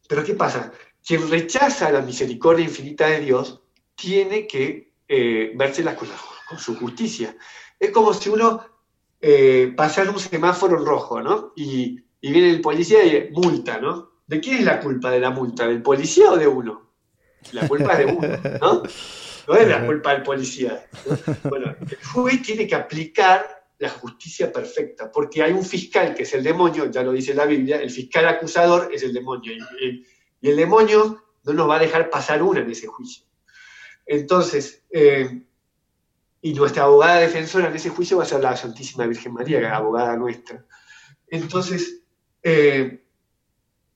pero 0.07 0.23
¿qué 0.23 0.33
pasa? 0.33 0.71
Quien 1.05 1.29
rechaza 1.29 1.91
la 1.91 2.01
misericordia 2.01 2.65
infinita 2.65 3.07
de 3.07 3.19
Dios 3.19 3.61
tiene 3.93 4.47
que 4.47 4.93
eh, 5.07 5.51
vérselas 5.55 5.95
con, 5.95 6.07
con, 6.49 6.57
su 6.57 6.75
justicia. 6.75 7.37
Es 7.79 7.91
como 7.91 8.13
si 8.13 8.29
uno 8.29 8.65
eh, 9.21 9.73
pasara 9.75 10.09
un 10.09 10.19
semáforo 10.19 10.79
en 10.79 10.85
rojo, 10.85 11.21
¿no? 11.21 11.53
Y, 11.55 12.01
y 12.21 12.31
viene 12.31 12.49
el 12.49 12.61
policía 12.61 13.05
y 13.05 13.29
multa, 13.31 13.79
¿no? 13.79 14.14
¿De 14.27 14.39
quién 14.39 14.57
es 14.57 14.65
la 14.65 14.79
culpa 14.79 15.11
de 15.11 15.19
la 15.19 15.29
multa? 15.29 15.67
¿Del 15.67 15.81
policía 15.81 16.31
o 16.31 16.37
de 16.37 16.47
uno? 16.47 16.93
La 17.51 17.67
culpa 17.67 17.93
es 17.93 17.99
de 17.99 18.05
uno, 18.05 18.27
¿no? 18.61 18.83
No 19.47 19.55
es 19.55 19.67
la 19.67 19.85
culpa 19.85 20.13
del 20.13 20.23
policía. 20.23 20.87
Bueno, 21.43 21.75
el 21.79 22.03
juez 22.03 22.41
tiene 22.41 22.65
que 22.65 22.75
aplicar 22.75 23.65
la 23.77 23.89
justicia 23.89 24.51
perfecta, 24.51 25.11
porque 25.11 25.43
hay 25.43 25.51
un 25.51 25.63
fiscal 25.63 26.15
que 26.15 26.23
es 26.23 26.33
el 26.33 26.43
demonio, 26.43 26.89
ya 26.89 27.03
lo 27.03 27.11
dice 27.11 27.33
la 27.33 27.45
Biblia, 27.45 27.81
el 27.81 27.91
fiscal 27.91 28.27
acusador 28.27 28.89
es 28.91 29.03
el 29.03 29.13
demonio, 29.13 29.53
y, 29.53 30.05
el 30.41 30.55
demonio 30.55 31.25
no 31.43 31.53
nos 31.53 31.69
va 31.69 31.75
a 31.75 31.79
dejar 31.79 32.09
pasar 32.09 32.41
una 32.41 32.61
en 32.61 32.69
ese 32.69 32.87
juicio. 32.87 33.25
Entonces, 34.05 34.83
eh, 34.91 35.43
y 36.41 36.53
nuestra 36.53 36.83
abogada 36.83 37.17
defensora 37.17 37.67
en 37.67 37.75
ese 37.75 37.89
juicio 37.89 38.17
va 38.17 38.23
a 38.23 38.27
ser 38.27 38.41
la 38.41 38.55
Santísima 38.55 39.07
Virgen 39.07 39.33
María, 39.33 39.59
que 39.59 39.65
es 39.65 39.71
abogada 39.71 40.15
nuestra. 40.15 40.63
Entonces, 41.27 42.03
eh, 42.43 43.04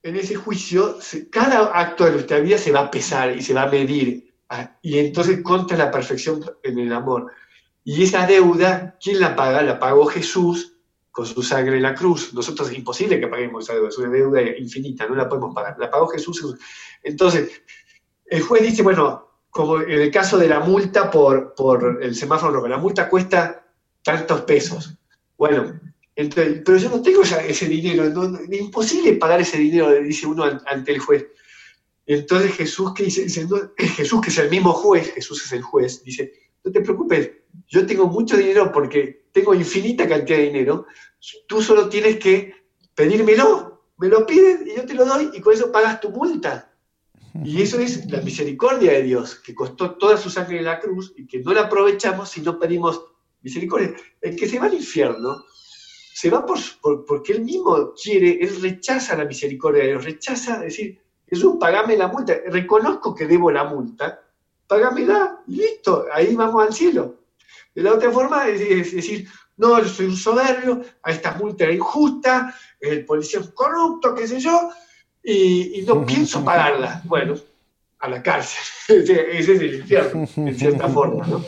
en 0.03 0.15
ese 0.15 0.35
juicio, 0.35 0.97
cada 1.31 1.77
acto 1.80 2.05
de 2.05 2.11
nuestra 2.11 2.39
vida 2.39 2.57
se 2.57 2.71
va 2.71 2.81
a 2.81 2.91
pesar 2.91 3.35
y 3.35 3.41
se 3.41 3.53
va 3.53 3.63
a 3.63 3.71
medir. 3.71 4.34
Ah, 4.49 4.77
y 4.81 4.97
entonces 4.97 5.41
contra 5.43 5.77
la 5.77 5.91
perfección 5.91 6.43
en 6.63 6.80
el 6.80 6.91
amor. 6.93 7.31
Y 7.84 8.03
esa 8.03 8.26
deuda, 8.26 8.97
¿quién 9.01 9.19
la 9.19 9.35
paga? 9.35 9.61
La 9.61 9.80
pagó 9.80 10.05
Jesús 10.05 10.77
con 11.11 11.26
su 11.26 11.43
sangre 11.43 11.77
en 11.77 11.84
la 11.84 11.95
cruz. 11.95 12.34
Nosotros 12.34 12.69
es 12.69 12.77
imposible 12.77 13.19
que 13.19 13.27
paguemos 13.27 13.63
esa 13.63 13.73
deuda, 13.73 13.89
es 13.89 13.97
una 13.97 14.09
deuda 14.09 14.41
infinita, 14.57 15.07
no 15.07 15.15
la 15.15 15.27
podemos 15.27 15.53
pagar. 15.53 15.76
La 15.80 15.91
pagó 15.91 16.07
Jesús. 16.07 16.57
Entonces, 17.03 17.61
el 18.26 18.41
juez 18.41 18.63
dice, 18.63 18.84
bueno, 18.84 19.27
como 19.49 19.81
en 19.81 20.01
el 20.01 20.11
caso 20.11 20.38
de 20.38 20.47
la 20.47 20.59
multa 20.59 21.11
por, 21.11 21.53
por 21.55 21.99
el 22.01 22.15
semáforo 22.15 22.53
rojo, 22.53 22.67
la 22.67 22.77
multa 22.77 23.09
cuesta 23.09 23.65
tantos 24.03 24.41
pesos. 24.41 24.97
Bueno, 25.38 25.80
pero 26.28 26.78
yo 26.78 26.90
no 26.90 27.02
tengo 27.02 27.22
ese 27.22 27.66
dinero, 27.68 28.04
es 28.04 28.60
imposible 28.60 29.14
pagar 29.14 29.40
ese 29.40 29.58
dinero, 29.58 29.90
dice 30.02 30.28
uno 30.28 30.44
ante 30.66 30.91
el 30.91 31.00
juez. 31.00 31.28
Entonces 32.06 32.54
Jesús, 32.56 32.94
que 32.94 33.04
dice, 33.04 33.30
Jesús, 33.78 34.22
que 34.22 34.30
es 34.30 34.38
el 34.38 34.50
mismo 34.50 34.74
juez, 34.74 35.14
Jesús 35.14 35.46
es 35.46 35.52
el 35.54 35.62
juez, 35.62 36.04
dice, 36.04 36.34
no 36.66 36.72
te 36.72 36.82
preocupes, 36.82 37.32
yo 37.68 37.86
tengo 37.86 38.08
mucho 38.08 38.36
dinero 38.36 38.72
porque 38.72 39.28
tengo 39.32 39.54
infinita 39.54 40.10
cantidad 40.10 40.40
de 40.40 40.46
dinero, 40.46 40.88
tú 41.48 41.62
solo 41.62 41.88
tienes 41.88 42.18
que 42.18 42.54
pedírmelo, 42.96 43.86
me 43.98 44.08
lo 44.08 44.26
pides 44.26 44.62
y 44.66 44.76
yo 44.76 44.86
te 44.86 44.96
lo 44.96 45.06
doy 45.06 45.30
y 45.34 45.40
con 45.40 45.54
eso 45.54 45.72
pagas 45.72 46.02
tu 46.02 46.10
multa. 46.10 46.74
Y 47.46 47.62
eso 47.62 47.80
es 47.80 48.12
la 48.12 48.22
misericordia 48.22 48.91
de 48.94 49.04
Dios, 49.04 49.36
que 49.36 49.56
costó 49.56 49.96
toda 49.96 50.18
su 50.18 50.30
sangre 50.30 50.58
en 50.58 50.66
la 50.66 50.80
cruz 50.80 51.14
y 51.16 51.28
que 51.28 51.40
no 51.40 51.54
la 51.54 51.62
aprovechamos 51.62 52.30
si 52.30 52.41
no 52.41 52.60
pedimos 52.60 53.02
misericordia. 53.41 53.96
El 54.20 54.36
que 54.36 54.48
se 54.48 54.60
va 54.60 54.66
al 54.66 54.74
infierno 54.74 55.46
se 56.20 56.30
va 56.30 56.46
por, 56.46 57.06
porque 57.06 57.32
él 57.32 57.46
mismo 57.46 57.94
quiere, 57.94 58.40
él 58.41 58.62
rechaza 58.62 59.16
la 59.16 59.24
misericordia 59.24 59.84
de 59.84 59.90
Dios, 59.91 60.04
rechaza 60.04 60.60
decir, 60.60 61.00
Jesús, 61.26 61.56
pagame 61.58 61.96
la 61.96 62.10
multa, 62.10 62.36
reconozco 62.48 63.16
que 63.16 63.26
debo 63.26 63.50
la 63.52 63.64
multa, 63.64 64.20
págamela 64.68 65.41
y 65.48 65.56
listo, 65.56 66.08
ahí 66.12 66.36
vamos 66.36 66.62
al 66.62 66.74
cielo. 66.74 67.20
De 67.74 67.84
la 67.84 67.94
otra 67.94 68.12
forma 68.12 68.50
es, 68.50 68.60
decir, 68.94 69.30
no, 69.56 69.80
yo 69.82 69.88
soy 69.88 70.08
un 70.08 70.18
soberbio, 70.18 70.82
a 71.04 71.12
esta 71.12 71.36
multa 71.36 71.64
era 71.64 71.74
injusta, 71.74 72.54
el 72.82 73.06
policía 73.06 73.40
es 73.40 73.52
corrupto, 73.52 74.14
qué 74.14 74.28
sé 74.28 74.41
yo, 74.41 74.72
y, 75.24 75.86
no 75.88 76.06
pienso 76.06 76.44
pagarla. 76.44 77.02
Bueno, 77.06 77.36
a 77.98 78.10
la 78.10 78.22
cárcel. 78.22 78.62
Ese 79.06 79.40
es 79.40 79.48
el 79.48 79.76
infierno, 79.76 80.28
en 80.36 80.60
cierta 80.60 80.90
forma, 80.90 81.26
¿no? 81.26 81.46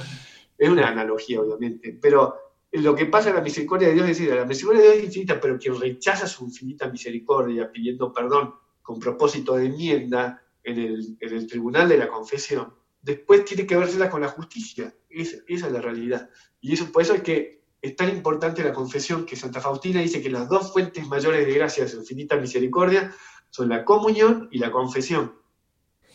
Es 0.58 0.70
una 0.70 0.88
analogía, 0.88 1.42
obviamente, 1.42 1.98
pero 2.02 2.51
lo 2.72 2.96
que 2.96 3.06
pasa 3.06 3.30
en 3.30 3.36
la 3.36 3.42
misericordia 3.42 3.90
de 3.90 3.96
Dios 3.96 4.10
es 4.10 4.18
decir, 4.18 4.34
la 4.34 4.46
misericordia 4.46 4.82
de 4.82 4.88
Dios 4.88 5.00
es 5.00 5.06
infinita, 5.08 5.40
pero 5.42 5.60
quien 5.60 5.80
rechaza 5.80 6.26
su 6.26 6.46
infinita 6.46 6.90
misericordia 6.90 7.72
pidiendo 7.72 8.14
perdón 8.14 8.56
con 8.82 9.00
propósito 9.00 9.56
de 9.56 9.66
enmienda 9.66 10.42
en 10.64 10.80
el, 10.80 11.18
en 11.20 11.34
el 11.34 11.48
tribunal 11.48 11.90
de 11.90 11.98
la 11.98 12.08
confesión, 12.08 12.74
después 13.02 13.46
tiene 13.46 13.66
que 13.66 13.76
vérsela 13.76 14.10
con 14.10 14.22
la 14.22 14.30
justicia. 14.30 14.94
esa 15.10 15.38
es 15.48 15.72
la 15.72 15.82
realidad. 15.82 16.30
Y 16.62 16.74
eso, 16.74 16.92
por 16.92 17.02
eso 17.02 17.14
es 17.14 17.22
que 17.22 17.62
es 17.82 17.96
tan 17.96 18.10
importante 18.10 18.64
la 18.64 18.74
confesión 18.74 19.26
que 19.26 19.36
Santa 19.36 19.60
Faustina 19.60 20.02
dice 20.02 20.22
que 20.22 20.30
las 20.30 20.48
dos 20.48 20.72
fuentes 20.72 21.08
mayores 21.08 21.46
de 21.46 21.54
gracia 21.54 21.84
de 21.84 21.90
su 21.90 21.98
infinita 21.98 22.38
misericordia 22.38 23.14
son 23.50 23.70
la 23.70 23.84
comunión 23.84 24.48
y 24.52 24.60
la 24.60 24.72
confesión. 24.72 25.34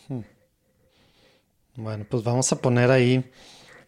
Hmm. 0.07 0.21
Bueno, 1.75 2.05
pues 2.09 2.23
vamos 2.23 2.51
a 2.51 2.61
poner 2.61 2.89
ahí, 2.89 3.29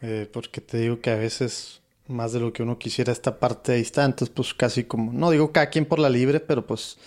eh, 0.01 0.29
porque 0.31 0.61
te 0.61 0.77
digo 0.77 0.99
que 0.99 1.09
a 1.09 1.15
veces 1.15 1.81
más 2.09 2.33
de 2.33 2.39
lo 2.39 2.51
que 2.51 2.63
uno 2.63 2.77
quisiera 2.77 3.13
esta 3.13 3.39
parte 3.39 3.73
ahí 3.73 3.81
está, 3.81 4.03
entonces 4.03 4.33
pues 4.35 4.53
casi 4.53 4.83
como, 4.83 5.13
no 5.13 5.31
digo 5.31 5.51
cada 5.51 5.69
quien 5.69 5.85
por 5.85 5.99
la 5.99 6.09
libre, 6.09 6.39
pero 6.39 6.65
pues, 6.65 6.97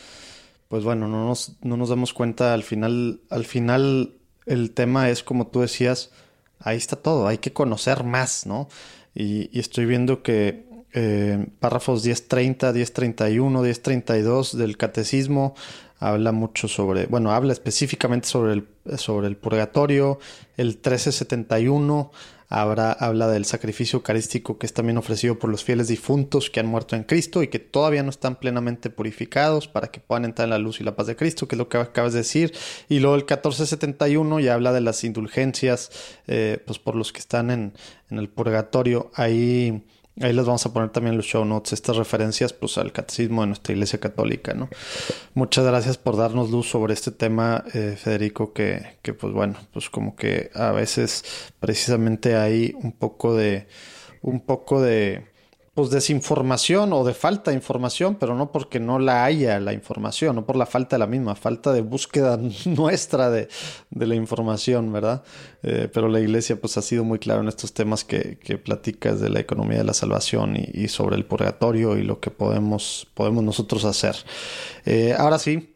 pues 0.68 0.84
bueno, 0.84 1.08
no 1.08 1.26
nos, 1.26 1.56
no 1.62 1.76
nos 1.76 1.88
damos 1.88 2.12
cuenta 2.12 2.54
al 2.54 2.62
final, 2.62 3.20
al 3.28 3.44
final 3.44 4.14
el 4.46 4.70
tema 4.72 5.10
es 5.10 5.22
como 5.22 5.48
tú 5.48 5.60
decías, 5.60 6.10
ahí 6.60 6.76
está 6.76 6.96
todo, 6.96 7.26
hay 7.26 7.38
que 7.38 7.52
conocer 7.52 8.04
más, 8.04 8.46
¿no? 8.46 8.68
Y, 9.14 9.58
estoy 9.58 9.84
viendo 9.86 10.22
que 10.22 10.66
eh, 10.94 11.46
párrafos 11.58 12.04
1030, 12.04 12.72
1031, 12.72 13.62
1032 13.62 14.56
del 14.56 14.76
catecismo 14.76 15.54
habla 15.98 16.32
mucho 16.32 16.68
sobre, 16.68 17.06
bueno, 17.06 17.30
habla 17.32 17.52
específicamente 17.52 18.28
sobre 18.28 18.54
el, 18.54 18.68
sobre 18.96 19.28
el 19.28 19.36
purgatorio, 19.36 20.18
el 20.56 20.68
1371 20.68 22.10
habla 22.52 23.28
del 23.28 23.44
sacrificio 23.46 23.96
eucarístico 23.96 24.58
que 24.58 24.66
es 24.66 24.74
también 24.74 24.98
ofrecido 24.98 25.38
por 25.38 25.48
los 25.48 25.64
fieles 25.64 25.88
difuntos 25.88 26.50
que 26.50 26.60
han 26.60 26.66
muerto 26.66 26.96
en 26.96 27.04
Cristo 27.04 27.42
y 27.42 27.48
que 27.48 27.58
todavía 27.58 28.02
no 28.02 28.10
están 28.10 28.36
plenamente 28.36 28.90
purificados 28.90 29.68
para 29.68 29.88
que 29.88 30.00
puedan 30.00 30.26
entrar 30.26 30.44
en 30.44 30.50
la 30.50 30.58
luz 30.58 30.80
y 30.80 30.84
la 30.84 30.94
paz 30.94 31.06
de 31.06 31.16
Cristo, 31.16 31.48
que 31.48 31.54
es 31.54 31.58
lo 31.58 31.68
que 31.68 31.78
acabas 31.78 32.12
de 32.12 32.18
decir. 32.18 32.52
Y 32.88 33.00
luego 33.00 33.14
el 33.14 33.22
1471 33.22 34.40
ya 34.40 34.54
habla 34.54 34.72
de 34.72 34.82
las 34.82 35.02
indulgencias 35.04 35.90
eh, 36.26 36.62
pues 36.66 36.78
por 36.78 36.94
los 36.94 37.12
que 37.12 37.20
están 37.20 37.50
en, 37.50 37.72
en 38.10 38.18
el 38.18 38.28
purgatorio. 38.28 39.10
Ahí 39.14 39.82
Ahí 40.20 40.32
les 40.34 40.44
vamos 40.44 40.64
a 40.66 40.72
poner 40.72 40.90
también 40.90 41.16
los 41.16 41.24
show 41.24 41.44
notes, 41.44 41.72
estas 41.72 41.96
referencias 41.96 42.52
pues 42.52 42.76
al 42.76 42.92
catecismo 42.92 43.40
de 43.40 43.46
nuestra 43.46 43.72
iglesia 43.72 43.98
católica, 43.98 44.52
¿no? 44.52 44.68
Muchas 45.32 45.64
gracias 45.64 45.96
por 45.96 46.18
darnos 46.18 46.50
luz 46.50 46.68
sobre 46.68 46.92
este 46.92 47.12
tema, 47.12 47.64
eh, 47.72 47.96
Federico, 47.98 48.52
que, 48.52 48.98
que 49.00 49.14
pues 49.14 49.32
bueno, 49.32 49.56
pues 49.72 49.88
como 49.88 50.14
que 50.14 50.50
a 50.54 50.70
veces 50.72 51.24
precisamente 51.60 52.36
hay 52.36 52.74
un 52.76 52.92
poco 52.92 53.34
de, 53.34 53.66
un 54.20 54.40
poco 54.40 54.82
de, 54.82 55.31
pues 55.74 55.88
desinformación 55.88 56.92
o 56.92 57.02
de 57.02 57.14
falta 57.14 57.50
de 57.50 57.56
información, 57.56 58.16
pero 58.16 58.34
no 58.34 58.52
porque 58.52 58.78
no 58.78 58.98
la 58.98 59.24
haya 59.24 59.58
la 59.58 59.72
información, 59.72 60.36
no 60.36 60.44
por 60.44 60.56
la 60.56 60.66
falta 60.66 60.96
de 60.96 61.00
la 61.00 61.06
misma, 61.06 61.34
falta 61.34 61.72
de 61.72 61.80
búsqueda 61.80 62.38
nuestra 62.66 63.30
de, 63.30 63.48
la 63.90 64.14
información, 64.14 64.92
¿verdad? 64.92 65.22
Eh, 65.62 65.88
pero 65.92 66.08
la 66.08 66.20
iglesia 66.20 66.60
pues 66.60 66.76
ha 66.76 66.82
sido 66.82 67.04
muy 67.04 67.18
clara 67.18 67.40
en 67.40 67.48
estos 67.48 67.72
temas 67.72 68.04
que, 68.04 68.38
que 68.38 68.58
platicas 68.58 69.18
de 69.20 69.30
la 69.30 69.40
economía 69.40 69.78
de 69.78 69.84
la 69.84 69.94
salvación 69.94 70.56
y, 70.56 70.88
sobre 70.88 71.16
el 71.16 71.24
purgatorio 71.24 71.96
y 71.96 72.02
lo 72.02 72.20
que 72.20 72.30
podemos, 72.30 73.08
podemos 73.14 73.42
nosotros 73.42 73.86
hacer. 73.86 74.16
Eh, 74.84 75.14
ahora 75.16 75.38
sí, 75.38 75.71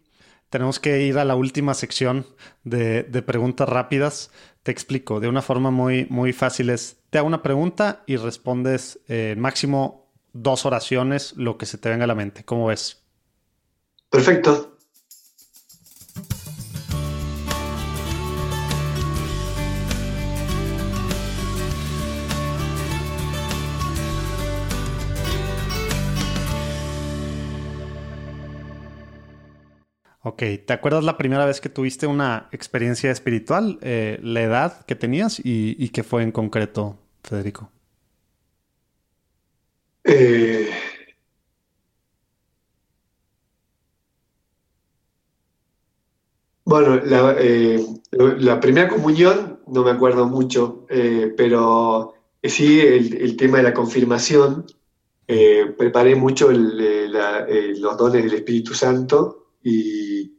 tenemos 0.56 0.80
que 0.80 1.02
ir 1.02 1.18
a 1.18 1.26
la 1.26 1.36
última 1.36 1.74
sección 1.74 2.24
de, 2.64 3.04
preguntas 3.26 3.68
rápidas. 3.68 4.30
Te 4.62 4.72
explico, 4.72 5.20
de 5.20 5.28
una 5.28 5.42
forma 5.42 5.70
muy, 5.70 6.06
muy 6.08 6.32
fácil 6.32 6.70
es, 6.70 6.96
te 7.10 7.18
hago 7.18 7.26
una 7.26 7.42
pregunta 7.42 8.04
y 8.06 8.16
respondes 8.16 8.98
eh, 9.06 9.34
máximo 9.36 10.10
dos 10.32 10.64
oraciones, 10.64 11.34
lo 11.36 11.58
que 11.58 11.66
se 11.66 11.76
te 11.76 11.90
venga 11.90 12.04
a 12.04 12.06
la 12.06 12.14
mente. 12.14 12.42
¿Cómo 12.42 12.68
ves? 12.68 13.04
Perfecto. 14.08 14.75
Ok, 30.36 30.42
¿te 30.66 30.74
acuerdas 30.74 31.02
la 31.02 31.16
primera 31.16 31.46
vez 31.46 31.62
que 31.62 31.70
tuviste 31.70 32.06
una 32.06 32.48
experiencia 32.52 33.10
espiritual? 33.10 33.78
Eh, 33.80 34.20
¿La 34.22 34.42
edad 34.42 34.84
que 34.84 34.94
tenías 34.94 35.40
y, 35.42 35.88
qué 35.88 36.02
fue 36.02 36.22
en 36.22 36.30
concreto, 36.30 36.98
Federico? 37.24 37.70
Eh, 40.04 40.68
bueno, 46.66 47.00
eh, 47.38 47.82
la, 48.10 48.60
primera 48.60 48.88
comunión 48.88 49.60
no 49.66 49.84
me 49.84 49.92
acuerdo 49.92 50.26
mucho, 50.26 50.84
pero 51.38 52.12
sí 52.42 52.78
el, 52.80 53.38
tema 53.38 53.56
de 53.56 53.62
la 53.62 53.72
confirmación. 53.72 54.66
preparé 55.78 56.14
mucho 56.14 56.50
los 56.52 57.96
dones 57.96 58.22
del 58.22 58.34
Espíritu 58.34 58.74
Santo 58.74 59.45
y, 59.66 60.32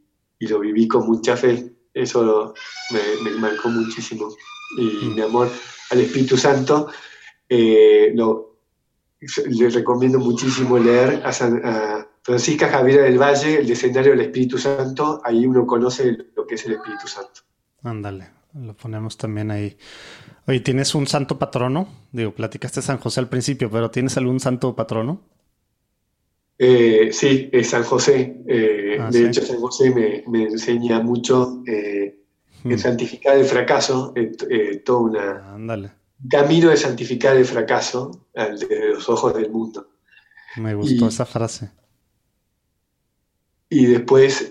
lo 0.46 0.60
viví 0.60 0.88
con 0.88 1.06
mucha 1.06 1.36
fe. 1.36 1.74
Eso 1.92 2.54
me, 3.22 3.30
marcó 3.32 3.68
muchísimo. 3.68 4.28
Y 4.76 5.06
mm. 5.06 5.14
mi 5.14 5.20
amor 5.20 5.50
al 5.90 6.00
Espíritu 6.00 6.36
Santo, 6.36 6.88
eh, 7.48 8.12
lo, 8.14 8.60
le 9.20 9.70
recomiendo 9.70 10.18
muchísimo 10.18 10.78
leer 10.78 11.22
a, 11.24 12.04
Francisca 12.22 12.68
Javiera 12.68 13.04
del 13.04 13.18
Valle, 13.18 13.60
El 13.60 13.70
escenario 13.70 14.10
del 14.12 14.20
Espíritu 14.20 14.58
Santo. 14.58 15.20
Ahí 15.24 15.46
uno 15.46 15.66
conoce 15.66 16.16
lo 16.36 16.46
que 16.46 16.56
es 16.56 16.66
el 16.66 16.74
Espíritu 16.74 17.08
Santo. 17.08 17.40
Ándale, 17.82 18.28
lo 18.54 18.76
ponemos 18.76 19.16
también 19.16 19.50
ahí. 19.50 19.78
Oye, 20.46 20.60
¿tienes 20.60 20.94
un 20.94 21.06
santo 21.06 21.38
patrono? 21.38 21.88
Digo, 22.12 22.32
platicaste 22.32 22.82
San 22.82 22.98
José 22.98 23.20
al 23.20 23.28
principio, 23.28 23.70
pero 23.70 23.90
¿tienes 23.90 24.16
algún 24.18 24.40
santo 24.40 24.76
patrono? 24.76 25.22
Eh, 26.58 27.10
sí, 27.12 27.48
es 27.52 27.70
San 27.70 27.84
José. 27.84 28.42
Eh, 28.46 28.98
ah, 29.00 29.10
de 29.10 29.26
hecho, 29.26 29.46
San 29.46 29.60
José 29.60 30.24
me, 30.26 30.42
enseña 30.42 31.00
mucho 31.00 31.62
eh, 31.66 32.18
en 32.64 32.74
hmm. 32.74 32.78
santificar 32.78 33.36
el 33.38 33.44
fracaso, 33.44 34.12
todo 34.84 34.98
una, 35.02 35.54
un 35.54 36.28
camino 36.28 36.70
de 36.70 36.76
santificar 36.76 37.36
el 37.36 37.44
fracaso 37.44 38.26
desde 38.34 38.94
los 38.94 39.08
ojos 39.08 39.34
del 39.34 39.50
mundo. 39.50 39.88
Me 40.56 40.74
gustó 40.74 41.06
esa 41.06 41.24
frase. 41.24 41.70
Y 43.70 43.86
después, 43.86 44.50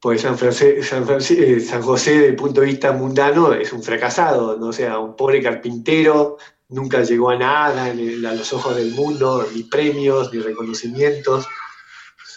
pues 0.00 0.22
San, 0.22 0.36
San, 0.36 1.04
José, 1.04 2.12
desde 2.12 2.28
el 2.28 2.34
punto 2.34 2.62
de 2.62 2.66
vista 2.66 2.92
mundano, 2.92 3.52
es 3.52 3.72
un 3.72 3.82
fracasado, 3.84 4.56
¿no? 4.58 4.68
o 4.68 4.72
sea, 4.72 4.98
un 4.98 5.14
pobre 5.14 5.40
carpintero 5.40 6.38
nunca 6.72 7.02
llegó 7.02 7.30
a 7.30 7.36
nada 7.36 7.84
a 7.86 8.34
los 8.34 8.52
ojos 8.52 8.74
del 8.76 8.92
mundo, 8.92 9.46
ni 9.54 9.62
premios, 9.62 10.32
ni 10.32 10.40
reconocimientos, 10.40 11.46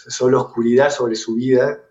solo 0.08 0.42
oscuridad 0.42 0.90
sobre 0.90 1.16
su 1.16 1.34
vida, 1.34 1.82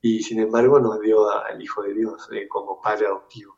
y 0.00 0.22
sin 0.22 0.40
embargo 0.40 0.78
nos 0.78 1.00
dio 1.00 1.30
al 1.30 1.60
Hijo 1.60 1.82
de 1.82 1.94
Dios 1.94 2.28
eh, 2.32 2.46
como 2.46 2.80
padre 2.80 3.06
adoptivo. 3.06 3.56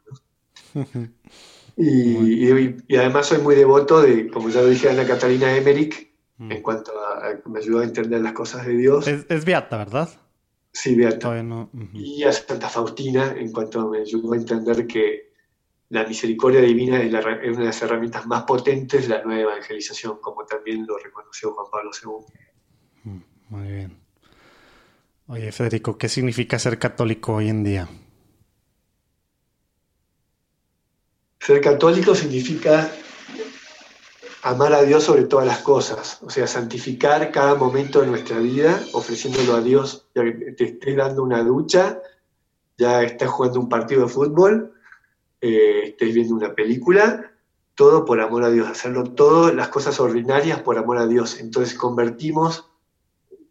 y, 1.76 2.96
además 2.96 3.26
soy 3.26 3.38
muy 3.38 3.56
devoto 3.56 4.00
de, 4.00 4.30
como 4.30 4.48
ya 4.48 4.62
lo 4.62 4.68
dije, 4.68 4.88
Ana 4.88 5.06
Catalina 5.06 5.54
Emmerich, 5.56 6.14
mm. 6.38 6.52
en 6.52 6.62
cuanto 6.62 6.92
a, 6.92 7.40
me 7.48 7.58
ayudó 7.58 7.80
a 7.80 7.84
entender 7.84 8.20
las 8.20 8.32
cosas 8.32 8.64
de 8.66 8.74
Dios. 8.74 9.08
Es, 9.08 9.44
beata, 9.44 9.78
¿verdad? 9.78 10.08
Sí, 10.72 10.94
beata. 10.94 11.44
Y 11.92 12.22
a 12.22 12.32
Santa 12.32 12.68
Faustina, 12.68 13.34
en 13.36 13.50
cuanto 13.50 13.88
me 13.88 13.98
ayudó 13.98 14.34
a 14.34 14.36
entender 14.36 14.86
que 14.86 15.25
la 15.88 16.04
misericordia 16.04 16.60
divina 16.60 17.00
es, 17.00 17.12
una 17.12 17.36
de 17.36 17.64
las 17.64 17.82
herramientas 17.82 18.26
más 18.26 18.42
potentes 18.42 19.08
de 19.08 19.16
la 19.16 19.22
nueva 19.22 19.52
evangelización, 19.52 20.18
como 20.20 20.44
también 20.44 20.86
lo 20.86 20.98
reconoció 20.98 21.52
Juan 21.54 21.66
Pablo 21.70 21.90
II. 22.02 23.12
Mm, 23.12 23.22
muy 23.50 23.68
bien. 23.68 23.98
Oye, 25.28 25.50
Federico, 25.52 25.96
¿qué 25.96 26.08
significa 26.08 26.58
ser 26.58 26.78
católico 26.78 27.34
hoy 27.34 27.48
en 27.48 27.64
día? 27.64 27.88
Ser 31.40 31.60
católico 31.60 32.14
significa 32.14 32.90
amar 34.42 34.72
a 34.72 34.82
Dios 34.82 35.04
sobre 35.04 35.24
todas 35.24 35.46
las 35.46 35.58
cosas, 35.58 36.20
o 36.22 36.30
sea, 36.30 36.46
santificar 36.46 37.32
cada 37.32 37.56
momento 37.56 38.00
de 38.00 38.06
nuestra 38.06 38.38
vida, 38.38 38.80
ofreciéndolo 38.92 39.54
a 39.54 39.60
Dios, 39.60 40.06
ya 40.14 40.22
que 40.22 40.52
te 40.52 40.64
estés 40.64 40.96
dando 40.96 41.24
una 41.24 41.42
ducha, 41.42 42.00
ya 42.78 43.02
estés 43.02 43.28
jugando 43.28 43.58
un 43.58 43.68
partido 43.68 44.02
de 44.02 44.08
fútbol, 44.08 44.75
eh, 45.40 45.82
estés 45.84 46.14
viendo 46.14 46.34
una 46.34 46.54
película, 46.54 47.32
todo 47.74 48.04
por 48.04 48.20
amor 48.20 48.44
a 48.44 48.50
Dios, 48.50 48.68
hacerlo 48.68 49.04
todas 49.04 49.54
las 49.54 49.68
cosas 49.68 50.00
ordinarias 50.00 50.60
por 50.62 50.78
amor 50.78 50.98
a 50.98 51.06
Dios. 51.06 51.40
Entonces 51.40 51.74
convertimos 51.74 52.70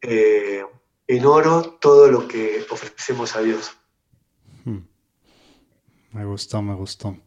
eh, 0.02 0.64
en 1.07 1.26
oro 1.26 1.78
todo 1.80 2.12
lo 2.12 2.28
que 2.28 2.66
ofrecemos 2.70 3.36
a 3.36 3.41
Dios. 3.41 3.72
Hmm. 4.64 4.80
Me 6.12 6.26
gustó, 6.26 6.62
me 6.62 6.74
gustó. 6.74 7.18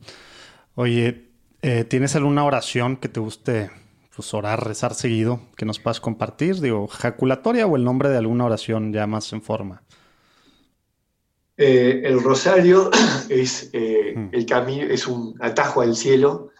Oye, 0.74 1.28
eh, 1.62 1.85
¿tienes 1.85 2.16
alguna 2.16 2.44
oración 2.44 2.97
que 2.97 3.09
te 3.09 3.20
guste 3.20 3.70
pues, 4.14 4.32
orar, 4.35 4.64
rezar 4.66 4.94
seguido, 4.94 5.40
que 5.56 5.66
nos 5.66 5.78
puedas 5.78 6.01
compartir? 6.01 6.60
Digo, 6.60 6.86
jaculatoria 6.89 7.66
o 7.66 7.76
el 7.76 7.85
nombre 7.85 8.09
de 8.09 8.18
alguna 8.18 8.44
oración 8.44 8.93
ya 8.93 9.06
más 9.06 9.32
en 9.32 9.43
forma. 9.43 9.82
Eh, 11.59 12.01
el 12.05 12.22
rosario 12.22 12.90
es, 13.28 13.70
hmm. 13.74 14.28
el 14.32 14.47
camino, 14.47 14.86
es 14.86 15.06
un 15.06 15.35
atajo 15.40 15.82
al 15.82 15.94
cielo 15.94 16.51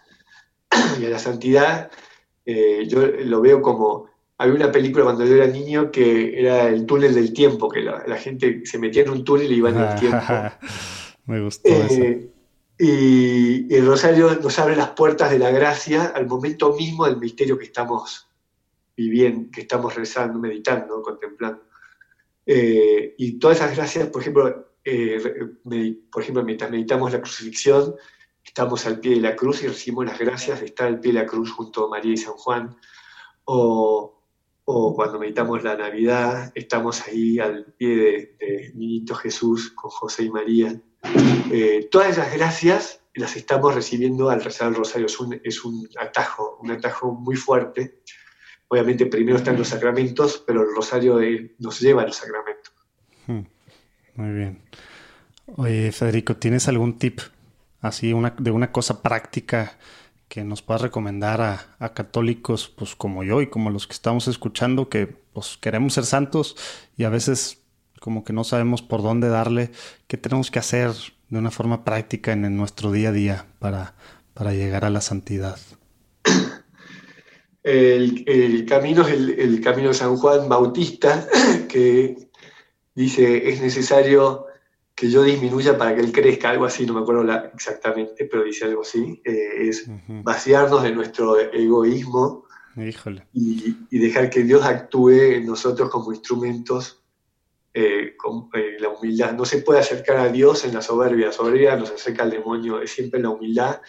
y 1.01 1.05
a 1.05 1.09
la 1.09 1.19
santidad. 1.19 1.89
yo 2.45 3.05
lo 3.05 3.41
veo 3.41 3.61
como 3.61 4.09
había 4.39 4.55
una 4.55 4.71
película 4.71 5.03
cuando 5.03 5.25
yo 5.25 5.35
era 5.35 5.47
niño 5.47 5.91
que 5.91 6.39
era 6.39 6.69
el 6.69 6.85
túnel 6.85 7.13
del 7.13 7.33
tiempo, 7.33 7.67
que 7.67 7.81
la, 7.81 8.15
gente 8.15 8.61
se 8.63 8.79
metía 8.79 9.03
en 9.03 9.09
un 9.09 9.25
túnel 9.25 9.51
y 9.51 9.55
iba 9.55 9.69
en 9.69 9.77
el 9.77 9.99
tiempo. 9.99 10.25
Me 11.25 11.41
gustó 11.41 11.69
eh, 11.69 12.31
Y, 12.79 13.75
el 13.75 13.85
rosario 13.85 14.33
nos 14.41 14.57
abre 14.57 14.77
las 14.77 14.91
puertas 14.91 15.29
de 15.29 15.39
la 15.39 15.51
gracia 15.51 16.05
al 16.15 16.25
momento 16.25 16.73
mismo 16.73 17.05
del 17.05 17.17
misterio 17.17 17.57
que 17.57 17.65
estamos 17.65 18.29
viviendo, 18.95 19.51
que 19.51 19.61
estamos 19.61 19.93
rezando, 19.95 20.39
meditando, 20.39 21.01
contemplando. 21.01 21.63
Eh, 22.45 23.15
y 23.17 23.37
todas 23.39 23.57
esas 23.57 23.75
gracias, 23.75 24.07
por 24.07 24.21
ejemplo, 24.21 24.68
eh, 24.83 25.97
por 26.11 26.21
ejemplo, 26.21 26.43
mientras 26.43 26.71
meditamos 26.71 27.11
la 27.11 27.21
crucifixión, 27.21 27.95
estamos 28.43 28.85
al 28.85 28.99
pie 28.99 29.15
de 29.15 29.21
la 29.21 29.35
cruz 29.35 29.63
y 29.63 29.67
recibimos 29.67 30.05
las 30.05 30.19
gracias 30.19 30.59
de 30.59 30.67
estar 30.67 30.87
al 30.87 30.99
pie 30.99 31.13
de 31.13 31.19
la 31.19 31.25
cruz 31.25 31.51
junto 31.51 31.85
a 31.85 31.89
María 31.89 32.13
y 32.13 32.17
San 32.17 32.33
Juan. 32.33 32.75
O 33.45 34.19
o 34.71 34.93
cuando 34.93 35.17
meditamos 35.17 35.63
la 35.63 35.75
Navidad, 35.75 36.51
estamos 36.53 37.01
ahí 37.07 37.39
al 37.39 37.73
pie 37.73 37.95
de, 37.95 38.35
de 38.39 38.71
Niñito 38.75 39.15
Jesús 39.15 39.71
con 39.71 39.89
José 39.89 40.25
y 40.25 40.29
María. 40.29 40.79
Eh, 41.51 41.87
todas 41.89 42.09
esas 42.11 42.31
gracias 42.31 43.01
las 43.15 43.35
estamos 43.35 43.73
recibiendo 43.73 44.29
al 44.29 44.43
rezar 44.43 44.67
el 44.67 44.75
rosario. 44.75 45.07
Es 45.07 45.19
un, 45.19 45.41
es 45.43 45.65
un 45.65 45.89
atajo, 45.99 46.59
un 46.61 46.69
atajo 46.69 47.11
muy 47.11 47.35
fuerte. 47.35 48.03
Obviamente 48.67 49.07
primero 49.07 49.37
están 49.37 49.57
los 49.57 49.69
sacramentos, 49.69 50.43
pero 50.45 50.61
el 50.61 50.75
rosario 50.75 51.19
nos 51.57 51.79
lleva 51.79 52.03
a 52.03 52.05
los 52.05 52.17
sacramentos. 52.17 52.71
Hmm. 53.25 53.41
Muy 54.15 54.31
bien. 54.31 54.61
Oye, 55.55 55.91
Federico, 55.91 56.35
¿tienes 56.35 56.67
algún 56.67 56.97
tip 56.97 57.19
así 57.81 58.13
una, 58.13 58.35
de 58.37 58.51
una 58.51 58.71
cosa 58.71 59.01
práctica 59.01 59.77
que 60.27 60.43
nos 60.43 60.61
puedas 60.61 60.81
recomendar 60.81 61.41
a, 61.41 61.93
católicos 61.93 62.71
pues 62.75 62.95
como 62.95 63.23
yo 63.23 63.41
y 63.41 63.47
como 63.47 63.71
los 63.71 63.87
que 63.87 63.93
estamos 63.93 64.27
escuchando 64.27 64.87
que 64.87 65.07
pues 65.07 65.57
queremos 65.59 65.93
ser 65.93 66.05
santos 66.05 66.55
y 66.97 67.03
a 67.03 67.09
veces 67.09 67.63
como 67.99 68.23
que 68.23 68.31
no 68.31 68.43
sabemos 68.43 68.81
por 68.81 69.01
dónde 69.01 69.27
darle, 69.27 69.71
qué 70.07 70.17
tenemos 70.17 70.51
que 70.51 70.59
hacer 70.59 70.91
de 71.29 71.39
una 71.39 71.51
forma 71.51 71.83
práctica 71.83 72.31
en, 72.31 72.55
nuestro 72.55 72.91
día 72.91 73.09
a 73.09 73.11
día 73.11 73.45
para, 73.57 73.95
para 74.33 74.53
llegar 74.53 74.85
a 74.85 74.89
la 74.89 75.01
santidad. 75.01 75.57
El, 77.61 78.65
camino 78.67 79.05
es 79.05 79.13
el, 79.13 79.29
el, 79.31 79.61
camino 79.61 79.89
de 79.89 79.93
San 79.93 80.15
Juan 80.15 80.47
Bautista, 80.47 81.27
que 81.67 82.28
dice 82.95 83.49
es 83.49 83.61
necesario 83.61 84.45
que 84.99 85.09
yo 85.09 85.23
disminuya 85.23 85.77
para 85.77 85.95
que 85.95 86.01
él 86.01 86.11
crezca, 86.11 86.49
algo 86.49 86.65
así, 86.65 86.85
no 86.85 86.93
me 86.93 86.99
acuerdo 86.99 87.23
exactamente, 87.53 88.25
pero 88.25 88.43
dice 88.43 88.65
algo 88.65 88.81
así, 88.81 89.21
eh, 89.23 89.69
es 89.69 89.89
vaciarnos 90.09 90.83
de 90.83 90.91
nuestro 90.91 91.39
egoísmo 91.39 92.45
Y, 93.33 93.97
dejar 93.97 94.29
que 94.29 94.43
Dios 94.43 94.65
actúe 94.65 95.35
en 95.37 95.45
nosotros 95.45 95.89
como 95.89 96.11
instrumentos, 96.11 97.01
eh, 97.73 98.15
con 98.17 98.49
eh, 98.53 98.75
la 98.79 98.89
humildad. 98.89 99.33
No 99.33 99.45
se 99.45 99.59
puede 99.61 99.79
acercar 99.79 100.17
a 100.17 100.27
Dios 100.27 100.65
en 100.65 100.73
la 100.73 100.81
soberbia, 100.81 101.27
la 101.27 101.31
soberbia 101.31 101.77
nos 101.77 101.91
acerca 101.91 102.23
al 102.23 102.31
demonio, 102.31 102.81
es 102.81 102.91
siempre 102.91 103.21
la 103.21 103.29
humildad, 103.29 103.79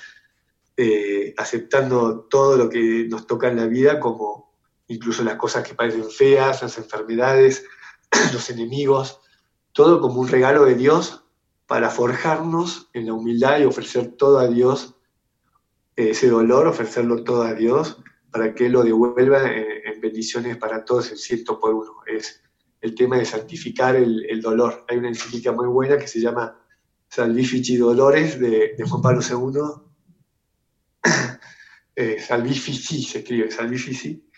aceptando 1.36 2.20
todo 2.30 2.56
lo 2.56 2.70
que 2.70 3.06
nos 3.08 3.26
toca 3.26 3.48
en 3.48 3.56
la 3.56 3.66
vida, 3.66 4.00
como 4.00 4.54
incluso 4.86 5.22
las 5.24 5.34
cosas 5.34 5.66
que 5.66 5.74
parecen 5.74 6.08
feas, 6.08 6.62
las 6.62 6.78
enfermedades, 6.78 7.64
los 8.32 8.50
enemigos 8.50 9.20
todo 9.72 10.00
como 10.00 10.20
un 10.20 10.28
regalo 10.28 10.64
de 10.64 10.74
Dios 10.74 11.24
para 11.66 11.90
forjarnos 11.90 12.90
en 12.92 13.06
la 13.06 13.14
humildad 13.14 13.60
y 13.60 13.64
ofrecer 13.64 14.16
todo 14.16 14.40
a 14.40 14.48
Dios, 14.48 14.96
ese 15.94 16.28
dolor, 16.28 16.66
ofrecerlo 16.66 17.22
todo 17.22 17.42
a 17.42 17.54
Dios, 17.54 18.02
para 18.32 18.54
que 18.54 18.66
Él 18.66 18.72
lo 18.72 18.82
devuelva 18.82 19.50
en, 19.52 20.00
bendiciones 20.00 20.56
para 20.56 20.84
todos 20.84 21.10
el 21.12 21.18
ciento 21.18 21.60
por 21.60 21.74
uno. 21.74 21.96
Es 22.06 22.42
el 22.80 22.94
tema 22.94 23.18
de 23.18 23.24
santificar 23.26 23.96
el, 23.96 24.40
dolor. 24.40 24.84
Hay 24.88 24.96
una 24.96 25.08
encíclica 25.08 25.52
muy 25.52 25.66
buena 25.66 25.98
que 25.98 26.08
se 26.08 26.20
llama 26.20 26.58
Salvifici 27.08 27.76
Dolores 27.76 28.40
de, 28.40 28.74
Juan 28.88 29.02
Pablo 29.02 29.20
II. 29.20 29.60
eh, 31.96 32.18
salvifici 32.18 33.02
se 33.02 33.18
escribe, 33.18 33.50
Salvifici, 33.50 34.29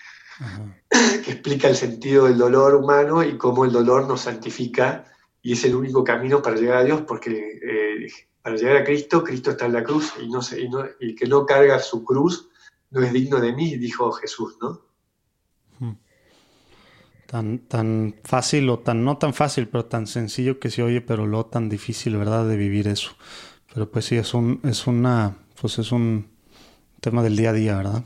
que 1.24 1.32
explica 1.32 1.68
el 1.68 1.76
sentido 1.76 2.26
del 2.26 2.38
dolor 2.38 2.74
humano 2.74 3.22
y 3.22 3.36
cómo 3.36 3.64
el 3.64 3.72
dolor 3.72 4.06
nos 4.06 4.22
santifica 4.22 5.04
y 5.42 5.52
es 5.52 5.64
el 5.64 5.74
único 5.74 6.04
camino 6.04 6.40
para 6.42 6.56
llegar 6.56 6.78
a 6.78 6.84
Dios, 6.84 7.02
porque 7.02 7.58
eh, 7.62 8.06
para 8.42 8.56
llegar 8.56 8.76
a 8.76 8.84
Cristo, 8.84 9.24
Cristo 9.24 9.50
está 9.50 9.66
en 9.66 9.72
la 9.72 9.82
cruz 9.82 10.14
y, 10.20 10.28
no, 10.28 10.40
y, 10.56 10.68
no, 10.68 10.84
y 11.00 11.14
que 11.14 11.26
no 11.26 11.44
carga 11.46 11.78
su 11.78 12.04
cruz 12.04 12.48
no 12.90 13.02
es 13.02 13.12
digno 13.12 13.40
de 13.40 13.52
mí, 13.52 13.76
dijo 13.76 14.12
Jesús, 14.12 14.56
¿no? 14.60 14.82
Hmm. 15.78 15.96
Tan, 17.26 17.58
tan 17.60 18.14
fácil 18.22 18.68
o 18.68 18.78
tan 18.80 19.04
no 19.04 19.16
tan 19.16 19.32
fácil, 19.32 19.68
pero 19.68 19.86
tan 19.86 20.06
sencillo 20.06 20.60
que 20.60 20.70
se 20.70 20.82
oye, 20.82 21.00
pero 21.00 21.26
lo 21.26 21.46
tan 21.46 21.68
difícil, 21.68 22.16
¿verdad? 22.16 22.46
De 22.46 22.56
vivir 22.56 22.88
eso. 22.88 23.12
Pero 23.72 23.90
pues 23.90 24.04
sí, 24.04 24.16
es 24.16 24.34
un, 24.34 24.60
es 24.64 24.86
una, 24.86 25.38
pues 25.60 25.78
es 25.78 25.90
un 25.90 26.28
tema 27.00 27.22
del 27.22 27.36
día 27.36 27.50
a 27.50 27.54
día, 27.54 27.76
¿verdad? 27.76 28.04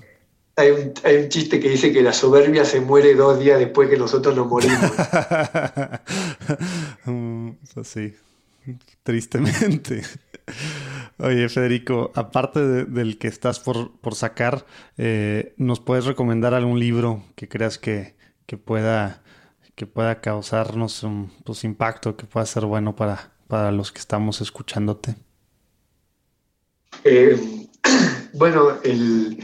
Hay 0.58 0.70
un, 0.70 0.94
hay 1.04 1.16
un, 1.16 1.28
chiste 1.28 1.60
que 1.60 1.68
dice 1.68 1.92
que 1.92 2.00
la 2.00 2.14
soberbia 2.14 2.64
se 2.64 2.80
muere 2.80 3.14
dos 3.14 3.38
días 3.38 3.58
después 3.58 3.90
que 3.90 3.98
nosotros 3.98 4.34
nos 4.34 4.46
morimos. 4.46 4.90
Así, 7.76 8.14
mm, 8.64 8.70
tristemente. 9.02 10.02
Oye, 11.18 11.48
Federico, 11.50 12.10
aparte 12.14 12.86
del 12.86 13.18
que 13.18 13.28
estás 13.28 13.60
por, 13.60 13.90
por 13.98 14.14
sacar, 14.14 14.64
eh, 14.96 15.54
¿nos 15.58 15.80
puedes 15.80 16.06
recomendar 16.06 16.54
algún 16.54 16.78
libro 16.78 17.22
que 17.34 17.48
creas 17.48 17.76
que, 17.78 18.14
que 18.46 18.56
pueda, 18.56 19.22
que 19.74 19.86
pueda 19.86 20.20
causarnos 20.22 21.02
un 21.02 21.32
pues, 21.44 21.64
impacto, 21.64 22.16
que 22.16 22.24
pueda 22.24 22.46
ser 22.46 22.64
bueno 22.64 22.96
para, 22.96 23.32
para 23.46 23.72
los 23.72 23.92
que 23.92 23.98
estamos 23.98 24.40
escuchándote? 24.40 25.16
Eh, 27.04 27.38
bueno, 28.32 28.78
el 28.84 29.42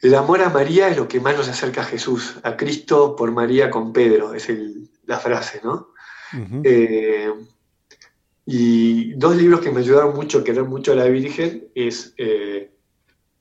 el 0.00 0.14
amor 0.14 0.42
a 0.42 0.50
María 0.50 0.88
es 0.88 0.96
lo 0.96 1.08
que 1.08 1.20
más 1.20 1.36
nos 1.36 1.48
acerca 1.48 1.80
a 1.80 1.84
Jesús, 1.84 2.36
a 2.42 2.56
Cristo 2.56 3.16
por 3.16 3.32
María 3.32 3.70
con 3.70 3.92
Pedro, 3.92 4.34
es 4.34 4.48
la 5.06 5.18
frase, 5.18 5.60
¿no? 5.64 5.88
Eh, 6.62 7.32
y 8.46 9.14
dos 9.14 9.36
libros 9.36 9.60
que 9.60 9.70
me 9.70 9.80
ayudaron 9.80 10.14
mucho 10.14 10.38
a 10.38 10.44
querer 10.44 10.64
mucho 10.64 10.92
a 10.92 10.96
la 10.96 11.06
Virgen 11.06 11.68
es, 11.74 12.14
eh, 12.16 12.70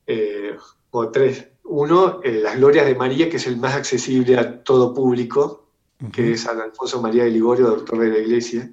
eh, 0.07 0.57
o 0.89 1.09
tres. 1.09 1.47
Uno, 1.63 2.21
Las 2.23 2.55
Glorias 2.55 2.85
de 2.85 2.95
María, 2.95 3.29
que 3.29 3.37
es 3.37 3.45
el 3.45 3.57
más 3.57 3.75
accesible 3.75 4.37
a 4.37 4.63
todo 4.63 4.93
público, 4.93 5.69
que 6.13 6.31
es 6.31 6.41
San 6.41 6.59
Alfonso 6.61 7.01
María 7.01 7.25
de 7.25 7.31
Ligorio, 7.31 7.67
doctor 7.67 7.99
de 7.99 8.09
la 8.09 8.19
Iglesia. 8.19 8.71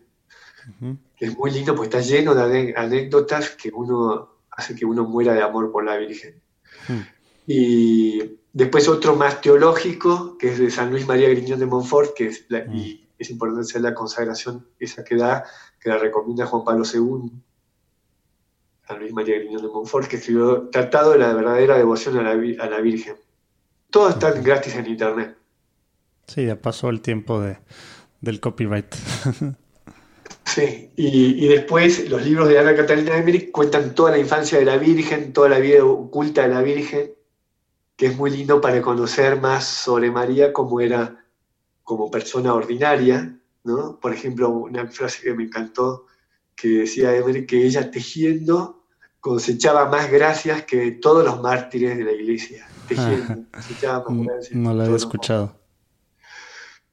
Es 1.19 1.37
muy 1.37 1.51
lindo 1.51 1.75
porque 1.75 1.97
está 1.97 2.01
lleno 2.01 2.35
de 2.35 2.75
anécdotas 2.77 3.51
que 3.51 3.71
uno 3.75 4.31
hace 4.51 4.75
que 4.77 4.85
uno 4.85 5.05
muera 5.05 5.35
de 5.35 5.43
amor 5.43 5.73
por 5.73 5.85
la 5.85 5.97
Virgen. 5.97 6.41
Y 7.47 8.39
después 8.53 8.89
otro 8.89 9.17
más 9.17 9.41
teológico, 9.41 10.39
que 10.39 10.53
es 10.53 10.59
de 10.59 10.71
San 10.71 10.91
Luis 10.91 11.07
María 11.07 11.29
Griñón 11.29 11.59
de 11.59 11.67
Montfort, 11.67 12.15
que 12.15 12.27
es 12.27 12.47
mm. 12.49 12.75
y 12.75 13.09
es 13.19 13.31
importante 13.31 13.65
ser 13.65 13.83
la 13.83 13.95
consagración 13.95 14.67
esa 14.79 15.05
que 15.05 15.17
da, 15.17 15.45
que 15.81 15.89
la 15.89 15.99
recomienda 15.99 16.47
Juan 16.47 16.65
Pablo 16.65 16.85
II. 16.85 17.31
San 18.87 18.99
Luis 18.99 19.13
María 19.13 19.39
Griñón 19.39 19.63
de 19.63 19.69
Montfort, 19.69 20.09
que 20.09 20.17
escribió 20.17 20.69
Tratado 20.71 21.13
de 21.13 21.19
la 21.19 21.33
verdadera 21.33 21.77
devoción 21.77 22.19
a 22.19 22.23
la, 22.23 22.31
a 22.33 22.69
la 22.69 22.81
Virgen. 22.81 23.17
Todo 23.91 24.11
está 24.11 24.33
gratis 24.33 24.75
en 24.75 24.87
internet. 24.87 25.37
Sí, 26.27 26.47
ya 26.47 26.61
pasó 26.61 26.89
el 26.89 27.01
tiempo 27.01 27.41
de, 27.41 27.59
del 28.21 28.41
copyright. 28.41 28.95
Sí, 30.47 30.91
y, 30.95 31.49
después 31.49 32.09
los 32.09 32.25
libros 32.25 32.49
de 32.49 32.59
Ana 32.59 32.77
Catalina 32.77 33.17
Emmerich 33.17 33.51
cuentan 33.51 33.95
toda 33.95 34.11
la 34.11 34.19
infancia 34.19 34.59
de 34.59 34.65
la 34.65 34.77
Virgen, 34.77 35.33
toda 35.33 35.49
la 35.49 35.59
vida 35.59 35.85
oculta 35.85 36.43
de 36.43 36.49
la 36.49 36.63
Virgen, 36.63 37.13
que 37.97 38.07
es 38.07 38.17
muy 38.17 38.31
lindo 38.31 38.61
para 38.61 38.83
conocer 38.83 39.41
más 39.41 39.65
sobre 39.65 40.11
María 40.11 40.53
como 40.53 40.81
era 40.81 41.25
como 41.83 42.11
persona 42.11 42.55
ordinaria, 42.55 43.39
¿no? 43.63 44.01
Por 44.01 44.13
ejemplo, 44.13 44.49
una 44.49 44.87
frase 44.89 45.23
que 45.23 45.35
me 45.35 45.45
encantó 45.45 46.07
que 46.57 46.69
decía 46.69 47.13
que 47.47 47.67
ella 47.67 47.91
tejiendo 47.91 48.85
cosechaba 49.21 49.89
más 49.89 50.11
gracias 50.11 50.65
que 50.65 50.93
todos 50.93 51.25
los 51.25 51.41
mártires 51.41 51.97
de 51.97 52.05
la 52.05 52.13
iglesia. 52.13 52.67
Tejiendo, 52.89 53.45
cosechaba 53.51 54.09
más 54.11 54.27
gracias. 54.27 54.55
No 54.55 54.75
la 54.75 54.85
había 54.85 54.97
escuchado. 54.97 55.59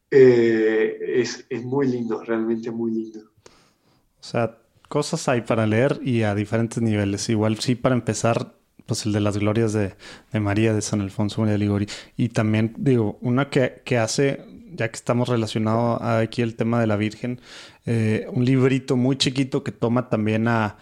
Eh, 0.09 0.97
es, 1.21 1.45
es 1.49 1.63
muy 1.63 1.87
lindo, 1.87 2.21
realmente 2.23 2.69
muy 2.69 2.91
lindo. 2.91 3.21
O 4.19 4.23
sea, 4.23 4.59
cosas 4.87 5.27
hay 5.29 5.41
para 5.41 5.65
leer 5.65 5.99
y 6.03 6.23
a 6.23 6.35
diferentes 6.35 6.81
niveles. 6.81 7.29
Igual 7.29 7.59
sí, 7.59 7.75
para 7.75 7.95
empezar, 7.95 8.55
pues 8.91 9.05
el 9.05 9.13
de 9.13 9.21
las 9.21 9.37
glorias 9.37 9.71
de, 9.71 9.95
María 10.37 10.73
de 10.73 10.81
San 10.81 10.99
Alfonso 10.99 11.39
María 11.39 11.57
Ligori. 11.57 11.87
Y 12.17 12.27
también, 12.27 12.73
digo, 12.77 13.17
una 13.21 13.49
que, 13.49 13.97
hace, 13.97 14.43
ya 14.73 14.89
que 14.89 14.97
estamos 14.97 15.29
relacionados 15.29 16.01
aquí 16.01 16.41
el 16.41 16.55
tema 16.55 16.81
de 16.81 16.87
la 16.87 16.97
Virgen, 16.97 17.39
eh, 17.85 18.27
un 18.33 18.43
librito 18.43 18.97
muy 18.97 19.15
chiquito 19.15 19.63
que 19.63 19.71
toma 19.71 20.09
también 20.09 20.49
a, 20.49 20.75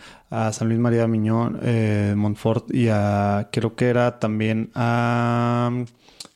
San 0.52 0.70
Luis 0.70 0.80
María 0.80 1.02
de 1.02 1.08
Miñón, 1.08 1.60
eh, 1.62 2.16
Montfort 2.18 2.74
y 2.74 2.88
a, 2.90 3.50
creo 3.52 3.76
que 3.76 3.90
era 3.90 4.18
también 4.18 4.72
a, 4.74 5.70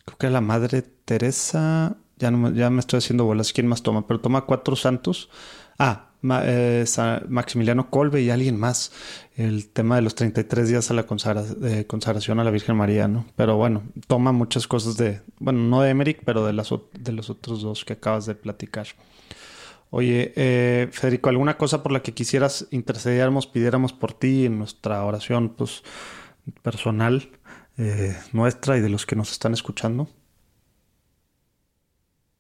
creo 0.06 0.18
que 0.20 0.28
era 0.28 0.34
la 0.34 0.42
Madre 0.42 0.84
Teresa, 0.84 1.98
ya, 2.18 2.30
no, 2.30 2.52
ya 2.52 2.70
me 2.70 2.82
estoy 2.82 3.00
haciendo 3.00 3.26
bolas, 3.26 3.52
¿quién 3.52 3.66
más 3.66 3.82
toma? 3.82 4.06
Pero 4.06 4.20
toma 4.20 4.42
cuatro 4.46 4.76
santos. 4.76 5.32
Ah, 5.80 6.10
eh, 6.44 6.86
Maximiliano 7.28 7.90
Colbe 7.90 8.22
y 8.22 8.30
alguien 8.30 8.58
más. 8.58 8.92
El 9.36 9.68
tema 9.70 9.96
de 9.96 10.02
los 10.02 10.16
33 10.16 10.70
días 10.70 10.92
a 10.92 10.94
la 10.94 11.06
consagración 11.06 12.40
a 12.40 12.44
la 12.44 12.52
Virgen 12.52 12.76
María, 12.76 13.08
¿no? 13.08 13.26
Pero 13.36 13.58
bueno, 13.58 13.84
toma 14.08 14.32
muchas 14.32 14.68
cosas 14.68 14.96
de, 14.98 15.22
bueno, 15.40 15.60
no 15.60 15.82
de 15.82 15.90
Emmerich, 15.90 16.22
pero 16.24 16.46
de, 16.46 16.54
las, 16.54 16.70
de 16.94 17.12
los 17.12 17.30
otros 17.30 17.62
dos 17.62 17.84
que 17.84 17.94
acabas 17.94 18.26
de 18.26 18.36
platicar. 18.36 18.88
Oye, 19.96 20.34
eh, 20.36 20.88
Federico, 20.92 21.30
¿alguna 21.30 21.56
cosa 21.56 21.84
por 21.84 21.92
la 21.92 22.02
que 22.02 22.16
quisieras 22.16 22.68
intercediéramos, 22.72 23.46
pidiéramos 23.46 23.94
por 23.94 24.12
ti 24.12 24.48
en 24.48 24.58
nuestra 24.58 25.06
oración 25.06 25.50
pues, 25.50 25.84
personal, 26.64 27.30
eh, 27.78 28.18
nuestra 28.32 28.76
y 28.76 28.82
de 28.82 28.90
los 28.90 29.06
que 29.06 29.16
nos 29.16 29.32
están 29.32 29.54
escuchando? 29.54 30.10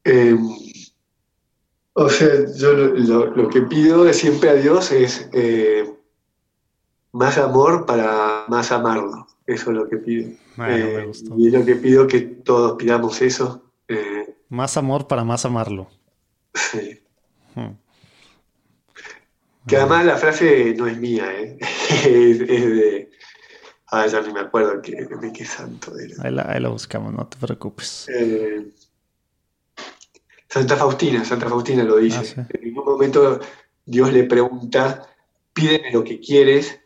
Eh, 0.03 0.35
o 1.93 2.09
sea, 2.09 2.45
yo 2.55 2.73
lo, 2.73 3.49
que 3.49 3.61
pido 3.61 4.11
siempre 4.13 4.49
a 4.49 4.53
Dios 4.55 4.91
es 4.91 5.29
eh, 5.31 5.91
más 7.11 7.37
amor 7.37 7.85
para 7.85 8.45
más 8.47 8.71
amarlo. 8.71 9.27
Eso 9.45 9.71
es 9.71 9.77
lo 9.77 9.87
que 9.87 9.97
pido. 9.97 10.31
Eh, 10.67 11.11
y 11.37 11.47
es 11.47 11.53
lo 11.53 11.65
que 11.65 11.75
pido 11.75 12.07
que 12.07 12.21
todos 12.21 12.77
pidamos 12.77 13.21
eso. 13.21 13.71
Eh. 13.87 14.35
más 14.49 14.77
amor 14.77 15.07
para 15.07 15.23
más 15.23 15.45
amarlo. 15.45 15.89
Sí. 16.53 16.99
Hmm. 17.53 17.75
Que 19.67 19.77
además 19.77 20.05
la 20.05 20.17
frase 20.17 20.73
no 20.75 20.87
es 20.87 20.97
mía, 20.97 21.31
¿eh? 21.31 21.57
es, 22.05 22.39
de... 22.39 23.11
Ah, 23.87 24.07
ya 24.07 24.21
no 24.21 24.33
me 24.33 24.39
acuerdo 24.39 24.81
de 24.81 25.31
qué 25.33 25.45
santo 25.45 25.97
era. 25.97 26.15
Ahí 26.23 26.31
la, 26.31 26.51
ahí 26.51 26.59
la 26.59 26.69
buscamos, 26.69 27.13
no 27.13 27.27
te 27.27 27.37
preocupes. 27.37 28.07
Santa 30.53 30.77
Faustina, 30.77 31.25
Santa 31.25 31.49
Faustina 31.49 31.83
lo 31.83 31.97
dice. 31.97 32.35
Ah, 32.37 32.47
en 32.47 32.61
ningún 32.61 32.85
momento 32.85 33.39
Dios 33.87 34.13
le 34.13 34.25
pregunta, 34.25 35.09
pídeme 35.51 35.91
lo 35.91 36.03
que 36.03 36.19
quieres, 36.19 36.79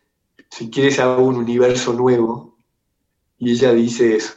si 0.50 0.70
quieres 0.70 1.00
hago 1.00 1.26
un 1.26 1.36
universo 1.36 1.92
nuevo. 1.92 2.58
Y 3.38 3.52
ella 3.52 3.74
dice 3.74 4.16
eso. 4.16 4.36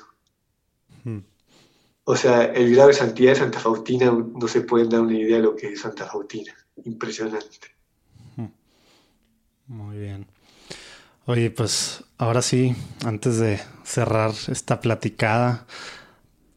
Hmm. 1.05 1.21
O 2.03 2.17
sea, 2.17 2.47
el 2.47 2.75
grado 2.75 2.89
de 2.89 2.95
santidad 2.95 3.31
de 3.35 3.39
Santa 3.39 3.61
Faustina 3.61 4.11
no 4.11 4.49
se 4.49 4.63
pueden 4.63 4.89
dar 4.89 5.03
una 5.03 5.17
idea 5.17 5.37
de 5.37 5.45
lo 5.45 5.55
que 5.55 5.69
es 5.69 5.81
Santa 5.81 6.07
Faustina. 6.07 6.53
Impresionante. 6.85 7.69
Hmm. 8.35 8.49
Muy 9.69 9.97
bien. 9.97 10.27
Oye, 11.27 11.53
pues 11.53 12.03
ahora 12.19 12.43
sí, 12.43 12.75
antes 13.05 13.39
de 13.39 13.61
cerrar 13.85 14.33
esta 14.49 14.81
platicada, 14.81 15.69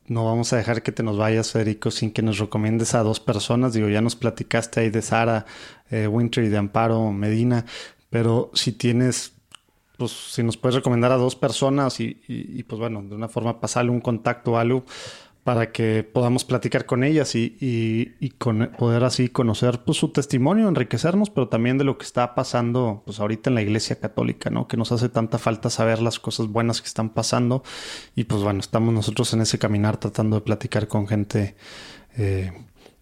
no 0.07 0.25
vamos 0.25 0.51
a 0.53 0.57
dejar 0.57 0.83
que 0.83 0.91
te 0.91 1.03
nos 1.03 1.17
vayas, 1.17 1.51
Federico, 1.51 1.91
sin 1.91 2.11
que 2.11 2.21
nos 2.21 2.37
recomiendes 2.37 2.93
a 2.95 3.03
dos 3.03 3.19
personas. 3.19 3.73
Digo, 3.73 3.87
ya 3.89 4.01
nos 4.01 4.15
platicaste 4.15 4.81
ahí 4.81 4.89
de 4.89 5.01
Sara 5.01 5.45
eh, 5.89 6.07
Winter 6.07 6.43
y 6.43 6.49
de 6.49 6.57
Amparo 6.57 7.11
Medina, 7.11 7.65
pero 8.09 8.51
si 8.53 8.73
tienes, 8.73 9.33
pues 9.97 10.11
si 10.11 10.43
nos 10.43 10.57
puedes 10.57 10.75
recomendar 10.75 11.11
a 11.11 11.17
dos 11.17 11.35
personas 11.35 11.99
y, 11.99 12.21
y 12.27 12.63
pues 12.63 12.79
bueno, 12.79 13.01
de 13.01 13.15
una 13.15 13.29
forma 13.29 13.59
pasarle 13.59 13.91
un 13.91 14.01
contacto 14.01 14.53
o 14.53 14.57
algo, 14.57 14.83
para 15.43 15.73
que 15.73 16.03
podamos 16.03 16.45
platicar 16.45 16.85
con 16.85 17.03
ellas 17.03 17.35
y, 17.35 17.57
y, 17.59 18.29
con, 18.31 18.71
poder 18.77 19.03
así 19.03 19.27
conocer 19.27 19.83
pues, 19.83 19.97
su 19.97 20.09
testimonio, 20.09 20.69
enriquecernos, 20.69 21.29
pero 21.29 21.49
también 21.49 21.77
de 21.77 21.83
lo 21.83 21.97
que 21.97 22.05
está 22.05 22.33
pasando 22.33 23.03
pues, 23.05 23.19
ahorita 23.19 23.49
en 23.49 23.55
la 23.55 23.61
Iglesia 23.61 23.99
Católica, 23.99 24.49
¿no? 24.49 24.69
Que 24.69 24.77
nos 24.77 24.93
hace 24.93 25.09
tanta 25.09 25.37
falta 25.37 25.69
saber 25.69 26.01
las 26.01 26.19
cosas 26.19 26.47
buenas 26.47 26.81
que 26.81 26.87
están 26.87 27.09
pasando. 27.09 27.63
Y 28.15 28.23
pues 28.23 28.41
bueno, 28.41 28.61
estamos 28.61 28.93
nosotros 28.93 29.33
en 29.33 29.41
ese 29.41 29.59
caminar 29.59 29.97
tratando 29.97 30.37
de 30.37 30.41
platicar 30.43 30.87
con 30.87 31.07
gente 31.07 31.55
eh, 32.17 32.53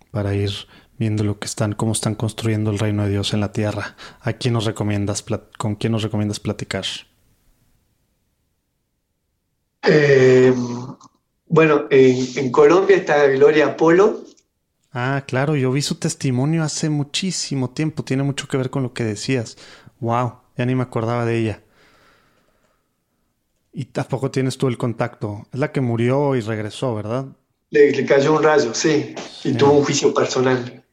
para 0.10 0.34
ir 0.34 0.52
viendo 0.98 1.24
lo 1.24 1.38
que 1.38 1.46
están, 1.46 1.74
cómo 1.74 1.92
están 1.92 2.16
construyendo 2.16 2.72
el 2.72 2.80
reino 2.80 3.04
de 3.04 3.12
Dios 3.12 3.36
en 3.36 3.40
la 3.40 3.52
tierra. 3.52 3.96
¿A 4.20 4.34
quién 4.34 4.56
nos 4.56 4.66
recomiendas, 4.66 5.24
con 5.60 5.76
quién 5.76 5.92
nos 5.92 6.02
recomiendas 6.02 6.40
platicar? 6.40 6.86
Eh, 9.84 10.54
bueno, 11.52 11.88
en, 11.90 12.50
Colombia 12.50 12.96
está 12.96 13.28
Gloria 13.28 13.76
Polo. 13.76 14.22
Ah, 14.94 15.26
claro, 15.28 15.58
yo 15.58 15.70
vi 15.74 15.82
su 15.82 15.96
testimonio 15.96 16.64
hace 16.64 16.90
muchísimo 16.90 17.72
tiempo. 17.72 18.04
Tiene 18.04 18.24
mucho 18.24 18.48
que 18.48 18.56
ver 18.56 18.70
con 18.70 18.84
lo 18.84 18.94
que 18.94 19.04
decías. 19.04 19.58
Wow, 20.00 20.36
ya 20.58 20.66
ni 20.66 20.76
me 20.76 20.84
acordaba 20.84 21.26
de 21.26 21.38
ella. 21.38 21.62
Y 23.74 23.84
tampoco 23.86 24.32
tienes 24.32 24.58
tú 24.58 24.70
el 24.70 24.78
contacto. 24.78 25.46
Es 25.52 25.60
la 25.60 25.74
que 25.74 25.82
murió 25.82 26.38
y 26.38 26.40
regresó, 26.40 26.96
¿verdad? 26.96 27.26
Le, 27.70 28.06
cayó 28.06 28.34
un 28.34 28.44
rayo, 28.44 28.74
sí. 28.74 29.14
Y 29.44 29.54
tuvo 29.54 29.74
un 29.74 29.84
juicio 29.84 30.14
personal. 30.14 30.86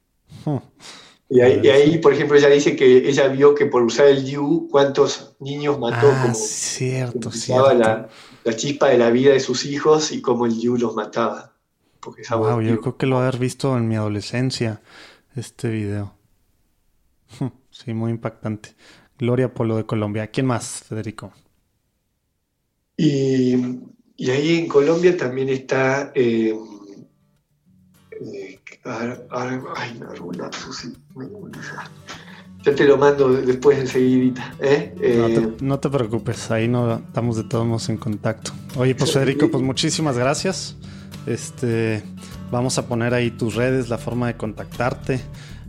Y 1.30 1.40
ahí, 1.40 1.98
por 1.98 2.12
ejemplo, 2.12 2.36
ella 2.36 2.48
dice 2.48 2.74
que 2.74 3.08
ella 3.08 3.28
vio 3.28 3.54
que 3.54 3.66
por 3.66 3.82
usar 3.82 4.08
el 4.08 4.24
Yu, 4.24 4.66
cuántos 4.68 5.36
niños 5.38 5.78
mató. 5.78 6.08
Ah, 6.10 6.34
cierto, 6.34 7.30
cierto. 7.30 7.74
La, 7.74 8.08
la 8.44 8.56
chispa 8.56 8.88
de 8.88 8.98
la 8.98 9.10
vida 9.10 9.32
de 9.32 9.40
sus 9.40 9.64
hijos 9.64 10.12
y 10.12 10.20
cómo 10.20 10.46
el 10.46 10.58
Yu 10.58 10.76
los 10.76 10.94
mataba. 10.94 11.52
Porque 12.00 12.22
wow, 12.30 12.60
yo 12.60 12.80
creo 12.80 12.96
que 12.96 13.06
lo 13.06 13.18
haber 13.18 13.38
visto 13.38 13.76
en 13.76 13.88
mi 13.88 13.96
adolescencia, 13.96 14.80
este 15.34 15.68
video. 15.68 16.14
Sí, 17.70 17.94
muy 17.94 18.10
impactante. 18.10 18.74
Gloria 19.18 19.54
Polo 19.54 19.76
de 19.76 19.86
Colombia. 19.86 20.28
¿Quién 20.28 20.46
más, 20.46 20.82
Federico? 20.88 21.32
Y, 22.96 23.54
ahí 24.28 24.58
en 24.58 24.66
Colombia 24.66 25.16
también 25.16 25.48
está. 25.48 26.10
Eh, 26.14 26.58
eh, 28.20 28.60
ay, 28.84 30.00
me 30.00 30.06
ya 32.64 32.74
te 32.74 32.84
lo 32.84 32.96
mando 32.96 33.28
después 33.32 33.78
enseguidita. 33.78 34.54
¿eh? 34.60 34.94
Eh, 35.00 35.52
no, 35.60 35.78
te, 35.78 35.88
preocupes, 35.88 36.50
ahí 36.50 36.68
no 36.68 36.96
estamos 36.96 37.36
de 37.36 37.44
todos 37.44 37.66
modos 37.66 37.88
en 37.88 37.96
contacto. 37.96 38.52
Oye, 38.76 38.94
pues 38.94 39.12
Federico, 39.12 39.50
pues 39.50 39.62
muchísimas 39.62 40.18
gracias. 40.18 40.76
Este, 41.26 42.02
vamos 42.50 42.78
a 42.78 42.86
poner 42.86 43.14
ahí 43.14 43.30
tus 43.30 43.54
redes, 43.54 43.88
la 43.88 43.98
forma 43.98 44.26
de 44.26 44.36
contactarte, 44.36 45.20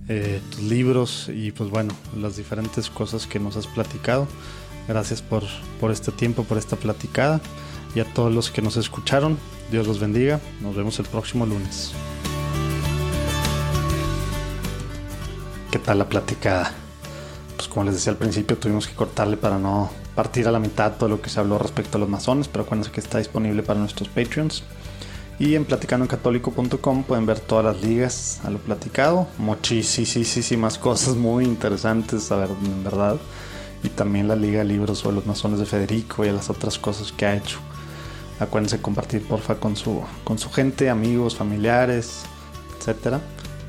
eh, 0.07 0.41
tus 0.49 0.63
libros 0.63 1.29
y 1.33 1.51
pues 1.51 1.69
bueno, 1.69 1.93
las 2.19 2.37
diferentes 2.37 2.89
cosas 2.89 3.27
que 3.27 3.39
nos 3.39 3.55
has 3.55 3.67
platicado. 3.67 4.27
Gracias 4.87 5.21
por, 5.21 5.43
por 5.79 5.91
este 5.91 6.11
tiempo, 6.11 6.43
por 6.43 6.57
esta 6.57 6.75
platicada. 6.75 7.39
Y 7.95 7.99
a 7.99 8.05
todos 8.05 8.33
los 8.33 8.51
que 8.51 8.61
nos 8.61 8.77
escucharon, 8.77 9.37
Dios 9.71 9.87
los 9.87 9.99
bendiga. 9.99 10.39
Nos 10.61 10.75
vemos 10.75 10.99
el 10.99 11.05
próximo 11.05 11.45
lunes. 11.45 11.93
¿Qué 15.71 15.77
tal 15.77 15.99
la 15.99 16.09
platicada? 16.09 16.71
Pues 17.55 17.67
como 17.67 17.83
les 17.83 17.93
decía 17.93 18.11
al 18.11 18.17
principio, 18.17 18.57
tuvimos 18.57 18.87
que 18.87 18.95
cortarle 18.95 19.37
para 19.37 19.59
no 19.59 19.91
partir 20.15 20.47
a 20.47 20.51
la 20.51 20.57
mitad 20.57 20.93
todo 20.93 21.09
lo 21.09 21.21
que 21.21 21.29
se 21.29 21.39
habló 21.39 21.59
respecto 21.59 21.99
a 21.99 22.01
los 22.01 22.09
masones, 22.09 22.47
pero 22.47 22.63
acuérdense 22.63 22.89
que 22.89 22.99
está 22.99 23.19
disponible 23.19 23.61
para 23.61 23.79
nuestros 23.79 24.09
Patreons. 24.09 24.63
Y 25.37 25.53
en 25.53 25.65
platicandoencatólico.com 25.65 27.03
pueden 27.03 27.27
ver 27.27 27.39
todas 27.39 27.65
las 27.65 27.83
ligas 27.83 28.41
a 28.43 28.49
lo 28.49 28.57
platicado, 28.57 29.27
muchísimas 29.37 30.79
cosas 30.79 31.15
muy 31.15 31.45
interesantes, 31.45 32.31
a 32.31 32.37
ver, 32.37 32.49
en 32.49 32.83
verdad. 32.83 33.17
Y 33.83 33.89
también 33.89 34.27
la 34.27 34.35
liga 34.35 34.59
de 34.59 34.65
libros 34.65 34.97
sobre 34.97 35.17
los 35.17 35.27
masones 35.27 35.59
de 35.59 35.67
Federico 35.67 36.25
y 36.25 36.31
las 36.31 36.49
otras 36.49 36.79
cosas 36.79 37.11
que 37.11 37.27
ha 37.27 37.35
hecho. 37.35 37.59
Acuérdense 38.39 38.81
compartir 38.81 39.21
porfa 39.27 39.59
con 39.59 39.75
su, 39.75 40.01
con 40.23 40.39
su 40.39 40.49
gente, 40.49 40.89
amigos, 40.89 41.35
familiares, 41.35 42.23
etcétera 42.79 43.21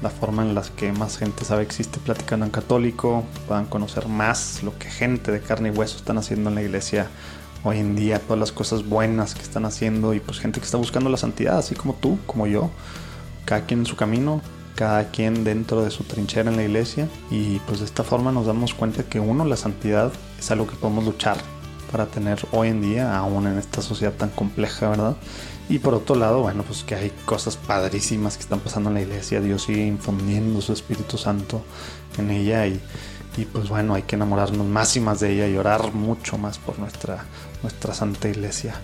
la 0.02 0.10
forma 0.10 0.42
en 0.42 0.54
la 0.54 0.62
que 0.62 0.92
más 0.92 1.18
gente 1.18 1.44
sabe 1.44 1.62
existe. 1.62 1.98
Platicando 1.98 2.46
en 2.46 2.52
Católico, 2.52 3.24
puedan 3.46 3.66
conocer 3.66 4.08
más 4.08 4.62
lo 4.62 4.76
que 4.78 4.88
gente 4.88 5.30
de 5.30 5.40
carne 5.40 5.68
y 5.68 5.72
hueso 5.72 5.96
están 5.96 6.18
haciendo 6.18 6.50
en 6.50 6.56
la 6.56 6.62
iglesia 6.62 7.08
hoy 7.62 7.78
en 7.78 7.94
día, 7.94 8.18
todas 8.18 8.38
las 8.38 8.52
cosas 8.52 8.88
buenas 8.88 9.34
que 9.34 9.42
están 9.42 9.66
haciendo 9.66 10.14
y 10.14 10.20
pues 10.20 10.38
gente 10.38 10.60
que 10.60 10.64
está 10.64 10.78
buscando 10.78 11.10
la 11.10 11.18
santidad, 11.18 11.58
así 11.58 11.74
como 11.74 11.94
tú, 11.94 12.18
como 12.26 12.46
yo, 12.46 12.70
cada 13.44 13.66
quien 13.66 13.80
en 13.80 13.86
su 13.86 13.96
camino, 13.96 14.40
cada 14.76 15.10
quien 15.10 15.44
dentro 15.44 15.82
de 15.82 15.90
su 15.90 16.04
trinchera 16.04 16.50
en 16.50 16.56
la 16.56 16.62
iglesia. 16.62 17.08
Y 17.30 17.58
pues 17.60 17.80
de 17.80 17.84
esta 17.84 18.02
forma 18.02 18.32
nos 18.32 18.46
damos 18.46 18.74
cuenta 18.74 19.02
que 19.02 19.20
uno, 19.20 19.44
la 19.44 19.56
santidad 19.56 20.12
es 20.38 20.50
algo 20.50 20.66
que 20.66 20.76
podemos 20.76 21.04
luchar 21.04 21.36
para 21.92 22.06
tener 22.06 22.38
hoy 22.52 22.68
en 22.68 22.80
día, 22.80 23.16
aún 23.16 23.46
en 23.46 23.58
esta 23.58 23.82
sociedad 23.82 24.14
tan 24.14 24.30
compleja, 24.30 24.88
¿verdad? 24.88 25.16
Y 25.70 25.78
por 25.78 25.94
otro 25.94 26.16
lado, 26.16 26.42
bueno, 26.42 26.64
pues 26.64 26.82
que 26.82 26.96
hay 26.96 27.12
cosas 27.24 27.56
padrísimas 27.56 28.36
que 28.36 28.42
están 28.42 28.58
pasando 28.58 28.90
en 28.90 28.94
la 28.94 29.02
iglesia. 29.02 29.40
Dios 29.40 29.62
sigue 29.62 29.86
infundiendo 29.86 30.60
su 30.60 30.72
Espíritu 30.72 31.16
Santo 31.16 31.62
en 32.18 32.32
ella 32.32 32.66
y, 32.66 32.80
y 33.36 33.44
pues 33.44 33.68
bueno, 33.68 33.94
hay 33.94 34.02
que 34.02 34.16
enamorarnos 34.16 34.66
más 34.66 34.96
y 34.96 35.00
más 35.00 35.20
de 35.20 35.32
ella 35.32 35.46
y 35.46 35.56
orar 35.56 35.94
mucho 35.94 36.38
más 36.38 36.58
por 36.58 36.80
nuestra, 36.80 37.24
nuestra 37.62 37.94
Santa 37.94 38.28
Iglesia. 38.28 38.74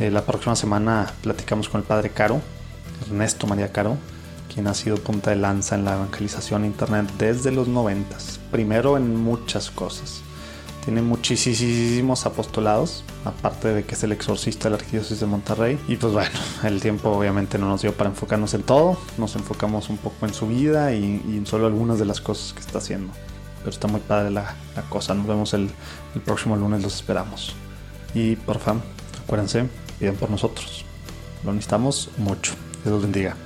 Eh, 0.00 0.10
la 0.10 0.24
próxima 0.24 0.56
semana 0.56 1.12
platicamos 1.22 1.68
con 1.68 1.82
el 1.82 1.86
Padre 1.86 2.08
Caro, 2.08 2.40
Ernesto 3.02 3.46
María 3.46 3.70
Caro, 3.70 3.98
quien 4.52 4.66
ha 4.66 4.72
sido 4.72 4.96
punta 4.96 5.28
de 5.28 5.36
lanza 5.36 5.74
en 5.74 5.84
la 5.84 5.96
evangelización 5.96 6.64
internet 6.64 7.06
desde 7.18 7.52
los 7.52 7.68
noventas. 7.68 8.40
Primero 8.50 8.96
en 8.96 9.14
muchas 9.14 9.70
cosas 9.70 10.23
tiene 10.84 11.02
muchísimos 11.02 12.26
apostolados, 12.26 13.04
aparte 13.24 13.68
de 13.68 13.84
que 13.84 13.94
es 13.94 14.02
el 14.04 14.12
exorcista 14.12 14.64
de 14.64 14.70
la 14.70 14.76
Arquidiócesis 14.76 15.20
de 15.20 15.26
Monterrey. 15.26 15.78
Y 15.88 15.96
pues 15.96 16.12
bueno, 16.12 16.30
el 16.64 16.80
tiempo 16.80 17.10
obviamente 17.10 17.58
no 17.58 17.68
nos 17.68 17.82
dio 17.82 17.94
para 17.94 18.10
enfocarnos 18.10 18.52
en 18.54 18.62
todo, 18.62 18.98
nos 19.16 19.34
enfocamos 19.36 19.88
un 19.88 19.96
poco 19.96 20.26
en 20.26 20.34
su 20.34 20.46
vida 20.46 20.92
y, 20.92 21.04
en 21.04 21.46
solo 21.46 21.66
algunas 21.66 21.98
de 21.98 22.04
las 22.04 22.20
cosas 22.20 22.52
que 22.52 22.60
está 22.60 22.78
haciendo. 22.78 23.12
Pero 23.58 23.70
está 23.70 23.88
muy 23.88 24.00
padre 24.00 24.30
la, 24.30 24.54
cosa, 24.90 25.14
nos 25.14 25.26
vemos 25.26 25.54
el, 25.54 25.70
el, 26.14 26.20
próximo 26.20 26.56
lunes, 26.56 26.82
los 26.82 26.94
esperamos. 26.94 27.54
Y 28.14 28.36
por 28.36 28.58
favor, 28.58 28.82
acuérdense, 29.24 29.66
piden 29.98 30.16
por 30.16 30.30
nosotros. 30.30 30.84
Lo 31.44 31.52
necesitamos 31.52 32.10
mucho. 32.18 32.52
Dios 32.84 32.94
los 32.94 33.02
bendiga. 33.02 33.36